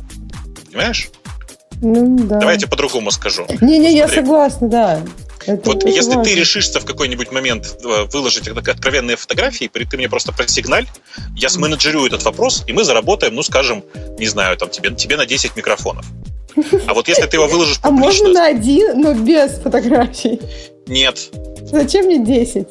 Понимаешь? 0.66 1.10
Ну, 1.80 2.18
да. 2.26 2.38
Давайте 2.38 2.66
по-другому 2.66 3.10
скажу. 3.10 3.46
Не-не, 3.60 3.96
я 3.96 4.08
согласна, 4.08 4.68
да. 4.68 5.00
Это 5.46 5.70
вот 5.70 5.84
если 5.84 6.14
важно. 6.14 6.24
ты 6.24 6.34
решишься 6.34 6.78
в 6.78 6.84
какой-нибудь 6.84 7.32
момент 7.32 7.76
э, 7.84 8.04
выложить 8.12 8.46
откровенные 8.48 9.16
фотографии, 9.16 9.68
ты 9.68 9.96
мне 9.96 10.08
просто 10.08 10.32
просигналь, 10.32 10.86
я 11.34 11.48
сменеджерю 11.48 12.06
этот 12.06 12.22
вопрос, 12.22 12.62
и 12.66 12.72
мы 12.72 12.84
заработаем, 12.84 13.34
ну, 13.34 13.42
скажем, 13.42 13.84
не 14.18 14.26
знаю, 14.26 14.56
там 14.56 14.70
тебе, 14.70 14.90
тебе 14.90 15.16
на 15.16 15.26
10 15.26 15.56
микрофонов. 15.56 16.06
А 16.86 16.94
вот 16.94 17.08
если 17.08 17.26
ты 17.26 17.36
его 17.36 17.48
выложишь 17.48 17.80
публично... 17.80 18.02
А 18.02 18.06
можно 18.06 18.28
на 18.28 18.46
один, 18.46 19.00
но 19.00 19.14
без 19.14 19.52
фотографий? 19.52 20.40
Нет. 20.86 21.30
Зачем 21.62 22.06
мне 22.06 22.18
10? 22.18 22.68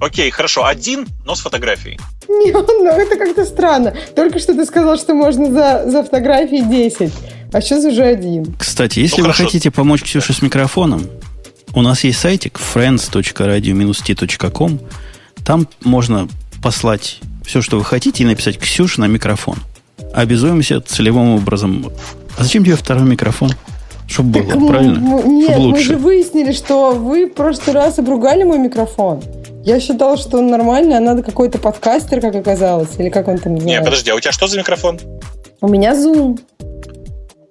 Окей, 0.00 0.30
хорошо, 0.30 0.64
один, 0.64 1.06
но 1.24 1.34
с 1.34 1.40
фотографией. 1.40 1.98
Нет, 2.28 2.54
ну 2.54 2.86
это 2.86 3.16
как-то 3.16 3.44
странно. 3.44 3.94
Только 4.16 4.38
что 4.38 4.54
ты 4.54 4.64
сказал, 4.64 4.96
что 4.96 5.14
можно 5.14 5.52
за, 5.52 5.90
за 5.90 6.02
фотографии 6.02 6.60
10, 6.60 7.12
а 7.52 7.60
сейчас 7.60 7.84
уже 7.84 8.04
один. 8.04 8.54
Кстати, 8.58 9.00
если 9.00 9.20
ну, 9.20 9.26
вы 9.26 9.32
хорошо. 9.32 9.44
хотите 9.44 9.70
помочь 9.70 10.02
Ксюше 10.02 10.32
с 10.32 10.40
микрофоном, 10.42 11.06
у 11.74 11.82
нас 11.82 12.02
есть 12.04 12.18
сайтик 12.18 12.58
friends.radio-t.com. 12.58 14.80
Там 15.44 15.68
можно 15.82 16.28
послать 16.62 17.20
все, 17.44 17.60
что 17.62 17.78
вы 17.78 17.84
хотите, 17.84 18.22
и 18.22 18.26
написать 18.26 18.58
Ксюша 18.58 19.00
на 19.00 19.06
микрофон. 19.06 19.56
Обязуемся 20.14 20.80
целевым 20.80 21.34
образом. 21.34 21.90
А 22.38 22.42
зачем 22.42 22.64
тебе 22.64 22.76
второй 22.76 23.04
микрофон? 23.04 23.50
Чтобы 24.06 24.40
было, 24.40 24.52
так, 24.52 24.66
правильно? 24.66 25.22
Нет, 25.24 25.50
Чтоб 25.50 25.60
лучше. 25.60 25.78
мы 25.78 25.82
же 25.82 25.96
выяснили, 25.96 26.52
что 26.52 26.92
вы 26.92 27.26
в 27.26 27.34
прошлый 27.34 27.74
раз 27.74 27.98
обругали 27.98 28.44
мой 28.44 28.58
микрофон. 28.58 29.22
Я 29.64 29.80
считал, 29.80 30.18
что 30.18 30.38
он 30.38 30.48
нормальный, 30.48 30.96
а 30.96 31.00
надо 31.00 31.22
какой-то 31.22 31.58
подкастер, 31.58 32.20
как 32.20 32.34
оказалось, 32.34 32.90
или 32.98 33.08
как 33.08 33.28
он 33.28 33.38
там 33.38 33.54
называется. 33.54 33.80
Не, 33.80 33.84
подожди, 33.84 34.10
а 34.10 34.16
у 34.16 34.20
тебя 34.20 34.32
что 34.32 34.48
за 34.48 34.58
микрофон? 34.58 34.98
У 35.60 35.68
меня 35.68 35.94
Zoom. 35.94 36.40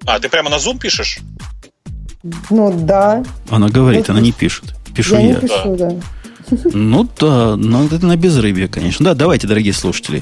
А, 0.06 0.20
ты 0.20 0.30
прямо 0.30 0.50
на 0.50 0.56
Zoom 0.56 0.80
пишешь? 0.80 1.20
Ну, 2.50 2.72
да. 2.86 3.24
Она 3.50 3.70
говорит, 3.70 4.02
вот, 4.02 4.10
она 4.12 4.22
не 4.22 4.32
пишет. 4.32 4.76
Пишу 4.96 5.16
я. 5.16 5.22
Я 5.22 5.28
не 5.28 5.36
пишу, 5.36 5.76
да. 5.76 5.92
Ну 6.74 7.08
да, 7.18 7.56
но 7.56 7.86
это 7.86 8.06
на 8.06 8.18
безрыбье, 8.18 8.68
конечно. 8.68 9.06
Да, 9.06 9.14
давайте, 9.14 9.48
дорогие 9.48 9.74
слушатели. 9.74 10.22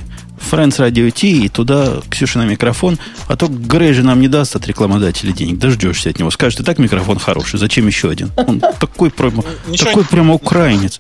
Friends 0.52 0.78
Radio 0.78 1.10
T 1.12 1.28
и 1.28 1.50
туда 1.50 2.02
Ксюша 2.10 2.38
на 2.40 2.46
микрофон. 2.46 3.00
А 3.28 3.36
то 3.36 3.48
Грей 3.48 3.94
же 3.94 4.04
нам 4.04 4.22
не 4.22 4.28
даст 4.28 4.56
от 4.56 4.68
рекламодателя 4.68 5.32
денег. 5.32 5.58
Дождешься 5.58 6.10
от 6.10 6.20
него. 6.20 6.30
Скажет, 6.32 6.60
и 6.60 6.64
так 6.64 6.78
микрофон 6.78 7.20
хороший, 7.20 7.60
зачем 7.60 7.88
еще 7.88 8.10
один? 8.10 8.32
Он 8.38 8.60
такой 8.60 9.10
прямо, 9.10 9.44
такой 9.78 10.06
прямо 10.06 10.36
украинец. 10.36 11.00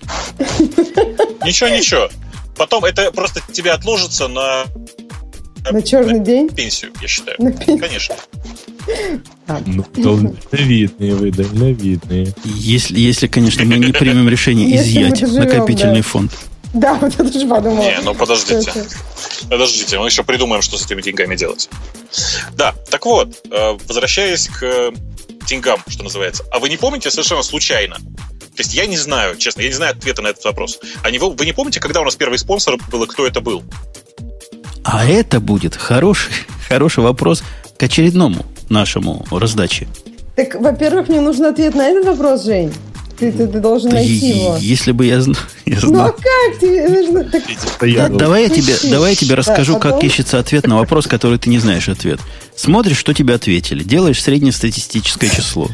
Ничего, 1.46 1.70
ничего. 1.70 2.10
Потом 2.58 2.84
это 2.84 3.12
просто 3.12 3.42
тебе 3.54 3.72
отложится 3.72 4.28
на 4.28 4.66
на 5.72 5.82
черный 5.82 6.20
день? 6.20 6.50
Пенсию, 6.50 6.92
я 7.02 7.08
считаю. 7.08 7.38
На 7.40 7.52
пенсию. 7.52 7.80
Конечно. 7.80 8.16
Ну, 9.66 9.86
дальновидные 9.96 11.16
вы, 11.16 11.32
дальновидные. 11.32 12.34
Если, 12.44 13.00
если, 13.00 13.28
конечно, 13.28 13.66
мы 13.66 13.78
не 13.78 13.92
примем 13.92 14.30
решение 14.30 14.76
изъять 14.76 15.22
накопительный 15.22 16.02
фонд. 16.02 16.32
Да, 16.74 16.94
вот 16.96 17.12
я 17.18 17.26
тоже 17.26 17.48
подумал. 17.48 17.82
Не, 17.82 18.00
ну 18.04 18.14
подождите. 18.14 18.72
Подождите, 19.50 19.98
мы 19.98 20.06
еще 20.06 20.24
придумаем, 20.24 20.62
что 20.62 20.78
с 20.78 20.86
этими 20.86 21.02
деньгами 21.02 21.36
делать. 21.36 21.68
Да, 22.54 22.76
так 22.92 23.06
вот, 23.06 23.42
э, 23.50 23.78
возвращаясь 23.88 24.48
к 24.50 24.92
деньгам, 25.48 25.80
что 25.88 26.04
называется. 26.04 26.44
А 26.52 26.60
вы 26.60 26.70
не 26.70 26.78
помните 26.78 27.10
совершенно 27.10 27.42
случайно? 27.42 27.96
То 27.96 28.62
есть 28.62 28.74
я 28.76 28.86
не 28.86 28.98
знаю, 28.98 29.38
честно, 29.38 29.62
я 29.62 29.70
не 29.70 29.74
знаю 29.74 29.94
ответа 29.94 30.22
на 30.22 30.28
этот 30.28 30.44
вопрос. 30.46 30.80
А 31.02 31.10
не, 31.10 31.18
вы 31.18 31.46
не 31.46 31.54
помните, 31.54 31.80
когда 31.80 32.02
у 32.02 32.04
нас 32.04 32.16
первый 32.16 32.38
спонсор 32.38 32.78
был 32.92 33.04
и 33.04 33.08
кто 33.08 33.26
это 33.26 33.42
был? 33.42 33.64
А 34.84 35.06
это 35.06 35.40
будет 35.40 35.76
хороший, 35.76 36.34
хороший 36.68 37.04
вопрос 37.04 37.42
к 37.78 37.84
очередному 37.84 38.46
нашему 38.70 39.26
раздаче. 39.32 39.88
Так, 40.36 40.56
во-первых, 40.56 41.10
мне 41.10 41.22
нужен 41.22 41.46
ответ 41.46 41.76
на 41.76 41.88
этот 41.88 42.06
вопрос, 42.06 42.46
Жень. 42.46 42.72
Ты, 43.20 43.34
ты, 43.34 43.48
ты 43.48 43.60
должен 43.60 43.92
найти 43.92 44.30
его. 44.30 44.56
Если 44.58 44.94
бы 44.94 45.06
я, 45.06 45.20
знал. 45.20 45.36
Я 45.66 45.80
знал. 45.82 45.92
Ну 45.92 46.00
а 46.00 46.12
как 46.12 46.60
тебе 46.62 46.88
нужно? 46.88 47.24
Так... 47.26 47.44
Да, 47.82 48.08
давай, 48.08 48.44
я 48.44 48.50
тебе, 48.50 48.74
давай 48.90 49.12
я 49.12 49.16
тебе 49.16 49.36
расскажу, 49.36 49.74
да, 49.74 49.80
как 49.80 50.04
ищется 50.04 50.40
ответ 50.40 50.66
на 50.68 50.78
вопрос, 50.78 51.06
который 51.06 51.38
ты 51.38 51.50
не 51.50 51.60
знаешь 51.60 51.90
ответ. 51.90 52.22
Смотришь, 52.56 52.98
что 52.98 53.14
тебе 53.14 53.34
ответили. 53.34 53.84
Делаешь 53.84 54.24
среднестатистическое 54.24 55.30
число. 55.30 55.68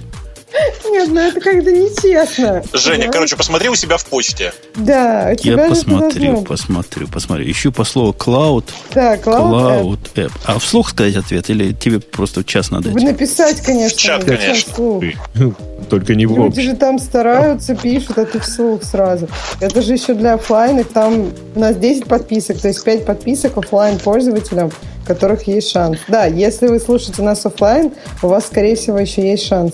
Нет, 0.90 1.10
ну 1.10 1.20
это 1.20 1.40
как-то 1.40 1.72
нечестно. 1.72 2.64
Женя, 2.74 3.10
короче, 3.12 3.36
посмотри 3.36 3.70
у 3.70 3.76
себя 3.76 3.98
в 3.98 4.06
почте. 4.06 4.54
Да, 4.76 5.30
у 5.34 5.36
тебя 5.36 5.64
Я 5.64 5.70
посмотрю, 5.70 6.42
посмотрю, 6.44 7.08
посмотрю. 7.08 7.50
Ищу 7.50 7.72
по 7.72 7.84
слову 7.84 8.14
cloud. 8.14 8.66
Да, 8.94 9.16
cloud, 9.16 9.24
cloud 9.24 10.00
app. 10.16 10.26
app. 10.26 10.32
А 10.46 10.60
вслух 10.60 10.90
сказать 10.90 11.16
ответ 11.16 11.50
или 11.50 11.74
тебе 11.74 12.00
просто 12.00 12.42
в 12.42 12.46
час 12.46 12.72
надо? 12.72 12.90
Написать, 12.92 13.62
конечно. 13.62 13.98
В 13.98 14.02
чат, 14.02 14.24
конечно. 14.24 14.74
Только 15.90 16.16
не 16.16 16.26
в 16.26 16.36
Люди 16.36 16.62
же 16.62 16.76
там 16.76 17.00
стараются, 17.00 17.76
пишут, 17.76 18.18
а 18.18 18.26
ты 18.26 18.40
вслух 18.40 18.84
сразу. 18.84 19.28
Это 19.60 19.82
же 19.82 19.94
еще 19.94 20.14
для 20.14 20.36
офлайн, 20.36 20.84
там 20.84 21.32
у 21.56 21.60
нас 21.60 21.76
10 21.76 22.06
подписок, 22.06 22.60
то 22.60 22.68
есть 22.68 22.84
5 22.84 23.06
подписок 23.06 23.58
офлайн 23.58 24.00
пользователям, 24.00 24.72
у 25.04 25.08
которых 25.08 25.48
есть 25.48 25.70
шанс. 25.70 26.00
Да, 26.08 26.26
если 26.26 26.68
вы 26.68 26.80
слушаете 26.80 27.22
нас 27.22 27.46
офлайн, 27.46 27.92
у 28.22 28.28
вас, 28.28 28.48
скорее 28.48 28.76
всего, 28.76 29.00
еще 29.00 29.30
есть 29.30 29.46
шанс. 29.46 29.74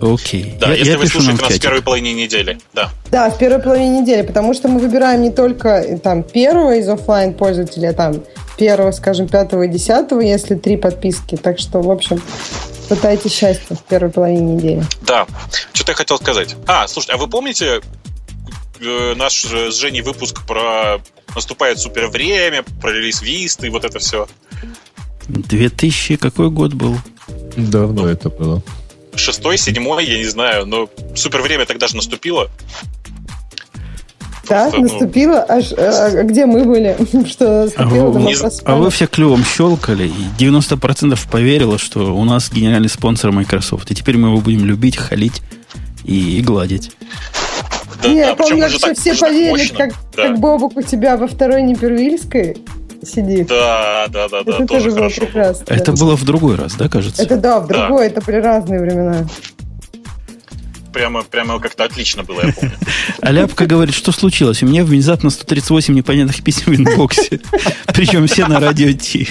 Окей. 0.00 0.54
Да, 0.60 0.68
я, 0.68 0.76
если 0.76 0.92
я 0.92 0.98
вы 0.98 1.06
слушаете 1.06 1.42
нас 1.42 1.54
в 1.54 1.60
первой 1.60 1.82
половине 1.82 2.14
недели. 2.14 2.58
Да. 2.72 2.90
Да, 3.10 3.30
в 3.30 3.38
первой 3.38 3.60
половине 3.60 4.00
недели, 4.00 4.22
потому 4.22 4.54
что 4.54 4.68
мы 4.68 4.80
выбираем 4.80 5.22
не 5.22 5.30
только 5.30 5.68
э, 5.68 5.98
там 5.98 6.22
первого 6.22 6.76
из 6.76 6.88
офлайн 6.88 7.34
пользователя, 7.34 7.90
а 7.90 7.92
там 7.92 8.24
первого, 8.56 8.92
скажем, 8.92 9.28
пятого 9.28 9.64
и 9.64 9.68
десятого, 9.68 10.20
если 10.20 10.54
три 10.54 10.76
подписки. 10.76 11.36
Так 11.36 11.58
что, 11.58 11.80
в 11.80 11.90
общем, 11.90 12.20
пытайтесь 12.88 13.32
счастья 13.32 13.74
в 13.74 13.82
первой 13.84 14.10
половине 14.10 14.54
недели. 14.54 14.84
Да. 15.02 15.26
Что-то 15.72 15.92
я 15.92 15.96
хотел 15.96 16.18
сказать. 16.18 16.56
А, 16.66 16.86
слушайте, 16.86 17.14
а 17.14 17.16
вы 17.16 17.28
помните 17.28 17.80
э, 18.80 19.14
наш 19.14 19.44
с 19.44 19.74
Женей 19.74 20.02
выпуск 20.02 20.46
про 20.46 21.00
наступает 21.34 21.78
супер 21.78 22.08
время, 22.08 22.64
про 22.80 22.92
релиз 22.92 23.22
Висты 23.22 23.66
и 23.66 23.70
вот 23.70 23.84
это 23.84 23.98
все? 23.98 24.28
2000 25.28 26.16
какой 26.16 26.50
год 26.50 26.72
был? 26.72 26.96
Давно 27.56 28.02
ну, 28.02 28.08
это 28.08 28.30
было 28.30 28.62
шестой, 29.18 29.58
седьмой, 29.58 30.06
я 30.06 30.18
не 30.18 30.26
знаю, 30.26 30.66
но 30.66 30.88
супер 31.14 31.42
время 31.42 31.66
тогда 31.66 31.88
же 31.88 31.96
наступило. 31.96 32.50
Да, 34.48 34.62
Просто, 34.62 34.80
ну, 34.80 34.82
наступило. 34.84 35.44
Ну... 35.46 35.54
Аж, 35.56 35.72
а, 35.76 36.22
где 36.22 36.46
мы 36.46 36.64
были? 36.64 36.96
что 37.28 37.64
наступило, 37.64 38.06
а, 38.06 38.10
вы, 38.10 38.50
а 38.64 38.76
вы 38.76 38.90
все 38.90 39.06
клювом 39.06 39.44
щелкали, 39.44 40.08
и 40.08 40.42
90% 40.42 41.18
поверило, 41.30 41.78
что 41.78 42.14
у 42.16 42.24
нас 42.24 42.50
генеральный 42.50 42.88
спонсор 42.88 43.30
Microsoft. 43.32 43.90
И 43.90 43.94
теперь 43.94 44.16
мы 44.16 44.28
его 44.28 44.40
будем 44.40 44.64
любить, 44.64 44.96
халить 44.96 45.42
и, 46.04 46.38
и 46.38 46.42
гладить. 46.42 46.92
Да, 48.02 48.08
не, 48.08 48.20
да, 48.20 48.28
я 48.28 48.34
помню, 48.36 48.68
что 48.70 48.94
все 48.94 49.14
поверили, 49.14 49.68
как, 49.68 49.90
да. 50.16 50.28
как 50.28 50.38
Бобок 50.38 50.76
у 50.76 50.82
тебя 50.82 51.16
во 51.16 51.26
второй 51.26 51.62
Непервильской 51.62 52.56
сидит. 53.02 53.48
Да, 53.48 54.06
да, 54.08 54.28
да, 54.28 54.42
да. 54.42 54.54
Это 54.56 54.66
тоже, 54.66 54.90
было 54.90 55.08
прекрасно. 55.08 55.64
Это 55.68 55.92
было 55.92 56.16
в 56.16 56.24
другой 56.24 56.56
раз, 56.56 56.74
да, 56.74 56.88
кажется? 56.88 57.22
Это 57.22 57.36
да, 57.36 57.60
в 57.60 57.66
другой, 57.66 58.06
это 58.06 58.20
при 58.20 58.36
разные 58.36 58.80
времена. 58.80 59.26
Прямо, 60.92 61.22
прямо 61.22 61.60
как-то 61.60 61.84
отлично 61.84 62.22
было, 62.22 62.46
я 62.46 62.52
помню. 62.52 62.72
А 63.20 63.30
Ляпка 63.30 63.66
говорит, 63.66 63.94
что 63.94 64.10
случилось? 64.10 64.62
У 64.62 64.66
меня 64.66 64.84
внезапно 64.84 65.30
138 65.30 65.94
непонятных 65.94 66.42
писем 66.42 66.72
в 66.72 66.76
инбоксе. 66.76 67.40
Причем 67.94 68.26
все 68.26 68.46
на 68.46 68.58
радио 68.58 68.92
Ти. 68.92 69.28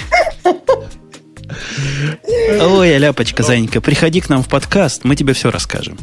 Ой, 2.60 2.96
Ляпочка, 2.98 3.42
Занька, 3.42 3.80
приходи 3.80 4.20
к 4.20 4.28
нам 4.28 4.42
в 4.42 4.48
подкаст, 4.48 5.04
мы 5.04 5.16
тебе 5.16 5.32
все 5.32 5.50
расскажем. 5.50 5.98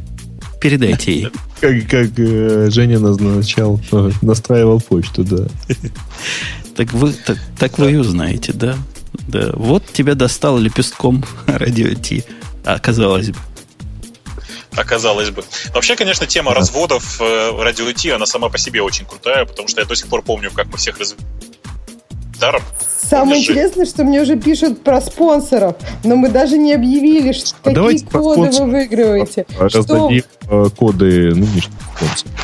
Передайте 0.59 1.13
ей. 1.13 1.27
Как, 1.59 1.87
как 1.87 2.09
э, 2.17 2.69
Женя 2.71 2.99
назначал, 2.99 3.79
настраивал 4.21 4.81
почту, 4.81 5.23
да. 5.23 5.47
Так 6.75 6.91
вы, 6.93 7.13
так, 7.13 7.37
так 7.57 7.77
вы 7.77 7.93
и 7.93 7.95
узнаете, 7.95 8.53
да? 8.53 8.75
Да. 9.27 9.51
Вот 9.53 9.85
тебя 9.85 10.15
достал 10.15 10.57
лепестком 10.57 11.23
радио 11.47 11.93
Ти, 11.93 12.23
оказалось 12.65 13.29
бы. 13.29 13.37
Оказалось 14.75 15.29
бы. 15.29 15.43
Вообще, 15.73 15.95
конечно, 15.95 16.25
тема 16.25 16.53
разводов 16.53 17.21
э, 17.21 17.51
радио 17.63 17.91
Ти, 17.93 18.09
она 18.09 18.25
сама 18.25 18.49
по 18.49 18.57
себе 18.57 18.81
очень 18.81 19.05
крутая, 19.05 19.45
потому 19.45 19.69
что 19.69 19.79
я 19.79 19.87
до 19.87 19.95
сих 19.95 20.07
пор 20.07 20.21
помню, 20.21 20.51
как 20.51 20.67
мы 20.67 20.77
всех 20.77 20.99
раз... 20.99 21.15
даром. 22.39 22.61
Самое 23.09 23.35
Помнишь? 23.35 23.49
интересное, 23.49 23.85
что 23.85 24.03
мне 24.03 24.21
уже 24.21 24.35
пишут 24.35 24.83
про 24.83 24.99
спонсоров, 24.99 25.75
но 26.03 26.15
мы 26.15 26.29
даже 26.29 26.57
не 26.57 26.73
объявили, 26.73 27.31
что, 27.31 27.55
а 27.63 27.73
какие 27.73 27.99
коды 27.99 28.51
вы 28.51 28.65
выигрываете. 28.65 29.45
Раздадим 29.57 30.23
что... 30.41 30.65
Э, 30.65 30.69
коды 30.75 31.35
нынешних 31.35 31.71
спонсоров. 31.95 32.34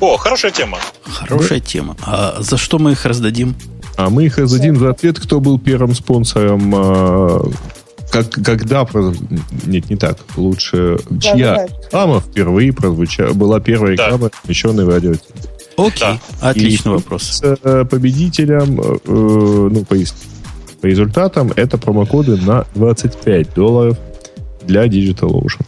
О, 0.00 0.16
хорошая 0.16 0.50
тема. 0.50 0.78
Хорошая 1.04 1.60
да. 1.60 1.64
тема. 1.64 1.96
А 2.02 2.36
за 2.40 2.56
что 2.56 2.78
мы 2.78 2.92
их 2.92 3.04
раздадим? 3.04 3.54
А 3.96 4.10
мы 4.10 4.24
их 4.24 4.38
раздадим 4.38 4.78
за 4.78 4.90
ответ, 4.90 5.20
кто 5.20 5.40
был 5.40 5.58
первым 5.58 5.94
спонсором 5.94 6.72
а, 6.74 7.48
как, 8.14 8.30
когда... 8.30 8.86
Нет, 9.66 9.90
не 9.90 9.96
так. 9.96 10.18
Лучше... 10.36 10.98
Да, 11.10 11.20
чья 11.20 11.66
реклама 11.66 12.20
впервые 12.20 12.72
прозвучала... 12.72 13.32
Была 13.32 13.58
первая 13.58 13.96
да. 13.96 14.04
реклама, 14.04 14.30
размещенная 14.42 14.84
в 14.84 14.88
радио. 14.88 15.14
Окей, 15.76 15.98
да. 16.00 16.18
отличный 16.40 16.92
И 16.92 16.94
вопрос. 16.94 17.22
С 17.22 17.58
э, 17.62 17.84
победителем, 17.84 18.80
э, 18.80 18.98
ну, 19.04 19.84
по, 19.84 19.96
по 20.80 20.86
результатам, 20.86 21.52
это 21.56 21.76
промокоды 21.76 22.36
на 22.36 22.66
25 22.76 23.52
долларов 23.54 23.98
для 24.62 24.86
DigitalOcean. 24.86 25.66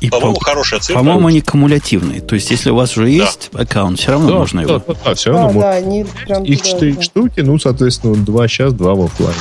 И 0.00 0.10
по-моему, 0.10 0.34
по, 0.34 0.44
хорошая 0.44 0.80
цифра. 0.80 0.98
По-моему, 0.98 1.26
они 1.28 1.40
кумулятивные. 1.40 2.20
То 2.20 2.34
есть, 2.34 2.50
если 2.50 2.70
у 2.70 2.74
вас 2.74 2.96
уже 2.96 3.08
есть 3.08 3.48
да. 3.52 3.60
аккаунт, 3.60 3.98
все 3.98 4.10
равно 4.10 4.28
да, 4.28 4.34
можно 4.34 4.62
да, 4.62 4.74
его. 4.74 4.84
Да, 4.86 4.94
да, 5.04 5.14
все 5.14 5.30
равно 5.30 5.46
да, 5.46 5.52
можно. 5.52 5.70
Да, 5.70 5.76
они 5.76 6.04
прям 6.04 6.44
Их 6.44 6.62
четыре 6.62 6.92
да. 6.94 7.02
штуки, 7.02 7.40
ну, 7.40 7.58
соответственно, 7.58 8.14
два 8.16 8.46
сейчас, 8.46 8.74
два 8.74 8.94
в 8.94 9.04
офлайн. 9.04 9.36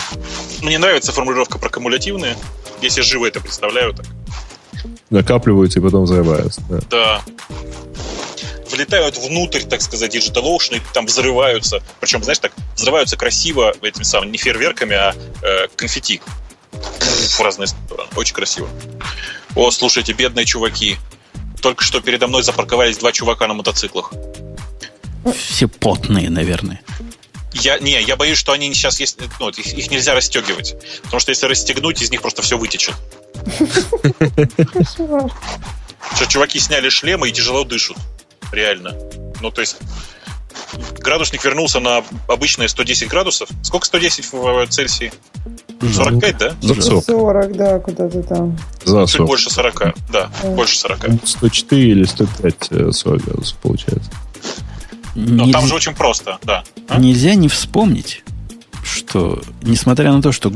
Мне 0.62 0.78
нравится 0.78 1.12
формулировка 1.12 1.60
про 1.60 1.70
кумулятивные. 1.70 2.38
Если 2.82 3.02
живо 3.02 3.26
это 3.26 3.42
представляю, 3.42 3.94
так. 3.94 4.06
Накапливаются 5.10 5.80
и 5.80 5.82
потом 5.82 6.04
взрываются. 6.04 6.62
Да. 6.70 6.80
да. 6.90 7.22
Влетают 8.72 9.18
внутрь, 9.18 9.62
так 9.62 9.82
сказать, 9.82 10.16
DigitalOcean 10.16 10.78
и 10.78 10.82
там 10.94 11.06
взрываются. 11.06 11.82
Причем, 12.00 12.24
знаешь, 12.24 12.40
так 12.40 12.54
взрываются 12.76 13.18
красиво 13.18 13.74
этими 13.82 14.04
самыми, 14.04 14.32
не 14.32 14.38
фейерверками, 14.38 14.96
а 14.96 15.14
э, 15.42 15.68
конфетти. 15.76 16.22
В 17.02 17.40
разные 17.40 17.68
стороны. 17.68 18.10
Очень 18.16 18.36
красиво. 18.36 18.70
О, 19.56 19.72
слушайте, 19.72 20.14
бедные 20.14 20.46
чуваки. 20.46 20.98
Только 21.62 21.84
что 21.84 22.02
передо 22.02 22.28
мной 22.28 22.44
запарковались 22.44 22.98
два 22.98 23.12
чувака 23.12 23.48
на 23.48 23.54
мотоциклах. 23.54 24.12
Все 25.34 25.68
потные, 25.68 26.30
наверное. 26.30 26.82
Я, 27.54 27.80
не, 27.80 28.02
я 28.02 28.16
боюсь, 28.18 28.38
что 28.38 28.52
они 28.52 28.74
сейчас 28.74 29.00
есть, 29.00 29.18
ну, 29.40 29.50
их, 29.50 29.66
их 29.66 29.90
нельзя 29.90 30.14
расстегивать. 30.14 30.76
Потому 31.04 31.20
что 31.22 31.32
если 31.32 31.48
расстегнуть, 31.48 32.02
из 32.02 32.12
них 32.12 32.22
просто 32.22 32.42
все 32.42 32.58
вытечет. 32.58 32.94
Что 36.16 36.26
чуваки 36.28 36.60
сняли 36.60 36.90
шлемы 36.90 37.30
и 37.30 37.32
тяжело 37.32 37.64
дышат. 37.64 37.98
Реально. 38.52 38.96
Ну, 39.42 39.52
то 39.52 39.62
есть, 39.62 39.78
градусник 41.00 41.44
вернулся 41.44 41.80
на 41.80 42.04
обычные 42.28 42.68
110 42.68 43.08
градусов. 43.08 43.50
Сколько 43.64 43.86
110 43.86 44.34
в 44.34 44.68
Цельсии? 44.68 45.14
45, 45.82 46.38
да? 46.38 46.56
За 46.62 47.02
40, 47.02 47.58
да, 47.58 47.80
куда-то 47.80 48.24
там. 48.24 48.58
За 48.84 49.06
40. 49.06 49.10
Чуть 49.10 49.22
больше 49.22 49.50
40, 49.50 49.80
да, 50.12 50.30
да. 50.42 50.50
больше 50.50 50.78
40. 50.78 51.06
104 51.24 51.84
или 51.84 52.04
105 52.06 52.96
40 52.96 53.24
градусов 53.24 53.58
получается. 53.58 54.10
Но 55.16 55.46
Нельзя... 55.46 55.60
там 55.60 55.68
же 55.68 55.76
очень 55.76 55.94
просто, 55.94 56.40
да. 56.44 56.64
А? 56.88 57.00
Нельзя 57.00 57.36
не 57.36 57.48
вспомнить, 57.48 58.24
что, 58.84 59.42
несмотря 59.62 60.12
на 60.12 60.22
то, 60.22 60.32
что 60.32 60.52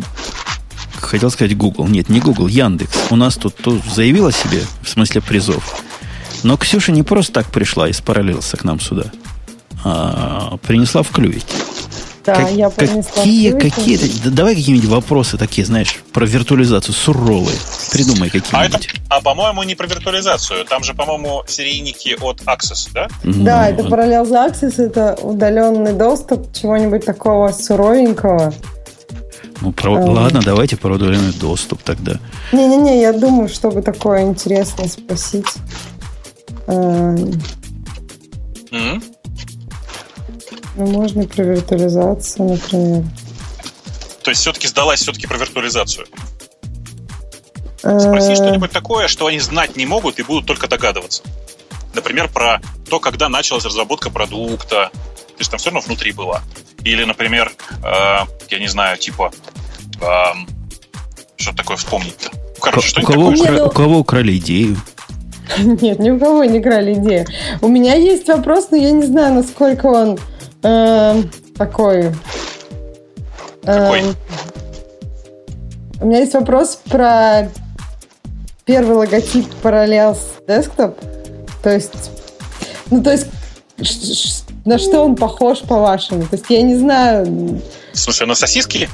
хотел 1.00 1.32
сказать 1.32 1.56
Google, 1.58 1.88
нет, 1.88 2.10
не 2.10 2.20
Google, 2.20 2.48
Яндекс, 2.48 3.08
у 3.10 3.16
нас 3.16 3.36
тут, 3.36 3.56
тут 3.56 3.84
заявил 3.86 4.28
о 4.28 4.32
себе, 4.32 4.64
в 4.82 4.90
смысле 4.90 5.22
призов. 5.22 5.82
Но 6.44 6.58
Ксюша 6.58 6.91
не 6.91 7.04
просто 7.04 7.34
так 7.34 7.48
пришла 7.48 7.90
из 7.90 8.00
параллелса 8.02 8.58
к 8.58 8.64
нам 8.64 8.80
сюда, 8.80 9.06
а 9.84 10.58
принесла 10.58 11.04
в 11.04 11.10
клювике. 11.10 11.46
Да, 12.30 12.36
как, 12.36 12.52
я 12.52 12.70
какие, 12.70 13.52
какие-то, 13.52 14.06
да, 14.26 14.30
давай 14.30 14.56
какие-нибудь 14.56 14.88
вопросы 14.88 15.38
такие, 15.38 15.66
знаешь, 15.66 16.00
про 16.14 16.26
виртуализацию 16.26 16.94
суровые. 16.94 17.58
Придумай 17.92 18.30
какие-нибудь. 18.30 18.90
А, 19.10 19.18
а 19.18 19.22
по-моему, 19.22 19.64
не 19.64 19.76
про 19.76 19.88
виртуализацию. 19.88 20.64
Там 20.66 20.84
же, 20.84 20.94
по-моему, 20.94 21.44
серийники 21.48 22.16
от 22.22 22.42
Access, 22.42 22.90
да? 22.94 23.08
Да, 23.24 23.70
это 23.70 23.84
Parallels 23.84 24.30
Access, 24.30 24.82
это 24.84 25.18
удаленный 25.22 25.94
доступ 25.94 26.54
чего-нибудь 26.54 27.06
такого 27.06 27.52
суровенького. 27.52 28.54
Ну, 29.62 29.72
про... 29.72 29.96
а, 29.96 30.06
ладно, 30.06 30.42
давайте 30.44 30.78
про 30.78 30.94
удаленный 30.94 31.34
доступ 31.34 31.82
тогда. 31.84 32.20
Не-не-не, 32.52 33.02
я 33.02 33.12
думаю, 33.12 33.50
чтобы 33.50 33.82
такое 33.82 34.22
интересное 34.22 34.88
спросить. 34.88 35.48
Mm-hmm. 36.68 37.42
Ну, 40.80 40.86
можно 40.88 41.26
про 41.26 41.44
виртуализацию, 41.44 42.52
например. 42.52 43.04
То 44.24 44.32
есть 44.32 44.40
все-таки 44.40 44.66
сдалась 44.66 45.02
все-таки 45.02 45.28
про 45.28 45.38
виртуализацию? 45.38 46.08
Спроси 47.80 48.32
э. 48.32 48.36
что-нибудь 48.36 48.72
такое, 48.72 49.10
что 49.10 49.28
они 49.28 49.42
знать 49.42 49.76
не 49.76 49.86
могут 49.86 50.20
и 50.20 50.24
будут 50.24 50.46
только 50.46 50.70
догадываться. 50.70 51.24
Например, 51.94 52.30
про 52.30 52.62
то, 52.90 53.02
когда 53.02 53.28
началась 53.28 53.66
разработка 53.66 54.10
продукта. 54.10 54.90
То 54.94 55.40
есть 55.40 55.52
там 55.52 55.60
все 55.60 55.70
равно 55.70 55.82
внутри 55.82 56.14
была. 56.14 56.44
Или, 56.86 57.04
например, 57.04 57.52
э, 57.84 58.26
я 58.50 58.60
не 58.60 58.68
знаю, 58.68 58.98
типа, 58.98 59.34
э, 60.02 60.06
что 61.36 61.54
такое 61.54 61.76
вспомнить-то? 61.76 62.32
Короче, 62.62 63.02
у, 63.02 63.06
кого 63.06 63.32
такое, 63.32 63.54
укра... 63.54 63.66
у 63.66 63.70
кого 63.70 64.00
украли 64.00 64.38
идею? 64.38 64.78
Нет, 65.58 66.00
ни 66.00 66.10
у 66.10 66.18
кого 66.18 66.46
не 66.46 66.62
крали 66.62 66.94
идею. 66.94 67.26
У 67.60 67.68
меня 67.68 67.96
есть 67.96 68.30
вопрос, 68.30 68.70
но 68.72 68.78
я 68.78 68.92
не 68.92 69.04
знаю, 69.04 69.34
насколько 69.34 69.88
он 69.88 70.18
Э, 70.64 71.23
такой. 71.57 72.14
Какой? 73.64 74.02
Э, 74.02 74.14
у 76.02 76.06
меня 76.06 76.19
есть 76.19 76.34
вопрос 76.34 76.80
про 76.90 77.49
первый 78.65 78.95
логотип 78.95 79.48
Parallels 79.64 80.19
Desktop. 80.48 80.95
То 81.61 81.73
есть, 81.73 82.11
ну, 82.90 83.03
то 83.03 83.11
есть, 83.11 83.27
на 84.65 84.77
что 84.77 85.03
он 85.03 85.15
похож, 85.15 85.60
по-вашему? 85.60 86.23
То 86.23 86.36
есть, 86.36 86.45
я 86.49 86.61
не 86.61 86.76
знаю... 86.76 87.61
Смысле, 87.94 88.27
на 88.27 88.36
сосиски? 88.36 88.90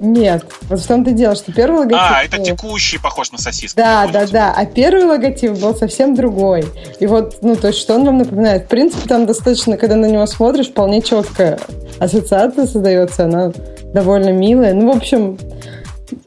Нет, 0.00 0.44
вот 0.68 0.80
в 0.80 0.86
том-то 0.86 1.12
дело, 1.12 1.34
что 1.34 1.52
первый 1.52 1.80
логотип... 1.80 1.98
А, 1.98 2.22
это 2.22 2.38
текущий 2.38 2.98
похож 2.98 3.32
на 3.32 3.38
сосиску. 3.38 3.76
Да, 3.76 4.06
да, 4.06 4.26
да, 4.26 4.54
а 4.56 4.66
первый 4.66 5.04
логотип 5.04 5.52
был 5.52 5.74
совсем 5.74 6.14
другой. 6.14 6.64
И 7.00 7.06
вот, 7.06 7.38
ну, 7.42 7.56
то 7.56 7.68
есть, 7.68 7.80
что 7.80 7.94
он 7.94 8.04
вам 8.04 8.18
напоминает? 8.18 8.64
В 8.64 8.68
принципе, 8.68 9.08
там 9.08 9.26
достаточно, 9.26 9.76
когда 9.76 9.96
на 9.96 10.06
него 10.06 10.26
смотришь, 10.26 10.68
вполне 10.68 11.02
четкая 11.02 11.58
ассоциация 11.98 12.66
создается, 12.66 13.24
она 13.24 13.52
довольно 13.94 14.30
милая. 14.30 14.74
Ну, 14.74 14.92
в 14.92 14.96
общем, 14.96 15.38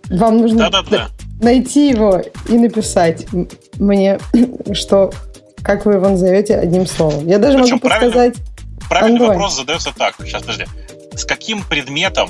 вам 0.10 0.40
нужно 0.40 0.70
да, 0.70 0.82
да, 0.82 0.90
да. 0.90 1.08
найти 1.42 1.90
его 1.90 2.22
и 2.48 2.58
написать 2.58 3.28
мне, 3.78 4.20
что 4.74 5.12
как 5.62 5.86
вы 5.86 5.94
его 5.94 6.10
назовете 6.10 6.56
одним 6.56 6.88
словом. 6.88 7.28
Я 7.28 7.38
даже 7.38 7.58
Причем 7.58 7.76
могу 7.76 7.90
подсказать... 7.90 8.36
Правильный, 8.88 9.20
правильный 9.20 9.28
вопрос 9.28 9.56
задается 9.56 9.94
так. 9.96 10.16
Сейчас, 10.20 10.42
подожди. 10.42 10.66
С 11.16 11.26
каким 11.26 11.64
предметом 11.64 12.30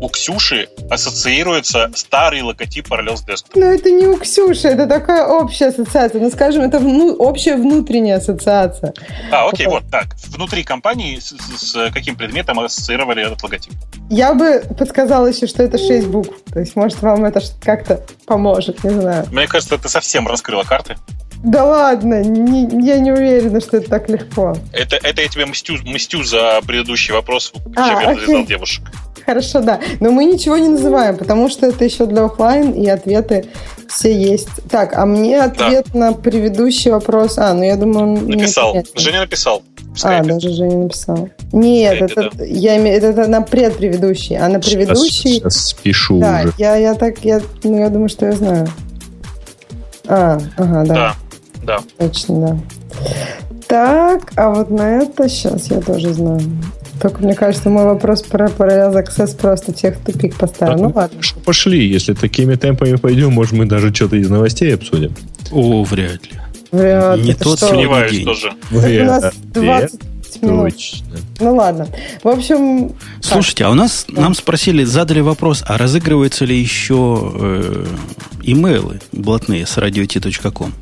у 0.00 0.08
Ксюши 0.08 0.68
ассоциируется 0.90 1.90
старый 1.94 2.42
логотип 2.42 2.86
Parallels 2.88 3.26
Desktop. 3.26 3.52
Ну, 3.54 3.66
это 3.66 3.90
не 3.90 4.06
у 4.06 4.16
Ксюши, 4.18 4.68
это 4.68 4.86
такая 4.86 5.26
общая 5.26 5.66
ассоциация. 5.66 6.20
Ну, 6.20 6.30
скажем, 6.30 6.62
это 6.62 6.78
вну, 6.78 7.14
общая 7.14 7.56
внутренняя 7.56 8.18
ассоциация. 8.18 8.94
А, 9.30 9.48
окей, 9.48 9.66
вот 9.66 9.84
так. 9.90 10.06
Внутри 10.28 10.62
компании 10.62 11.18
с, 11.18 11.34
с 11.56 11.90
каким 11.92 12.16
предметом 12.16 12.60
ассоциировали 12.60 13.24
этот 13.24 13.42
логотип? 13.42 13.72
Я 14.10 14.34
бы 14.34 14.62
подсказала 14.78 15.26
еще, 15.26 15.46
что 15.46 15.62
это 15.62 15.78
6 15.78 16.06
букв. 16.08 16.34
То 16.52 16.60
есть, 16.60 16.76
может, 16.76 17.02
вам 17.02 17.24
это 17.24 17.40
как-то 17.60 18.02
поможет, 18.26 18.84
не 18.84 18.90
знаю. 18.90 19.26
Мне 19.32 19.46
кажется, 19.46 19.78
ты 19.78 19.88
совсем 19.88 20.26
раскрыла 20.26 20.62
карты. 20.62 20.96
Да 21.44 21.64
ладно, 21.64 22.22
не, 22.22 22.62
я 22.84 22.98
не 22.98 23.12
уверена, 23.12 23.60
что 23.60 23.76
это 23.76 23.88
так 23.88 24.08
легко. 24.08 24.56
Это, 24.72 24.96
это 24.96 25.22
я 25.22 25.28
тебе 25.28 25.46
мстю, 25.46 25.74
мстю 25.84 26.24
за 26.24 26.60
предыдущий 26.66 27.14
вопрос, 27.14 27.52
а, 27.76 27.88
чем 27.88 28.00
я 28.00 28.10
развязал 28.10 28.44
девушек. 28.44 28.84
Хорошо, 29.24 29.60
да. 29.60 29.78
Но 30.00 30.10
мы 30.10 30.24
ничего 30.24 30.56
не 30.56 30.68
называем, 30.68 31.16
потому 31.16 31.50
что 31.50 31.66
это 31.66 31.84
еще 31.84 32.06
для 32.06 32.24
офлайн, 32.24 32.72
и 32.72 32.88
ответы 32.88 33.44
все 33.86 34.10
есть. 34.10 34.48
Так, 34.70 34.96
а 34.96 35.04
мне 35.06 35.40
ответ 35.42 35.86
да. 35.92 35.98
на 35.98 36.12
предыдущий 36.12 36.90
вопрос. 36.90 37.36
А, 37.38 37.52
ну 37.52 37.62
я 37.62 37.76
думаю, 37.76 38.14
он 38.14 38.26
написал. 38.26 38.74
Женя 38.96 39.20
написал. 39.20 39.62
А, 40.02 40.22
даже 40.22 40.50
Женя 40.50 40.78
написал. 40.78 41.28
Нет, 41.52 42.00
это, 42.00 42.30
да. 42.32 42.44
я 42.44 42.78
имею, 42.78 42.96
это, 42.96 43.08
это 43.08 43.26
на 43.28 43.42
предпредыдущий, 43.42 44.36
а 44.36 44.48
на 44.48 44.60
предыдущий. 44.60 45.34
Сейчас, 45.34 45.54
сейчас 45.54 45.66
спешу 45.68 46.20
да, 46.20 46.42
уже. 46.44 46.54
Я, 46.58 46.76
я 46.76 46.94
так, 46.94 47.18
я, 47.24 47.40
ну 47.64 47.78
я 47.78 47.90
думаю, 47.90 48.08
что 48.08 48.26
я 48.26 48.32
знаю. 48.32 48.68
А, 50.06 50.38
ага, 50.56 50.84
да. 50.86 50.94
Да, 50.94 51.16
да. 51.68 51.80
Точно, 51.98 52.46
да. 52.46 52.58
Так, 53.68 54.32
а 54.36 54.48
вот 54.48 54.70
на 54.70 55.02
это 55.02 55.28
сейчас 55.28 55.70
я 55.70 55.80
тоже 55.82 56.14
знаю. 56.14 56.40
Только 57.00 57.22
мне 57.22 57.34
кажется, 57.34 57.68
мой 57.68 57.84
вопрос 57.84 58.22
про 58.22 58.46
Parallels 58.46 59.04
Access 59.04 59.36
просто 59.36 59.74
всех 59.74 59.98
в 59.98 60.04
тупик 60.04 60.34
поставил. 60.36 60.72
Так, 60.72 60.82
ну 60.82 60.92
ладно. 60.94 61.20
Пошли, 61.44 61.86
если 61.86 62.14
такими 62.14 62.54
темпами 62.54 62.96
пойдем, 62.96 63.32
может 63.32 63.52
мы 63.52 63.66
даже 63.66 63.94
что-то 63.94 64.16
из 64.16 64.30
новостей 64.30 64.74
обсудим. 64.74 65.14
О, 65.52 65.84
вряд 65.84 66.24
ли. 66.24 66.40
Вряд 66.72 67.20
Не 67.20 67.34
тот 67.34 67.58
что? 67.58 67.68
Сомневаюсь 67.68 68.12
день. 68.12 68.24
тоже. 68.24 68.52
Вряд. 68.70 69.02
У 69.02 69.20
нас 69.20 69.34
20 69.52 70.42
минут. 70.42 70.72
Точно. 70.72 71.06
Ну 71.40 71.54
ладно. 71.54 71.88
В 72.22 72.28
общем... 72.28 72.92
Слушайте, 73.20 73.64
так. 73.64 73.68
а 73.68 73.70
у 73.72 73.74
нас 73.74 74.06
да. 74.08 74.22
нам 74.22 74.34
спросили, 74.34 74.84
задали 74.84 75.20
вопрос, 75.20 75.62
а 75.66 75.76
разыгрываются 75.76 76.46
ли 76.46 76.58
еще 76.58 77.32
э, 77.34 77.86
имейлы 78.42 79.00
блатные 79.12 79.66
с 79.66 79.76
radio.t.com? 79.76 80.72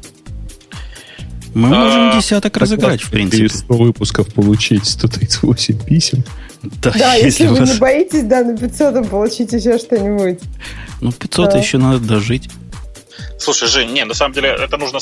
Мы 1.57 1.69
можем 1.69 2.19
десяток 2.19 2.55
разыграть, 2.59 3.03
в 3.03 3.11
принципе. 3.11 3.49
100 3.49 3.75
выпусков 3.75 4.33
получить 4.35 4.85
138 4.85 5.85
писем. 5.87 6.23
Да, 6.63 6.93
да 6.93 7.15
если, 7.15 7.25
если 7.25 7.47
вы 7.47 7.57
вас... 7.61 7.73
не 7.73 7.79
боитесь, 7.79 8.25
да, 8.25 8.43
на 8.43 8.59
500 8.59 9.09
получить 9.09 9.53
еще 9.53 9.79
что-нибудь. 9.79 10.41
Ну, 11.01 11.13
500 11.13 11.51
да. 11.51 11.59
еще 11.59 11.79
надо 11.79 11.99
дожить. 12.01 12.51
Слушай, 13.39 13.69
Жень, 13.69 13.93
не, 13.93 14.05
на 14.05 14.13
самом 14.13 14.35
деле 14.35 14.51
это 14.51 14.77
нужно 14.77 14.99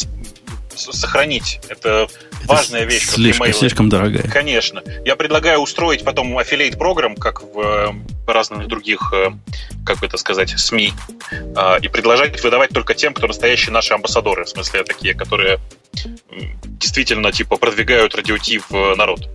сохранить. 0.77 1.61
Это, 1.69 2.07
это 2.43 2.47
важная 2.47 2.85
вещь. 2.85 3.05
Слишком, 3.05 3.53
слишком 3.53 3.89
дорогая. 3.89 4.23
Конечно. 4.23 4.81
Я 5.05 5.17
предлагаю 5.17 5.59
устроить 5.59 6.05
потом 6.05 6.39
аффилейт 6.39 6.79
программ, 6.79 7.17
как 7.17 7.43
в 7.43 7.59
э, 7.59 7.93
разных 8.29 8.69
других, 8.69 9.13
э, 9.13 9.31
как 9.85 9.99
бы 9.99 10.07
это 10.07 10.19
сказать, 10.19 10.51
СМИ, 10.51 10.93
э, 11.33 11.79
и 11.83 11.89
предложить 11.89 12.43
выдавать 12.45 12.71
только 12.71 12.95
тем, 12.95 13.13
кто 13.13 13.27
настоящие 13.27 13.73
наши 13.73 13.93
амбассадоры, 13.93 14.45
в 14.45 14.49
смысле 14.49 14.85
такие, 14.85 15.15
которые 15.15 15.59
действительно 16.65 17.33
типа 17.33 17.57
продвигают 17.57 18.15
радиоти 18.15 18.61
в 18.69 18.95
народ. 18.97 19.29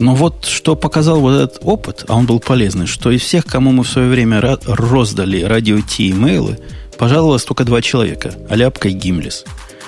Но 0.00 0.14
вот 0.14 0.44
что 0.44 0.76
показал 0.76 1.20
вот 1.20 1.40
этот 1.40 1.58
опыт, 1.62 2.04
а 2.08 2.16
он 2.16 2.26
был 2.26 2.40
полезный, 2.40 2.86
что 2.86 3.10
из 3.10 3.22
всех, 3.22 3.44
кому 3.44 3.72
мы 3.72 3.84
в 3.84 3.88
свое 3.88 4.08
время 4.08 4.40
роздали 4.66 5.42
радио 5.42 5.80
Ти 5.80 6.10
имейлы, 6.10 6.58
пожаловалось 6.96 7.44
только 7.44 7.64
два 7.64 7.82
человека, 7.82 8.34
Аляпка 8.48 8.88
и 8.88 8.92
Гимлис. 8.92 9.44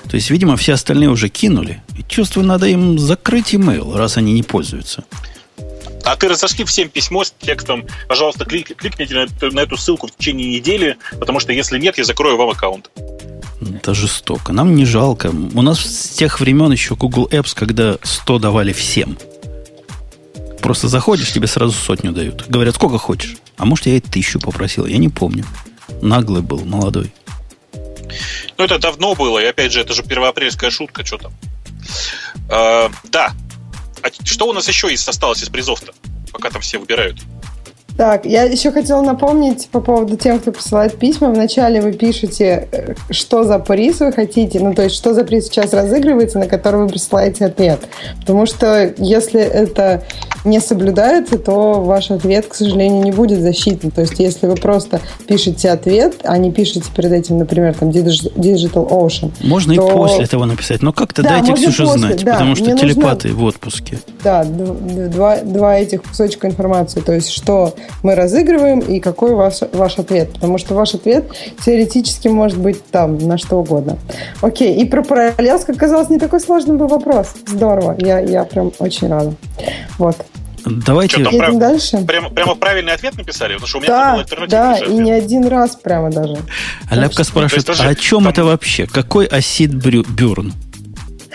То 0.09 0.17
есть, 0.17 0.31
видимо, 0.31 0.57
все 0.57 0.73
остальные 0.73 1.09
уже 1.09 1.29
кинули. 1.29 1.83
И 1.97 2.03
чувствую, 2.03 2.47
надо 2.47 2.67
им 2.67 2.99
закрыть 2.99 3.55
имейл, 3.55 3.97
раз 3.97 4.17
они 4.17 4.33
не 4.33 4.43
пользуются. 4.43 5.05
А 6.05 6.17
ты 6.17 6.29
разошли 6.29 6.65
всем 6.65 6.89
письмо 6.89 7.25
с 7.25 7.33
текстом, 7.39 7.87
пожалуйста, 8.09 8.45
клик, 8.45 8.75
кликните 8.75 9.15
на 9.15 9.51
на 9.51 9.61
эту 9.61 9.77
ссылку 9.77 10.07
в 10.07 10.17
течение 10.17 10.49
недели, 10.57 10.97
потому 11.19 11.39
что 11.41 11.53
если 11.53 11.79
нет, 11.79 11.99
я 11.99 12.05
закрою 12.05 12.37
вам 12.37 12.51
аккаунт. 12.51 12.91
Это 13.61 13.95
жестоко. 13.95 14.53
Нам 14.53 14.74
не 14.74 14.85
жалко. 14.85 15.31
У 15.31 15.62
нас 15.62 15.81
с 15.81 16.09
тех 16.11 16.41
времен 16.41 16.73
еще 16.73 16.95
Google 16.95 17.28
Apps, 17.31 17.53
когда 17.55 17.99
100 18.03 18.39
давали 18.39 18.73
всем. 18.73 19.19
Просто 20.61 20.89
заходишь, 20.89 21.32
тебе 21.32 21.47
сразу 21.47 21.73
сотню 21.73 22.12
дают. 22.12 22.47
Говорят, 22.49 22.74
сколько 22.74 22.99
хочешь. 22.99 23.37
А 23.57 23.65
может, 23.65 23.87
я 23.87 23.97
и 23.97 24.01
тысячу 24.01 24.41
попросил, 24.41 24.87
я 24.87 24.99
не 24.99 25.09
помню. 25.09 25.45
Наглый 26.01 26.43
был, 26.43 26.65
молодой. 26.65 27.12
Ну, 28.57 28.65
это 28.65 28.78
давно 28.78 29.15
было, 29.15 29.39
и 29.39 29.47
опять 29.47 29.73
же, 29.73 29.81
это 29.81 29.95
же 29.95 30.03
первоапрельская 30.03 30.70
шутка, 30.70 31.05
что 31.05 31.19
там. 31.19 31.32
Э, 32.51 32.89
да. 33.05 33.32
А 34.03 34.09
что 34.24 34.49
у 34.49 34.53
нас 34.53 34.69
еще 34.69 34.93
из 34.93 35.07
осталось 35.07 35.43
из 35.43 35.49
призов-то, 35.49 35.93
пока 36.32 36.51
там 36.51 36.62
все 36.62 36.78
выбирают? 36.78 37.19
Так, 38.01 38.24
я 38.24 38.44
еще 38.44 38.72
хотела 38.72 39.02
напомнить 39.02 39.68
по 39.70 39.82
поводу 39.82 40.16
тем, 40.16 40.39
кто 40.39 40.52
присылает 40.52 40.98
письма. 40.98 41.28
Вначале 41.28 41.82
вы 41.82 41.93
пишете, 41.93 42.66
э, 42.72 42.94
что 43.10 43.44
за 43.44 43.59
приз 43.59 44.01
вы 44.01 44.10
хотите, 44.10 44.59
ну, 44.59 44.72
то 44.72 44.85
есть, 44.85 44.97
что 44.97 45.12
за 45.12 45.22
приз 45.22 45.44
сейчас 45.44 45.74
разыгрывается, 45.74 46.39
на 46.39 46.47
который 46.47 46.81
вы 46.81 46.89
присылаете 46.89 47.44
ответ. 47.44 47.81
Потому 48.20 48.47
что 48.47 48.94
если 48.97 49.43
это 49.43 50.02
не 50.47 50.60
соблюдается, 50.60 51.36
то 51.36 51.82
ваш 51.82 52.10
ответ, 52.10 52.47
к 52.47 52.55
сожалению, 52.55 53.05
не 53.05 53.12
будет 53.12 53.43
засчитан. 53.43 53.90
То 53.90 54.01
есть, 54.01 54.18
если 54.18 54.47
вы 54.47 54.55
просто 54.55 55.02
пишете 55.27 55.68
ответ, 55.68 56.20
а 56.24 56.39
не 56.39 56.51
пишете 56.51 56.86
перед 56.97 57.12
этим, 57.12 57.36
например, 57.36 57.74
там 57.74 57.90
Digital 57.90 58.89
Ocean. 58.89 59.31
Можно 59.43 59.74
то... 59.74 59.86
и 59.86 59.93
после 59.93 60.24
этого 60.24 60.47
написать, 60.47 60.81
но 60.81 60.94
как-то 60.94 61.22
да, 61.22 61.40
дайте 61.40 61.52
Ксюше 61.52 61.82
после, 61.82 61.98
знать, 61.98 62.24
да, 62.24 62.32
потому 62.32 62.56
что 62.56 62.74
телепаты 62.74 63.28
нужно... 63.28 63.43
в 63.43 63.47
отпуске. 63.47 63.98
Да, 64.24 64.44
два, 64.44 65.43
два 65.43 65.78
этих 65.78 66.02
кусочка 66.02 66.47
информации. 66.47 67.01
То 67.01 67.12
есть, 67.12 67.28
что 67.28 67.74
мы 68.03 68.15
разыгрываем 68.15 68.81
и 68.81 69.01
какой 69.01 69.35
ваш, 69.35 69.61
ваш 69.73 69.99
ответ. 69.99 70.33
Потому 70.33 70.59
что 70.59 70.75
ваш 70.75 70.95
ответ 70.95 71.31
теоретически 71.65 72.29
может 72.29 72.59
быть 72.59 72.85
там 72.91 73.19
на 73.19 73.39
что 73.39 73.57
угодно. 73.57 73.99
Окей, 74.41 74.77
и 74.77 74.85
про 74.85 75.03
параллелс, 75.03 75.65
как 75.65 75.77
оказалось, 75.77 76.09
не 76.09 76.19
такой 76.19 76.41
сложный 76.41 76.77
был 76.77 76.89
вопрос. 76.89 77.35
Здорово, 77.47 77.97
я, 77.99 78.19
я 78.21 78.45
прям 78.45 78.73
очень 78.79 79.09
рада. 79.09 79.35
Вот. 79.99 80.17
Давайте 80.65 81.25
Что, 81.25 81.31
едем 81.31 81.59
дальше. 81.59 81.99
Прямо, 82.07 82.31
прямо 82.31 82.55
правильный 82.55 82.93
ответ 82.93 83.17
написали? 83.17 83.55
Потому 83.55 83.69
что 83.69 83.79
у 83.79 83.81
меня 83.81 83.91
да, 83.91 84.12
был 84.12 84.21
альтернативный 84.21 84.51
Да, 84.51 84.79
и 84.79 84.93
не 84.93 85.12
один 85.12 85.47
раз 85.47 85.77
прямо 85.77 86.11
даже. 86.11 86.37
А 86.91 86.97
Ляпка 86.97 87.25
спрашивает, 87.25 87.69
а 87.69 87.89
о 87.89 87.95
чем 87.95 88.21
там... 88.21 88.29
это 88.29 88.45
вообще? 88.45 88.87
Какой 88.87 89.27
осид 89.27 89.73
бюрн? 89.73 90.53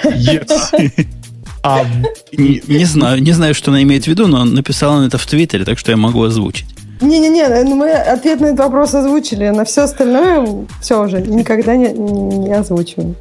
Yes. 0.03 1.07
А, 1.65 1.85
не, 2.31 2.61
не 2.67 2.85
знаю, 2.85 3.21
не 3.23 3.31
знаю, 3.31 3.55
что 3.55 3.71
она 3.71 3.81
имеет 3.81 4.03
в 4.03 4.07
виду, 4.07 4.27
но 4.27 4.45
написала 4.45 4.97
она 4.97 5.07
это 5.07 5.17
в 5.17 5.25
Твиттере, 5.25 5.65
так 5.65 5.79
что 5.79 5.91
я 5.91 5.97
могу 5.97 6.23
озвучить. 6.23 6.67
Не-не-не, 7.01 7.73
мы 7.73 7.91
ответ 7.91 8.39
на 8.39 8.47
этот 8.47 8.59
вопрос 8.59 8.93
озвучили. 8.93 9.49
На 9.49 9.65
все 9.65 9.81
остальное 9.81 10.65
все 10.81 11.03
уже 11.03 11.21
никогда 11.21 11.75
не, 11.75 11.91
не 11.91 12.53
озвучиваем. 12.53 13.15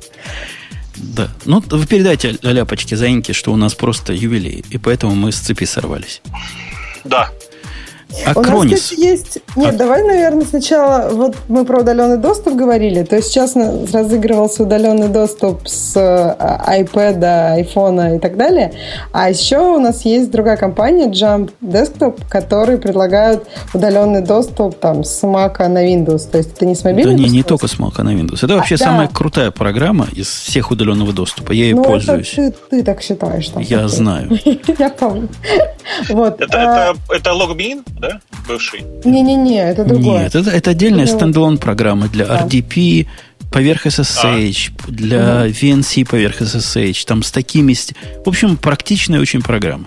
Да. 0.96 1.28
Ну, 1.44 1.62
вы 1.70 1.86
передайте 1.86 2.38
ляпочке 2.42 2.96
Заиньке, 2.96 3.32
что 3.32 3.52
у 3.52 3.56
нас 3.56 3.74
просто 3.74 4.12
юбилей, 4.12 4.64
и 4.70 4.78
поэтому 4.78 5.14
мы 5.14 5.32
с 5.32 5.36
цепи 5.36 5.64
сорвались. 5.64 6.20
Да, 7.04 7.30
Акронис. 8.24 8.54
У 8.54 8.64
нас, 8.64 8.80
кстати, 8.80 9.00
есть... 9.00 9.38
Нет, 9.56 9.74
а... 9.74 9.78
давай, 9.78 10.02
наверное, 10.02 10.44
сначала... 10.44 11.08
Вот 11.10 11.36
мы 11.48 11.64
про 11.64 11.80
удаленный 11.80 12.18
доступ 12.18 12.54
говорили. 12.54 13.02
То 13.02 13.16
есть 13.16 13.28
сейчас 13.28 13.54
разыгрывался 13.56 14.62
удаленный 14.62 15.08
доступ 15.08 15.66
с 15.66 15.96
э, 15.96 16.82
iPad, 16.82 17.64
iPhone 17.64 18.16
и 18.16 18.18
так 18.18 18.36
далее. 18.36 18.72
А 19.12 19.30
еще 19.30 19.58
у 19.58 19.78
нас 19.78 20.04
есть 20.04 20.30
другая 20.30 20.56
компания, 20.56 21.08
Jump 21.08 21.50
Desktop, 21.62 22.22
которые 22.28 22.78
предлагают 22.78 23.46
удаленный 23.72 24.22
доступ 24.22 24.78
там 24.78 25.04
с 25.04 25.22
Mac 25.22 25.66
на 25.68 25.86
Windows. 25.86 26.30
То 26.30 26.38
есть 26.38 26.52
это 26.56 26.66
не 26.66 26.74
с 26.74 26.84
мобильного 26.84 27.16
Да 27.16 27.24
не, 27.24 27.30
не 27.30 27.42
только 27.42 27.68
с 27.68 27.78
Mac 27.78 28.00
на 28.02 28.14
Windows. 28.14 28.44
Это 28.44 28.56
вообще 28.56 28.76
а, 28.76 28.78
самая 28.78 29.08
да. 29.08 29.14
крутая 29.14 29.50
программа 29.50 30.08
из 30.12 30.28
всех 30.28 30.70
удаленного 30.70 31.12
доступа. 31.12 31.52
Я 31.52 31.64
ей 31.64 31.74
ну, 31.74 31.84
пользуюсь. 31.84 32.34
Это 32.36 32.56
ты, 32.70 32.78
ты 32.78 32.84
так 32.84 33.02
считаешь. 33.02 33.48
Там, 33.48 33.62
Я 33.62 33.88
знаю. 33.88 34.30
Я 34.78 34.90
помню. 34.90 35.28
Вот. 36.08 36.40
Это, 36.40 36.58
это, 36.58 36.96
это 37.10 37.32
логбин? 37.32 37.84
Да, 38.08 38.20
бывший? 38.46 38.84
Не-не-не, 39.04 39.70
это 39.70 39.84
другое. 39.84 40.24
Нет, 40.24 40.34
это, 40.34 40.50
это 40.50 40.70
отдельная 40.70 41.06
стендалон 41.06 41.58
программа 41.58 42.08
для 42.08 42.26
да. 42.26 42.42
RDP 42.42 43.06
поверх 43.52 43.86
SSH, 43.86 44.72
а. 44.76 44.90
для 44.90 45.18
угу. 45.18 45.50
VNC 45.50 46.08
поверх 46.08 46.42
SSH, 46.42 47.06
там 47.06 47.22
с 47.22 47.30
такими... 47.30 47.74
В 48.24 48.28
общем, 48.28 48.56
практичная 48.56 49.20
очень 49.20 49.42
программа. 49.42 49.84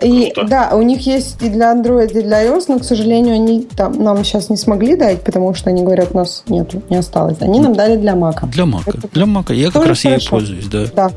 И 0.00 0.30
Круто. 0.34 0.48
да, 0.48 0.70
у 0.74 0.82
них 0.82 1.06
есть 1.06 1.42
и 1.42 1.48
для 1.48 1.72
Android, 1.72 2.10
и 2.10 2.22
для 2.22 2.44
iOS, 2.44 2.64
но, 2.68 2.78
к 2.78 2.84
сожалению, 2.84 3.34
они 3.34 3.62
там 3.62 4.02
нам 4.02 4.22
сейчас 4.24 4.50
не 4.50 4.58
смогли 4.58 4.94
дать, 4.94 5.22
потому 5.22 5.54
что 5.54 5.70
они 5.70 5.82
говорят, 5.82 6.10
у 6.12 6.18
нас 6.18 6.44
нету, 6.48 6.82
не 6.90 6.96
осталось. 6.96 7.38
Они 7.40 7.60
нам 7.60 7.72
дали 7.72 7.96
для 7.96 8.12
Mac. 8.12 8.46
Для 8.50 8.64
Mac. 8.64 8.82
Это 8.84 9.08
для 9.10 9.24
Mac. 9.24 9.54
Я 9.54 9.70
как 9.70 9.86
раз 9.86 10.02
хорошо. 10.02 10.10
ей 10.10 10.28
пользуюсь, 10.28 10.66
да. 10.66 10.84
Да. 10.94 11.10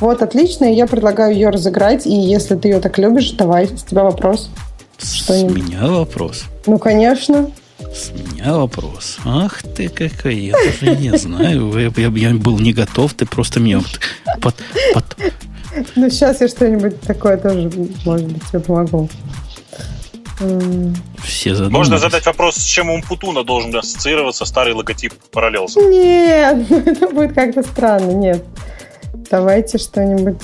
Вот, 0.00 0.20
отлично, 0.20 0.66
я 0.66 0.86
предлагаю 0.86 1.32
ее 1.32 1.48
разыграть, 1.48 2.06
и 2.06 2.14
если 2.14 2.56
ты 2.56 2.68
ее 2.68 2.80
так 2.80 2.98
любишь, 2.98 3.30
давай, 3.30 3.68
с 3.68 3.82
тебя 3.82 4.04
вопрос. 4.04 4.50
С 4.98 5.28
меня 5.28 5.86
вопрос. 5.86 6.44
Ну, 6.66 6.78
конечно. 6.78 7.50
С 7.78 8.10
меня 8.10 8.54
вопрос. 8.54 9.18
Ах 9.24 9.62
ты 9.62 9.88
какая, 9.88 10.32
я 10.32 10.52
даже 10.52 10.96
не 10.96 11.16
знаю. 11.18 11.76
Я, 11.78 11.92
я, 11.96 12.08
я 12.08 12.34
был 12.34 12.58
не 12.58 12.72
готов, 12.72 13.14
ты 13.14 13.26
просто 13.26 13.60
меня 13.60 13.80
под, 14.40 14.56
под... 14.94 15.04
Ну, 15.94 16.08
сейчас 16.08 16.40
я 16.40 16.48
что-нибудь 16.48 17.00
такое 17.02 17.36
тоже, 17.36 17.70
может 18.04 18.26
быть, 18.26 18.42
тебе 18.48 18.60
помогу. 18.60 19.08
Все 21.22 21.54
задумались. 21.54 21.76
Можно 21.76 21.98
задать 21.98 22.26
вопрос, 22.26 22.56
с 22.56 22.64
чем 22.64 22.90
у 22.90 22.94
Умпутуна 22.94 23.42
должен 23.42 23.74
ассоциироваться 23.74 24.44
старый 24.44 24.74
логотип 24.74 25.14
Параллелса? 25.32 25.80
Нет, 25.80 26.70
это 26.86 27.08
будет 27.08 27.34
как-то 27.34 27.62
странно, 27.62 28.12
нет. 28.12 28.44
Давайте 29.30 29.78
что-нибудь... 29.78 30.40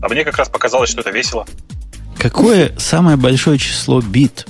А 0.00 0.08
мне 0.08 0.24
как 0.24 0.36
раз 0.36 0.48
показалось, 0.48 0.90
что 0.90 1.00
это 1.00 1.10
весело. 1.10 1.46
Какое 2.22 2.72
самое 2.78 3.16
большое 3.16 3.58
число 3.58 4.00
бит 4.00 4.46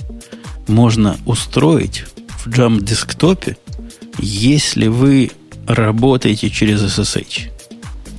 можно 0.67 1.17
устроить 1.25 2.05
в 2.45 2.47
Jump 2.47 2.81
десктопе, 2.81 3.57
если 4.19 4.85
вы 4.85 5.31
работаете 5.65 6.51
через 6.51 6.83
SSH? 6.83 7.49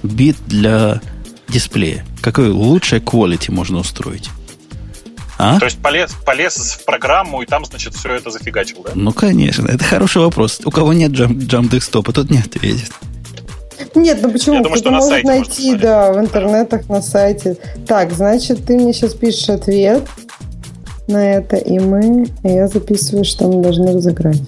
Бит 0.03 0.37
для 0.49 1.01
дисплея. 1.47 2.05
Какое 2.21 2.51
лучшее 2.51 3.01
quality 3.01 3.53
можно 3.53 3.79
устроить? 3.79 4.29
А? 5.39 5.61
То 5.61 5.67
есть 5.67 5.81
полез, 5.81 6.17
полез 6.27 6.57
в 6.57 6.85
программу 6.85 7.41
и 7.41 7.47
там, 7.47 7.65
значит, 7.65 7.95
все 7.95 8.13
это 8.15 8.33
зафигачил, 8.33 8.83
да? 8.85 8.91
Ну, 8.97 9.13
конечно. 9.13 9.69
Это 9.69 9.85
хороший 9.85 10.23
вопрос. 10.23 10.63
У 10.65 10.73
кого 10.73 10.93
нет 10.93 11.13
Jump, 11.13 11.39
jump 11.47 11.69
десктопа, 11.69 12.13
тот 12.13 12.29
не 12.29 12.39
ответит. 12.39 12.91
Нет, 13.95 14.19
ну 14.23 14.31
почему? 14.31 14.61
Кто-то 14.61 14.77
что 14.77 14.91
может 14.91 15.25
найти, 15.25 15.75
да, 15.77 16.13
в 16.13 16.19
интернетах, 16.19 16.89
на 16.89 17.03
сайте. 17.03 17.57
Так, 17.87 18.13
значит, 18.13 18.67
ты 18.67 18.77
мне 18.77 18.93
сейчас 18.93 19.15
пишешь 19.15 19.49
ответ 19.49 20.03
на 21.07 21.35
это, 21.35 21.57
и 21.57 21.79
мы, 21.79 22.27
и 22.43 22.49
я 22.49 22.69
записываю, 22.69 23.25
что 23.25 23.47
мы 23.47 23.63
должны 23.63 23.93
разыграть. 23.93 24.41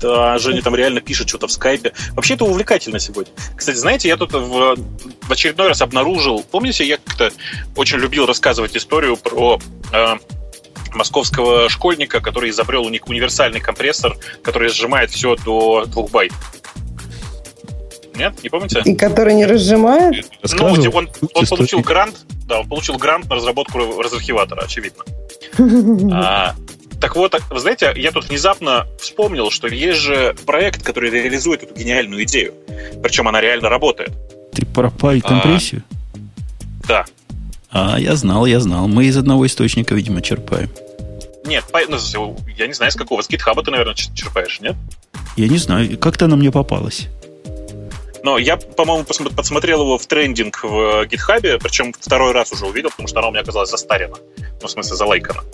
Да, 0.00 0.36
Женя 0.36 0.60
там 0.60 0.74
реально 0.74 1.00
пишет 1.00 1.28
что-то 1.30 1.46
в 1.46 1.52
скайпе. 1.52 1.92
Вообще 2.12 2.34
это 2.34 2.44
увлекательно 2.44 2.98
сегодня. 2.98 3.32
Кстати, 3.56 3.76
знаете, 3.76 4.08
я 4.08 4.18
тут 4.18 4.34
в, 4.34 4.76
в 4.76 5.32
очередной 5.32 5.68
раз 5.68 5.80
обнаружил, 5.80 6.44
помните, 6.50 6.86
я 6.86 6.98
как-то 6.98 7.30
очень 7.74 7.98
любил 7.98 8.26
рассказывать 8.26 8.76
историю 8.76 9.16
про 9.16 9.58
э, 9.92 10.16
московского 10.92 11.70
школьника, 11.70 12.20
который 12.20 12.50
изобрел 12.50 12.84
универсальный 12.84 13.60
компрессор, 13.60 14.16
который 14.42 14.68
сжимает 14.68 15.10
все 15.10 15.36
до 15.36 15.86
двух 15.86 16.10
байт. 16.10 16.32
Нет, 18.16 18.34
не 18.42 18.48
помните? 18.48 18.82
И 18.84 18.94
который 18.94 19.34
не 19.34 19.44
разжимает? 19.44 20.30
Ну, 20.56 20.66
он, 20.66 21.08
он 21.34 21.46
получил 21.46 21.80
грант, 21.80 22.24
да, 22.46 22.60
он 22.60 22.68
получил 22.68 22.96
грант 22.96 23.28
на 23.28 23.36
разработку 23.36 23.78
разархиватора, 24.00 24.62
очевидно. 24.62 25.04
а, 26.14 26.54
так 27.00 27.16
вот, 27.16 27.38
вы 27.50 27.60
знаете, 27.60 27.92
я 27.96 28.12
тут 28.12 28.28
внезапно 28.28 28.86
вспомнил, 29.00 29.50
что 29.50 29.68
есть 29.68 29.98
же 29.98 30.34
проект, 30.46 30.82
который 30.82 31.10
реализует 31.10 31.62
эту 31.62 31.74
гениальную 31.74 32.22
идею. 32.24 32.54
Причем 33.02 33.28
она 33.28 33.40
реально 33.40 33.68
работает. 33.68 34.12
Ты 34.52 34.64
про 34.64 34.90
компрессию? 34.90 35.82
А, 35.84 36.86
да. 36.88 37.04
А, 37.70 37.98
я 37.98 38.14
знал, 38.14 38.46
я 38.46 38.60
знал. 38.60 38.86
Мы 38.86 39.06
из 39.06 39.16
одного 39.16 39.46
источника, 39.46 39.94
видимо, 39.94 40.22
черпаем. 40.22 40.70
Нет, 41.44 41.64
ну, 41.88 42.36
я 42.56 42.66
не 42.66 42.72
знаю, 42.72 42.90
с 42.92 42.94
какого. 42.94 43.20
С 43.20 43.28
GitHub 43.28 43.62
ты, 43.62 43.70
наверное, 43.70 43.94
черпаешь, 43.94 44.60
нет? 44.60 44.76
Я 45.36 45.48
не 45.48 45.58
знаю. 45.58 45.98
Как-то 45.98 46.26
она 46.26 46.36
мне 46.36 46.50
попалась. 46.50 47.08
Но 48.24 48.38
я, 48.38 48.56
по-моему, 48.56 49.04
подсмотрел 49.04 49.82
его 49.82 49.98
в 49.98 50.06
трендинг 50.06 50.64
в 50.64 51.04
GitHub, 51.04 51.58
причем 51.62 51.92
второй 51.92 52.32
раз 52.32 52.52
уже 52.52 52.64
увидел, 52.64 52.88
потому 52.88 53.06
что 53.06 53.18
оно 53.18 53.28
у 53.28 53.30
меня 53.32 53.42
оказалось 53.42 53.68
застарено. 53.68 54.16
Ну, 54.62 54.66
в 54.66 54.70
смысле, 54.70 54.96
залайкано. 54.96 55.44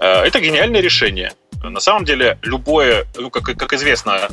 Э, 0.00 0.22
это 0.22 0.40
гениальное 0.40 0.80
решение. 0.80 1.34
На 1.62 1.78
самом 1.78 2.06
деле, 2.06 2.38
любое, 2.40 3.06
ну, 3.16 3.28
как, 3.28 3.44
как 3.44 3.74
известно, 3.74 4.28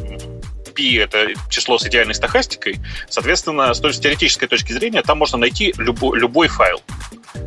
P— 0.73 0.95
это 0.97 1.33
число 1.49 1.77
с 1.77 1.85
идеальной 1.85 2.15
стохастикой. 2.15 2.79
Соответственно, 3.09 3.73
с 3.73 3.99
теоретической 3.99 4.47
точки 4.47 4.71
зрения, 4.71 5.01
там 5.01 5.17
можно 5.17 5.37
найти 5.37 5.73
любой, 5.77 6.17
любой 6.17 6.47
файл. 6.47 6.81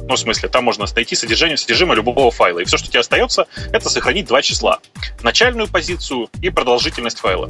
Ну, 0.07 0.17
в 0.17 0.19
смысле, 0.19 0.51
там 0.51 0.65
можно 0.65 0.85
найти 0.95 1.17
содержание, 1.17 1.57
содержимое 1.57 1.97
любого 1.97 2.31
файла. 2.31 2.59
И 2.59 2.65
все, 2.67 2.77
что 2.77 2.89
тебе 2.89 3.01
остается, 3.01 3.47
это 3.73 3.89
сохранить 3.89 4.27
два 4.27 4.43
числа. 4.43 4.81
Начальную 5.23 5.67
позицию 5.67 6.29
и 6.43 6.51
продолжительность 6.51 7.21
файла. 7.21 7.49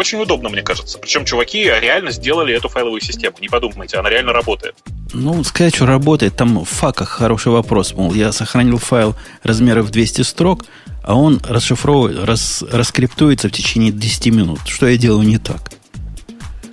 Очень 0.00 0.18
удобно, 0.18 0.48
мне 0.48 0.62
кажется. 0.62 0.98
Причем 0.98 1.26
чуваки 1.26 1.62
реально 1.62 2.10
сделали 2.10 2.54
эту 2.54 2.70
файловую 2.70 3.02
систему. 3.02 3.36
Не 3.38 3.48
подумайте, 3.48 3.98
она 3.98 4.08
реально 4.08 4.32
работает. 4.32 4.74
Ну, 5.12 5.44
сказать, 5.44 5.74
что 5.74 5.84
работает, 5.84 6.34
там 6.34 6.60
в 6.60 6.64
факах 6.64 7.10
хороший 7.10 7.52
вопрос. 7.52 7.92
Мол, 7.92 8.14
я 8.14 8.32
сохранил 8.32 8.78
файл 8.78 9.14
размеров 9.42 9.90
200 9.90 10.22
строк, 10.22 10.64
а 11.04 11.16
он 11.16 11.38
расшифровывает, 11.46 12.24
рас, 12.24 12.64
раскриптуется 12.72 13.48
в 13.48 13.52
течение 13.52 13.92
10 13.92 14.26
минут. 14.28 14.60
Что 14.64 14.88
я 14.88 14.96
делаю 14.96 15.28
не 15.28 15.36
так? 15.36 15.70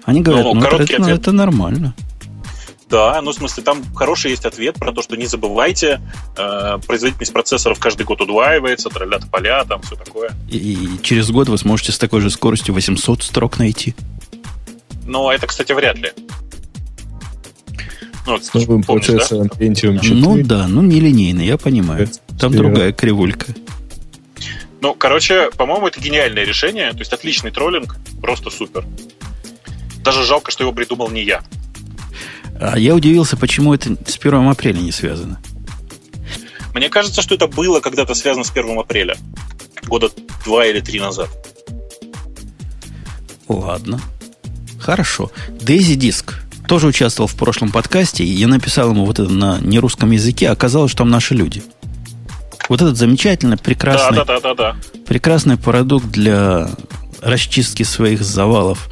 Они 0.05 0.21
говорят, 0.21 0.45
ну, 0.45 0.53
ну 0.53 0.65
это, 0.65 1.01
ну, 1.01 1.07
это 1.09 1.31
нормально. 1.33 1.93
Да, 2.89 3.21
ну, 3.21 3.31
в 3.31 3.35
смысле, 3.35 3.63
там 3.63 3.83
хороший 3.95 4.31
есть 4.31 4.45
ответ 4.45 4.75
про 4.75 4.93
то, 4.93 5.01
что 5.01 5.17
не 5.17 5.25
забывайте, 5.25 5.99
э, 6.37 6.77
производительность 6.87 7.33
процессоров 7.33 7.79
каждый 7.79 8.05
год 8.05 8.21
удваивается, 8.21 8.89
тролля 8.89 9.19
поля, 9.29 9.65
там 9.65 9.81
все 9.81 9.95
такое. 9.95 10.31
И, 10.49 10.57
и 10.57 11.01
через 11.01 11.29
год 11.29 11.49
вы 11.49 11.57
сможете 11.57 11.91
с 11.91 11.97
такой 11.97 12.21
же 12.21 12.29
скоростью 12.29 12.73
800 12.73 13.23
строк 13.23 13.59
найти. 13.59 13.93
Ну, 15.05 15.29
это, 15.29 15.47
кстати, 15.47 15.73
вряд 15.73 15.97
ли. 15.97 16.11
Ну, 18.25 18.37
с 18.39 18.53
новым 18.53 18.83
процессором 18.83 19.47
да? 19.47 19.65
Pentium 19.65 19.99
4. 19.99 20.15
Ну 20.15 20.43
да, 20.43 20.67
ну 20.67 20.81
нелинейный, 20.81 21.45
я 21.45 21.57
понимаю. 21.57 22.09
Там 22.39 22.53
другая 22.53 22.93
кривулька. 22.93 23.47
Ну, 24.81 24.93
короче, 24.93 25.49
по-моему, 25.57 25.87
это 25.87 25.99
гениальное 25.99 26.43
решение. 26.43 26.91
То 26.91 26.99
есть 26.99 27.11
отличный 27.11 27.51
троллинг, 27.51 27.97
просто 28.21 28.49
супер. 28.49 28.85
Даже 30.03 30.23
жалко, 30.23 30.51
что 30.51 30.63
его 30.63 30.73
придумал 30.73 31.09
не 31.09 31.23
я. 31.23 31.41
А 32.59 32.77
я 32.77 32.95
удивился, 32.95 33.37
почему 33.37 33.73
это 33.73 33.95
с 34.05 34.17
1 34.17 34.47
апреля 34.47 34.79
не 34.79 34.91
связано. 34.91 35.39
Мне 36.73 36.89
кажется, 36.89 37.21
что 37.21 37.35
это 37.35 37.47
было 37.47 37.79
когда-то 37.79 38.13
связано 38.13 38.43
с 38.43 38.51
1 38.51 38.77
апреля. 38.79 39.17
Года 39.87 40.09
два 40.45 40.65
или 40.65 40.79
три 40.79 40.99
назад. 40.99 41.29
Ладно. 43.47 43.99
Хорошо. 44.79 45.31
Дейзи 45.49 45.95
Диск 45.95 46.35
тоже 46.67 46.87
участвовал 46.87 47.27
в 47.27 47.35
прошлом 47.35 47.71
подкасте, 47.71 48.23
и 48.23 48.27
я 48.27 48.47
написал 48.47 48.91
ему 48.91 49.05
вот 49.05 49.19
это 49.19 49.31
на 49.31 49.59
нерусском 49.59 50.11
языке, 50.11 50.49
оказалось, 50.49 50.91
что 50.91 50.99
там 50.99 51.09
наши 51.09 51.33
люди. 51.33 51.63
Вот 52.69 52.81
этот 52.81 52.97
замечательный, 52.97 53.57
прекрасный, 53.57 54.17
да, 54.17 54.25
да, 54.25 54.39
да, 54.39 54.53
да, 54.53 54.73
да. 54.73 55.01
прекрасный 55.07 55.57
продукт 55.57 56.07
для 56.07 56.69
расчистки 57.21 57.83
своих 57.83 58.21
завалов 58.21 58.89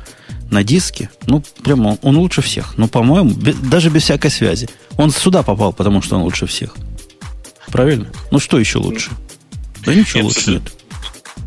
на 0.51 0.63
диске, 0.63 1.09
ну, 1.27 1.43
прямо 1.63 1.89
он, 1.89 1.99
он 2.01 2.17
лучше 2.17 2.41
всех. 2.41 2.77
Ну, 2.77 2.87
по-моему, 2.87 3.31
даже 3.69 3.89
без 3.89 4.03
всякой 4.03 4.31
связи. 4.31 4.69
Он 4.97 5.11
сюда 5.11 5.43
попал, 5.43 5.73
потому 5.73 6.01
что 6.01 6.15
он 6.15 6.23
лучше 6.23 6.45
всех. 6.45 6.75
Правильно? 7.67 8.07
Ну, 8.31 8.39
что 8.39 8.59
еще 8.59 8.77
лучше? 8.77 9.11
Да 9.85 9.93
ничего 9.93 10.21
нет, 10.21 10.25
лучше 10.25 10.51
нет. 10.51 10.61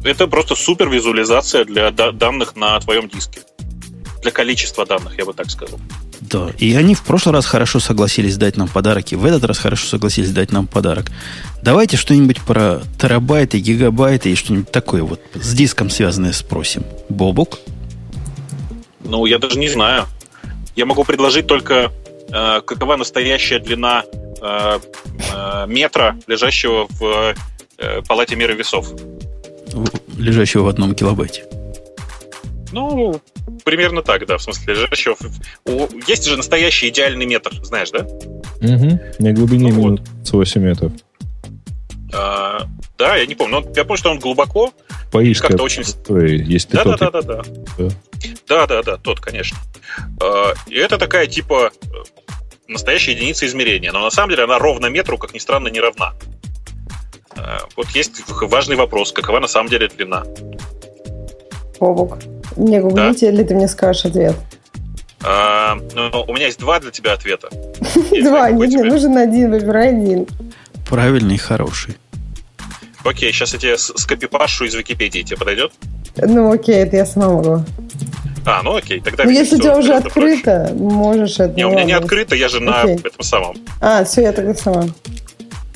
Это 0.05 0.27
просто 0.27 0.55
супер 0.55 0.89
визуализация 0.89 1.65
для 1.65 1.91
данных 1.91 2.57
на 2.57 2.79
твоем 2.81 3.09
диске. 3.09 3.41
Для 4.23 4.31
количества 4.31 4.85
данных, 4.85 5.16
я 5.19 5.25
бы 5.25 5.33
так 5.33 5.51
сказал. 5.51 5.79
Да, 6.20 6.51
и 6.59 6.75
они 6.75 6.95
в 6.95 7.03
прошлый 7.03 7.33
раз 7.33 7.47
хорошо 7.47 7.79
согласились 7.79 8.37
дать 8.37 8.57
нам 8.57 8.69
подарок, 8.69 9.12
и 9.12 9.16
в 9.16 9.25
этот 9.25 9.45
раз 9.45 9.59
хорошо 9.59 9.87
согласились 9.87 10.31
дать 10.31 10.53
нам 10.53 10.66
подарок. 10.66 11.11
Давайте 11.62 11.97
что-нибудь 11.97 12.41
про 12.43 12.83
терабайты, 13.01 13.61
гигабайты 13.61 14.31
и 14.31 14.35
что-нибудь 14.35 14.70
такое 14.70 15.03
вот 15.03 15.20
с 15.35 15.55
диском 15.55 15.91
связанное 15.91 16.33
спросим. 16.33 16.83
Бобук? 17.09 17.61
Ну, 19.05 19.27
я 19.27 19.39
даже 19.39 19.59
не 19.59 19.69
знаю. 19.69 20.07
Я 20.77 20.87
могу 20.87 21.05
предложить 21.05 21.47
только, 21.47 21.93
э, 22.31 22.61
какова 22.61 22.97
настоящая 22.97 23.59
длина 23.59 24.05
э, 24.41 24.79
э, 25.33 25.66
метра, 25.66 26.16
лежащего 26.27 26.87
в 26.89 27.35
э, 27.79 28.03
палате 28.07 28.37
меры 28.37 28.55
весов. 28.55 28.93
Лежащего 30.16 30.62
в 30.62 30.69
одном 30.69 30.95
килобайте. 30.95 31.45
Ну, 32.73 33.20
примерно 33.65 34.03
так, 34.03 34.27
да. 34.27 34.37
В 34.37 34.43
смысле, 34.43 34.75
лежащего... 34.75 35.16
Есть 36.07 36.25
же 36.27 36.37
настоящий 36.37 36.89
идеальный 36.89 37.27
метр, 37.27 37.53
знаешь, 37.62 37.91
да? 37.91 38.01
Угу. 38.61 39.01
На 39.19 39.33
глубине 39.33 39.73
ну, 39.73 39.79
минут 39.79 40.01
вот. 40.25 40.33
8 40.33 40.61
метров. 40.61 40.93
А, 42.12 42.66
да, 42.97 43.16
я 43.16 43.26
не 43.26 43.35
помню. 43.35 43.60
Но 43.60 43.72
я 43.74 43.85
помню, 43.85 43.98
что 43.98 44.10
он 44.10 44.18
глубоко. 44.18 44.72
Паишка 45.10 45.48
как-то 45.48 45.64
очень... 45.64 45.82
Есть 46.44 46.70
да, 46.70 46.85
да, 46.85 46.97
да, 46.97 47.10
да, 47.10 47.22
да. 47.22 47.43
Да, 48.47 48.66
да, 48.66 48.82
да, 48.82 48.97
тот, 48.97 49.20
конечно. 49.20 49.59
А, 50.22 50.52
и 50.66 50.74
это 50.74 50.98
такая 50.98 51.26
типа 51.26 51.70
настоящая 52.66 53.12
единица 53.12 53.47
измерения. 53.47 53.93
Но 53.93 54.01
на 54.01 54.10
самом 54.10 54.30
деле 54.30 54.44
она 54.44 54.59
ровно 54.59 54.86
метру, 54.86 55.18
как 55.18 55.35
ни 55.35 55.39
странно, 55.39 55.68
не 55.68 55.80
равна. 55.80 56.14
А, 57.36 57.60
вот 57.76 57.89
есть 57.90 58.22
важный 58.28 58.76
вопрос, 58.76 59.12
какова 59.12 59.40
на 59.40 59.48
самом 59.48 59.68
деле 59.68 59.89
длина. 59.89 60.24
Бобук, 61.80 62.18
не 62.56 62.80
гуглите, 62.80 63.26
да? 63.26 63.32
или 63.32 63.43
ты 63.44 63.55
мне 63.55 63.68
скажешь 63.68 64.05
ответ? 64.05 64.36
А, 65.20 65.76
ну, 65.94 66.24
у 66.26 66.35
меня 66.35 66.47
есть 66.47 66.59
два 66.59 66.78
для 66.80 66.90
тебя 66.90 67.12
ответа. 67.12 67.48
Два, 68.22 68.51
нет, 68.51 68.70
мне 68.70 68.85
нужен 68.85 69.16
один, 69.16 69.51
выбирай 69.51 69.89
один. 69.89 70.26
Правильный 70.89 71.35
и 71.35 71.39
хороший. 71.39 71.97
Окей, 73.05 73.32
сейчас 73.32 73.52
я 73.55 73.59
тебе 73.59 73.78
скопипашу 73.78 74.65
из 74.65 74.74
Википедии. 74.74 75.23
Тебе 75.23 75.36
подойдет? 75.36 75.73
Ну, 76.16 76.52
окей, 76.52 76.77
это 76.77 76.97
я 76.97 77.06
сама 77.06 77.28
могу. 77.28 77.65
А, 78.44 78.62
ну 78.62 78.77
окей, 78.77 79.01
тогда... 79.01 79.24
Ну, 79.24 79.31
если 79.31 79.56
у 79.56 79.60
тебя 79.60 79.77
уже 79.77 79.94
открыто, 79.94 80.66
проще. 80.69 80.74
можешь 80.74 81.39
это... 81.39 81.55
Не, 81.55 81.66
у 81.66 81.70
меня 81.70 81.85
не 81.85 81.93
открыто, 81.93 82.35
я 82.35 82.48
же 82.48 82.60
на 82.60 82.85
этом 82.85 83.23
самом. 83.23 83.56
А, 83.81 84.05
все, 84.05 84.23
я 84.23 84.32
тогда 84.32 84.55
сама. 84.55 84.86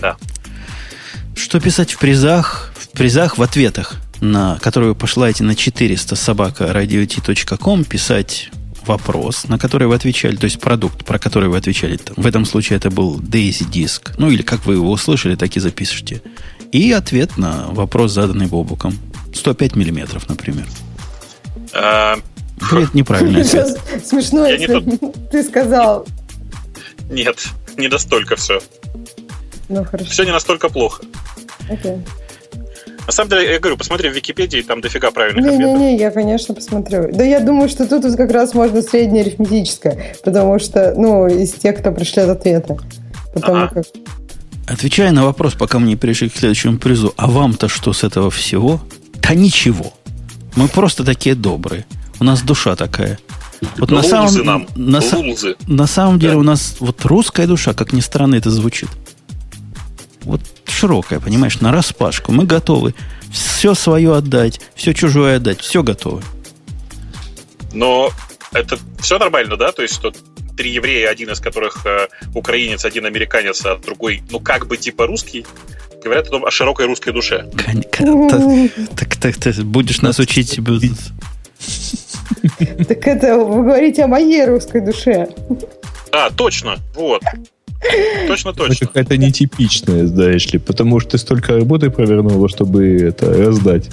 Да. 0.00 0.16
Что 1.36 1.60
писать 1.60 1.92
в 1.92 1.98
призах? 1.98 2.72
В 2.74 2.88
призах, 2.90 3.38
в 3.38 3.42
ответах, 3.42 3.96
на 4.20 4.58
которые 4.60 4.90
вы 4.90 4.94
пошлаете 4.94 5.44
на 5.44 5.54
400 5.54 6.16
собака 6.16 6.64
radio.com, 6.64 7.84
писать 7.84 8.50
вопрос, 8.86 9.44
на 9.48 9.58
который 9.58 9.86
вы 9.86 9.94
отвечали, 9.94 10.36
то 10.36 10.44
есть 10.44 10.60
продукт, 10.60 11.04
про 11.04 11.18
который 11.18 11.48
вы 11.48 11.56
отвечали. 11.56 11.98
В 12.16 12.26
этом 12.26 12.44
случае 12.44 12.76
это 12.76 12.90
был 12.90 13.18
Daisy 13.20 13.68
Disk. 13.70 14.14
Ну, 14.18 14.30
или 14.30 14.42
как 14.42 14.66
вы 14.66 14.74
его 14.74 14.90
услышали, 14.90 15.34
так 15.34 15.56
и 15.56 15.60
запишите. 15.60 16.22
И 16.72 16.92
ответ 16.92 17.36
на 17.36 17.66
вопрос, 17.68 18.12
заданный 18.12 18.46
Бобуком. 18.46 18.98
105 19.34 19.76
миллиметров, 19.76 20.28
например. 20.28 20.66
А... 21.74 22.16
Нет, 22.72 22.94
неправильно. 22.94 23.44
Смешно, 24.04 24.46
ты 25.30 25.42
сказал. 25.42 26.06
Нет, 27.10 27.48
не 27.76 27.88
настолько 27.88 28.36
все. 28.36 28.60
Ну, 29.68 29.84
хорошо. 29.84 30.10
Все 30.10 30.24
не 30.24 30.32
настолько 30.32 30.68
плохо. 30.68 31.02
Окей. 31.68 31.96
На 33.06 33.12
самом 33.12 33.30
деле, 33.30 33.52
я 33.52 33.58
говорю, 33.58 33.76
посмотри 33.76 34.08
в 34.08 34.14
Википедии, 34.14 34.62
там 34.62 34.80
дофига 34.80 35.10
правильных 35.10 35.44
не, 35.44 35.50
ответов. 35.50 35.78
Не-не-не, 35.78 35.98
я, 35.98 36.10
конечно, 36.10 36.54
посмотрю. 36.54 37.10
Да 37.12 37.24
я 37.24 37.40
думаю, 37.40 37.68
что 37.68 37.86
тут 37.86 38.16
как 38.16 38.30
раз 38.30 38.54
можно 38.54 38.80
среднее 38.80 39.22
арифметическое, 39.22 40.14
потому 40.24 40.58
что, 40.58 40.94
ну, 40.96 41.26
из 41.26 41.52
тех, 41.52 41.78
кто 41.78 41.90
пришлет 41.90 42.28
ответы. 42.28 42.78
Потому 43.34 43.64
ага. 43.64 43.74
как... 43.74 43.84
Отвечая 44.68 45.10
на 45.10 45.24
вопрос, 45.24 45.54
пока 45.54 45.78
мы 45.78 45.88
не 45.88 45.96
перешли 45.96 46.28
к 46.28 46.36
следующему 46.36 46.78
призу, 46.78 47.12
а 47.16 47.26
вам-то 47.26 47.68
что 47.68 47.92
с 47.92 48.04
этого 48.04 48.30
всего? 48.30 48.80
Да 49.20 49.34
ничего. 49.34 49.92
Мы 50.54 50.68
просто 50.68 51.04
такие 51.04 51.34
добрые. 51.34 51.84
У 52.20 52.24
нас 52.24 52.42
душа 52.42 52.76
такая. 52.76 53.18
Вот 53.78 53.90
на 53.90 54.02
самом, 54.02 54.44
нам. 54.44 54.66
На, 54.76 55.00
на 55.66 55.86
самом 55.86 56.18
деле 56.18 56.32
да. 56.32 56.38
у 56.38 56.42
нас 56.42 56.76
вот 56.80 57.04
русская 57.04 57.46
душа, 57.46 57.74
как 57.74 57.92
ни 57.92 58.00
странно 58.00 58.36
это 58.36 58.50
звучит. 58.50 58.88
Вот 60.24 60.40
широкая, 60.66 61.20
понимаешь, 61.20 61.60
на 61.60 61.72
распашку. 61.72 62.32
Мы 62.32 62.44
готовы 62.44 62.94
все 63.30 63.74
свое 63.74 64.16
отдать, 64.16 64.60
все 64.74 64.92
чужое 64.92 65.36
отдать, 65.36 65.60
все 65.60 65.82
готовы. 65.82 66.22
Но 67.72 68.10
это 68.52 68.78
все 69.00 69.18
нормально, 69.18 69.56
да? 69.56 69.72
То 69.72 69.82
есть, 69.82 69.94
что 69.94 70.12
три 70.56 70.72
еврея, 70.72 71.08
один 71.08 71.30
из 71.30 71.40
которых 71.40 71.86
э, 71.86 72.08
украинец, 72.34 72.84
один 72.84 73.06
американец, 73.06 73.64
а 73.64 73.76
другой, 73.76 74.22
ну, 74.30 74.40
как 74.40 74.66
бы 74.66 74.76
типа 74.76 75.06
русский, 75.06 75.46
говорят 76.02 76.32
о, 76.32 76.46
о 76.46 76.50
широкой 76.50 76.86
русской 76.86 77.12
душе. 77.12 77.48
Так, 78.96 79.16
так, 79.16 79.36
ты 79.36 79.52
будешь 79.64 80.02
нас 80.02 80.18
учить... 80.18 80.60
Так 82.88 83.06
это 83.06 83.36
вы 83.36 83.62
говорите 83.62 84.04
о 84.04 84.08
моей 84.08 84.44
русской 84.44 84.80
душе. 84.80 85.28
А, 86.10 86.30
точно, 86.30 86.76
вот. 86.94 87.22
Точно, 88.26 88.52
точно. 88.52 88.72
Это 88.74 88.86
какая-то 88.86 89.16
нетипичная, 89.16 90.06
знаешь 90.06 90.52
ли, 90.52 90.58
потому 90.58 91.00
что 91.00 91.12
ты 91.12 91.18
столько 91.18 91.56
работы 91.56 91.90
провернула, 91.90 92.48
чтобы 92.48 92.96
это 93.00 93.32
раздать. 93.32 93.90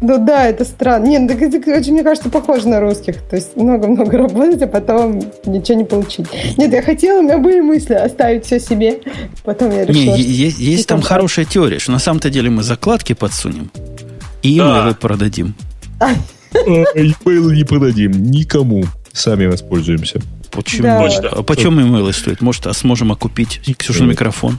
Ну 0.00 0.18
да, 0.18 0.48
это 0.48 0.64
странно. 0.64 1.06
Нет, 1.06 1.28
так 1.28 1.40
это 1.40 1.58
очень, 1.78 1.92
мне 1.92 2.02
кажется, 2.02 2.28
похоже 2.28 2.66
на 2.66 2.80
русских. 2.80 3.18
То 3.22 3.36
есть 3.36 3.56
много-много 3.56 4.18
работать, 4.18 4.60
а 4.60 4.66
потом 4.66 5.22
ничего 5.46 5.78
не 5.78 5.84
получить. 5.84 6.26
Нет, 6.56 6.72
я 6.72 6.82
хотела, 6.82 7.20
у 7.20 7.22
меня 7.22 7.38
были 7.38 7.60
мысли 7.60 7.94
оставить 7.94 8.44
все 8.44 8.58
себе. 8.58 8.98
Потом 9.44 9.70
я 9.70 9.84
решила... 9.84 10.16
Не, 10.16 10.22
есть, 10.22 10.58
есть 10.58 10.88
там 10.88 11.02
хорошая 11.02 11.44
теория, 11.44 11.78
что 11.78 11.92
на 11.92 12.00
самом-то 12.00 12.30
деле 12.30 12.50
мы 12.50 12.64
закладки 12.64 13.12
подсунем 13.12 13.70
и 14.42 14.58
да. 14.58 14.80
имейлы 14.80 14.94
продадим. 14.96 15.54
Имейлы 16.52 17.54
не 17.54 17.64
продадим 17.64 18.10
никому. 18.24 18.84
Сами 19.12 19.46
воспользуемся. 19.46 20.20
Почему? 20.52 20.82
Да. 20.82 21.28
А 21.30 21.42
почем 21.42 21.80
имейлы 21.80 22.12
стоят? 22.12 22.40
Может, 22.40 22.66
а 22.66 22.74
сможем 22.74 23.10
окупить 23.10 23.60
Ксюшин 23.76 24.08
микрофон? 24.08 24.58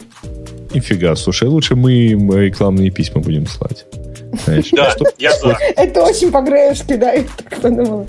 Нифига, 0.74 1.16
слушай, 1.16 1.48
лучше 1.48 1.76
мы 1.76 1.94
им 1.94 2.36
рекламные 2.36 2.90
письма 2.90 3.22
будем 3.22 3.46
слать. 3.48 3.86
Да, 4.72 4.96
я 5.20 5.38
за. 5.38 5.56
Это 5.76 6.02
очень 6.02 6.32
по-греевски, 6.32 6.96
да, 6.96 7.14
я 7.14 7.24
так 7.24 7.62
подумала. 7.62 8.08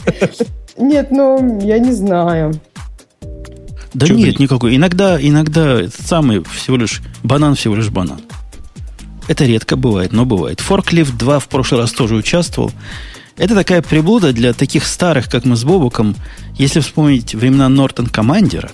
Нет, 0.78 1.10
ну, 1.10 1.60
я 1.62 1.78
не 1.78 1.92
знаю. 1.92 2.54
Да 3.92 4.08
нет, 4.08 4.36
ты? 4.36 4.42
никакой. 4.42 4.74
Иногда, 4.74 5.18
иногда 5.20 5.82
этот 5.82 6.00
самый 6.06 6.42
всего 6.42 6.76
лишь 6.76 7.02
банан 7.22 7.54
всего 7.54 7.76
лишь 7.76 7.90
банан. 7.90 8.20
Это 9.28 9.44
редко 9.44 9.76
бывает, 9.76 10.12
но 10.12 10.24
бывает. 10.24 10.62
Forklift 10.66 11.16
2 11.16 11.38
в 11.38 11.48
прошлый 11.48 11.82
раз 11.82 11.92
тоже 11.92 12.16
участвовал. 12.16 12.72
Это 13.36 13.54
такая 13.54 13.82
приблуда 13.82 14.32
для 14.32 14.52
таких 14.52 14.84
старых, 14.84 15.28
как 15.28 15.44
мы 15.44 15.56
с 15.56 15.64
Бобуком. 15.64 16.14
Если 16.56 16.80
вспомнить 16.80 17.34
времена 17.34 17.68
Нортон 17.68 18.06
Командера, 18.06 18.70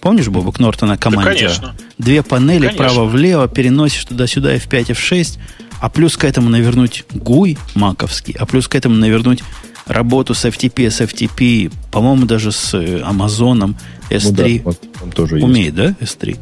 помнишь, 0.00 0.28
Бобук 0.28 0.60
Нортона 0.60 0.96
Командера? 0.96 1.34
Да, 1.34 1.38
конечно. 1.40 1.74
Две 1.98 2.22
панели 2.22 2.68
право-влево, 2.68 3.48
переносишь 3.48 4.04
туда-сюда 4.04 4.54
F5, 4.56 4.86
F6, 4.90 5.38
а 5.80 5.88
плюс 5.90 6.16
к 6.16 6.24
этому 6.24 6.48
навернуть 6.48 7.04
GUI 7.12 7.58
маковский, 7.74 8.34
а 8.38 8.46
плюс 8.46 8.68
к 8.68 8.74
этому 8.76 8.94
навернуть 8.94 9.42
работу 9.86 10.34
с 10.34 10.44
FTP, 10.44 10.90
с 10.90 11.00
FTP, 11.00 11.72
по-моему, 11.90 12.26
даже 12.26 12.52
с 12.52 12.74
Амазоном 13.04 13.76
S3. 14.10 14.62
Ну, 14.64 14.72
да, 14.72 14.88
там 15.00 15.12
тоже 15.12 15.36
Умеет, 15.36 15.76
есть. 15.76 15.96
да, 15.98 16.04
S3? 16.04 16.38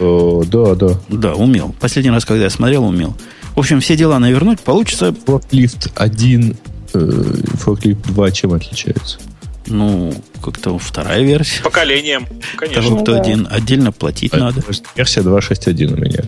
О, 0.00 0.44
да, 0.44 0.74
да. 0.74 1.00
Да, 1.08 1.34
умел. 1.34 1.74
Последний 1.80 2.10
раз, 2.10 2.24
когда 2.24 2.44
я 2.44 2.50
смотрел, 2.50 2.84
умел. 2.84 3.16
В 3.54 3.60
общем, 3.60 3.80
все 3.80 3.96
дела 3.96 4.18
навернуть, 4.18 4.60
получится... 4.60 5.08
Forklift 5.08 5.90
1, 5.96 6.50
э, 6.50 6.54
Forklift 6.92 8.12
2 8.12 8.30
чем 8.30 8.52
отличается? 8.52 9.18
Ну, 9.66 10.14
как-то 10.42 10.78
вторая 10.78 11.22
версия. 11.22 11.62
Поколением, 11.62 12.26
конечно. 12.56 12.82
Того, 12.82 13.02
кто 13.02 13.12
ну, 13.12 13.18
да. 13.18 13.22
один 13.22 13.48
отдельно 13.50 13.92
платить 13.92 14.32
а, 14.34 14.38
надо. 14.38 14.62
Версия 14.96 15.20
2.6.1 15.20 15.92
у 15.92 15.96
меня. 15.96 16.24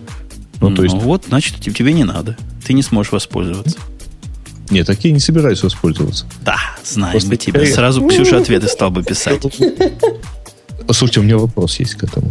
Ну, 0.59 0.69
ну, 0.69 0.75
то 0.75 0.83
есть... 0.83 0.95
вот, 0.95 1.25
значит, 1.27 1.59
тебе 1.59 1.93
не 1.93 2.03
надо. 2.03 2.37
Ты 2.65 2.73
не 2.73 2.83
сможешь 2.83 3.11
воспользоваться. 3.11 3.79
Нет, 4.69 4.87
так 4.87 5.03
я 5.03 5.11
не 5.11 5.19
собираюсь 5.19 5.63
воспользоваться. 5.63 6.25
Да, 6.45 6.57
знаем 6.83 7.11
Просто 7.11 7.29
мы 7.29 7.37
тебя. 7.37 7.61
Я... 7.61 7.73
Сразу 7.73 8.07
Ксюша 8.07 8.37
ответы 8.37 8.67
стал 8.67 8.91
бы 8.91 9.03
писать. 9.03 9.41
Слушайте, 10.89 11.19
у 11.19 11.23
меня 11.23 11.37
вопрос 11.37 11.79
есть 11.79 11.95
к 11.95 12.03
этому. 12.03 12.29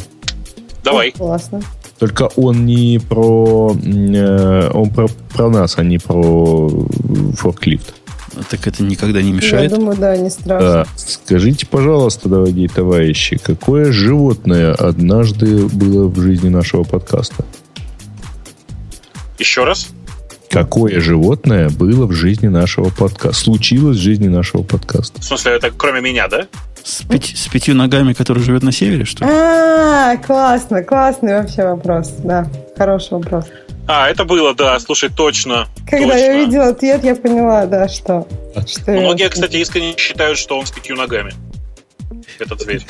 Давай. 0.83 1.11
Классно. 1.13 1.61
Только 1.99 2.29
он 2.37 2.65
не 2.65 2.99
про... 2.99 3.77
Э, 3.85 4.71
он 4.73 4.89
про, 4.89 5.09
про 5.35 5.51
нас, 5.51 5.77
а 5.77 5.83
не 5.83 5.99
про 5.99 6.71
форклифт. 7.37 7.95
Так 8.49 8.67
это 8.67 8.83
никогда 8.83 9.21
не 9.23 9.33
мешает? 9.33 9.71
Я 9.71 9.77
думаю, 9.77 9.97
да, 9.97 10.17
не 10.17 10.31
страшно. 10.31 10.83
А, 10.83 10.87
скажите, 10.97 11.67
пожалуйста, 11.67 12.29
дорогие 12.29 12.69
товарищи, 12.69 13.39
какое 13.39 13.93
животное 13.93 14.73
однажды 14.73 15.67
было 15.67 16.09
в 16.09 16.21
жизни 16.21 16.49
нашего 16.49 16.85
подкаста? 16.85 17.45
Еще 19.39 19.65
раз? 19.65 19.89
Какое 20.51 21.01
животное 21.01 21.71
было 21.71 22.07
в 22.07 22.13
жизни 22.13 22.49
нашего 22.49 22.91
подкаста? 22.91 23.41
Случилось 23.41 23.97
в 23.97 24.01
жизни 24.01 24.27
нашего 24.27 24.63
подкаста. 24.63 25.21
В 25.21 25.25
смысле, 25.25 25.53
это 25.53 25.71
кроме 25.71 26.01
меня, 26.01 26.27
да? 26.27 26.49
С, 26.83 27.03
пяти, 27.03 27.37
с 27.37 27.47
пятью 27.47 27.75
ногами, 27.75 28.15
который 28.15 28.43
живет 28.43 28.63
на 28.63 28.73
севере, 28.73 29.05
что 29.05 29.25
ли? 29.25 29.31
А, 29.31 30.17
классно, 30.17 30.83
классный 30.83 31.35
вообще 31.35 31.65
вопрос, 31.65 32.13
да. 32.25 32.51
Хороший 32.77 33.13
вопрос. 33.13 33.45
А, 33.93 34.09
это 34.09 34.25
было, 34.25 34.55
да, 34.55 34.79
слушай, 34.79 35.11
точно. 35.11 35.67
Когда 35.79 36.13
точно. 36.13 36.19
я 36.19 36.33
видела 36.35 36.69
ответ, 36.69 37.03
я 37.03 37.17
поняла, 37.17 37.67
да, 37.67 37.89
что. 37.89 38.25
что 38.69 38.93
Многие, 38.93 39.25
я... 39.25 39.29
кстати, 39.31 39.57
искренне 39.57 39.97
считают, 39.97 40.39
что 40.39 40.57
он 40.57 40.65
с 40.65 40.71
пятью 40.71 40.95
ногами. 40.95 41.33
Этот 42.39 42.61
зверь. 42.61 42.87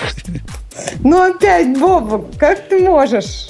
Ну 1.02 1.22
опять, 1.22 1.78
Боба, 1.78 2.22
как 2.38 2.68
ты 2.68 2.80
можешь? 2.80 3.48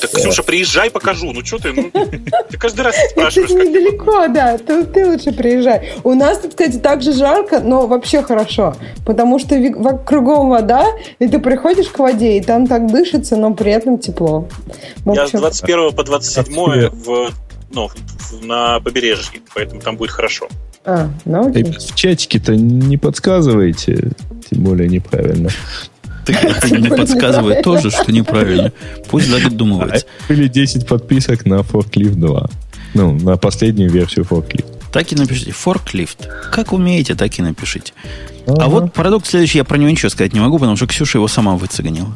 Так, 0.00 0.10
Ксюша, 0.10 0.42
приезжай, 0.42 0.90
покажу. 0.90 1.32
Ну, 1.32 1.44
что 1.44 1.58
ты? 1.58 1.72
Ну, 1.72 1.90
ты 1.90 2.58
каждый 2.58 2.82
раз 2.82 2.94
спрашиваешь. 3.10 3.50
Это 3.50 3.64
недалеко, 3.64 4.28
да. 4.28 4.58
Ты, 4.58 4.84
ты 4.84 5.06
лучше 5.06 5.32
приезжай. 5.32 5.92
У 6.04 6.14
нас 6.14 6.38
тут, 6.38 6.50
кстати, 6.50 6.76
так 6.76 7.02
же 7.02 7.12
жарко, 7.12 7.60
но 7.60 7.86
вообще 7.86 8.22
хорошо. 8.22 8.76
Потому 9.04 9.38
что 9.38 9.56
кругом 10.04 10.50
вода, 10.50 10.86
и 11.18 11.28
ты 11.28 11.38
приходишь 11.38 11.88
к 11.88 11.98
воде, 11.98 12.38
и 12.38 12.42
там 12.42 12.66
так 12.66 12.90
дышится, 12.90 13.36
но 13.36 13.54
при 13.54 13.72
этом 13.72 13.98
тепло. 13.98 14.48
Я 15.04 15.26
с 15.26 15.30
21 15.32 15.94
по 15.94 16.04
27 16.04 16.90
в, 16.90 17.30
ну, 17.70 17.90
на 18.42 18.80
побережье, 18.80 19.40
поэтому 19.54 19.80
там 19.80 19.96
будет 19.96 20.10
хорошо. 20.10 20.48
А, 20.84 21.08
ну 21.24 21.48
окей. 21.48 21.64
В 21.64 21.94
чатике-то 21.94 22.54
не 22.54 22.96
подсказывайте, 22.96 24.10
тем 24.48 24.62
более 24.62 24.88
неправильно. 24.88 25.50
Мне 26.70 26.90
подсказывает 26.90 27.62
тоже, 27.62 27.90
что 27.90 28.12
неправильно. 28.12 28.72
Пусть 29.10 29.28
задумывается. 29.28 30.06
Были 30.28 30.48
10 30.48 30.86
подписок 30.86 31.46
на 31.46 31.60
Forklift 31.60 32.14
2. 32.14 32.50
Ну, 32.94 33.12
на 33.12 33.36
последнюю 33.36 33.90
версию 33.90 34.24
Forklift. 34.24 34.66
Так 34.92 35.12
и 35.12 35.16
напишите. 35.16 35.50
Forklift. 35.50 36.50
Как 36.50 36.72
умеете, 36.72 37.14
так 37.14 37.38
и 37.38 37.42
напишите. 37.42 37.92
А 38.46 38.68
вот 38.68 38.92
продукт 38.92 39.26
следующий, 39.26 39.58
я 39.58 39.64
про 39.64 39.76
него 39.76 39.90
ничего 39.90 40.08
сказать 40.08 40.32
не 40.32 40.40
могу, 40.40 40.58
потому 40.58 40.76
что 40.76 40.86
Ксюша 40.86 41.18
его 41.18 41.28
сама 41.28 41.56
выцегонила. 41.56 42.14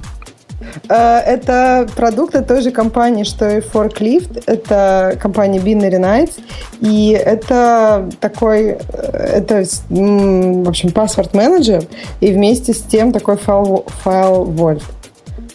Э, 0.88 1.18
это 1.18 1.88
продукт 1.96 2.34
от 2.34 2.46
той 2.46 2.62
же 2.62 2.70
компании, 2.70 3.24
что 3.24 3.48
и 3.48 3.60
Forklift. 3.60 4.42
Это 4.46 5.16
компания 5.20 5.58
Binary 5.58 6.00
Nights. 6.00 6.40
И 6.80 7.10
это 7.10 8.08
такой, 8.20 8.70
э, 8.70 8.78
это, 8.88 9.64
в 9.88 10.68
общем, 10.68 10.92
паспорт-менеджер. 10.92 11.84
И 12.20 12.32
вместе 12.32 12.72
с 12.72 12.80
тем 12.80 13.12
такой 13.12 13.36
файл, 13.36 13.84
файл 14.02 14.46
Vault. 14.46 14.82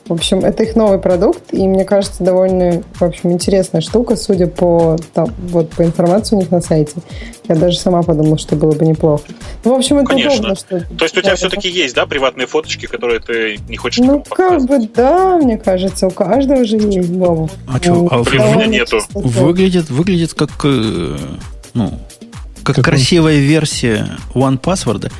В 0.07 0.14
общем, 0.14 0.45
это 0.45 0.61
их 0.61 0.76
новый 0.76 0.99
продукт, 0.99 1.52
и 1.52 1.68
мне 1.68 1.84
кажется, 1.84 2.23
довольно, 2.23 2.84
в 2.94 3.02
общем, 3.02 3.32
интересная 3.32 3.82
штука, 3.82 4.15
судя 4.15 4.45
по, 4.45 4.98
там, 5.15 5.34
вот, 5.49 5.72
по 5.72 5.84
информации 5.84 6.36
у 6.36 6.40
них 6.40 6.52
на 6.52 6.61
сайте. 6.61 6.94
Я 7.48 7.56
даже 7.56 7.80
сама 7.80 8.03
подумала, 8.03 8.38
что 8.38 8.56
было 8.56 8.72
бы 8.73 8.86
неплохо. 8.86 9.23
Ну, 9.64 9.73
в 9.73 9.77
общем, 9.77 9.98
это 9.98 10.10
Конечно. 10.10 10.36
удобно. 10.36 10.56
Что... 10.56 10.80
То 10.95 11.06
есть 11.06 11.18
у 11.18 11.22
тебя 11.22 11.32
да, 11.32 11.36
все-таки 11.36 11.69
это... 11.69 11.77
есть, 11.77 11.95
да, 11.95 12.06
приватные 12.06 12.45
фоточки, 12.45 12.86
которые 12.86 13.19
ты 13.19 13.60
не 13.68 13.77
хочешь 13.77 14.06
Ну, 14.06 14.23
как 14.23 14.64
бы, 14.65 14.88
да, 14.94 15.38
мне 15.38 15.57
кажется, 15.57 16.06
у 16.06 16.11
каждого 16.11 16.64
же 16.65 16.77
есть, 16.77 17.10
Вова. 17.10 17.49
А 17.68 17.77
что, 17.77 17.95
ну, 17.95 18.07
а 18.11 18.19
у 18.19 18.23
меня 18.23 18.68
нету. 18.68 18.99
Выглядит, 19.14 19.90
выглядит 19.90 20.36
как, 20.36 20.52
э, 20.65 21.18
ну, 21.73 21.99
как, 22.64 22.76
как 22.76 22.86
красивая 22.86 23.38
он? 23.38 23.41
версия 23.41 24.07
One 24.36 24.60
Password. 24.60 25.11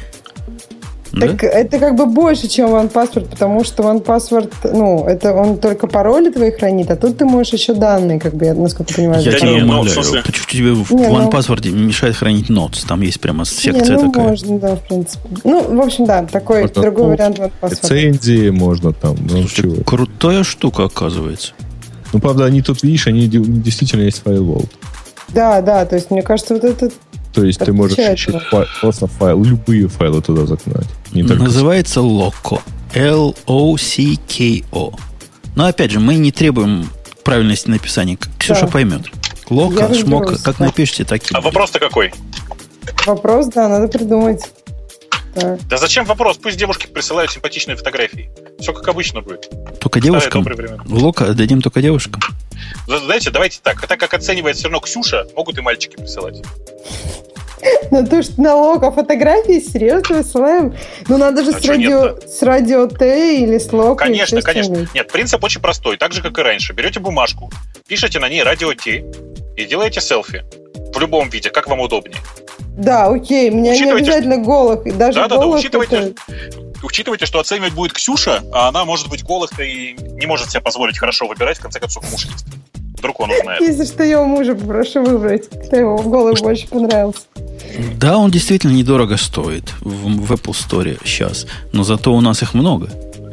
Так 1.20 1.42
да? 1.42 1.48
это 1.48 1.80
как 1.80 1.96
бы 1.96 2.06
больше, 2.06 2.48
чем 2.48 2.70
OnePassword, 2.70 3.30
потому 3.30 3.64
что 3.64 3.84
OnePassword, 3.84 4.72
ну, 4.74 5.06
это 5.06 5.34
он 5.34 5.58
только 5.58 5.88
пароли 5.88 6.30
твои 6.30 6.52
хранит, 6.52 6.92
а 6.92 6.96
тут 6.96 7.18
ты 7.18 7.26
можешь 7.26 7.54
еще 7.54 7.74
данные, 7.74 8.20
как 8.20 8.34
бы, 8.36 8.46
я, 8.46 8.54
насколько 8.54 8.94
понимаю. 8.94 9.22
Я 9.22 9.32
тебя 9.34 9.64
умоляю, 9.64 9.96
почему 9.96 10.46
тебе 10.48 10.74
в 10.74 10.92
не, 10.92 11.06
OnePassword 11.06 11.70
ну... 11.70 11.78
мешает 11.88 12.16
хранить 12.16 12.50
notes? 12.50 12.86
Там 12.88 13.02
есть 13.02 13.20
прямо 13.20 13.46
секция 13.46 13.98
не, 13.98 14.04
ну, 14.04 14.12
такая. 14.12 14.30
можно, 14.30 14.60
да, 14.60 14.76
в 14.76 14.82
принципе. 14.82 15.30
Ну, 15.44 15.76
в 15.76 15.82
общем, 15.82 16.06
да, 16.06 16.26
такой 16.26 16.70
другой 16.70 17.10
вариант 17.10 17.40
OnePassword. 17.40 17.70
Рецензии 17.70 18.50
можно 18.50 18.94
там. 18.94 19.16
Ну, 19.22 19.44
Слушайте, 19.44 19.84
крутая 19.84 20.44
штука, 20.44 20.86
оказывается. 20.86 21.54
Ну, 22.14 22.20
правда, 22.20 22.46
они 22.46 22.62
тут, 22.62 22.84
видишь, 22.84 23.08
они 23.08 23.28
действительно 23.28 24.04
есть 24.04 24.24
файл 24.24 24.64
Да, 25.30 25.62
да, 25.62 25.86
то 25.86 25.96
есть, 25.96 26.12
мне 26.12 26.22
кажется, 26.22 26.54
вот 26.54 26.64
этот 26.64 26.94
то 27.36 27.46
есть 27.46 27.60
ты 27.60 27.74
можешь 27.74 27.98
еще 27.98 28.40
файл, 28.40 28.66
просто 28.80 29.08
файл, 29.08 29.44
любые 29.44 29.90
файлы 29.90 30.22
туда 30.22 30.46
загнать. 30.46 30.88
Не 31.12 31.24
Называется 31.24 32.00
Loco. 32.00 32.62
L-O-C-K-O. 32.94 34.94
Но 35.56 35.66
опять 35.66 35.92
же, 35.92 36.00
мы 36.00 36.16
не 36.16 36.32
требуем 36.32 36.90
правильности 37.24 37.70
написания. 37.70 38.18
Ксюша 38.40 38.62
да. 38.62 38.68
поймет. 38.68 39.02
Лока, 39.50 39.94
шмока, 39.94 40.42
как 40.42 40.58
да. 40.58 40.66
напишите, 40.66 41.04
так 41.04 41.30
и 41.30 41.36
А 41.36 41.42
вопрос-то 41.42 41.80
какой? 41.80 42.14
Вопрос, 43.06 43.48
да, 43.48 43.68
надо 43.68 43.90
придумать. 43.90 44.42
Так. 45.36 45.60
Да 45.68 45.78
зачем 45.78 46.06
вопрос? 46.06 46.38
Пусть 46.38 46.58
девушки 46.58 46.88
присылают 46.88 47.32
симпатичные 47.32 47.76
фотографии. 47.76 48.30
Все 48.60 48.72
как 48.72 48.88
обычно 48.88 49.22
будет. 49.22 49.50
Только 49.82 50.00
девушкам? 50.00 50.48
Лока 50.88 51.34
дадим 51.34 51.62
только 51.62 51.82
девушкам. 51.82 52.22
Знаете, 52.88 53.32
давайте 53.32 53.60
так. 53.62 53.86
Так 53.88 54.00
как 54.00 54.14
оценивает 54.14 54.56
все 54.56 54.66
равно 54.66 54.80
Ксюша, 54.80 55.28
могут 55.36 55.58
и 55.58 55.62
мальчики 55.62 55.96
присылать. 55.96 56.42
Ну, 57.92 58.06
то, 58.06 58.22
что 58.22 58.42
на 58.42 58.56
лока 58.56 58.92
фотографии 58.92 59.60
серьезно 59.60 60.18
высылаем. 60.18 60.76
Ну, 61.08 61.18
надо 61.18 61.44
же 61.44 61.52
а 61.52 61.60
с, 61.60 61.66
радио, 61.66 62.18
с 62.28 62.42
радио 62.42 62.88
Т 62.88 63.44
или 63.44 63.58
с 63.58 63.72
лока. 63.72 64.06
Конечно, 64.06 64.42
конечно. 64.42 64.88
Нет, 64.94 65.12
принцип 65.12 65.44
очень 65.44 65.62
простой. 65.62 65.98
Так 65.98 66.14
же, 66.14 66.22
как 66.22 66.38
и 66.38 66.42
раньше. 66.42 66.74
Берете 66.74 67.00
бумажку, 67.00 67.50
пишете 67.88 68.20
на 68.20 68.30
ней 68.30 68.44
радио 68.44 68.74
Т 68.74 69.04
и 69.56 69.66
делаете 69.66 70.02
селфи. 70.02 70.44
В 70.94 71.00
любом 71.00 71.30
виде, 71.30 71.50
как 71.50 71.68
вам 71.68 71.80
удобнее. 71.80 72.18
Да, 72.78 73.08
окей, 73.08 73.50
мне 73.50 73.78
не 73.80 73.92
обязательно 73.92 74.38
голых. 74.38 74.84
Даже 74.98 75.20
да, 75.20 75.28
да, 75.28 75.38
да, 75.38 75.48
учитывайте, 75.48 76.14
учитывайте, 76.86 77.26
что 77.26 77.40
оценивать 77.40 77.74
будет 77.74 77.94
Ксюша, 77.94 78.44
а 78.54 78.70
она 78.70 78.86
может 78.86 79.10
быть 79.10 79.24
голых 79.24 79.60
и 79.60 79.96
не 80.00 80.26
может 80.26 80.50
себе 80.52 80.62
позволить 80.62 80.98
хорошо 80.98 81.28
выбирать, 81.28 81.58
в 81.58 81.62
конце 81.62 81.80
концов, 81.80 82.10
муж 82.12 82.26
есть. 82.26 82.46
Вдруг 82.98 83.20
он 83.20 83.32
узнает. 83.32 83.62
Если 83.62 83.86
что, 83.86 84.04
его 84.04 84.26
мужа 84.26 84.56
попрошу 84.56 85.04
выбрать, 85.04 85.50
кто 85.68 85.76
его 85.76 85.98
голый 85.98 86.34
больше 86.40 86.68
понравился. 86.68 87.22
Да, 87.98 88.18
он 88.18 88.32
действительно 88.32 88.72
недорого 88.72 89.18
стоит 89.18 89.74
в, 89.82 90.26
в 90.26 90.32
Apple 90.32 90.54
Store 90.54 90.98
сейчас, 91.04 91.46
но 91.74 91.84
зато 91.84 92.14
у 92.14 92.22
нас 92.22 92.42
их 92.42 92.54
много. 92.54 92.90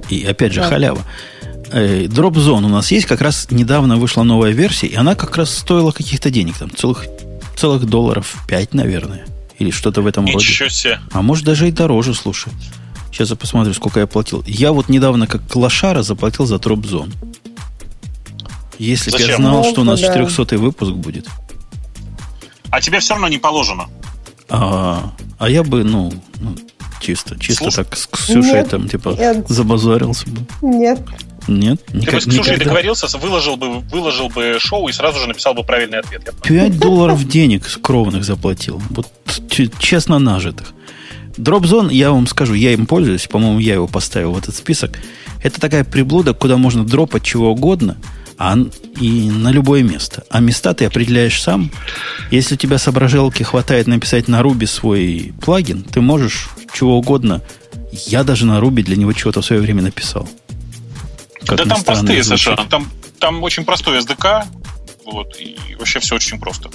И 0.08 0.24
опять 0.24 0.52
же, 0.52 0.60
да. 0.60 0.68
халява. 0.68 1.02
Э, 1.70 2.04
Drop 2.04 2.34
Zone 2.34 2.64
у 2.64 2.68
нас 2.68 2.90
есть, 2.90 3.06
как 3.06 3.20
раз 3.20 3.50
недавно 3.50 3.96
вышла 3.96 4.24
новая 4.24 4.50
версия, 4.50 4.88
и 4.88 4.94
она 4.94 5.14
как 5.14 5.36
раз 5.36 5.56
стоила 5.56 5.92
каких-то 5.92 6.30
денег, 6.30 6.58
там 6.58 6.70
целых, 6.70 7.06
целых 7.56 7.86
долларов 7.86 8.36
5, 8.48 8.74
наверное. 8.74 9.24
Или 9.58 9.70
что-то 9.70 10.02
в 10.02 10.06
этом 10.06 10.24
Ничего 10.24 10.64
роде. 10.64 10.74
Себе. 10.74 11.00
А 11.12 11.22
может 11.22 11.44
даже 11.44 11.68
и 11.68 11.70
дороже, 11.70 12.14
слушай. 12.14 12.52
Сейчас 13.12 13.30
я 13.30 13.36
посмотрю, 13.36 13.74
сколько 13.74 14.00
я 14.00 14.06
платил. 14.06 14.42
Я 14.46 14.72
вот 14.72 14.88
недавно 14.88 15.26
как 15.26 15.42
лошара 15.54 16.02
заплатил 16.02 16.46
за 16.46 16.56
Zone. 16.56 17.12
Если 18.78 19.10
бы 19.10 19.20
я 19.20 19.36
знал, 19.36 19.64
что 19.64 19.82
у 19.82 19.84
нас 19.84 20.00
да. 20.00 20.08
400 20.08 20.58
выпуск 20.58 20.92
будет. 20.92 21.28
А 22.70 22.80
тебе 22.80 23.00
все 23.00 23.12
равно 23.12 23.28
не 23.28 23.38
положено. 23.38 23.86
А, 24.48 25.12
а 25.38 25.50
я 25.50 25.62
бы, 25.62 25.84
ну, 25.84 26.12
ну 26.40 26.56
чисто, 27.00 27.38
чисто 27.38 27.64
Слушай, 27.64 27.84
так 27.84 27.96
с 27.96 28.06
Ксюшей 28.06 28.52
нет, 28.54 28.70
там, 28.70 28.88
типа, 28.88 29.10
нет. 29.10 29.46
забазарился 29.48 30.28
бы. 30.28 30.40
Нет. 30.62 31.00
Нет? 31.48 31.82
Никак, 31.92 32.10
Ты 32.10 32.16
бы 32.16 32.20
с 32.20 32.24
Ксюшей 32.24 32.38
никогда. 32.54 32.64
договорился, 32.64 33.18
выложил 33.18 33.56
бы, 33.56 33.80
выложил 33.80 34.30
бы 34.30 34.56
шоу 34.58 34.88
и 34.88 34.92
сразу 34.92 35.20
же 35.20 35.26
написал 35.26 35.54
бы 35.54 35.64
правильный 35.64 35.98
ответ. 35.98 36.30
5 36.42 36.78
долларов 36.78 37.26
денег 37.28 37.66
кровных 37.82 38.24
заплатил. 38.24 38.80
Вот 38.90 39.06
честно 39.78 40.18
нажитых. 40.18 40.72
Дропзон, 41.36 41.88
я 41.88 42.10
вам 42.10 42.26
скажу, 42.26 42.54
я 42.54 42.72
им 42.72 42.86
пользуюсь, 42.86 43.26
по-моему, 43.26 43.58
я 43.58 43.74
его 43.74 43.86
поставил 43.86 44.32
в 44.32 44.38
этот 44.38 44.54
список. 44.56 44.98
Это 45.42 45.60
такая 45.60 45.84
приблуда, 45.84 46.34
куда 46.34 46.56
можно 46.56 46.84
дропать 46.84 47.22
чего 47.22 47.50
угодно– 47.50 47.96
а, 48.44 48.56
и 49.00 49.30
на 49.30 49.52
любое 49.52 49.84
место. 49.84 50.24
А 50.28 50.40
места 50.40 50.74
ты 50.74 50.84
определяешь 50.84 51.40
сам. 51.40 51.70
Если 52.32 52.54
у 52.54 52.58
тебя 52.58 52.78
соображалки 52.78 53.44
хватает 53.44 53.86
написать 53.86 54.26
на 54.26 54.40
Ruby 54.40 54.66
свой 54.66 55.32
плагин, 55.40 55.84
ты 55.84 56.00
можешь 56.00 56.48
чего 56.74 56.98
угодно. 56.98 57.40
Я 57.92 58.24
даже 58.24 58.46
на 58.46 58.58
Ruby 58.58 58.82
для 58.82 58.96
него 58.96 59.12
чего-то 59.12 59.42
в 59.42 59.46
свое 59.46 59.62
время 59.62 59.82
написал. 59.82 60.28
Как 61.46 61.58
да 61.58 61.66
там 61.66 61.84
простые 61.84 62.24
совершенно. 62.24 62.64
Там, 62.64 62.90
там 63.20 63.42
очень 63.44 63.64
простой 63.64 63.98
SDK. 63.98 64.44
Вот, 65.04 65.36
и 65.38 65.56
вообще 65.78 66.00
все 66.00 66.16
очень 66.16 66.40
просто. 66.40 66.68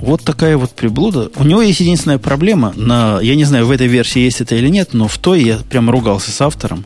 Вот 0.00 0.24
такая 0.24 0.56
вот 0.56 0.70
приблуда. 0.72 1.30
У 1.36 1.44
него 1.44 1.62
есть 1.62 1.80
единственная 1.80 2.18
проблема. 2.18 2.72
На, 2.76 3.20
я 3.20 3.34
не 3.34 3.44
знаю, 3.44 3.66
в 3.66 3.70
этой 3.70 3.86
версии 3.86 4.20
есть 4.20 4.40
это 4.40 4.54
или 4.54 4.68
нет, 4.68 4.90
но 4.92 5.08
в 5.08 5.18
той 5.18 5.42
я 5.42 5.58
прям 5.58 5.90
ругался 5.90 6.30
с 6.30 6.40
автором. 6.40 6.84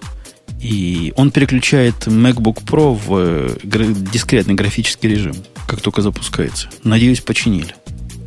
И 0.60 1.12
он 1.16 1.30
переключает 1.30 1.94
MacBook 2.06 2.64
Pro 2.64 2.94
в 2.94 3.16
э, 3.18 3.94
дискретный 4.12 4.54
графический 4.54 5.10
режим, 5.10 5.34
как 5.66 5.80
только 5.80 6.00
запускается. 6.00 6.68
Надеюсь, 6.82 7.20
починили. 7.20 7.74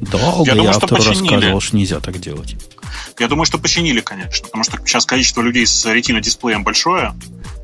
Долго 0.02 0.46
я, 0.46 0.54
думаю, 0.54 0.72
я 0.72 0.76
автору 0.76 1.04
рассказывал, 1.04 1.60
что 1.60 1.76
нельзя 1.76 2.00
так 2.00 2.20
делать. 2.20 2.56
Я 3.20 3.28
думаю, 3.28 3.46
что 3.46 3.58
починили, 3.58 4.02
конечно, 4.02 4.46
потому 4.46 4.64
что 4.64 4.78
сейчас 4.86 5.06
количество 5.06 5.42
людей 5.42 5.66
с 5.66 5.86
ретино 5.92 6.22
дисплеем 6.22 6.64
большое, 6.64 7.14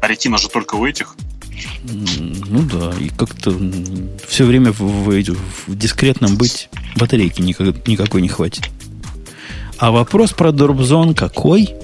а 0.01 0.07
ретина 0.07 0.37
же 0.37 0.49
только 0.49 0.75
у 0.75 0.85
этих. 0.85 1.15
Ну 1.83 2.61
да, 2.63 2.93
и 2.99 3.09
как-то 3.09 3.55
все 4.27 4.45
время 4.45 4.71
в, 4.71 4.79
в, 4.79 5.35
в 5.67 5.77
дискретном 5.77 6.37
быть 6.37 6.69
батарейки 6.95 7.41
никак, 7.41 7.87
никакой 7.87 8.21
не 8.21 8.29
хватит. 8.29 8.69
А 9.77 9.91
вопрос 9.91 10.31
про 10.31 10.51
Дорбзон 10.51 11.13
какой? 11.13 11.75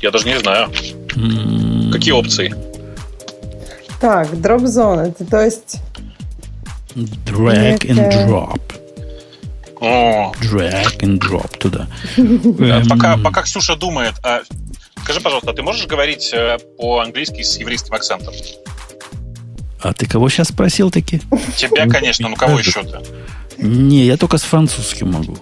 Я 0.00 0.10
даже 0.10 0.26
не 0.26 0.38
знаю. 0.38 0.70
Mm. 1.14 1.92
Какие 1.92 2.12
опции? 2.12 2.54
Так, 4.00 4.32
zone. 4.32 5.08
Это 5.08 5.24
то 5.24 5.44
есть... 5.44 5.80
Drag 6.94 7.78
and 7.80 8.28
drop. 8.28 8.60
О. 9.80 10.32
Drag 10.40 10.98
and 11.00 11.18
drop 11.18 11.56
туда. 11.58 11.86
Эм. 12.16 12.88
Пока, 12.88 13.16
пока 13.16 13.42
Ксюша 13.42 13.76
думает, 13.76 14.14
а, 14.22 14.40
скажи, 15.08 15.20
пожалуйста, 15.22 15.54
ты 15.54 15.62
можешь 15.62 15.86
говорить 15.86 16.34
э, 16.34 16.58
по-английски 16.76 17.40
с 17.40 17.56
еврейским 17.56 17.94
акцентом? 17.94 18.34
А 19.80 19.94
ты 19.94 20.04
кого 20.04 20.28
сейчас 20.28 20.48
спросил 20.48 20.90
таки? 20.90 21.22
Тебя, 21.56 21.88
конечно, 21.88 22.28
ну 22.28 22.36
кого 22.36 22.58
еще-то? 22.58 23.02
Не, 23.56 24.04
я 24.04 24.18
только 24.18 24.36
с 24.36 24.42
французским 24.42 25.12
могу. 25.12 25.38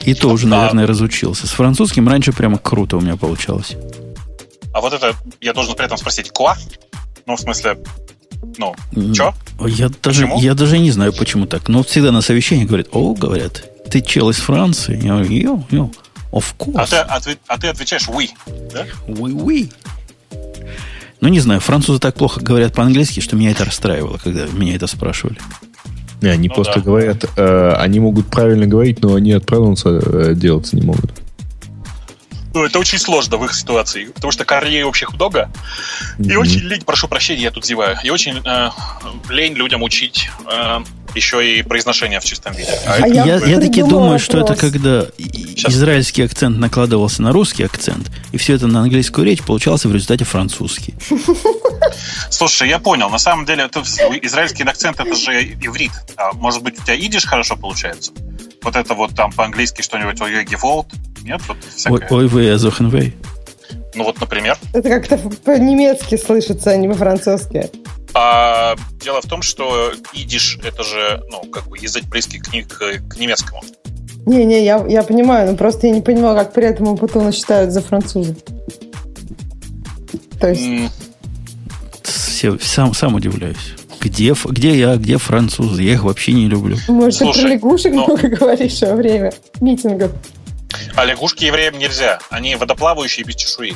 И 0.00 0.12
то 0.12 0.28
уже, 0.30 0.48
наверное, 0.48 0.84
а... 0.84 0.86
разучился. 0.88 1.46
С 1.46 1.50
французским 1.50 2.08
раньше 2.08 2.32
прямо 2.32 2.58
круто 2.58 2.96
у 2.96 3.00
меня 3.00 3.16
получалось. 3.16 3.76
А 4.72 4.80
вот 4.80 4.92
это 4.92 5.14
я 5.40 5.52
должен 5.52 5.76
при 5.76 5.86
этом 5.86 5.96
спросить, 5.96 6.32
ква? 6.32 6.56
Ну, 7.26 7.36
в 7.36 7.40
смысле, 7.40 7.78
ну, 8.56 8.74
чё? 9.14 9.34
Я 9.68 9.88
даже, 10.02 10.28
я 10.38 10.54
даже 10.54 10.78
не 10.78 10.90
знаю, 10.90 11.12
почему 11.12 11.46
так. 11.46 11.68
Но 11.68 11.84
всегда 11.84 12.10
на 12.10 12.22
совещании 12.22 12.64
говорят, 12.64 12.88
о, 12.90 13.14
говорят, 13.14 13.62
ты 13.88 14.00
чел 14.00 14.30
из 14.30 14.38
Франции. 14.38 15.00
Я 15.00 15.12
говорю, 15.12 15.30
йо, 15.30 15.64
йо, 15.70 15.90
of 16.32 16.44
course. 16.58 16.74
А 16.76 16.86
ты, 16.86 16.96
а 16.96 17.20
ты, 17.20 17.38
а 17.46 17.58
ты 17.58 17.68
отвечаешь 17.68 18.08
oui, 18.08 18.28
да? 18.72 18.86
Oui, 19.06 19.32
oui. 19.32 19.72
Ну, 21.20 21.28
не 21.28 21.40
знаю, 21.40 21.60
французы 21.60 21.98
так 21.98 22.14
плохо 22.14 22.40
говорят 22.40 22.74
по-английски, 22.74 23.20
что 23.20 23.34
меня 23.34 23.50
это 23.50 23.64
расстраивало, 23.64 24.18
когда 24.18 24.46
меня 24.46 24.76
это 24.76 24.86
спрашивали. 24.86 25.38
Не, 26.20 26.28
они 26.28 26.48
ну, 26.48 26.54
просто 26.54 26.74
да. 26.76 26.80
говорят, 26.80 27.24
э, 27.36 27.72
они 27.78 28.00
могут 28.00 28.26
правильно 28.26 28.66
говорить, 28.66 29.02
но 29.02 29.14
они 29.14 29.32
отправиться 29.32 29.88
э, 29.88 30.34
делаться 30.34 30.76
не 30.76 30.82
могут. 30.82 31.12
Ну, 32.54 32.64
это 32.64 32.78
очень 32.78 32.98
сложно 32.98 33.36
в 33.36 33.44
их 33.44 33.54
ситуации, 33.54 34.06
потому 34.06 34.32
что 34.32 34.44
Корней 34.44 34.82
вообще 34.82 35.06
много. 35.12 35.50
И 36.18 36.22
mm-hmm. 36.22 36.36
очень 36.36 36.60
лень, 36.60 36.82
прошу 36.82 37.08
прощения, 37.08 37.42
я 37.42 37.50
тут 37.50 37.66
зеваю. 37.66 37.98
И 38.02 38.10
очень 38.10 38.40
э, 38.44 38.70
лень 39.28 39.54
людям 39.54 39.82
учить 39.82 40.30
э, 40.50 40.80
еще 41.14 41.58
и 41.58 41.62
произношение 41.62 42.20
в 42.20 42.24
чистом 42.24 42.54
виде. 42.54 42.72
А, 42.86 42.94
а 42.94 43.06
я, 43.06 43.24
я, 43.24 43.36
я 43.36 43.60
таки 43.60 43.82
думаю, 43.82 44.12
вопрос. 44.12 44.22
что 44.22 44.38
это 44.38 44.56
когда 44.56 45.06
Сейчас. 45.18 45.72
израильский 45.72 46.22
акцент 46.22 46.58
накладывался 46.58 47.22
на 47.22 47.32
русский 47.32 47.64
акцент, 47.64 48.10
и 48.32 48.36
все 48.36 48.54
это 48.54 48.66
на 48.66 48.80
английскую 48.80 49.24
речь 49.24 49.42
получался 49.42 49.88
в 49.88 49.94
результате 49.94 50.24
французский. 50.24 50.94
Слушай, 52.30 52.68
я 52.68 52.78
понял. 52.78 53.10
На 53.10 53.18
самом 53.18 53.44
деле, 53.46 53.64
это, 53.64 53.80
израильский 53.80 54.62
акцент 54.62 55.00
это 55.00 55.14
же 55.14 55.42
иврит. 55.42 55.92
А 56.16 56.32
может 56.32 56.62
быть, 56.62 56.78
у 56.78 56.84
тебя 56.84 56.94
идиш 56.94 57.24
хорошо 57.24 57.56
получается? 57.56 58.12
Вот 58.62 58.76
это 58.76 58.94
вот 58.94 59.14
там 59.14 59.32
по-английски 59.32 59.82
что-нибудь 59.82 60.20
ой 60.20 60.44
гефолт? 60.44 60.88
Нет? 61.22 61.40
Вот 61.86 62.02
ой, 62.10 62.26
вы, 62.26 62.50
азохенвей. 62.50 63.14
Ну 63.94 64.04
вот, 64.04 64.20
например. 64.20 64.58
Это 64.72 64.88
как-то 64.88 65.18
по-немецки 65.44 66.16
слышится, 66.16 66.70
а 66.70 66.76
не 66.76 66.88
по-французски. 66.88 67.70
А 68.14 68.74
дело 69.00 69.20
в 69.20 69.26
том, 69.26 69.42
что 69.42 69.92
идиш 70.12 70.58
это 70.64 70.82
же, 70.82 71.22
ну, 71.30 71.42
как 71.50 71.68
бы 71.68 71.78
язык 71.78 72.04
близкий 72.04 72.38
к, 72.38 72.46
к, 72.46 73.08
к 73.08 73.16
немецкому. 73.16 73.62
Не-не, 74.26 74.64
я, 74.64 74.84
я 74.88 75.02
понимаю, 75.02 75.50
но 75.50 75.56
просто 75.56 75.86
я 75.86 75.94
не 75.94 76.00
понимала, 76.00 76.38
как 76.38 76.52
при 76.52 76.64
этом 76.64 76.96
Путуна 76.96 77.32
считают 77.32 77.72
за 77.72 77.80
француза. 77.80 78.34
То 80.40 80.48
есть... 80.48 80.62
Mm. 80.62 80.90
Все, 82.02 82.58
сам, 82.60 82.94
сам 82.94 83.14
удивляюсь. 83.14 83.74
Где, 84.00 84.34
где 84.44 84.78
я, 84.78 84.96
где 84.96 85.18
французы? 85.18 85.82
Я 85.82 85.94
их 85.94 86.04
вообще 86.04 86.32
не 86.32 86.46
люблю. 86.46 86.76
Может, 86.88 87.18
Слушай, 87.18 87.34
ты 87.34 87.42
про 87.42 87.48
лягушек 87.54 87.94
но... 87.94 88.04
много 88.04 88.28
говоришь 88.36 88.80
во 88.80 88.94
время 88.94 89.32
митингов? 89.60 90.12
А 90.94 91.04
лягушки 91.04 91.44
евреям 91.44 91.78
нельзя. 91.78 92.18
Они 92.30 92.56
водоплавающие 92.56 93.24
без 93.24 93.36
чешуи. 93.36 93.74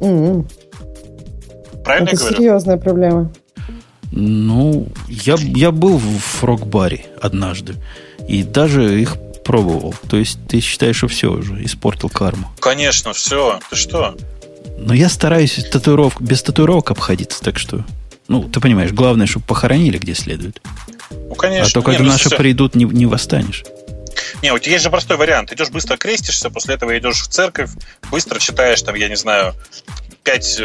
Mm-hmm. 0.00 1.82
Правильно 1.84 2.08
Это 2.08 2.16
я 2.16 2.18
говорю? 2.18 2.36
серьезная 2.36 2.76
проблема. 2.76 3.32
Ну, 4.12 4.88
я, 5.08 5.36
я 5.38 5.70
был 5.70 5.98
в 5.98 6.18
фрог-баре 6.18 7.06
однажды. 7.20 7.74
И 8.28 8.42
даже 8.42 9.00
их 9.00 9.16
пробовал. 9.44 9.94
То 10.08 10.16
есть 10.16 10.38
ты 10.48 10.60
считаешь, 10.60 10.96
что 10.96 11.08
все 11.08 11.32
уже, 11.32 11.64
испортил 11.64 12.08
карму? 12.08 12.48
Конечно, 12.60 13.12
все. 13.12 13.60
Ты 13.70 13.76
что? 13.76 14.16
Но 14.78 14.92
я 14.92 15.08
стараюсь 15.08 15.54
татуировок, 15.70 16.20
без 16.20 16.42
татуировок 16.42 16.90
обходиться, 16.90 17.42
так 17.42 17.58
что... 17.58 17.84
Ну, 18.28 18.42
ты 18.42 18.58
понимаешь, 18.60 18.92
главное, 18.92 19.26
чтобы 19.26 19.46
похоронили 19.46 19.98
где 19.98 20.14
следует. 20.14 20.60
Ну, 21.10 21.34
конечно. 21.36 21.68
А 21.68 21.72
то, 21.72 21.82
когда 21.82 22.02
ну, 22.02 22.10
наши 22.10 22.28
все- 22.28 22.36
придут, 22.36 22.74
не, 22.74 22.84
не 22.84 23.06
восстанешь. 23.06 23.64
Не, 24.42 24.52
у 24.52 24.58
тебя 24.58 24.72
есть 24.72 24.84
же 24.84 24.90
простой 24.90 25.16
вариант. 25.16 25.52
Идешь 25.52 25.70
быстро 25.70 25.96
крестишься, 25.96 26.50
после 26.50 26.74
этого 26.74 26.96
идешь 26.98 27.22
в 27.22 27.28
церковь, 27.28 27.70
быстро 28.10 28.38
читаешь 28.38 28.82
там, 28.82 28.94
я 28.94 29.08
не 29.08 29.16
знаю, 29.16 29.54
5 30.24 30.60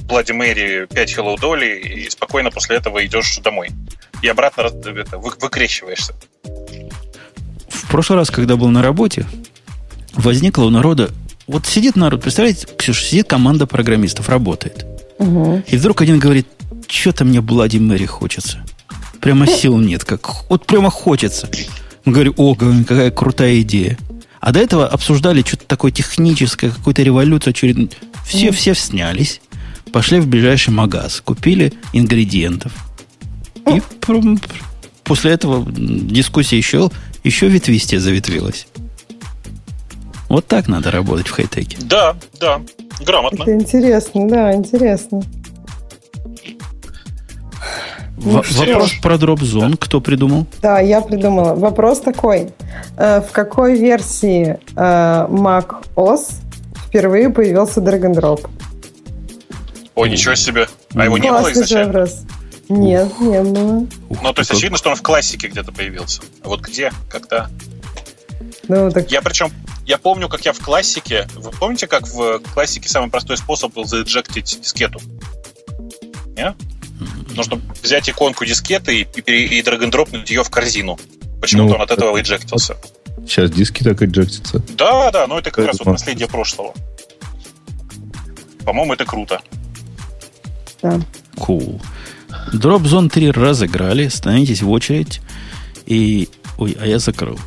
Блади 0.00 0.32
Мэри, 0.32 0.86
5 0.86 1.14
Hello 1.16 1.36
Dolly, 1.36 1.78
и 1.78 2.10
спокойно 2.10 2.50
после 2.50 2.76
этого 2.76 3.04
идешь 3.04 3.38
домой. 3.38 3.68
И 4.22 4.28
обратно 4.28 4.62
это, 4.62 5.18
вы- 5.18 5.34
выкрещиваешься. 5.40 6.14
В 7.68 7.90
прошлый 7.90 8.18
раз, 8.18 8.30
когда 8.30 8.56
был 8.56 8.68
на 8.68 8.82
работе, 8.82 9.26
возникло 10.14 10.64
у 10.64 10.70
народа... 10.70 11.10
Вот 11.46 11.66
сидит 11.66 11.96
народ, 11.96 12.20
представляете, 12.20 12.66
Ксюша, 12.76 13.02
сидит 13.04 13.28
команда 13.28 13.66
программистов, 13.66 14.28
работает. 14.28 14.84
Мгм. 15.18 15.64
И 15.66 15.76
вдруг 15.78 16.02
один 16.02 16.18
говорит, 16.18 16.46
что-то 16.88 17.24
мне 17.24 17.40
Блади 17.40 17.78
Мэри 17.78 18.04
хочется. 18.04 18.64
Прямо 19.20 19.46
сил 19.46 19.78
нет, 19.78 20.04
как 20.04 20.48
вот 20.50 20.66
прямо 20.66 20.90
хочется. 20.90 21.48
Мы 22.04 22.12
говорим, 22.12 22.34
о, 22.36 22.54
говорим, 22.54 22.84
какая 22.84 23.10
крутая 23.10 23.60
идея. 23.60 23.98
А 24.40 24.52
до 24.52 24.60
этого 24.60 24.86
обсуждали 24.86 25.42
что-то 25.42 25.66
такое 25.66 25.90
техническое, 25.90 26.70
какую-то 26.70 27.02
революцию 27.02 27.50
очередную. 27.50 27.90
Все, 28.24 28.50
все 28.52 28.74
снялись, 28.74 29.40
пошли 29.92 30.20
в 30.20 30.28
ближайший 30.28 30.70
магаз, 30.70 31.20
купили 31.20 31.72
ингредиентов. 31.92 32.72
И 33.66 33.82
после 35.04 35.32
этого 35.32 35.66
дискуссия 35.70 36.56
еще, 36.56 36.90
еще 37.24 37.48
ветвистее 37.48 38.00
заветвилась. 38.00 38.66
Вот 40.28 40.46
так 40.46 40.68
надо 40.68 40.90
работать 40.90 41.26
в 41.26 41.30
хай-теке. 41.32 41.78
Да, 41.80 42.14
да, 42.38 42.60
грамотно. 43.00 43.42
Это 43.42 43.54
интересно, 43.54 44.28
да, 44.28 44.54
интересно. 44.54 45.22
Что 48.20 48.64
вопрос 48.64 48.92
про 49.02 49.18
дроп-зон 49.18 49.76
кто 49.76 50.00
придумал? 50.00 50.46
Да, 50.60 50.80
я 50.80 51.00
придумала. 51.00 51.54
Вопрос 51.54 52.00
такой. 52.00 52.50
Э, 52.96 53.20
В 53.20 53.30
какой 53.32 53.78
версии 53.78 54.58
э, 54.74 55.26
Mac 55.30 55.84
OS 55.96 56.32
впервые 56.88 57.30
появился 57.30 57.80
Drop? 57.80 58.48
Ой, 59.94 60.10
ничего 60.10 60.34
себе. 60.34 60.68
А 60.94 61.04
его 61.04 61.18
не 61.18 61.28
было 61.28 61.40
Классный 61.40 61.54
же 61.54 61.60
изначально? 61.60 61.86
вопрос. 61.92 62.20
Нет, 62.68 63.20
не 63.20 63.42
было. 63.42 63.86
Ух, 64.10 64.22
Ну, 64.22 64.32
то 64.32 64.40
есть 64.40 64.50
очевидно, 64.50 64.78
что 64.78 64.90
он 64.90 64.96
в 64.96 65.02
классике 65.02 65.48
где-то 65.48 65.72
появился. 65.72 66.20
А 66.44 66.48
вот 66.48 66.60
где, 66.60 66.92
когда? 67.10 67.48
Ну, 68.68 68.90
так 68.90 69.10
Я 69.10 69.22
причем, 69.22 69.50
я 69.86 69.96
помню, 69.96 70.28
как 70.28 70.44
я 70.44 70.52
в 70.52 70.60
классике... 70.60 71.26
Вы 71.34 71.50
помните, 71.50 71.86
как 71.86 72.06
в 72.06 72.40
классике 72.52 72.88
самый 72.88 73.10
простой 73.10 73.38
способ 73.38 73.72
был 73.72 73.84
заэджектить 73.86 74.58
дискету? 74.60 75.00
Не? 76.36 76.54
Нужно 77.34 77.60
взять 77.82 78.08
иконку 78.08 78.44
дискеты 78.44 79.00
и, 79.02 79.20
и, 79.26 79.58
и 79.58 79.62
драг-н-дропнуть 79.62 80.30
ее 80.30 80.42
в 80.44 80.50
корзину. 80.50 80.98
Почему-то 81.40 81.68
Ну, 81.70 81.74
он 81.76 81.82
от 81.82 81.90
этого 81.90 82.18
эджектился. 82.18 82.76
Сейчас 83.26 83.50
диски 83.50 83.82
так 83.82 84.00
эджектятся. 84.02 84.62
Да, 84.76 85.10
да, 85.10 85.26
но 85.26 85.38
это 85.38 85.50
как 85.50 85.58
Это 85.60 85.68
раз 85.68 85.78
вот 85.80 85.92
наследие 85.92 86.26
прошлого. 86.28 86.72
По-моему, 88.64 88.94
это 88.94 89.04
круто. 89.04 89.40
да. 90.82 91.00
Cool. 91.36 91.80
Zone 92.52 93.08
3 93.08 93.30
разыграли. 93.30 94.08
Становитесь 94.08 94.62
в 94.62 94.70
очередь. 94.70 95.20
И... 95.86 96.28
Ой, 96.58 96.76
а 96.80 96.86
я 96.86 96.98
закрыл. 96.98 97.38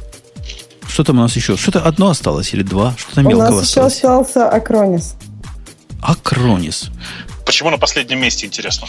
Что 0.87 1.03
там 1.03 1.19
у 1.19 1.21
нас 1.21 1.35
еще? 1.35 1.57
Что-то 1.57 1.81
одно 1.81 2.09
осталось 2.09 2.53
или 2.53 2.63
два? 2.63 2.93
Что-то 2.97 3.21
У 3.21 3.23
мелкого 3.23 3.59
нас 3.59 3.69
еще 3.69 3.81
осталось. 3.85 3.95
остался 3.95 4.49
Акронис. 4.49 5.15
Акронис. 6.01 6.89
Почему 7.45 7.69
на 7.69 7.77
последнем 7.77 8.19
месте, 8.22 8.45
интересно? 8.45 8.88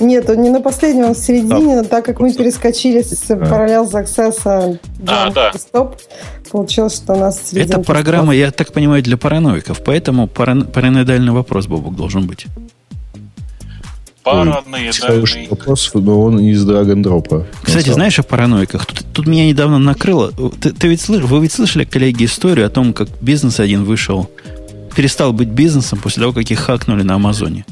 Нет, 0.00 0.28
он 0.30 0.42
не 0.42 0.50
на 0.50 0.60
последнем, 0.60 1.04
он 1.06 1.14
в 1.14 1.18
середине, 1.18 1.76
но 1.76 1.84
так 1.84 2.04
как 2.04 2.20
мы 2.20 2.32
перескочили 2.32 3.02
с 3.02 3.12
Parallels 3.30 3.92
Access 3.92 4.36
А, 4.44 4.68
Jump 5.28 5.32
да. 5.34 5.52
Stop, 5.52 5.98
получилось, 6.50 6.96
что 6.96 7.14
у 7.14 7.18
нас 7.18 7.38
в 7.40 7.46
середине 7.48 7.74
Это 7.74 7.80
программа, 7.80 8.34
я 8.34 8.50
так 8.50 8.72
понимаю, 8.72 9.02
для 9.02 9.16
параноиков. 9.16 9.82
Поэтому 9.84 10.26
парано- 10.26 10.64
параноидальный 10.64 11.32
вопрос, 11.32 11.66
Бобок, 11.66 11.96
должен 11.96 12.26
быть. 12.26 12.46
Параноидальный. 14.22 15.48
Вопрос, 15.50 15.90
но 15.94 16.22
он 16.22 16.38
из 16.40 16.64
Драгондропа. 16.64 17.46
Кстати, 17.62 17.90
знаешь 17.90 18.18
о 18.18 18.22
параноиках? 18.22 18.86
Тут, 18.86 19.04
тут 19.12 19.26
меня 19.26 19.46
недавно 19.46 19.78
накрыло. 19.78 20.32
Ты, 20.60 20.72
ты 20.72 20.88
ведь 20.88 21.00
слыш- 21.02 21.24
вы 21.24 21.40
ведь 21.42 21.52
слышали, 21.52 21.84
коллеги, 21.84 22.24
историю 22.24 22.66
о 22.66 22.70
том, 22.70 22.94
как 22.94 23.08
бизнес 23.20 23.60
один 23.60 23.84
вышел, 23.84 24.30
перестал 24.96 25.32
быть 25.34 25.48
бизнесом 25.48 25.98
после 26.00 26.22
того, 26.22 26.32
как 26.32 26.50
их 26.50 26.58
хакнули 26.58 27.02
на 27.02 27.16
Амазоне. 27.16 27.66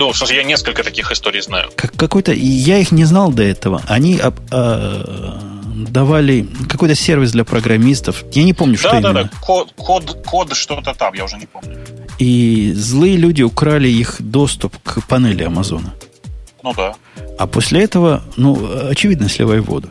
Ну, 0.00 0.12
в 0.12 0.16
смысле, 0.16 0.36
я 0.38 0.44
несколько 0.44 0.82
таких 0.82 1.12
историй 1.12 1.42
знаю. 1.42 1.70
Как, 1.76 1.92
какой-то, 1.94 2.32
я 2.32 2.78
их 2.78 2.90
не 2.90 3.04
знал 3.04 3.30
до 3.32 3.42
этого. 3.42 3.82
Они 3.86 4.16
об- 4.16 4.40
а, 4.50 5.38
давали 5.88 6.46
какой-то 6.70 6.94
сервис 6.94 7.32
для 7.32 7.44
программистов. 7.44 8.24
Я 8.32 8.44
не 8.44 8.54
помню, 8.54 8.78
что 8.78 8.88
Да, 8.92 9.00
да, 9.00 9.10
именно. 9.10 9.24
да. 9.24 9.30
Код, 9.42 9.74
код, 9.76 10.22
код 10.26 10.54
что-то 10.54 10.94
там, 10.94 11.12
я 11.12 11.24
уже 11.24 11.36
не 11.36 11.44
помню. 11.44 11.76
И 12.18 12.72
злые 12.74 13.18
люди 13.18 13.42
украли 13.42 13.88
их 13.88 14.16
доступ 14.20 14.74
к 14.82 15.06
панели 15.06 15.42
Амазона. 15.42 15.92
Ну 16.62 16.72
да. 16.74 16.94
А 17.38 17.46
после 17.46 17.82
этого, 17.82 18.22
ну, 18.36 18.58
очевидно, 18.88 19.28
сливай 19.28 19.60
воду. 19.60 19.90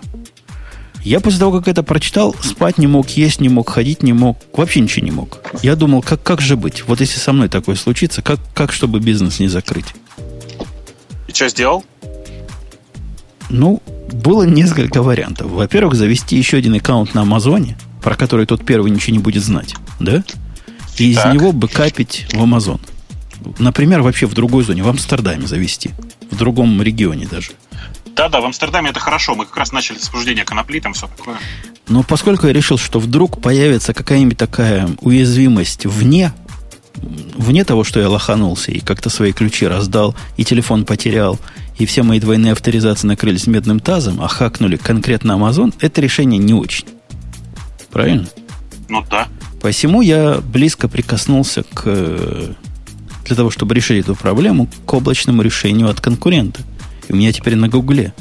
Я 1.04 1.20
после 1.20 1.40
того, 1.40 1.58
как 1.60 1.68
это 1.68 1.82
прочитал, 1.84 2.36
спать 2.42 2.78
не 2.78 2.88
мог, 2.88 3.10
есть 3.10 3.40
не 3.40 3.50
мог, 3.50 3.70
ходить 3.70 4.04
не 4.04 4.14
мог, 4.14 4.38
вообще 4.54 4.82
ничего 4.82 5.06
не 5.06 5.12
мог. 5.12 5.40
Я 5.64 5.76
думал, 5.76 6.02
как, 6.02 6.22
как 6.22 6.42
же 6.42 6.56
быть? 6.58 6.84
Вот 6.88 7.00
если 7.00 7.20
со 7.20 7.32
мной 7.32 7.48
такое 7.50 7.76
случится, 7.76 8.22
как, 8.22 8.40
как 8.54 8.72
чтобы 8.74 9.00
бизнес 9.00 9.40
не 9.40 9.48
закрыть? 9.48 9.88
И 11.28 11.34
что 11.34 11.48
сделал? 11.48 11.86
Ну, 13.50 13.82
было 14.12 14.44
несколько 14.44 15.02
вариантов. 15.02 15.50
Во-первых, 15.52 15.96
завести 15.96 16.36
еще 16.36 16.58
один 16.58 16.76
аккаунт 16.76 17.14
на 17.14 17.22
Амазоне, 17.22 17.78
про 18.02 18.16
который 18.16 18.46
тот 18.46 18.66
первый 18.66 18.92
ничего 18.92 19.14
не 19.14 19.20
будет 19.24 19.44
знать, 19.44 19.76
да? 20.00 20.24
И 20.98 21.12
из 21.12 21.18
Так. 21.18 21.34
него 21.34 21.52
бэкапить 21.54 22.28
в 22.34 22.42
Амазон. 22.42 22.80
Например, 23.58 24.02
вообще 24.02 24.26
в 24.26 24.34
другой 24.34 24.64
зоне, 24.64 24.84
в 24.84 24.90
Амстердаме 24.90 25.48
завести. 25.48 25.92
В 26.30 26.36
другом 26.36 26.82
регионе 26.82 27.28
даже. 27.30 27.52
Да, 28.20 28.28
да, 28.28 28.42
в 28.42 28.46
Амстердаме 28.46 28.90
это 28.90 29.00
хорошо. 29.00 29.34
Мы 29.34 29.46
как 29.46 29.56
раз 29.56 29.72
начали 29.72 29.98
с 29.98 30.10
обсуждения 30.10 30.44
конопли, 30.44 30.82
там 30.82 30.92
все 30.92 31.08
такое. 31.08 31.38
Но 31.88 32.04
поскольку 32.04 32.48
я 32.48 32.52
решил, 32.52 32.78
что 32.78 33.00
вдруг 33.00 33.42
появится 33.42 33.94
какая-нибудь 33.94 34.38
такая 34.38 34.90
уязвимость 35.00 35.86
вне, 35.86 36.34
вне 36.98 37.64
того, 37.64 37.86
что 37.86 38.02
я 38.02 38.10
лоханулся 38.10 38.74
и 38.74 38.82
как-то 38.82 39.10
свои 39.10 39.32
ключи 39.32 39.66
раздал, 39.66 40.18
и 40.36 40.44
телефон 40.44 40.84
потерял, 40.84 41.40
и 41.78 41.86
все 41.86 42.04
мои 42.04 42.20
двойные 42.20 42.52
авторизации 42.52 43.08
накрылись 43.08 43.48
медным 43.48 43.80
тазом, 43.80 44.22
а 44.22 44.28
хакнули 44.28 44.76
конкретно 44.76 45.32
Amazon, 45.32 45.74
это 45.80 46.02
решение 46.02 46.40
не 46.40 46.54
очень. 46.54 46.88
Правильно? 47.90 48.28
Ну 48.90 49.02
да. 49.10 49.30
Посему 49.62 50.02
я 50.02 50.42
близко 50.42 50.90
прикоснулся 50.90 51.64
к, 51.64 51.84
э, 51.86 52.54
для 53.24 53.36
того, 53.38 53.50
чтобы 53.50 53.76
решить 53.76 54.04
эту 54.04 54.18
проблему, 54.18 54.68
к 54.86 54.94
облачному 54.94 55.42
решению 55.42 55.88
от 55.88 56.02
конкурента. 56.02 56.60
У 57.10 57.16
меня 57.16 57.32
теперь 57.34 57.56
на 57.56 57.68
Гугле 57.68 58.14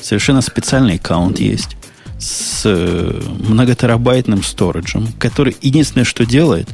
совершенно 0.00 0.42
специальный 0.42 0.96
аккаунт 0.96 1.40
есть 1.40 1.76
с 2.18 2.62
э, 2.64 3.22
многотерабайтным 3.48 4.42
сториджем, 4.42 5.08
который 5.18 5.56
единственное, 5.62 6.04
что 6.04 6.26
делает, 6.26 6.68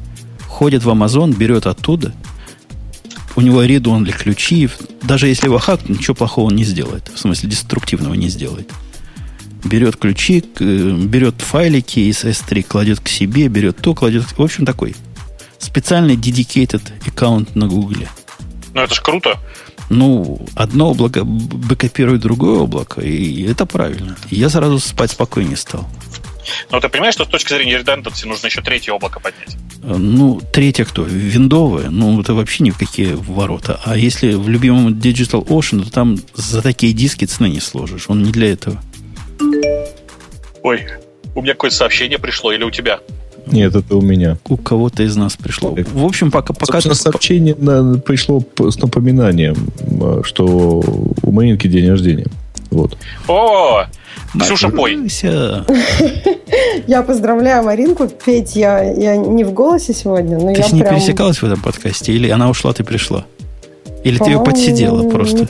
ходит 0.48 0.84
в 0.84 0.90
Amazon, 0.90 1.34
берет 1.36 1.66
оттуда, 1.66 2.12
у 3.36 3.42
него 3.42 3.62
read 3.62 4.02
для 4.02 4.12
ключи, 4.12 4.68
даже 5.02 5.28
если 5.28 5.46
его 5.46 5.58
хакнут, 5.58 5.98
ничего 5.98 6.14
плохого 6.14 6.46
он 6.46 6.56
не 6.56 6.64
сделает, 6.64 7.10
в 7.14 7.18
смысле 7.18 7.50
деструктивного 7.50 8.14
не 8.14 8.28
сделает. 8.28 8.70
Берет 9.62 9.96
ключи, 9.96 10.44
э, 10.58 10.96
берет 11.04 11.40
файлики 11.40 12.00
из 12.00 12.24
S3, 12.24 12.62
кладет 12.62 13.00
к 13.00 13.08
себе, 13.08 13.48
берет 13.48 13.76
то, 13.76 13.94
кладет... 13.94 14.24
В 14.36 14.42
общем, 14.42 14.64
такой 14.64 14.96
специальный 15.58 16.16
dedicated 16.16 16.82
аккаунт 17.06 17.54
на 17.54 17.68
Гугле. 17.68 18.08
Ну 18.74 18.82
это 18.82 18.94
ж 18.94 19.00
круто. 19.00 19.38
Ну, 19.88 20.40
одно 20.54 20.90
облако 20.90 21.24
бэкопирует 21.24 22.20
другое 22.20 22.58
облако, 22.58 23.00
и 23.00 23.44
это 23.44 23.66
правильно. 23.66 24.16
Я 24.30 24.48
сразу 24.48 24.78
спать 24.78 25.12
спокойнее 25.12 25.56
стал. 25.56 25.86
Но 26.70 26.80
ты 26.80 26.88
понимаешь, 26.88 27.14
что 27.14 27.24
с 27.24 27.28
точки 27.28 27.52
зрения 27.52 27.78
редунданции 27.78 28.28
нужно 28.28 28.46
еще 28.46 28.62
третье 28.62 28.92
облако 28.92 29.20
поднять? 29.20 29.56
Э, 29.82 29.96
Ну, 29.96 30.40
третье 30.52 30.84
кто? 30.84 31.02
Виндовое? 31.02 31.90
Ну, 31.90 32.20
это 32.20 32.34
вообще 32.34 32.64
ни 32.64 32.70
в 32.70 32.78
какие 32.78 33.12
ворота. 33.14 33.80
А 33.84 33.96
если 33.96 34.34
в 34.34 34.48
любимом 34.48 34.88
Digital 34.88 35.44
Ocean, 35.46 35.84
то 35.84 35.90
там 35.90 36.18
за 36.34 36.62
такие 36.62 36.92
диски 36.92 37.24
цены 37.24 37.48
не 37.48 37.60
сложишь. 37.60 38.06
Он 38.08 38.22
не 38.22 38.32
для 38.32 38.52
этого. 38.52 38.80
Ой, 40.62 40.86
у 41.34 41.42
меня 41.42 41.52
какое-то 41.52 41.76
сообщение 41.76 42.18
пришло, 42.18 42.52
или 42.52 42.64
у 42.64 42.70
тебя? 42.70 43.00
Нет, 43.46 43.74
это 43.74 43.96
у 43.96 44.00
меня. 44.00 44.38
У 44.48 44.56
кого-то 44.56 45.02
из 45.02 45.16
нас 45.16 45.36
пришло. 45.36 45.70
Так. 45.70 45.88
В 45.92 46.04
общем, 46.04 46.30
пока... 46.30 46.52
пока 46.52 46.80
Собственно, 46.80 46.94
сообщение 46.94 47.54
на- 47.56 47.98
пришло 47.98 48.42
с 48.58 48.78
напоминанием, 48.80 49.56
э, 49.80 50.22
что 50.24 50.44
у 51.22 51.30
Маринки 51.30 51.66
день 51.68 51.88
рождения. 51.88 52.26
Вот. 52.70 52.96
О, 53.28 53.86
Ксюша, 54.38 54.68
пой. 54.68 54.96
Я 56.86 57.02
поздравляю 57.02 57.64
Маринку. 57.64 58.08
Петь 58.08 58.56
я, 58.56 58.82
я 58.82 59.16
не 59.16 59.44
в 59.44 59.52
голосе 59.52 59.94
сегодня, 59.94 60.38
но 60.38 60.52
Ты 60.52 60.60
я 60.60 60.68
с 60.68 60.72
ней 60.72 60.82
прям... 60.82 60.94
пересекалась 60.94 61.38
в 61.38 61.44
этом 61.44 61.60
подкасте? 61.60 62.12
Или 62.12 62.28
она 62.28 62.50
ушла, 62.50 62.72
ты 62.72 62.84
пришла? 62.84 63.24
Или 64.06 64.18
ты 64.18 64.30
ее 64.30 64.40
подсидела 64.40 65.08
просто? 65.08 65.48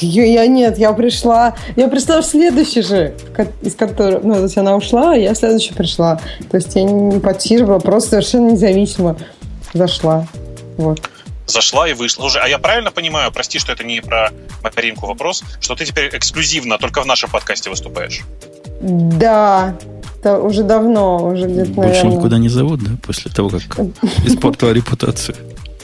Я, 0.00 0.24
я 0.24 0.46
нет, 0.48 0.78
я 0.78 0.92
пришла, 0.92 1.54
я 1.76 1.86
пришла 1.86 2.20
в 2.20 2.26
следующий 2.26 2.82
же, 2.82 3.14
из 3.62 3.76
которого, 3.76 4.20
ну, 4.24 4.34
то 4.34 4.42
есть 4.42 4.58
она 4.58 4.74
ушла, 4.74 5.12
а 5.12 5.16
я 5.16 5.32
в 5.32 5.36
следующий 5.36 5.72
пришла. 5.72 6.20
То 6.50 6.56
есть 6.56 6.74
я 6.74 6.82
не 6.82 7.20
подсиживала, 7.20 7.78
просто 7.78 8.10
совершенно 8.10 8.50
независимо 8.50 9.16
зашла. 9.74 10.26
Вот. 10.76 11.08
Зашла 11.46 11.88
и 11.88 11.92
вышла. 11.92 12.22
Слушай, 12.22 12.42
а 12.44 12.48
я 12.48 12.58
правильно 12.58 12.90
понимаю, 12.90 13.30
прости, 13.30 13.60
что 13.60 13.70
это 13.70 13.84
не 13.84 14.00
про 14.00 14.30
Маринку 14.64 15.06
вопрос, 15.06 15.44
что 15.60 15.76
ты 15.76 15.84
теперь 15.84 16.10
эксклюзивно 16.12 16.78
только 16.78 17.00
в 17.00 17.06
нашем 17.06 17.30
подкасте 17.30 17.70
выступаешь? 17.70 18.22
Да, 18.80 19.76
это 20.18 20.40
уже 20.40 20.64
давно, 20.64 21.28
уже 21.28 21.46
где-то, 21.46 21.70
Больше 21.70 21.90
наверное. 21.90 22.16
никуда 22.16 22.38
не 22.38 22.48
зовут, 22.48 22.82
да, 22.82 22.90
после 23.06 23.30
того, 23.30 23.50
как 23.50 23.86
испортила 24.24 24.72
репутацию? 24.72 25.36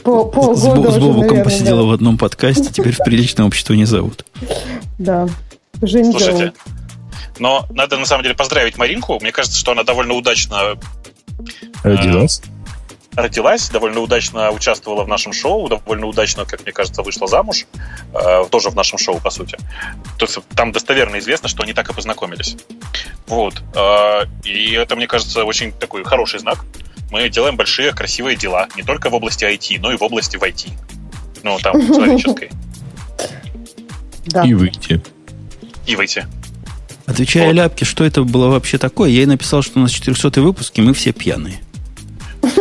По, 0.03 0.25
полгода 0.25 0.57
с, 0.57 0.65
уже, 0.65 0.91
с 0.91 0.97
Бобуком 0.97 1.19
наверное, 1.19 1.43
посидела 1.43 1.81
да. 1.81 1.87
в 1.87 1.91
одном 1.91 2.17
подкасте, 2.17 2.71
теперь 2.71 2.93
в 2.93 3.03
приличное 3.03 3.45
общество 3.45 3.73
не 3.73 3.85
зовут. 3.85 4.25
Да, 4.97 5.27
уже 5.81 6.01
не 6.01 6.11
Слушайте, 6.11 6.37
делают. 6.37 6.55
но 7.39 7.65
надо 7.71 7.97
на 7.97 8.05
самом 8.05 8.23
деле 8.23 8.35
поздравить 8.35 8.77
Маринку. 8.77 9.19
Мне 9.19 9.31
кажется, 9.31 9.57
что 9.57 9.71
она 9.71 9.83
довольно 9.83 10.13
удачно 10.13 10.77
Родилась. 11.83 12.41
родилась, 13.15 13.69
довольно 13.69 13.99
удачно 13.99 14.51
участвовала 14.51 15.03
в 15.03 15.07
нашем 15.07 15.33
шоу, 15.33 15.67
довольно 15.69 16.07
удачно, 16.07 16.45
как 16.45 16.63
мне 16.63 16.71
кажется, 16.71 17.01
вышла 17.01 17.27
замуж, 17.27 17.65
э, 18.13 18.45
тоже 18.49 18.69
в 18.69 18.75
нашем 18.75 18.97
шоу, 18.97 19.19
по 19.19 19.29
сути. 19.29 19.57
То 20.17 20.25
есть 20.25 20.37
там 20.55 20.71
достоверно 20.71 21.19
известно, 21.19 21.49
что 21.49 21.63
они 21.63 21.73
так 21.73 21.89
и 21.89 21.93
познакомились. 21.93 22.57
Вот. 23.27 23.61
Э, 23.75 24.25
и 24.43 24.73
это, 24.73 24.95
мне 24.95 25.07
кажется, 25.07 25.43
очень 25.43 25.71
такой 25.71 26.03
хороший 26.03 26.39
знак. 26.39 26.65
Мы 27.11 27.29
делаем 27.29 27.55
большие, 27.55 27.91
красивые 27.93 28.37
дела, 28.37 28.67
не 28.75 28.83
только 28.83 29.09
в 29.09 29.15
области 29.15 29.43
IT, 29.43 29.79
но 29.79 29.91
и 29.91 29.97
в 29.97 30.01
области 30.03 30.37
в 30.37 30.43
IT. 30.43 30.69
Ну, 31.43 31.57
там, 31.61 31.79
человеческой. 31.87 32.49
Да. 34.25 34.43
И 34.43 34.53
выйти. 34.53 35.01
И 35.87 35.95
выйти. 35.95 36.27
Отвечая 37.07 37.47
Вот. 37.47 37.53
Ляпке, 37.53 37.83
что 37.85 38.03
это 38.03 38.23
было 38.23 38.49
вообще 38.49 38.77
такое, 38.77 39.09
я 39.09 39.21
ей 39.21 39.25
написал, 39.25 39.63
что 39.63 39.79
у 39.79 39.81
нас 39.81 39.91
400 39.91 40.39
выпуск, 40.41 40.77
и 40.77 40.81
мы 40.81 40.93
все 40.93 41.11
пьяные. 41.11 41.59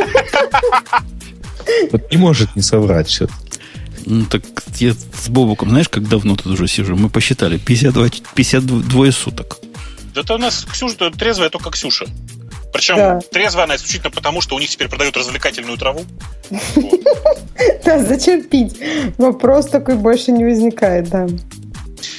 Вот 1.93 2.11
не 2.11 2.17
может 2.17 2.57
не 2.57 2.63
соврать 2.63 3.09
все. 3.09 3.29
Ну, 4.07 4.25
так 4.25 4.43
я 4.77 4.95
с 4.95 5.29
Бобуком, 5.29 5.69
знаешь, 5.69 5.91
как 5.91 6.09
давно 6.09 6.35
тут 6.35 6.47
уже 6.47 6.67
сижу? 6.67 6.97
Мы 6.97 7.11
посчитали, 7.11 7.59
52, 7.59 8.09
52 8.35 9.13
суток. 9.13 9.59
Это 10.15 10.35
у 10.35 10.39
нас 10.39 10.65
Ксюша 10.65 11.11
трезвая 11.11 11.51
только 11.51 11.71
Ксюша. 11.71 12.07
Причем 12.73 12.97
Да. 12.97 13.21
трезвая 13.33 13.65
она 13.65 13.77
исключительно 13.77 14.11
потому, 14.11 14.41
что 14.41 14.55
у 14.57 14.59
них 14.59 14.69
теперь 14.71 14.89
продают 14.89 15.17
развлекательную 15.17 15.77
траву. 15.79 16.05
Да, 17.85 18.05
зачем 18.05 18.43
пить? 18.45 18.77
Вопрос 19.19 19.67
такой 19.67 19.97
больше 19.97 20.31
не 20.33 20.45
возникает, 20.45 21.09
да. 21.09 21.27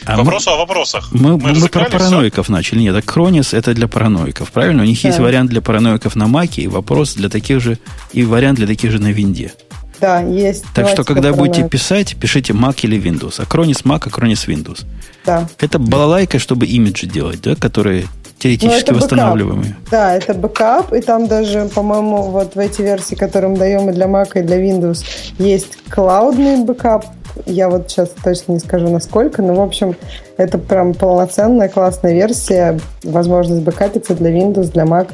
А 0.05 0.17
мы- 0.17 0.23
Вопрос 0.23 0.47
о 0.47 0.57
вопросах. 0.57 1.09
Мы, 1.11 1.37
мы, 1.37 1.67
про 1.69 1.85
параноиков 1.85 2.49
начали. 2.49 2.79
Нет, 2.79 2.95
Acronis 2.95 3.53
это 3.53 3.73
для 3.73 3.87
параноиков, 3.87 4.51
правильно? 4.51 4.83
У 4.83 4.85
них 4.85 5.03
есть 5.03 5.19
вариант 5.19 5.49
для 5.49 5.61
параноиков 5.61 6.15
на 6.15 6.27
Маке 6.27 6.63
и 6.63 6.67
вопрос 6.67 7.13
для 7.13 7.29
таких 7.29 7.61
же, 7.61 7.77
и 8.11 8.23
вариант 8.23 8.57
для 8.57 8.67
таких 8.67 8.91
же 8.91 8.99
на 8.99 9.11
Винде. 9.11 9.53
Да, 10.01 10.21
есть. 10.21 10.63
Так 10.63 10.75
Давайте 10.75 10.93
что, 10.95 11.03
когда 11.03 11.33
будете 11.33 11.67
писать, 11.67 12.15
пишите 12.17 12.53
Mac 12.53 12.79
или 12.83 12.97
Windows. 12.99 13.41
Acronis 13.41 13.81
Mac, 13.83 14.07
Acronis 14.07 14.47
Windows. 14.47 14.85
Да. 15.25 15.47
Это 15.59 15.77
балалайка, 15.77 16.39
чтобы 16.39 16.65
имиджи 16.65 17.05
делать, 17.05 17.41
да, 17.41 17.55
которые 17.55 18.05
теоретически 18.39 18.71
Ну, 18.73 18.77
это 18.79 18.93
бэкап. 18.93 19.01
восстанавливаемые. 19.03 19.75
Да, 19.91 20.15
это 20.15 20.33
бэкап, 20.33 20.93
и 20.93 21.01
там 21.01 21.27
даже, 21.27 21.69
по-моему, 21.73 22.23
вот 22.23 22.55
в 22.55 22.59
эти 22.59 22.81
версии, 22.81 23.15
которые 23.15 23.51
мы 23.51 23.57
даем 23.57 23.89
и 23.89 23.93
для 23.93 24.05
Mac, 24.07 24.29
и 24.35 24.41
для 24.41 24.57
Windows, 24.57 25.03
есть 25.37 25.77
клаудный 25.89 26.57
бэкап. 26.63 27.05
Я 27.45 27.69
вот 27.69 27.89
сейчас 27.89 28.09
точно 28.23 28.53
не 28.53 28.59
скажу, 28.59 28.89
насколько, 28.89 29.41
но, 29.41 29.53
в 29.53 29.61
общем, 29.61 29.95
это 30.37 30.57
прям 30.57 30.93
полноценная, 30.93 31.69
классная 31.69 32.13
версия, 32.13 32.79
возможность 33.03 33.61
бэкапиться 33.61 34.13
для 34.15 34.31
Windows, 34.31 34.71
для 34.71 34.83
Mac. 34.83 35.09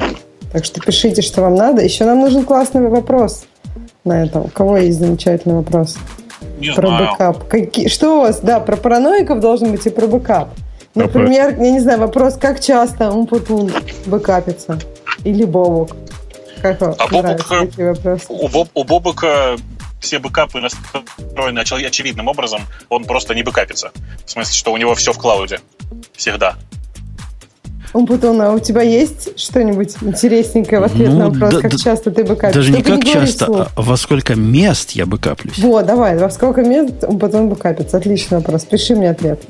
Так 0.52 0.64
что 0.64 0.80
пишите, 0.80 1.22
что 1.22 1.42
вам 1.42 1.56
надо. 1.56 1.82
Еще 1.82 2.06
нам 2.06 2.22
нужен 2.22 2.46
классный 2.46 2.88
вопрос 2.88 3.46
на 4.06 4.24
это. 4.24 4.40
У 4.40 4.48
кого 4.48 4.78
есть 4.78 5.00
замечательный 5.00 5.56
вопрос? 5.56 5.98
Не 6.60 6.72
Про 6.74 6.88
знаю. 6.88 7.10
бэкап. 7.12 7.48
Какие, 7.50 7.88
что 7.90 8.18
у 8.20 8.22
вас? 8.22 8.40
Да, 8.40 8.60
про 8.62 8.78
параноиков 8.78 9.40
должен 9.42 9.72
быть 9.72 9.86
и 9.86 9.90
про 9.90 10.08
бэкап. 10.08 10.50
Например, 10.96 11.50
я 11.60 11.72
не 11.72 11.80
знаю, 11.80 12.00
вопрос, 12.00 12.36
как 12.38 12.60
часто 12.60 13.12
Умпутун 13.12 13.72
бэкапится? 14.06 14.80
Или 15.24 15.44
Бобук? 15.46 15.96
Как 16.62 16.80
вам 16.82 16.96
А 16.98 17.08
вопросы? 17.08 18.26
У, 18.30 18.48
Боб- 18.48 18.70
у 18.74 18.84
Бобука 18.84 19.56
все 20.00 20.20
бэкапы 20.20 20.60
настроены 20.62 21.60
очевидным 21.60 22.28
образом. 22.28 22.62
Он 22.90 23.04
просто 23.06 23.36
не 23.36 23.44
бэкапится. 23.44 23.92
В 24.26 24.32
смысле, 24.32 24.54
что 24.54 24.72
у 24.72 24.78
него 24.78 24.96
все 24.96 25.12
в 25.14 25.18
клауде. 25.18 25.60
Всегда. 26.14 26.56
Умпутун, 27.94 28.42
а 28.42 28.52
у 28.52 28.60
тебя 28.60 28.82
есть 28.82 29.40
что-нибудь 29.40 29.96
интересненькое 30.02 30.82
в 30.82 30.84
ответ 30.86 31.10
Ну, 31.12 31.18
на 31.20 31.30
вопрос, 31.30 31.54
да- 31.54 31.62
как 31.62 31.72
да- 31.72 31.78
часто 31.78 32.12
ты 32.12 32.24
бэкапишь? 32.26 32.56
Даже 32.56 32.72
не 32.72 32.78
Только 32.84 32.92
как 32.92 33.00
говори 33.06 33.28
часто, 33.28 33.46
вслух. 33.46 33.68
а 33.76 33.82
во 33.82 33.98
сколько 33.98 34.36
мест 34.36 34.92
я 34.92 35.06
бы 35.06 35.18
каплюсь. 35.18 35.60
Вот, 35.60 35.86
давай, 35.86 36.18
во 36.18 36.30
сколько 36.30 36.62
мест 36.62 37.04
Умпутун 37.04 37.48
бэкапится? 37.50 37.98
Отличный 37.98 38.40
вопрос. 38.40 38.66
Пиши 38.66 38.96
мне 38.96 39.10
ответ. 39.12 39.42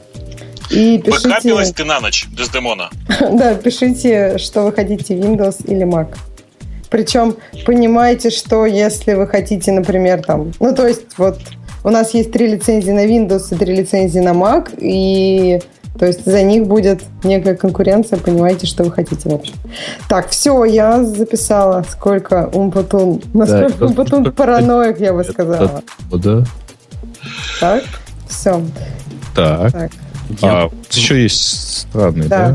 И 0.70 0.98
Бэкапилась 0.98 1.70
пишите, 1.70 1.74
ты 1.74 1.86
на 1.86 2.00
ночь, 2.00 2.28
Дездемона. 2.32 2.90
да, 3.20 3.56
пишите, 3.56 4.38
что 4.38 4.64
вы 4.64 4.72
хотите, 4.72 5.16
Windows 5.16 5.64
или 5.66 5.86
Mac. 5.86 6.16
Причем 6.90 7.36
понимаете, 7.66 8.30
что 8.30 8.66
если 8.66 9.14
вы 9.14 9.28
хотите, 9.28 9.72
например, 9.72 10.24
там, 10.24 10.54
ну 10.60 10.74
то 10.74 10.88
есть 10.88 11.18
вот 11.18 11.40
у 11.84 11.90
нас 11.90 12.14
есть 12.14 12.32
три 12.32 12.48
лицензии 12.48 12.92
на 12.92 13.06
Windows 13.06 13.54
и 13.54 13.56
три 13.58 13.76
лицензии 13.76 14.20
на 14.20 14.32
Mac, 14.32 14.74
и 14.78 15.62
то 16.00 16.06
есть 16.06 16.26
за 16.26 16.42
них 16.42 16.68
будет 16.68 17.04
некая 17.24 17.56
конкуренция, 17.56 18.20
понимаете, 18.20 18.68
что 18.68 18.84
вы 18.84 18.92
хотите 18.92 19.30
в 19.30 19.34
общем. 19.34 19.54
Так, 20.10 20.30
все, 20.30 20.66
я 20.66 21.04
записала, 21.04 21.86
сколько 21.90 22.50
Умпутун, 22.54 23.22
насколько 23.34 23.74
это 23.74 23.86
Умпутун 23.86 24.32
параноик, 24.34 25.00
я 25.00 25.14
бы 25.14 25.24
сказала. 25.24 25.84
Да. 26.12 26.44
Так, 27.60 27.84
все, 28.28 28.62
Так. 29.36 29.72
так. 29.72 29.92
Я- 30.42 30.64
А 30.64 30.72
еще 30.92 31.22
есть 31.24 31.80
странный, 31.90 32.28
Да. 32.28 32.50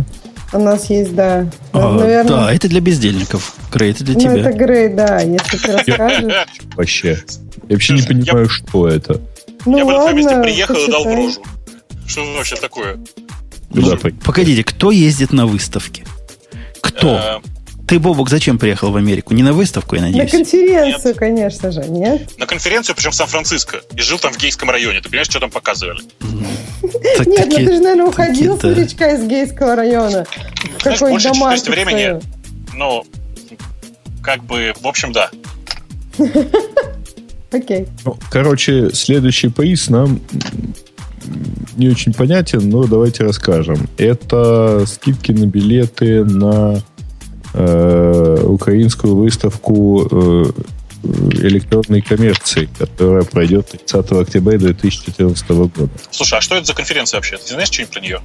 да? 0.52 0.58
У 0.58 0.58
нас 0.60 0.90
есть, 0.90 1.14
да, 1.14 1.48
А, 1.72 1.92
наверное... 1.92 2.24
Да, 2.24 2.52
это 2.52 2.68
для 2.68 2.80
бездельников. 2.80 3.54
Крей, 3.70 3.92
это 3.92 4.02
для 4.02 4.14
Ну, 4.14 4.20
тебя. 4.20 4.36
это 4.38 4.52
Грей, 4.52 4.88
да, 4.88 5.20
если 5.20 5.56
ты 5.58 5.72
расскажешь. 5.72 6.32
Вообще. 6.74 7.18
Я 7.68 7.74
вообще 7.76 7.92
не 7.94 8.00
Я- 8.00 8.06
понимаю, 8.06 8.48
что 8.48 8.88
это. 8.88 9.20
Ну 9.64 9.78
я 9.78 9.84
бы 9.84 9.92
на 9.92 9.98
твоем 10.00 10.16
месте 10.16 10.42
приехал 10.42 10.74
и 10.74 10.90
дал 10.90 11.04
в 11.04 11.14
рожу. 11.14 11.42
Что 12.06 12.24
вообще 12.34 12.56
такое? 12.56 12.98
Куда 13.72 13.90
Ну, 13.92 13.96
пойти? 13.98 14.18
Погодите, 14.24 14.64
кто 14.64 14.90
ездит 14.90 15.32
на 15.32 15.46
выставке? 15.46 16.04
Кто? 16.80 17.40
Ты, 17.90 17.98
Бобок, 17.98 18.30
зачем 18.30 18.56
приехал 18.56 18.92
в 18.92 18.96
Америку? 18.96 19.34
Не 19.34 19.42
на 19.42 19.52
выставку, 19.52 19.96
я 19.96 20.02
На 20.02 20.06
надеюсь? 20.06 20.30
конференцию, 20.30 21.12
конечно 21.16 21.72
же, 21.72 21.80
нет? 21.88 22.38
на 22.38 22.46
конференцию, 22.46 22.94
причем 22.94 23.10
в 23.10 23.16
Сан-Франциско. 23.16 23.80
И 23.96 24.00
жил 24.00 24.16
там 24.20 24.32
в 24.32 24.38
гейском 24.38 24.70
районе. 24.70 25.00
Ты 25.00 25.08
понимаешь, 25.08 25.26
что 25.26 25.40
там 25.40 25.50
показывали? 25.50 25.98
Так 27.16 27.26
Нет, 27.26 27.46
ну 27.46 27.50
таки- 27.50 27.66
ты 27.66 27.72
же, 27.74 27.80
наверное, 27.80 28.06
уходил 28.06 28.56
с 28.56 28.62
новичка 28.62 29.10
из 29.10 29.26
гейского 29.26 29.74
района. 29.74 30.24
В 30.78 30.82
Знаешь, 30.82 31.00
какой 31.00 31.20
домашний 31.20 31.56
часть 31.56 31.68
времени- 31.68 32.20
Ну, 32.76 33.02
как 34.22 34.44
бы, 34.44 34.72
в 34.80 34.86
общем, 34.86 35.10
да. 35.10 35.28
Окей. 37.50 37.88
Ну, 38.04 38.16
короче, 38.30 38.90
следующий 38.94 39.48
приз 39.48 39.88
нам 39.90 40.20
не 41.76 41.88
очень 41.88 42.14
понятен, 42.14 42.68
но 42.70 42.84
давайте 42.84 43.24
расскажем. 43.24 43.88
Это 43.98 44.84
скидки 44.86 45.32
на 45.32 45.46
билеты 45.46 46.24
на 46.24 46.80
э, 47.54 48.42
украинскую 48.44 49.16
выставку 49.16 50.06
э, 50.10 50.44
электронной 51.02 52.02
коммерции, 52.02 52.68
которая 52.78 53.22
пройдет 53.22 53.68
30 53.70 54.12
октября 54.12 54.58
2014 54.58 55.48
года. 55.50 55.88
Слушай, 56.10 56.38
а 56.38 56.40
что 56.40 56.56
это 56.56 56.66
за 56.66 56.74
конференция 56.74 57.18
вообще? 57.18 57.36
Ты 57.38 57.54
знаешь 57.54 57.68
что-нибудь 57.68 57.92
про 57.94 58.00
нее? 58.00 58.20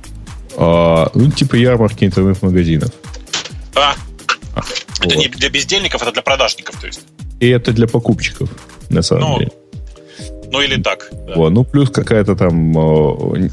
А, 0.58 1.10
ну, 1.14 1.32
типа 1.32 1.56
ярмарки 1.56 2.06
интернет-магазинов. 2.06 2.92
А, 3.76 3.94
это 5.02 5.16
Вот. 5.16 5.16
не 5.16 5.28
для 5.28 5.50
бездельников, 5.50 6.02
это 6.02 6.12
для 6.12 6.22
продажников, 6.22 6.80
то 6.80 6.88
есть. 6.88 7.02
И 7.40 7.48
это 7.50 7.72
для 7.74 7.88
покупчиков, 7.88 8.50
на 8.90 9.02
самом 9.02 9.32
Ну, 9.32 9.40
деле. 9.40 9.52
Ну 10.52 10.62
или 10.62 10.82
так. 10.82 11.10
да. 11.28 11.34
Вот, 11.36 11.50
ну, 11.50 11.64
плюс 11.66 11.90
какая-то 11.90 12.36
там... 12.36 12.78
э, 12.78 13.50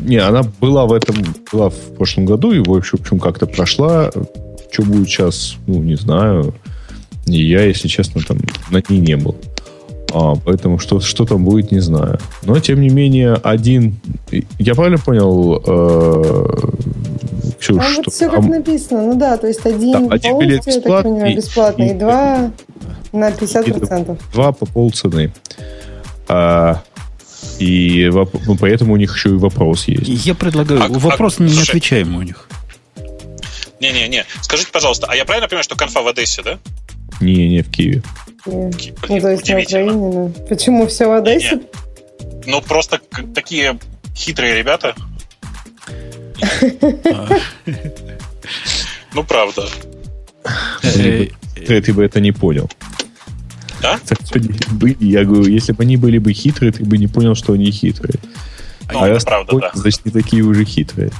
Не, 0.00 0.16
она 0.18 0.42
была 0.60 0.86
в 0.86 0.92
этом... 0.92 1.16
Была 1.52 1.68
в 1.68 1.96
прошлом 1.96 2.24
году, 2.24 2.52
и, 2.52 2.60
в 2.60 2.72
общем, 2.72 3.18
как-то 3.18 3.46
прошла. 3.46 4.10
Что 4.70 4.82
будет 4.82 5.08
сейчас, 5.08 5.56
ну, 5.66 5.80
не 5.82 5.96
знаю. 5.96 6.54
И 7.26 7.44
я, 7.44 7.62
если 7.64 7.88
честно, 7.88 8.20
там 8.26 8.38
на 8.70 8.82
ней 8.88 9.00
не 9.00 9.16
был. 9.16 9.36
А, 10.12 10.34
поэтому 10.34 10.78
что, 10.78 11.00
что 11.00 11.24
там 11.24 11.44
будет, 11.44 11.70
не 11.70 11.80
знаю. 11.80 12.18
Но, 12.42 12.58
тем 12.60 12.80
не 12.80 12.88
менее, 12.88 13.34
один... 13.34 13.96
Я 14.58 14.74
правильно 14.74 14.98
понял, 14.98 15.62
э, 15.64 16.46
Ксюш, 17.60 17.76
Там 17.76 17.92
что... 17.92 18.02
вот 18.04 18.12
все 18.14 18.26
как 18.30 18.40
там- 18.40 18.48
написано. 18.48 19.02
Ну 19.02 19.14
да, 19.18 19.36
то 19.36 19.46
есть 19.46 19.64
один, 19.66 20.08
Да, 20.08 20.14
один 20.14 20.38
билет 20.38 20.64
так 20.64 20.74
понимаю, 20.82 21.36
бесплатный, 21.36 21.36
бесплатный, 21.36 21.86
и 21.88 21.90
и- 21.90 21.94
два 21.98 22.50
на 23.12 23.30
50%. 23.30 24.18
Два 24.32 24.52
по 24.52 24.66
полцены. 24.66 25.32
А, 26.28 26.82
И 27.58 28.06
воп- 28.12 28.40
ну, 28.46 28.56
поэтому 28.56 28.94
у 28.94 28.96
них 28.96 29.14
еще 29.14 29.30
и 29.30 29.32
вопрос 29.34 29.86
есть. 29.88 30.26
Я 30.26 30.34
предлагаю, 30.34 30.82
А- 30.82 30.88
вопрос 30.88 31.36
а- 31.38 31.42
не 31.42 31.50
слушай. 31.50 31.68
отвечаем 31.70 32.16
у 32.16 32.22
них. 32.22 32.48
Не-не-не. 33.80 34.24
Скажите, 34.42 34.70
пожалуйста, 34.72 35.06
а 35.08 35.16
я 35.16 35.24
правильно 35.24 35.48
понимаю, 35.48 35.64
что 35.64 35.74
конфа 35.76 36.02
в 36.02 36.08
Одессе, 36.08 36.42
да? 36.42 36.58
Не, 37.20 37.48
не 37.48 37.62
в 37.62 37.70
Киеве. 37.70 38.02
Не. 38.46 38.52
Блин, 38.70 38.94
Ну, 39.08 39.20
то 39.20 39.30
есть 39.30 39.44
на. 39.44 39.78
Украине, 39.78 39.92
ну. 39.92 40.34
Почему 40.48 40.86
все 40.86 41.06
в 41.06 41.12
Одессе? 41.12 41.56
Не-не. 41.56 41.66
Ну, 42.46 42.62
просто 42.62 43.00
такие 43.34 43.78
хитрые 44.14 44.54
ребята. 44.56 44.94
Ну, 49.12 49.24
правда. 49.24 49.66
э, 50.84 51.26
Ты, 51.66 51.82
ты 51.82 51.92
бы 51.92 52.04
это 52.04 52.20
не 52.20 52.32
понял. 52.32 52.70
Да? 53.82 53.98
Не- 54.36 54.96
Я 55.00 55.24
говорю, 55.24 55.50
если 55.50 55.72
бы 55.72 55.82
они 55.82 55.96
были 55.96 56.18
бы 56.18 56.32
хитрые, 56.32 56.70
ты 56.72 56.84
бы 56.84 56.96
не 56.96 57.08
понял, 57.08 57.34
что 57.34 57.52
они 57.54 57.70
хитрые. 57.72 58.14
Ну, 58.92 59.02
а 59.02 59.08
раз 59.08 59.24
правда, 59.24 59.56
да. 59.58 59.70
значит, 59.74 60.04
не 60.04 60.12
такие 60.12 60.42
уже 60.42 60.64
хитрые. 60.64 61.10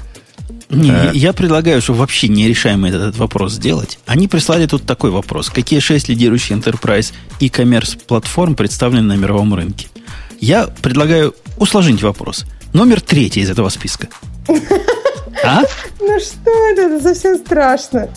Не, 0.71 0.91
Э. 0.91 1.11
я 1.15 1.33
предлагаю, 1.33 1.83
что 1.83 1.95
вообще 1.95 2.29
нерешаемый 2.29 2.91
этот 2.91 3.17
вопрос 3.19 3.55
сделать. 3.55 3.99
Они 4.07 4.29
прислали 4.29 4.67
тут 4.67 4.85
такой 4.87 5.11
вопрос. 5.11 5.51
Какие 5.51 5.81
шесть 5.81 6.09
лидирующих 6.09 6.57
enterprise 6.57 7.13
e-commerce 7.41 7.99
платформ 8.07 8.55
представлены 8.55 9.03
на 9.15 9.17
мировом 9.17 9.53
рынке? 9.55 9.89
Я 10.41 10.69
предлагаю 10.69 11.35
усложнить 11.59 12.03
вопрос. 12.03 12.45
Номер 12.73 13.01
третий 13.01 13.41
из 13.41 13.51
этого 13.51 13.69
списка. 13.69 14.09
А? 15.45 15.63
Ну 16.01 16.19
что 16.21 16.51
это? 16.73 16.83
Это 16.83 17.01
совсем 17.03 17.37
страшно. 17.39 18.09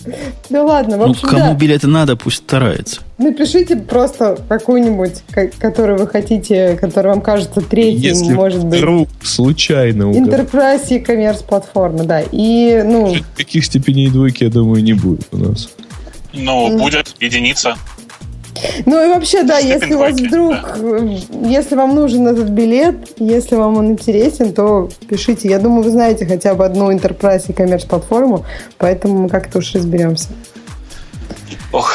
Да 0.49 0.63
ладно, 0.63 0.97
в 0.97 0.99
Ну, 1.01 1.11
общем, 1.11 1.27
кому 1.27 1.45
да. 1.45 1.53
билеты 1.53 1.87
надо, 1.87 2.15
пусть 2.15 2.37
старается. 2.37 3.01
Напишите 3.23 3.77
просто 3.77 4.37
какую-нибудь, 4.49 5.23
ка- 5.31 5.47
которую 5.59 5.97
вы 5.99 6.07
хотите, 6.07 6.77
которая 6.79 7.13
вам 7.13 7.21
кажется 7.21 7.61
третьим, 7.61 8.01
Если 8.01 8.33
может 8.33 8.65
быть. 8.65 8.79
вдруг 8.79 9.07
случайно 9.23 10.09
угадать, 10.09 10.41
Enterprise 10.41 10.87
и 10.89 10.99
коммерс 10.99 11.41
платформа, 11.41 12.03
да. 12.03 12.21
И, 12.31 12.81
ну, 12.83 13.15
таких 13.37 13.63
степеней 13.65 14.09
двойки, 14.09 14.43
я 14.43 14.49
думаю, 14.49 14.83
не 14.83 14.93
будет 14.93 15.25
у 15.31 15.37
нас. 15.37 15.69
Ну, 16.33 16.77
будет 16.77 17.15
единица. 17.21 17.75
ну 18.85 19.03
и 19.05 19.07
вообще, 19.07 19.43
да, 19.43 19.59
Степень 19.59 19.73
если 19.81 19.93
у 19.93 19.99
вас 19.99 20.13
вдруг, 20.19 20.55
э, 20.77 21.17
если 21.45 21.75
вам 21.75 21.95
нужен 21.95 22.27
этот 22.27 22.49
билет, 22.49 22.95
если 23.19 23.55
вам 23.55 23.77
он 23.77 23.91
интересен, 23.91 24.53
то 24.53 24.89
пишите. 25.07 25.47
Я 25.49 25.59
думаю, 25.59 25.83
вы 25.83 25.91
знаете 25.91 26.25
хотя 26.25 26.55
бы 26.55 26.65
одну 26.65 26.91
Enterprise 26.91 27.45
и 27.47 27.53
коммерс 27.53 27.85
платформу, 27.85 28.45
поэтому 28.77 29.17
мы 29.23 29.29
как-то 29.29 29.59
уж 29.59 29.73
разберемся. 29.75 30.27
Ох, 31.71 31.93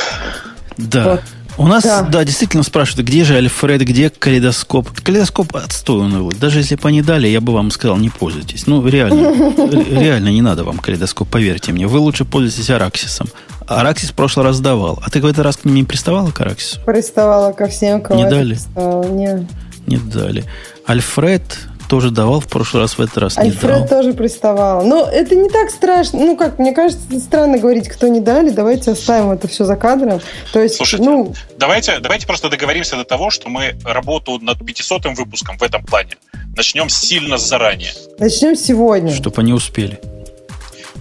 Да. 0.78 1.20
У 1.56 1.66
нас, 1.66 1.82
да. 1.82 2.02
Да. 2.02 2.24
действительно 2.24 2.62
спрашивают, 2.62 3.08
где 3.08 3.24
же 3.24 3.34
Альфред, 3.36 3.80
где 3.82 4.10
калейдоскоп. 4.10 4.88
Калейдоскоп 5.02 5.56
отстой 5.56 6.02
унылый. 6.02 6.36
Даже 6.38 6.60
если 6.60 6.76
бы 6.76 6.88
они 6.88 7.02
дали, 7.02 7.26
я 7.26 7.40
бы 7.40 7.52
вам 7.52 7.72
сказал, 7.72 7.96
не 7.96 8.10
пользуйтесь. 8.10 8.68
Ну, 8.68 8.86
реально, 8.86 9.32
ре- 9.72 9.84
реально 10.00 10.28
не 10.28 10.40
надо 10.40 10.62
вам 10.62 10.78
калейдоскоп, 10.78 11.28
поверьте 11.28 11.72
мне. 11.72 11.88
Вы 11.88 11.98
лучше 11.98 12.24
пользуйтесь 12.24 12.70
Араксисом. 12.70 13.26
Араксис 13.66 14.10
в 14.10 14.14
прошлый 14.14 14.46
раз 14.46 14.60
давал. 14.60 15.02
А 15.04 15.10
ты 15.10 15.20
в 15.20 15.26
этот 15.26 15.44
раз 15.44 15.56
к 15.56 15.64
ним 15.64 15.74
не 15.74 15.84
приставала 15.84 16.30
к 16.30 16.40
Араксису? 16.40 16.80
Приставала 16.86 17.52
ко 17.52 17.66
всем, 17.66 18.00
кого 18.02 18.22
Не 18.22 18.30
дали? 18.30 18.54
приставала. 18.54 19.04
Не. 19.08 19.46
Не 19.88 19.96
дали. 19.96 20.44
Альфред 20.86 21.58
тоже 21.88 22.10
давал, 22.10 22.40
в 22.40 22.46
прошлый 22.46 22.82
раз 22.82 22.98
в 22.98 23.00
этот 23.00 23.18
раз 23.18 23.36
не 23.36 23.44
Альфред 23.44 23.78
дал. 23.80 23.88
тоже 23.88 24.12
приставал. 24.12 24.84
Но 24.84 25.06
это 25.06 25.34
не 25.34 25.48
так 25.48 25.70
страшно. 25.70 26.20
Ну, 26.20 26.36
как, 26.36 26.58
мне 26.58 26.72
кажется, 26.72 27.00
странно 27.18 27.58
говорить, 27.58 27.88
кто 27.88 28.08
не 28.08 28.20
дали. 28.20 28.50
Давайте 28.50 28.92
оставим 28.92 29.30
это 29.30 29.48
все 29.48 29.64
за 29.64 29.76
кадром. 29.76 30.20
То 30.52 30.60
есть, 30.60 30.76
Слушайте, 30.76 31.04
ну, 31.04 31.34
давайте, 31.56 31.98
давайте 32.00 32.26
просто 32.26 32.48
договоримся 32.48 32.96
до 32.96 33.04
того, 33.04 33.30
что 33.30 33.48
мы 33.48 33.74
работу 33.84 34.38
над 34.40 34.64
500 34.64 35.06
выпуском 35.16 35.58
в 35.58 35.62
этом 35.62 35.84
плане 35.84 36.16
начнем 36.56 36.88
сильно 36.88 37.38
заранее. 37.38 37.92
начнем 38.18 38.56
сегодня. 38.56 39.12
Чтобы 39.14 39.40
они 39.40 39.52
успели. 39.52 40.00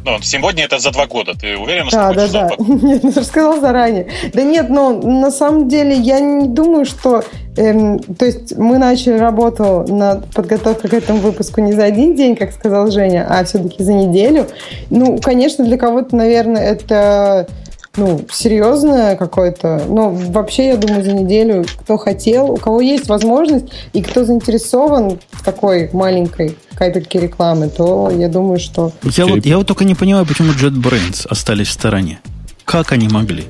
Ну, 0.05 0.19
сегодня 0.21 0.63
это 0.63 0.79
за 0.79 0.91
два 0.91 1.05
года. 1.05 1.33
Ты 1.33 1.57
уверен, 1.57 1.87
Да, 1.91 2.11
что 2.11 2.13
да, 2.13 2.13
хочешь 2.13 2.31
да. 2.31 2.49
запад? 2.49 2.59
Нет, 2.83 3.03
ну, 3.03 3.13
рассказал 3.15 3.59
заранее. 3.59 4.07
Да 4.33 4.43
нет, 4.43 4.69
но 4.69 4.91
на 4.93 5.31
самом 5.31 5.67
деле 5.67 5.95
я 5.95 6.19
не 6.19 6.47
думаю, 6.47 6.85
что... 6.85 7.23
эм, 7.57 7.99
то 7.99 8.25
есть 8.25 8.57
мы 8.57 8.77
начали 8.77 9.17
работу 9.17 9.85
над 9.87 10.31
подготовкой 10.33 10.89
к 10.89 10.93
этому 10.93 11.19
выпуску 11.19 11.61
не 11.61 11.73
за 11.73 11.83
один 11.83 12.15
день, 12.15 12.35
как 12.35 12.53
сказал 12.53 12.89
Женя, 12.91 13.25
а 13.29 13.43
все-таки 13.43 13.83
за 13.83 13.93
неделю. 13.93 14.47
Ну, 14.89 15.17
конечно, 15.21 15.65
для 15.65 15.77
кого-то, 15.77 16.15
наверное, 16.15 16.63
это 16.63 17.47
ну, 17.97 18.21
серьезное 18.31 19.15
какое-то. 19.15 19.83
Но 19.87 20.11
вообще, 20.11 20.69
я 20.69 20.77
думаю, 20.77 21.03
за 21.03 21.11
неделю, 21.11 21.65
кто 21.81 21.97
хотел, 21.97 22.51
у 22.51 22.57
кого 22.57 22.79
есть 22.79 23.09
возможность 23.09 23.65
и 23.93 24.01
кто 24.01 24.23
заинтересован 24.23 25.19
в 25.31 25.43
такой 25.43 25.89
маленькой 25.91 26.57
капельке 26.75 27.19
рекламы, 27.19 27.69
то 27.69 28.11
я 28.11 28.29
думаю, 28.29 28.59
что 28.59 28.91
Я 29.03 29.25
вот, 29.25 29.45
я 29.45 29.57
вот 29.57 29.67
только 29.67 29.83
не 29.83 29.95
понимаю, 29.95 30.25
почему 30.25 30.51
JetBrains 30.51 31.25
остались 31.27 31.67
в 31.67 31.71
стороне. 31.71 32.19
Как 32.65 32.91
они 32.91 33.07
могли? 33.07 33.45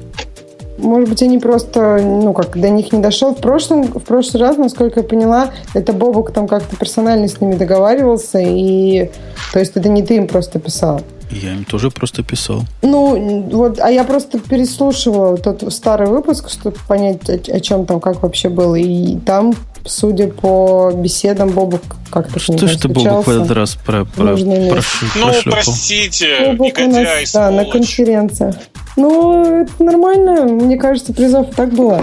Может 0.77 1.09
быть, 1.09 1.21
они 1.23 1.39
просто, 1.39 1.99
ну, 2.01 2.33
как 2.33 2.57
до 2.57 2.69
них 2.69 2.93
не 2.93 3.01
дошел. 3.01 3.33
В 3.33 3.39
прошлом, 3.41 3.83
в 3.85 3.99
прошлый 4.03 4.43
раз, 4.43 4.57
насколько 4.57 4.99
я 4.99 5.05
поняла, 5.05 5.51
это 5.73 5.91
Бобок 5.91 6.31
там 6.31 6.47
как-то 6.47 6.75
персонально 6.75 7.27
с 7.27 7.41
ними 7.41 7.55
договаривался, 7.55 8.39
и 8.39 9.09
то 9.51 9.59
есть 9.59 9.71
это 9.75 9.89
не 9.89 10.03
ты 10.03 10.17
им 10.17 10.27
просто 10.27 10.59
писал. 10.59 11.01
Я 11.29 11.53
им 11.53 11.65
тоже 11.65 11.91
просто 11.91 12.23
писал. 12.23 12.63
Ну, 12.81 13.41
вот, 13.51 13.79
а 13.79 13.89
я 13.91 14.03
просто 14.03 14.39
переслушивала 14.39 15.37
тот 15.37 15.63
старый 15.73 16.07
выпуск, 16.07 16.49
чтобы 16.49 16.77
понять, 16.87 17.29
о, 17.29 17.33
о 17.33 17.59
чем 17.59 17.85
там, 17.85 17.99
как 17.99 18.23
вообще 18.23 18.49
было. 18.49 18.75
И 18.75 19.17
там, 19.19 19.53
судя 19.85 20.27
по 20.29 20.91
беседам, 20.95 21.49
Бобок 21.49 21.81
как-то 22.09 22.39
Что 22.39 22.67
ж 22.67 22.77
ты, 22.77 22.87
Бобок, 22.87 23.27
в 23.27 23.29
этот 23.29 23.51
раз 23.51 23.75
про, 23.75 24.05
про, 24.05 24.35
место. 24.35 24.69
прошу- 24.71 25.05
Ну, 25.15 25.23
прошлепал? 25.25 25.53
простите, 25.53 26.27
Бобок 26.47 26.59
у 26.77 26.81
негодяй, 26.81 27.21
нас, 27.21 27.33
да, 27.33 27.51
на 27.51 27.65
конференциях. 27.65 28.55
Ну, 28.95 29.61
это 29.63 29.83
нормально. 29.83 30.43
Мне 30.45 30.77
кажется, 30.77 31.13
призов 31.13 31.53
так 31.55 31.73
было. 31.73 32.01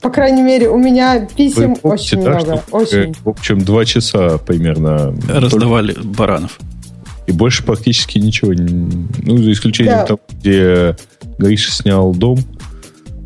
По 0.00 0.10
крайней 0.10 0.42
мере, 0.42 0.68
у 0.70 0.78
меня 0.78 1.26
писем 1.36 1.74
Вы 1.74 1.80
помните, 1.80 2.16
очень 2.16 2.22
да, 2.24 2.30
много. 2.30 2.44
что, 2.44 2.78
э, 2.78 2.82
Очень. 2.82 3.14
В 3.24 3.28
общем, 3.28 3.60
два 3.64 3.84
часа 3.84 4.38
примерно. 4.38 5.12
Раздавали 5.28 5.92
баранов. 6.02 6.58
И 7.28 7.32
больше 7.32 7.62
практически 7.62 8.18
ничего. 8.18 8.54
не- 8.54 9.06
Ну, 9.18 9.36
за 9.36 9.52
исключением 9.52 9.98
Да. 9.98 10.04
того, 10.06 10.20
где 10.40 10.96
Гриша 11.38 11.70
снял 11.70 12.12
дом. 12.14 12.38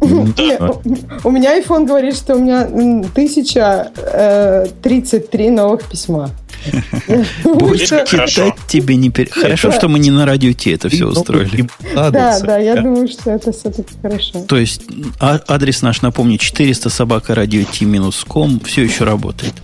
Ну, 0.00 0.26
у- 1.22 1.30
меня 1.30 1.56
iPhone 1.60 1.86
говорит, 1.86 2.16
что 2.16 2.34
у 2.34 2.40
меня 2.40 2.64
м, 2.66 3.04
1033 3.04 5.50
новых 5.50 5.84
письма. 5.84 6.30
Будет 7.44 7.86
читать 8.08 8.54
тебе 8.66 8.96
не 8.96 9.10
пере... 9.10 9.30
Хорошо, 9.30 9.70
что 9.70 9.88
мы 9.88 10.00
не 10.00 10.10
на 10.10 10.26
радио 10.26 10.52
Ти 10.52 10.70
это 10.70 10.88
все 10.88 11.04
ну, 11.04 11.10
устроили. 11.12 11.56
им 11.60 11.70
Да, 11.94 12.10
да, 12.40 12.58
я 12.58 12.74
думаю, 12.82 13.06
что 13.08 13.30
это 13.30 13.52
все-таки 13.52 13.94
хорошо. 14.02 14.40
То 14.48 14.56
есть 14.56 14.82
а- 15.20 15.40
адрес 15.46 15.82
наш, 15.82 16.02
напомню, 16.02 16.38
400 16.38 16.90
собака 16.90 17.36
радио 17.36 17.62
Ти 17.62 17.84
минус 17.84 18.24
ком 18.24 18.58
все 18.64 18.82
еще 18.82 19.04
работает. 19.04 19.54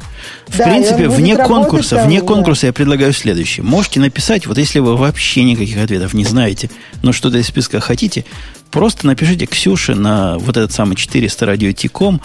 В 0.48 0.56
Да, 0.58 0.64
принципе, 0.64 1.08
вне 1.08 1.36
конкурса, 1.36 1.96
там, 1.96 2.06
вне 2.08 2.20
да. 2.20 2.26
конкурса 2.26 2.66
я 2.66 2.72
предлагаю 2.72 3.12
следующее. 3.12 3.64
Можете 3.64 4.00
написать, 4.00 4.46
вот 4.46 4.58
если 4.58 4.78
вы 4.78 4.96
вообще 4.96 5.44
никаких 5.44 5.76
ответов 5.78 6.14
не 6.14 6.24
знаете, 6.24 6.70
но 7.02 7.12
что-то 7.12 7.38
из 7.38 7.46
списка 7.46 7.80
хотите, 7.80 8.24
просто 8.70 9.06
напишите 9.06 9.46
Ксюше 9.46 9.94
на 9.94 10.38
вот 10.38 10.56
этот 10.56 10.72
самый 10.72 10.96
400 10.96 11.46
радио 11.46 11.72
Ти 11.72 11.88
ком, 11.88 12.20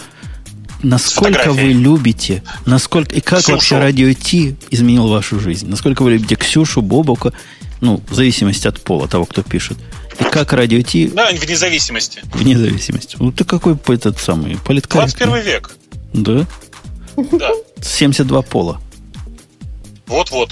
насколько 0.82 1.52
вы 1.52 1.72
любите, 1.72 2.42
насколько 2.66 3.14
и 3.14 3.20
как 3.20 3.40
Ксюшу. 3.40 3.52
вообще 3.52 3.78
радио 3.78 4.12
Ти 4.12 4.56
изменил 4.70 5.08
вашу 5.08 5.40
жизнь, 5.40 5.68
насколько 5.68 6.02
вы 6.02 6.12
любите 6.12 6.36
Ксюшу, 6.36 6.82
Бобока, 6.82 7.32
ну, 7.80 8.00
в 8.08 8.14
зависимости 8.14 8.66
от 8.66 8.80
пола 8.80 9.08
того, 9.08 9.24
кто 9.26 9.42
пишет. 9.42 9.76
И 10.20 10.24
как 10.24 10.52
радио 10.52 10.80
Ти 10.80 11.08
Да, 11.08 11.30
вне 11.32 11.56
зависимости. 11.56 12.20
Вне 12.32 12.56
зависимости. 12.56 13.16
Ну, 13.18 13.32
ты 13.32 13.44
какой 13.44 13.76
по- 13.76 13.92
этот 13.92 14.18
самый 14.18 14.56
политкорректный. 14.64 15.26
21 15.26 15.52
век. 15.52 15.70
Да? 16.12 16.46
Да. 17.32 17.50
72 17.84 18.42
пола. 18.42 18.80
Вот-вот. 20.06 20.50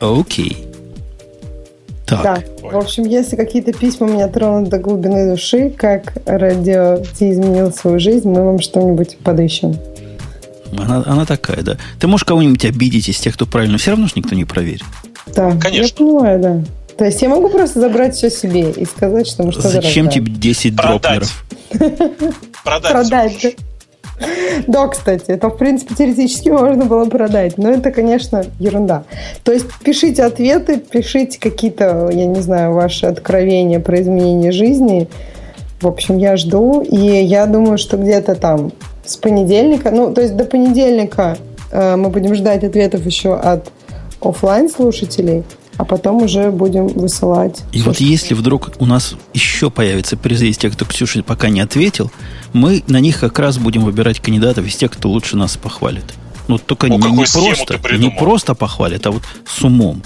Окей. 0.00 0.66
Так. 2.06 2.22
Да. 2.22 2.42
В 2.68 2.76
общем, 2.76 3.04
если 3.04 3.36
какие-то 3.36 3.72
письма 3.72 4.08
меня 4.08 4.28
тронут 4.28 4.68
до 4.68 4.78
глубины 4.78 5.30
души, 5.30 5.70
как 5.70 6.14
радио 6.26 6.98
Ти 7.18 7.30
изменил 7.32 7.72
свою 7.72 7.98
жизнь, 7.98 8.28
мы 8.28 8.44
вам 8.44 8.58
что-нибудь 8.60 9.18
подыщем. 9.18 9.78
Она, 10.76 11.02
она 11.06 11.24
такая, 11.26 11.62
да. 11.62 11.76
Ты 12.00 12.06
можешь 12.06 12.24
кого-нибудь 12.24 12.64
обидеть 12.64 13.08
из 13.08 13.18
тех, 13.18 13.34
кто 13.34 13.46
правильно. 13.46 13.78
Все 13.78 13.90
равно 13.92 14.08
ж 14.08 14.16
никто 14.16 14.34
не 14.34 14.44
проверит. 14.44 14.84
Да, 15.34 15.52
Конечно. 15.52 16.02
я 16.02 16.06
понимаю, 16.06 16.40
да. 16.40 16.64
То 16.96 17.04
есть 17.04 17.22
я 17.22 17.28
могу 17.28 17.48
просто 17.48 17.80
забрать 17.80 18.14
все 18.14 18.30
себе 18.30 18.70
и 18.70 18.84
сказать, 18.84 19.26
что 19.26 19.44
мы 19.44 19.52
что-то 19.52 19.68
Зачем 19.68 20.08
тебе 20.08 20.30
10 20.30 20.76
Продать. 20.76 21.02
дроплеров? 21.02 21.44
Продать. 22.64 22.92
Продать. 22.92 23.56
Да. 24.66 24.88
Кстати, 24.88 25.24
это, 25.28 25.48
в 25.48 25.56
принципе, 25.56 25.94
теоретически 25.94 26.48
можно 26.48 26.84
было 26.84 27.04
продать, 27.06 27.58
но 27.58 27.70
это, 27.70 27.90
конечно, 27.90 28.44
ерунда. 28.58 29.04
То 29.44 29.52
есть 29.52 29.66
пишите 29.84 30.24
ответы, 30.24 30.78
пишите 30.78 31.38
какие-то, 31.40 32.10
я 32.12 32.26
не 32.26 32.40
знаю, 32.40 32.72
ваши 32.74 33.06
откровения 33.06 33.80
про 33.80 34.00
изменение 34.00 34.52
жизни. 34.52 35.08
В 35.80 35.86
общем, 35.86 36.18
я 36.18 36.36
жду, 36.36 36.80
и 36.80 36.96
я 36.96 37.46
думаю, 37.46 37.78
что 37.78 37.96
где-то 37.96 38.34
там 38.34 38.72
с 39.04 39.16
понедельника, 39.16 39.90
ну, 39.90 40.12
то 40.14 40.20
есть 40.20 40.36
до 40.36 40.44
понедельника 40.44 41.36
э, 41.72 41.96
мы 41.96 42.08
будем 42.08 42.34
ждать 42.34 42.62
ответов 42.62 43.04
еще 43.04 43.34
от 43.34 43.70
офлайн 44.20 44.70
слушателей, 44.70 45.42
а 45.78 45.84
потом 45.84 46.22
уже 46.22 46.50
будем 46.50 46.86
высылать. 46.88 47.62
И 47.72 47.82
вот 47.82 47.98
если 47.98 48.34
вдруг 48.34 48.72
у 48.78 48.86
нас 48.86 49.14
еще 49.32 49.70
появится 49.70 50.16
призы 50.16 50.48
из 50.48 50.58
тех, 50.58 50.74
кто 50.74 50.84
Ксюша 50.84 51.22
пока 51.22 51.48
не 51.48 51.60
ответил, 51.60 52.10
мы 52.52 52.82
на 52.88 53.00
них 53.00 53.20
как 53.20 53.38
раз 53.38 53.58
будем 53.58 53.82
выбирать 53.82 54.20
кандидатов 54.20 54.66
из 54.66 54.76
тех, 54.76 54.90
кто 54.90 55.08
лучше 55.08 55.36
нас 55.36 55.56
похвалит. 55.56 56.04
Ну, 56.48 56.58
только 56.58 56.86
О, 56.86 56.90
не, 56.90 56.96
не, 56.96 57.24
просто, 57.24 57.78
не 57.96 58.10
просто 58.10 58.54
похвалит, 58.54 59.06
а 59.06 59.10
вот 59.12 59.22
с 59.46 59.62
умом. 59.62 60.02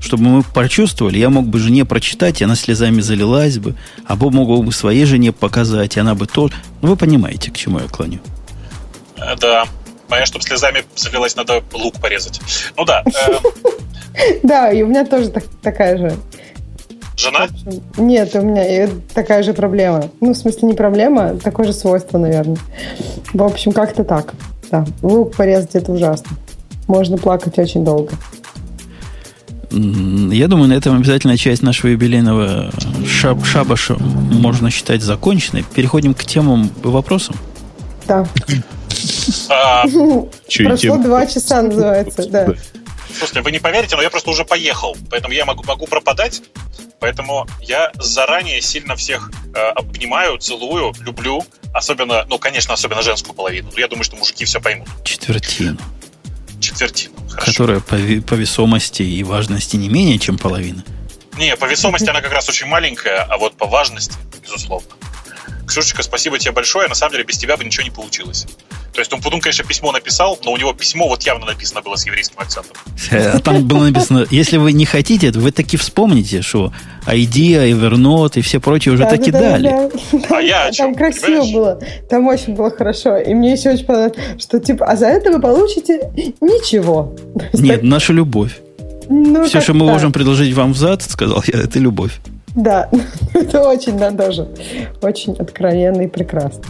Чтобы 0.00 0.24
мы 0.24 0.42
прочувствовали, 0.42 1.18
я 1.18 1.30
мог 1.30 1.46
бы 1.46 1.58
жене 1.58 1.86
прочитать, 1.86 2.40
и 2.40 2.44
она 2.44 2.54
слезами 2.54 3.00
залилась 3.00 3.58
бы, 3.58 3.74
а 4.04 4.14
Боб 4.14 4.34
мог 4.34 4.64
бы 4.64 4.72
своей 4.72 5.06
жене 5.06 5.32
показать, 5.32 5.96
и 5.96 6.00
она 6.00 6.14
бы 6.14 6.26
тоже... 6.26 6.52
Ну, 6.82 6.88
вы 6.90 6.96
понимаете, 6.96 7.50
к 7.50 7.56
чему 7.56 7.78
я 7.80 7.86
клоню. 7.86 8.18
Э, 9.16 9.36
Да. 9.40 9.66
Понятно, 10.08 10.26
чтобы 10.26 10.44
слезами 10.44 10.84
залилась, 10.94 11.34
надо 11.34 11.64
лук 11.72 11.94
порезать. 12.00 12.40
Ну 12.76 12.84
да. 12.84 13.02
э, 14.18 14.38
Да, 14.42 14.70
и 14.70 14.82
у 14.82 14.86
меня 14.86 15.04
тоже 15.04 15.28
так- 15.30 15.44
такая 15.62 15.96
же. 15.98 16.16
Жена? 17.16 17.46
Нет, 17.96 18.34
у 18.34 18.42
меня 18.42 18.84
и 18.84 18.88
такая 19.14 19.42
же 19.42 19.54
проблема. 19.54 20.10
Ну, 20.20 20.32
в 20.34 20.36
смысле, 20.36 20.68
не 20.68 20.74
проблема, 20.74 21.30
а 21.30 21.36
такое 21.38 21.66
же 21.66 21.72
свойство, 21.72 22.18
наверное. 22.18 22.58
В 23.32 23.42
общем, 23.42 23.72
как-то 23.72 24.04
так. 24.04 24.34
Да, 24.70 24.84
лук 25.02 25.34
порезать 25.34 25.74
это 25.74 25.92
ужасно. 25.92 26.30
Можно 26.88 27.16
плакать 27.16 27.58
очень 27.58 27.84
долго. 27.84 28.12
Я 29.70 30.46
думаю, 30.48 30.68
на 30.68 30.74
этом 30.74 30.96
обязательно 30.96 31.36
часть 31.36 31.62
нашего 31.62 31.90
юбилейного 31.90 32.70
шаб- 33.04 33.44
шабаша 33.44 33.96
можно 33.98 34.70
считать 34.70 35.02
законченной. 35.02 35.64
Переходим 35.74 36.14
к 36.14 36.24
темам 36.24 36.70
и 36.84 36.86
вопросам. 36.86 37.34
Да. 38.06 38.26
А, 39.50 39.84
Прошло 40.64 40.96
два 40.98 41.26
часа, 41.26 41.62
называется, 41.62 42.28
да. 42.30 42.46
Слушайте, 43.18 43.40
вы 43.40 43.50
не 43.50 43.58
поверите, 43.58 43.96
но 43.96 44.02
я 44.02 44.10
просто 44.10 44.30
уже 44.30 44.44
поехал, 44.44 44.96
поэтому 45.10 45.32
я 45.32 45.44
могу, 45.44 45.62
могу 45.64 45.86
пропадать. 45.86 46.42
Поэтому 47.00 47.46
я 47.60 47.92
заранее 47.94 48.60
сильно 48.62 48.96
всех 48.96 49.30
э, 49.54 49.58
обнимаю, 49.58 50.38
целую, 50.38 50.94
люблю. 51.00 51.44
Особенно, 51.74 52.24
ну, 52.28 52.38
конечно, 52.38 52.74
особенно 52.74 53.02
женскую 53.02 53.34
половину. 53.34 53.70
Я 53.76 53.88
думаю, 53.88 54.04
что 54.04 54.16
мужики 54.16 54.44
все 54.44 54.60
поймут. 54.60 54.88
Четвертину, 55.04 55.78
Четвертину. 56.60 57.14
Хорошо. 57.28 57.52
которая 57.52 57.80
по, 57.80 57.96
по 58.26 58.34
весомости 58.34 59.02
и 59.02 59.22
важности 59.22 59.76
не 59.76 59.88
менее, 59.88 60.18
чем 60.18 60.38
половина. 60.38 60.84
Не, 61.36 61.54
по 61.56 61.66
весомости 61.66 62.08
она 62.08 62.22
как 62.22 62.32
раз 62.32 62.48
очень 62.48 62.66
маленькая, 62.66 63.22
а 63.24 63.36
вот 63.36 63.56
по 63.56 63.66
важности, 63.66 64.16
безусловно. 64.42 64.88
Ксюшечка, 65.66 66.02
спасибо 66.02 66.38
тебе 66.38 66.52
большое. 66.52 66.88
На 66.88 66.94
самом 66.94 67.12
деле, 67.12 67.24
без 67.24 67.36
тебя 67.36 67.56
бы 67.56 67.64
ничего 67.64 67.84
не 67.84 67.90
получилось. 67.90 68.46
То 68.96 69.00
есть 69.02 69.12
он 69.12 69.20
потом, 69.20 69.40
конечно, 69.40 69.62
письмо 69.62 69.92
написал, 69.92 70.38
но 70.42 70.52
у 70.52 70.56
него 70.56 70.72
письмо 70.72 71.06
вот 71.06 71.22
явно 71.22 71.44
написано 71.46 71.82
было 71.82 71.96
с 71.96 72.06
еврейским 72.06 72.38
акцентом. 72.38 72.72
А 73.12 73.38
там 73.40 73.68
было 73.68 73.84
написано, 73.84 74.26
если 74.30 74.56
вы 74.56 74.72
не 74.72 74.86
хотите, 74.86 75.30
вы 75.32 75.52
таки 75.52 75.76
вспомните, 75.76 76.40
что 76.40 76.72
ID, 77.06 77.70
Evernote 77.72 78.38
и 78.38 78.40
все 78.40 78.58
прочие 78.58 78.94
уже 78.94 79.02
Да, 79.04 79.10
таки 79.10 79.30
да, 79.30 79.38
да, 79.40 79.50
дали. 79.50 79.90
да. 80.12 80.36
А 80.36 80.40
я 80.40 80.64
о 80.64 80.72
чем, 80.72 80.86
Там 80.86 80.94
красиво 80.94 81.26
понимаешь? 81.42 81.52
было. 81.52 81.80
Там 82.08 82.26
очень 82.26 82.54
было 82.54 82.70
хорошо. 82.70 83.18
И 83.18 83.34
мне 83.34 83.52
еще 83.52 83.70
очень 83.72 83.84
понравилось, 83.84 84.16
что 84.38 84.58
типа, 84.60 84.86
а 84.86 84.96
за 84.96 85.06
это 85.08 85.30
вы 85.30 85.40
получите 85.40 86.10
ничего. 86.40 87.14
Нет, 87.52 87.74
так, 87.76 87.82
наша 87.82 88.14
любовь. 88.14 88.56
ну, 89.10 89.44
Все, 89.46 89.60
что 89.60 89.74
мы 89.74 89.80
так. 89.84 89.92
можем 89.92 90.12
предложить 90.12 90.54
вам 90.54 90.72
взад, 90.72 91.02
сказал 91.02 91.44
я, 91.46 91.60
это 91.60 91.78
любовь. 91.78 92.12
Да, 92.54 92.88
это 93.34 93.60
очень, 93.68 93.98
да, 93.98 94.10
тоже. 94.10 94.48
Очень 95.02 95.34
откровенно 95.34 96.00
и 96.00 96.06
прекрасно. 96.06 96.64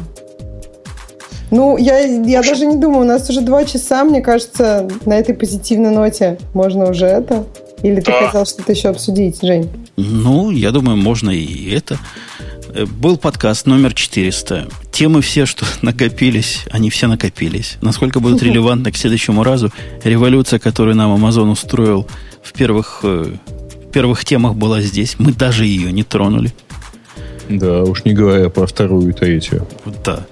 Ну, 1.50 1.76
я, 1.76 1.98
я 2.00 2.42
даже 2.42 2.66
не 2.66 2.76
думаю, 2.76 3.02
у 3.02 3.04
нас 3.08 3.28
уже 3.30 3.40
два 3.40 3.64
часа, 3.64 4.04
мне 4.04 4.20
кажется, 4.20 4.88
на 5.04 5.14
этой 5.18 5.34
позитивной 5.34 5.90
ноте 5.90 6.38
можно 6.54 6.90
уже 6.90 7.06
это. 7.06 7.46
Или 7.82 8.00
ты 8.00 8.10
Да. 8.10 8.26
хотел 8.26 8.46
что-то 8.46 8.72
еще 8.72 8.88
обсудить, 8.88 9.40
Жень? 9.42 9.68
Ну, 9.96 10.50
я 10.50 10.70
думаю, 10.72 10.96
можно 10.96 11.30
и 11.30 11.70
это. 11.70 11.98
Э, 12.74 12.84
Был 12.86 13.16
подкаст 13.16 13.66
номер 13.66 13.94
400. 13.94 14.66
Темы 14.90 15.20
все, 15.20 15.46
что 15.46 15.64
накопились, 15.82 16.64
они 16.70 16.90
все 16.90 17.06
накопились. 17.06 17.76
Насколько 17.80 18.18
будут 18.20 18.42
релевантны 18.42 18.90
к 18.90 18.96
следующему 18.96 19.44
разу, 19.44 19.70
революция, 20.04 20.58
которую 20.58 20.96
нам 20.96 21.14
Amazon 21.22 21.50
устроил 21.50 22.08
в 22.42 22.52
первых, 22.54 23.00
э, 23.04 23.34
в 23.86 23.90
первых 23.92 24.24
темах 24.24 24.54
была 24.56 24.80
здесь. 24.80 25.16
Мы 25.18 25.32
даже 25.32 25.64
ее 25.66 25.92
не 25.92 26.02
тронули. 26.02 26.52
Да, 27.48 27.82
уж 27.84 28.04
не 28.04 28.12
говоря 28.14 28.48
про 28.50 28.66
вторую 28.66 29.10
и 29.10 29.12
третью. 29.12 29.66
Да. 30.04 30.26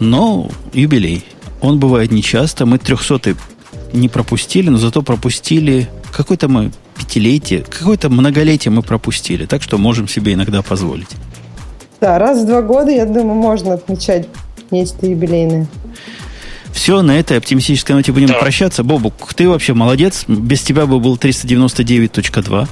Но 0.00 0.48
юбилей. 0.72 1.24
Он 1.60 1.78
бывает 1.78 2.10
нечасто. 2.12 2.66
Мы 2.66 2.78
300 2.78 3.36
не 3.92 4.08
пропустили, 4.08 4.68
но 4.68 4.78
зато 4.78 5.02
пропустили 5.02 5.88
какое-то 6.12 6.48
мы 6.48 6.70
пятилетие, 6.98 7.60
какое-то 7.62 8.08
многолетие 8.08 8.70
мы 8.70 8.82
пропустили. 8.82 9.46
Так 9.46 9.62
что 9.62 9.78
можем 9.78 10.08
себе 10.08 10.34
иногда 10.34 10.62
позволить. 10.62 11.08
Да, 12.00 12.18
раз 12.18 12.42
в 12.42 12.46
два 12.46 12.60
года, 12.62 12.90
я 12.90 13.06
думаю, 13.06 13.34
можно 13.34 13.74
отмечать 13.74 14.28
нечто 14.70 15.06
юбилейное. 15.06 15.66
Все, 16.72 17.02
на 17.02 17.18
этой 17.18 17.38
оптимистической 17.38 17.94
ноте 17.96 18.12
будем 18.12 18.26
Да. 18.28 18.34
прощаться. 18.34 18.82
Бобук, 18.82 19.32
ты 19.34 19.48
вообще 19.48 19.74
молодец. 19.74 20.24
Без 20.28 20.60
тебя 20.62 20.86
бы 20.86 20.98
был 21.00 21.16
399.2. 21.16 22.68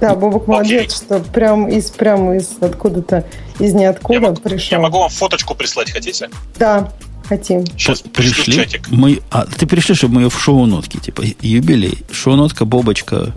Да, 0.00 0.14
Бобок 0.14 0.46
молодец, 0.46 0.96
что 0.96 1.20
прям 1.20 1.68
из, 1.68 1.90
прям 1.90 2.32
из 2.32 2.50
откуда-то, 2.60 3.26
из 3.58 3.72
ниоткуда 3.74 4.32
пришел. 4.32 4.78
я 4.78 4.82
могу 4.82 4.98
вам 4.98 5.10
фоточку 5.10 5.54
прислать, 5.54 5.90
хотите? 5.90 6.28
Да, 6.58 6.92
хотим. 7.28 7.66
Сейчас 7.66 8.00
П- 8.00 8.10
пришлю 8.10 8.54
в 8.54 8.56
чатик. 8.56 8.88
Мы, 8.90 9.20
а, 9.30 9.46
ты 9.46 9.66
пришли, 9.66 9.94
чтобы 9.94 10.14
мы 10.14 10.22
ее 10.22 10.30
в 10.30 10.40
шоу-нотке, 10.40 10.98
типа 10.98 11.22
юбилей. 11.40 11.98
Шоу-нотка, 12.10 12.64
бобочка 12.64 13.34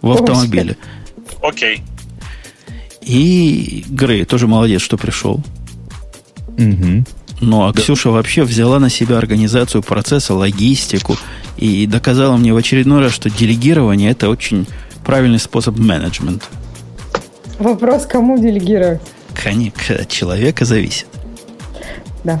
в 0.00 0.10
автомобиле. 0.10 0.76
Окей. 1.42 1.82
И 3.02 3.84
Грей 3.88 4.24
тоже 4.24 4.46
молодец, 4.46 4.80
что 4.80 4.96
пришел. 4.96 5.42
Угу. 6.56 7.04
Ну, 7.40 7.66
а 7.66 7.72
Ксюша 7.72 8.10
вообще 8.10 8.44
взяла 8.44 8.78
на 8.78 8.88
себя 8.88 9.18
организацию 9.18 9.82
процесса, 9.82 10.34
логистику 10.34 11.16
и 11.58 11.86
доказала 11.86 12.36
мне 12.36 12.54
в 12.54 12.56
очередной 12.56 13.00
раз, 13.00 13.12
что 13.12 13.28
делегирование 13.28 14.10
это 14.12 14.28
очень 14.30 14.66
правильный 15.04 15.38
способ 15.38 15.78
менеджмента. 15.78 16.46
Вопрос, 17.58 18.06
кому 18.06 18.38
делегировать? 18.38 19.00
Конечно, 19.34 19.96
от 19.96 20.08
человека 20.08 20.64
зависит. 20.64 21.06
Да. 22.24 22.40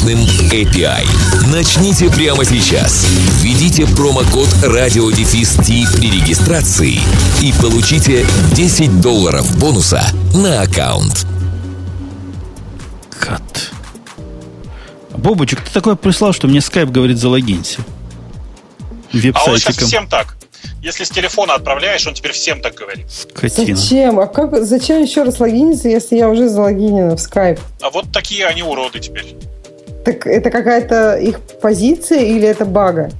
мощным 0.00 0.18
API. 0.50 1.04
Начните 1.52 2.10
прямо 2.10 2.44
сейчас. 2.44 3.06
Введите 3.40 3.86
промокод 3.94 4.48
радиодефис 4.62 5.56
Ти 5.64 5.86
при 5.94 6.10
регистрации 6.10 6.98
и 7.42 7.52
получите 7.60 8.24
10 8.54 9.00
долларов 9.00 9.58
бонуса 9.58 10.02
на 10.34 10.62
аккаунт. 10.62 11.26
Кат. 13.18 13.70
Бобочек, 15.16 15.60
ты 15.60 15.70
такое 15.70 15.96
прислал, 15.96 16.32
что 16.32 16.48
мне 16.48 16.60
скайп 16.60 16.90
говорит 16.90 17.18
залогинься. 17.18 17.80
А 17.80 19.14
он 19.14 19.20
сейчас 19.20 19.22
Веб-сайтиком. 19.22 19.86
всем 19.86 20.08
так. 20.08 20.36
Если 20.82 21.04
с 21.04 21.10
телефона 21.10 21.54
отправляешь, 21.54 22.06
он 22.06 22.14
теперь 22.14 22.32
всем 22.32 22.62
так 22.62 22.74
говорит. 22.74 23.06
Скотина. 23.10 23.76
Зачем? 23.76 24.18
А 24.18 24.26
как, 24.26 24.64
зачем 24.64 25.02
еще 25.02 25.24
раз 25.24 25.40
логиниться, 25.40 25.88
если 25.88 26.16
я 26.16 26.30
уже 26.30 26.48
залогинена 26.48 27.16
в 27.16 27.20
Skype? 27.20 27.60
А 27.82 27.90
вот 27.90 28.10
такие 28.12 28.46
они 28.46 28.62
уроды 28.62 28.98
теперь. 28.98 29.36
Так 30.04 30.26
это 30.26 30.50
какая-то 30.50 31.16
их 31.16 31.40
позиция 31.60 32.20
или 32.20 32.46
это 32.46 32.64
бага? 32.64 33.10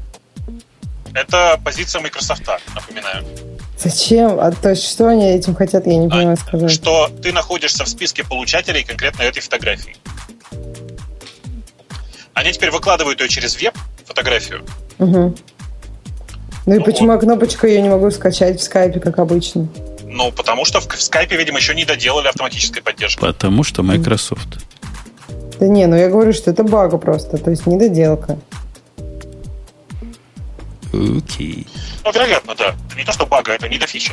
Это 1.14 1.60
позиция 1.64 2.00
Microsoft, 2.00 2.42
напоминаю. 2.74 3.24
Зачем? 3.78 4.38
А 4.38 4.52
то 4.52 4.70
есть 4.70 4.84
что 4.84 5.08
они 5.08 5.30
этим 5.30 5.54
хотят, 5.54 5.86
я 5.86 5.96
не 5.96 6.08
понимаю 6.08 6.36
сказать. 6.36 6.70
Что 6.70 7.08
ты 7.22 7.32
находишься 7.32 7.84
в 7.84 7.88
списке 7.88 8.24
получателей 8.24 8.84
конкретно 8.84 9.22
этой 9.22 9.40
фотографии. 9.40 9.96
Они 12.34 12.52
теперь 12.52 12.70
выкладывают 12.70 13.20
ее 13.20 13.28
через 13.28 13.60
веб, 13.60 13.74
фотографию. 14.06 14.64
Мгм. 14.98 15.34
Ну 16.66 16.74
и 16.74 16.78
Ну 16.78 16.84
почему 16.84 17.12
я 17.12 17.18
кнопочку 17.18 17.66
ее 17.66 17.80
не 17.80 17.88
могу 17.88 18.10
скачать 18.10 18.60
в 18.60 18.62
скайпе, 18.62 19.00
как 19.00 19.18
обычно? 19.18 19.68
Ну, 20.04 20.30
потому 20.32 20.64
что 20.64 20.80
в, 20.80 20.88
в 20.88 21.02
скайпе, 21.02 21.36
видимо, 21.36 21.58
еще 21.58 21.74
не 21.74 21.84
доделали 21.84 22.28
автоматической 22.28 22.82
поддержки. 22.82 23.20
Потому 23.20 23.64
что 23.64 23.82
Microsoft. 23.82 24.58
Да 25.60 25.68
не, 25.68 25.86
ну 25.86 25.94
я 25.94 26.08
говорю, 26.08 26.32
что 26.32 26.50
это 26.50 26.64
бага 26.64 26.96
просто, 26.96 27.36
то 27.36 27.50
есть 27.50 27.66
недоделка. 27.66 28.38
Окей. 30.92 31.66
Ну, 32.04 32.12
вероятно, 32.12 32.54
да. 32.56 32.74
Не 32.96 33.04
то, 33.04 33.12
что 33.12 33.26
бага, 33.26 33.52
это 33.52 33.68
не 33.68 33.78
до 33.78 33.86
фичи. 33.86 34.12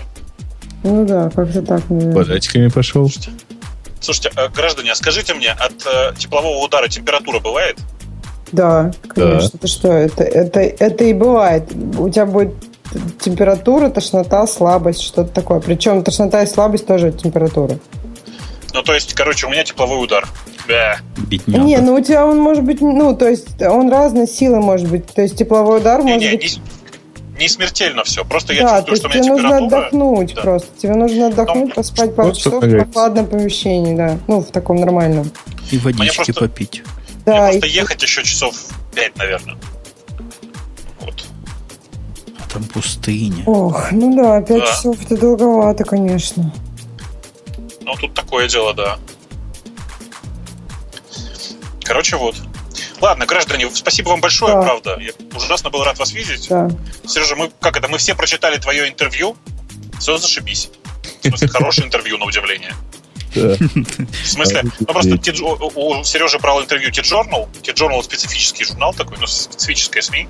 Ну 0.84 1.06
да, 1.06 1.30
как-то 1.34 1.61
так. 1.61 1.82
Квадратиками 1.88 2.68
пошел. 2.68 3.10
Слушайте, 4.02 4.32
э, 4.36 4.49
граждане, 4.49 4.91
а 4.91 4.95
скажите 4.95 5.34
мне, 5.34 5.52
от 5.52 5.86
э, 5.86 6.14
теплового 6.18 6.64
удара 6.64 6.88
температура 6.88 7.40
бывает? 7.40 7.78
Да, 8.52 8.91
конечно. 9.07 9.49
Да. 9.53 9.57
Это 9.57 9.68
что? 9.68 9.91
Это, 9.91 10.24
это, 10.24 10.60
это 10.60 11.03
и 11.06 11.14
бывает. 11.14 11.72
У 11.98 12.10
тебя 12.10 12.26
будет 12.26 12.53
температура, 13.19 13.90
тошнота, 13.90 14.45
слабость, 14.48 15.02
что-то 15.02 15.30
такое. 15.34 15.61
Причем 15.61 16.03
тошнота 16.03 16.44
и 16.44 16.48
слабость 16.48 16.86
тоже 16.86 17.07
от 17.07 17.22
температуры. 17.22 17.80
Ну, 18.73 18.84
то 18.84 18.94
есть, 18.94 19.14
короче, 19.14 19.48
у 19.48 19.49
меня 19.49 19.64
тепловой 19.64 20.03
удар. 20.03 20.27
Да. 20.68 20.98
Бедняга. 21.18 21.64
Не, 21.64 21.77
ну 21.77 21.95
у 21.95 22.02
тебя 22.02 22.26
он 22.26 22.39
может 22.39 22.64
быть, 22.64 22.81
ну, 22.81 23.15
то 23.15 23.27
есть 23.27 23.61
он 23.61 23.89
разной 23.89 24.27
силы 24.27 24.60
может 24.60 24.89
быть. 24.89 25.07
То 25.07 25.22
есть 25.22 25.38
тепловой 25.38 25.80
удар 25.80 26.03
не, 26.03 26.14
может 26.14 26.31
не, 26.31 26.38
быть... 26.38 26.60
Не, 27.38 27.44
не 27.44 27.49
смертельно 27.49 28.03
все. 28.03 28.26
Просто 28.26 28.53
я 28.53 28.84
чувствую, 28.84 28.98
что 28.98 29.07
у 29.07 29.11
меня 29.11 29.23
тебе 29.23 29.31
нужно 29.34 29.57
отдохнуть 29.57 30.35
да. 30.35 30.41
просто. 30.41 30.68
Тебе 30.77 30.95
нужно 30.95 31.27
отдохнуть, 31.27 31.69
Но... 31.69 31.73
поспать 31.76 32.15
пару 32.15 32.34
часов 32.34 32.64
в 32.64 32.69
прохладном 32.69 33.27
помещении, 33.27 33.95
да. 33.95 34.18
Ну, 34.27 34.41
в 34.41 34.52
таком 34.52 34.77
нормальном. 34.77 35.31
И 35.72 35.77
водички 35.77 36.15
просто... 36.15 36.34
попить. 36.34 36.84
Да, 37.26 37.34
Мне 37.34 37.52
просто 37.52 37.68
и... 37.68 37.72
ехать 37.72 38.02
еще 38.03 38.23
часов 38.23 38.56
пять, 38.94 39.18
наверное. 39.18 39.57
Вот. 41.02 41.26
А 42.39 42.53
там 42.53 42.64
пустыня. 42.64 43.44
Ох, 43.45 43.91
ну 43.91 44.15
да, 44.15 44.41
пять 44.41 44.61
да. 44.61 44.65
часов 44.68 44.98
это 45.03 45.18
долговато, 45.18 45.84
конечно. 45.84 46.52
Ну, 47.88 47.95
тут 47.95 48.14
такое 48.14 48.49
дело, 48.49 48.73
да. 48.73 48.99
Короче, 51.84 52.18
вот. 52.18 52.35
Ладно, 52.99 53.26
граждане, 53.26 53.73
спасибо 53.73 54.09
вам 54.09 54.19
большое, 54.19 54.55
да. 54.55 54.61
правда. 54.61 54.97
Я 54.99 55.11
ужасно 55.34 55.69
был 55.69 55.85
рад 55.85 55.97
вас 55.97 56.11
видеть. 56.11 56.49
Да. 56.49 56.69
Сережа, 57.05 57.38
мы 57.38 57.49
как 57.61 57.77
это? 57.77 57.88
Мы 57.88 57.97
все 57.97 58.14
прочитали 58.14 58.57
твое 58.57 58.89
интервью. 58.89 59.38
Все 59.99 60.18
зашибись. 60.18 60.69
В 61.23 61.30
смысле, 61.30 61.47
хорошее 61.47 61.88
интервью, 61.88 62.18
на 62.18 62.26
удивление. 62.26 62.76
В 63.34 64.27
смысле, 64.27 64.64
ну 64.80 64.85
просто 64.88 65.11
у 65.76 66.03
Сережи 66.03 66.39
брал 66.39 66.61
интервью 66.61 66.91
T-Journal. 66.91 67.47
T-Journal 67.61 68.03
специфический 68.03 68.65
журнал 68.65 68.93
такой, 68.93 69.18
ну, 69.18 69.27
специфическое 69.27 70.01
СМИ. 70.01 70.27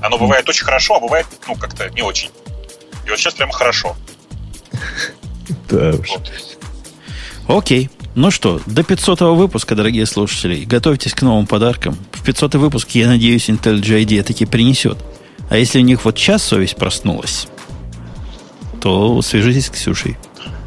Оно 0.00 0.18
бывает 0.18 0.48
очень 0.48 0.64
хорошо, 0.64 0.96
а 0.96 1.00
бывает, 1.00 1.26
ну, 1.48 1.56
как-то 1.56 1.90
не 1.90 2.02
очень. 2.02 2.30
И 3.04 3.10
вот 3.10 3.18
сейчас 3.18 3.34
прямо 3.34 3.52
хорошо. 3.52 3.96
Да 5.68 5.90
уж. 5.90 6.08
Окей. 7.48 7.90
Ну 8.14 8.30
что, 8.30 8.60
до 8.66 8.82
500 8.82 9.20
выпуска, 9.22 9.74
дорогие 9.74 10.04
слушатели, 10.04 10.64
готовьтесь 10.64 11.14
к 11.14 11.22
новым 11.22 11.46
подаркам. 11.46 11.96
В 12.12 12.22
500 12.22 12.56
выпуск, 12.56 12.90
я 12.90 13.08
надеюсь, 13.08 13.48
IntelliJ 13.48 14.04
IDEA 14.04 14.22
таки 14.22 14.44
принесет. 14.44 14.98
А 15.48 15.56
если 15.56 15.78
у 15.78 15.82
них 15.82 16.04
вот 16.04 16.18
сейчас 16.18 16.42
совесть 16.42 16.76
проснулась, 16.76 17.48
то 18.80 19.22
свяжитесь 19.22 19.66
с 19.66 19.70
Ксюшей. 19.70 20.18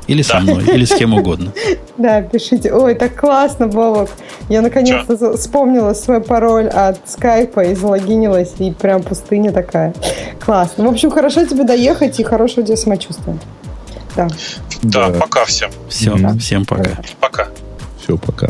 Или 0.07 0.21
со 0.21 0.39
мной, 0.39 0.63
или 0.63 0.85
с 0.85 0.93
кем 0.93 1.13
угодно. 1.13 1.51
Да, 1.97 2.21
пишите. 2.21 2.73
Ой, 2.73 2.93
так 2.93 3.15
классно, 3.15 3.67
Бобок. 3.67 4.09
Я 4.49 4.61
наконец-то 4.61 5.37
вспомнила 5.37 5.93
свой 5.93 6.19
пароль 6.19 6.67
от 6.67 7.09
скайпа 7.09 7.61
и 7.61 7.73
залогинилась, 7.73 8.53
и 8.59 8.71
прям 8.71 9.01
пустыня 9.01 9.53
такая. 9.53 9.93
Классно. 10.43 10.83
В 10.83 10.89
общем, 10.89 11.09
хорошо 11.09 11.45
тебе 11.45 11.63
доехать 11.63 12.19
и 12.19 12.23
хорошего 12.23 12.65
тебе 12.65 12.75
самочувствия. 12.75 13.37
Да. 14.15 14.27
Да, 14.81 15.09
пока 15.19 15.45
всем. 15.45 15.71
Все, 15.89 16.15
всем 16.39 16.65
пока. 16.65 16.97
Пока. 17.19 17.47
Все, 18.01 18.17
пока. 18.17 18.49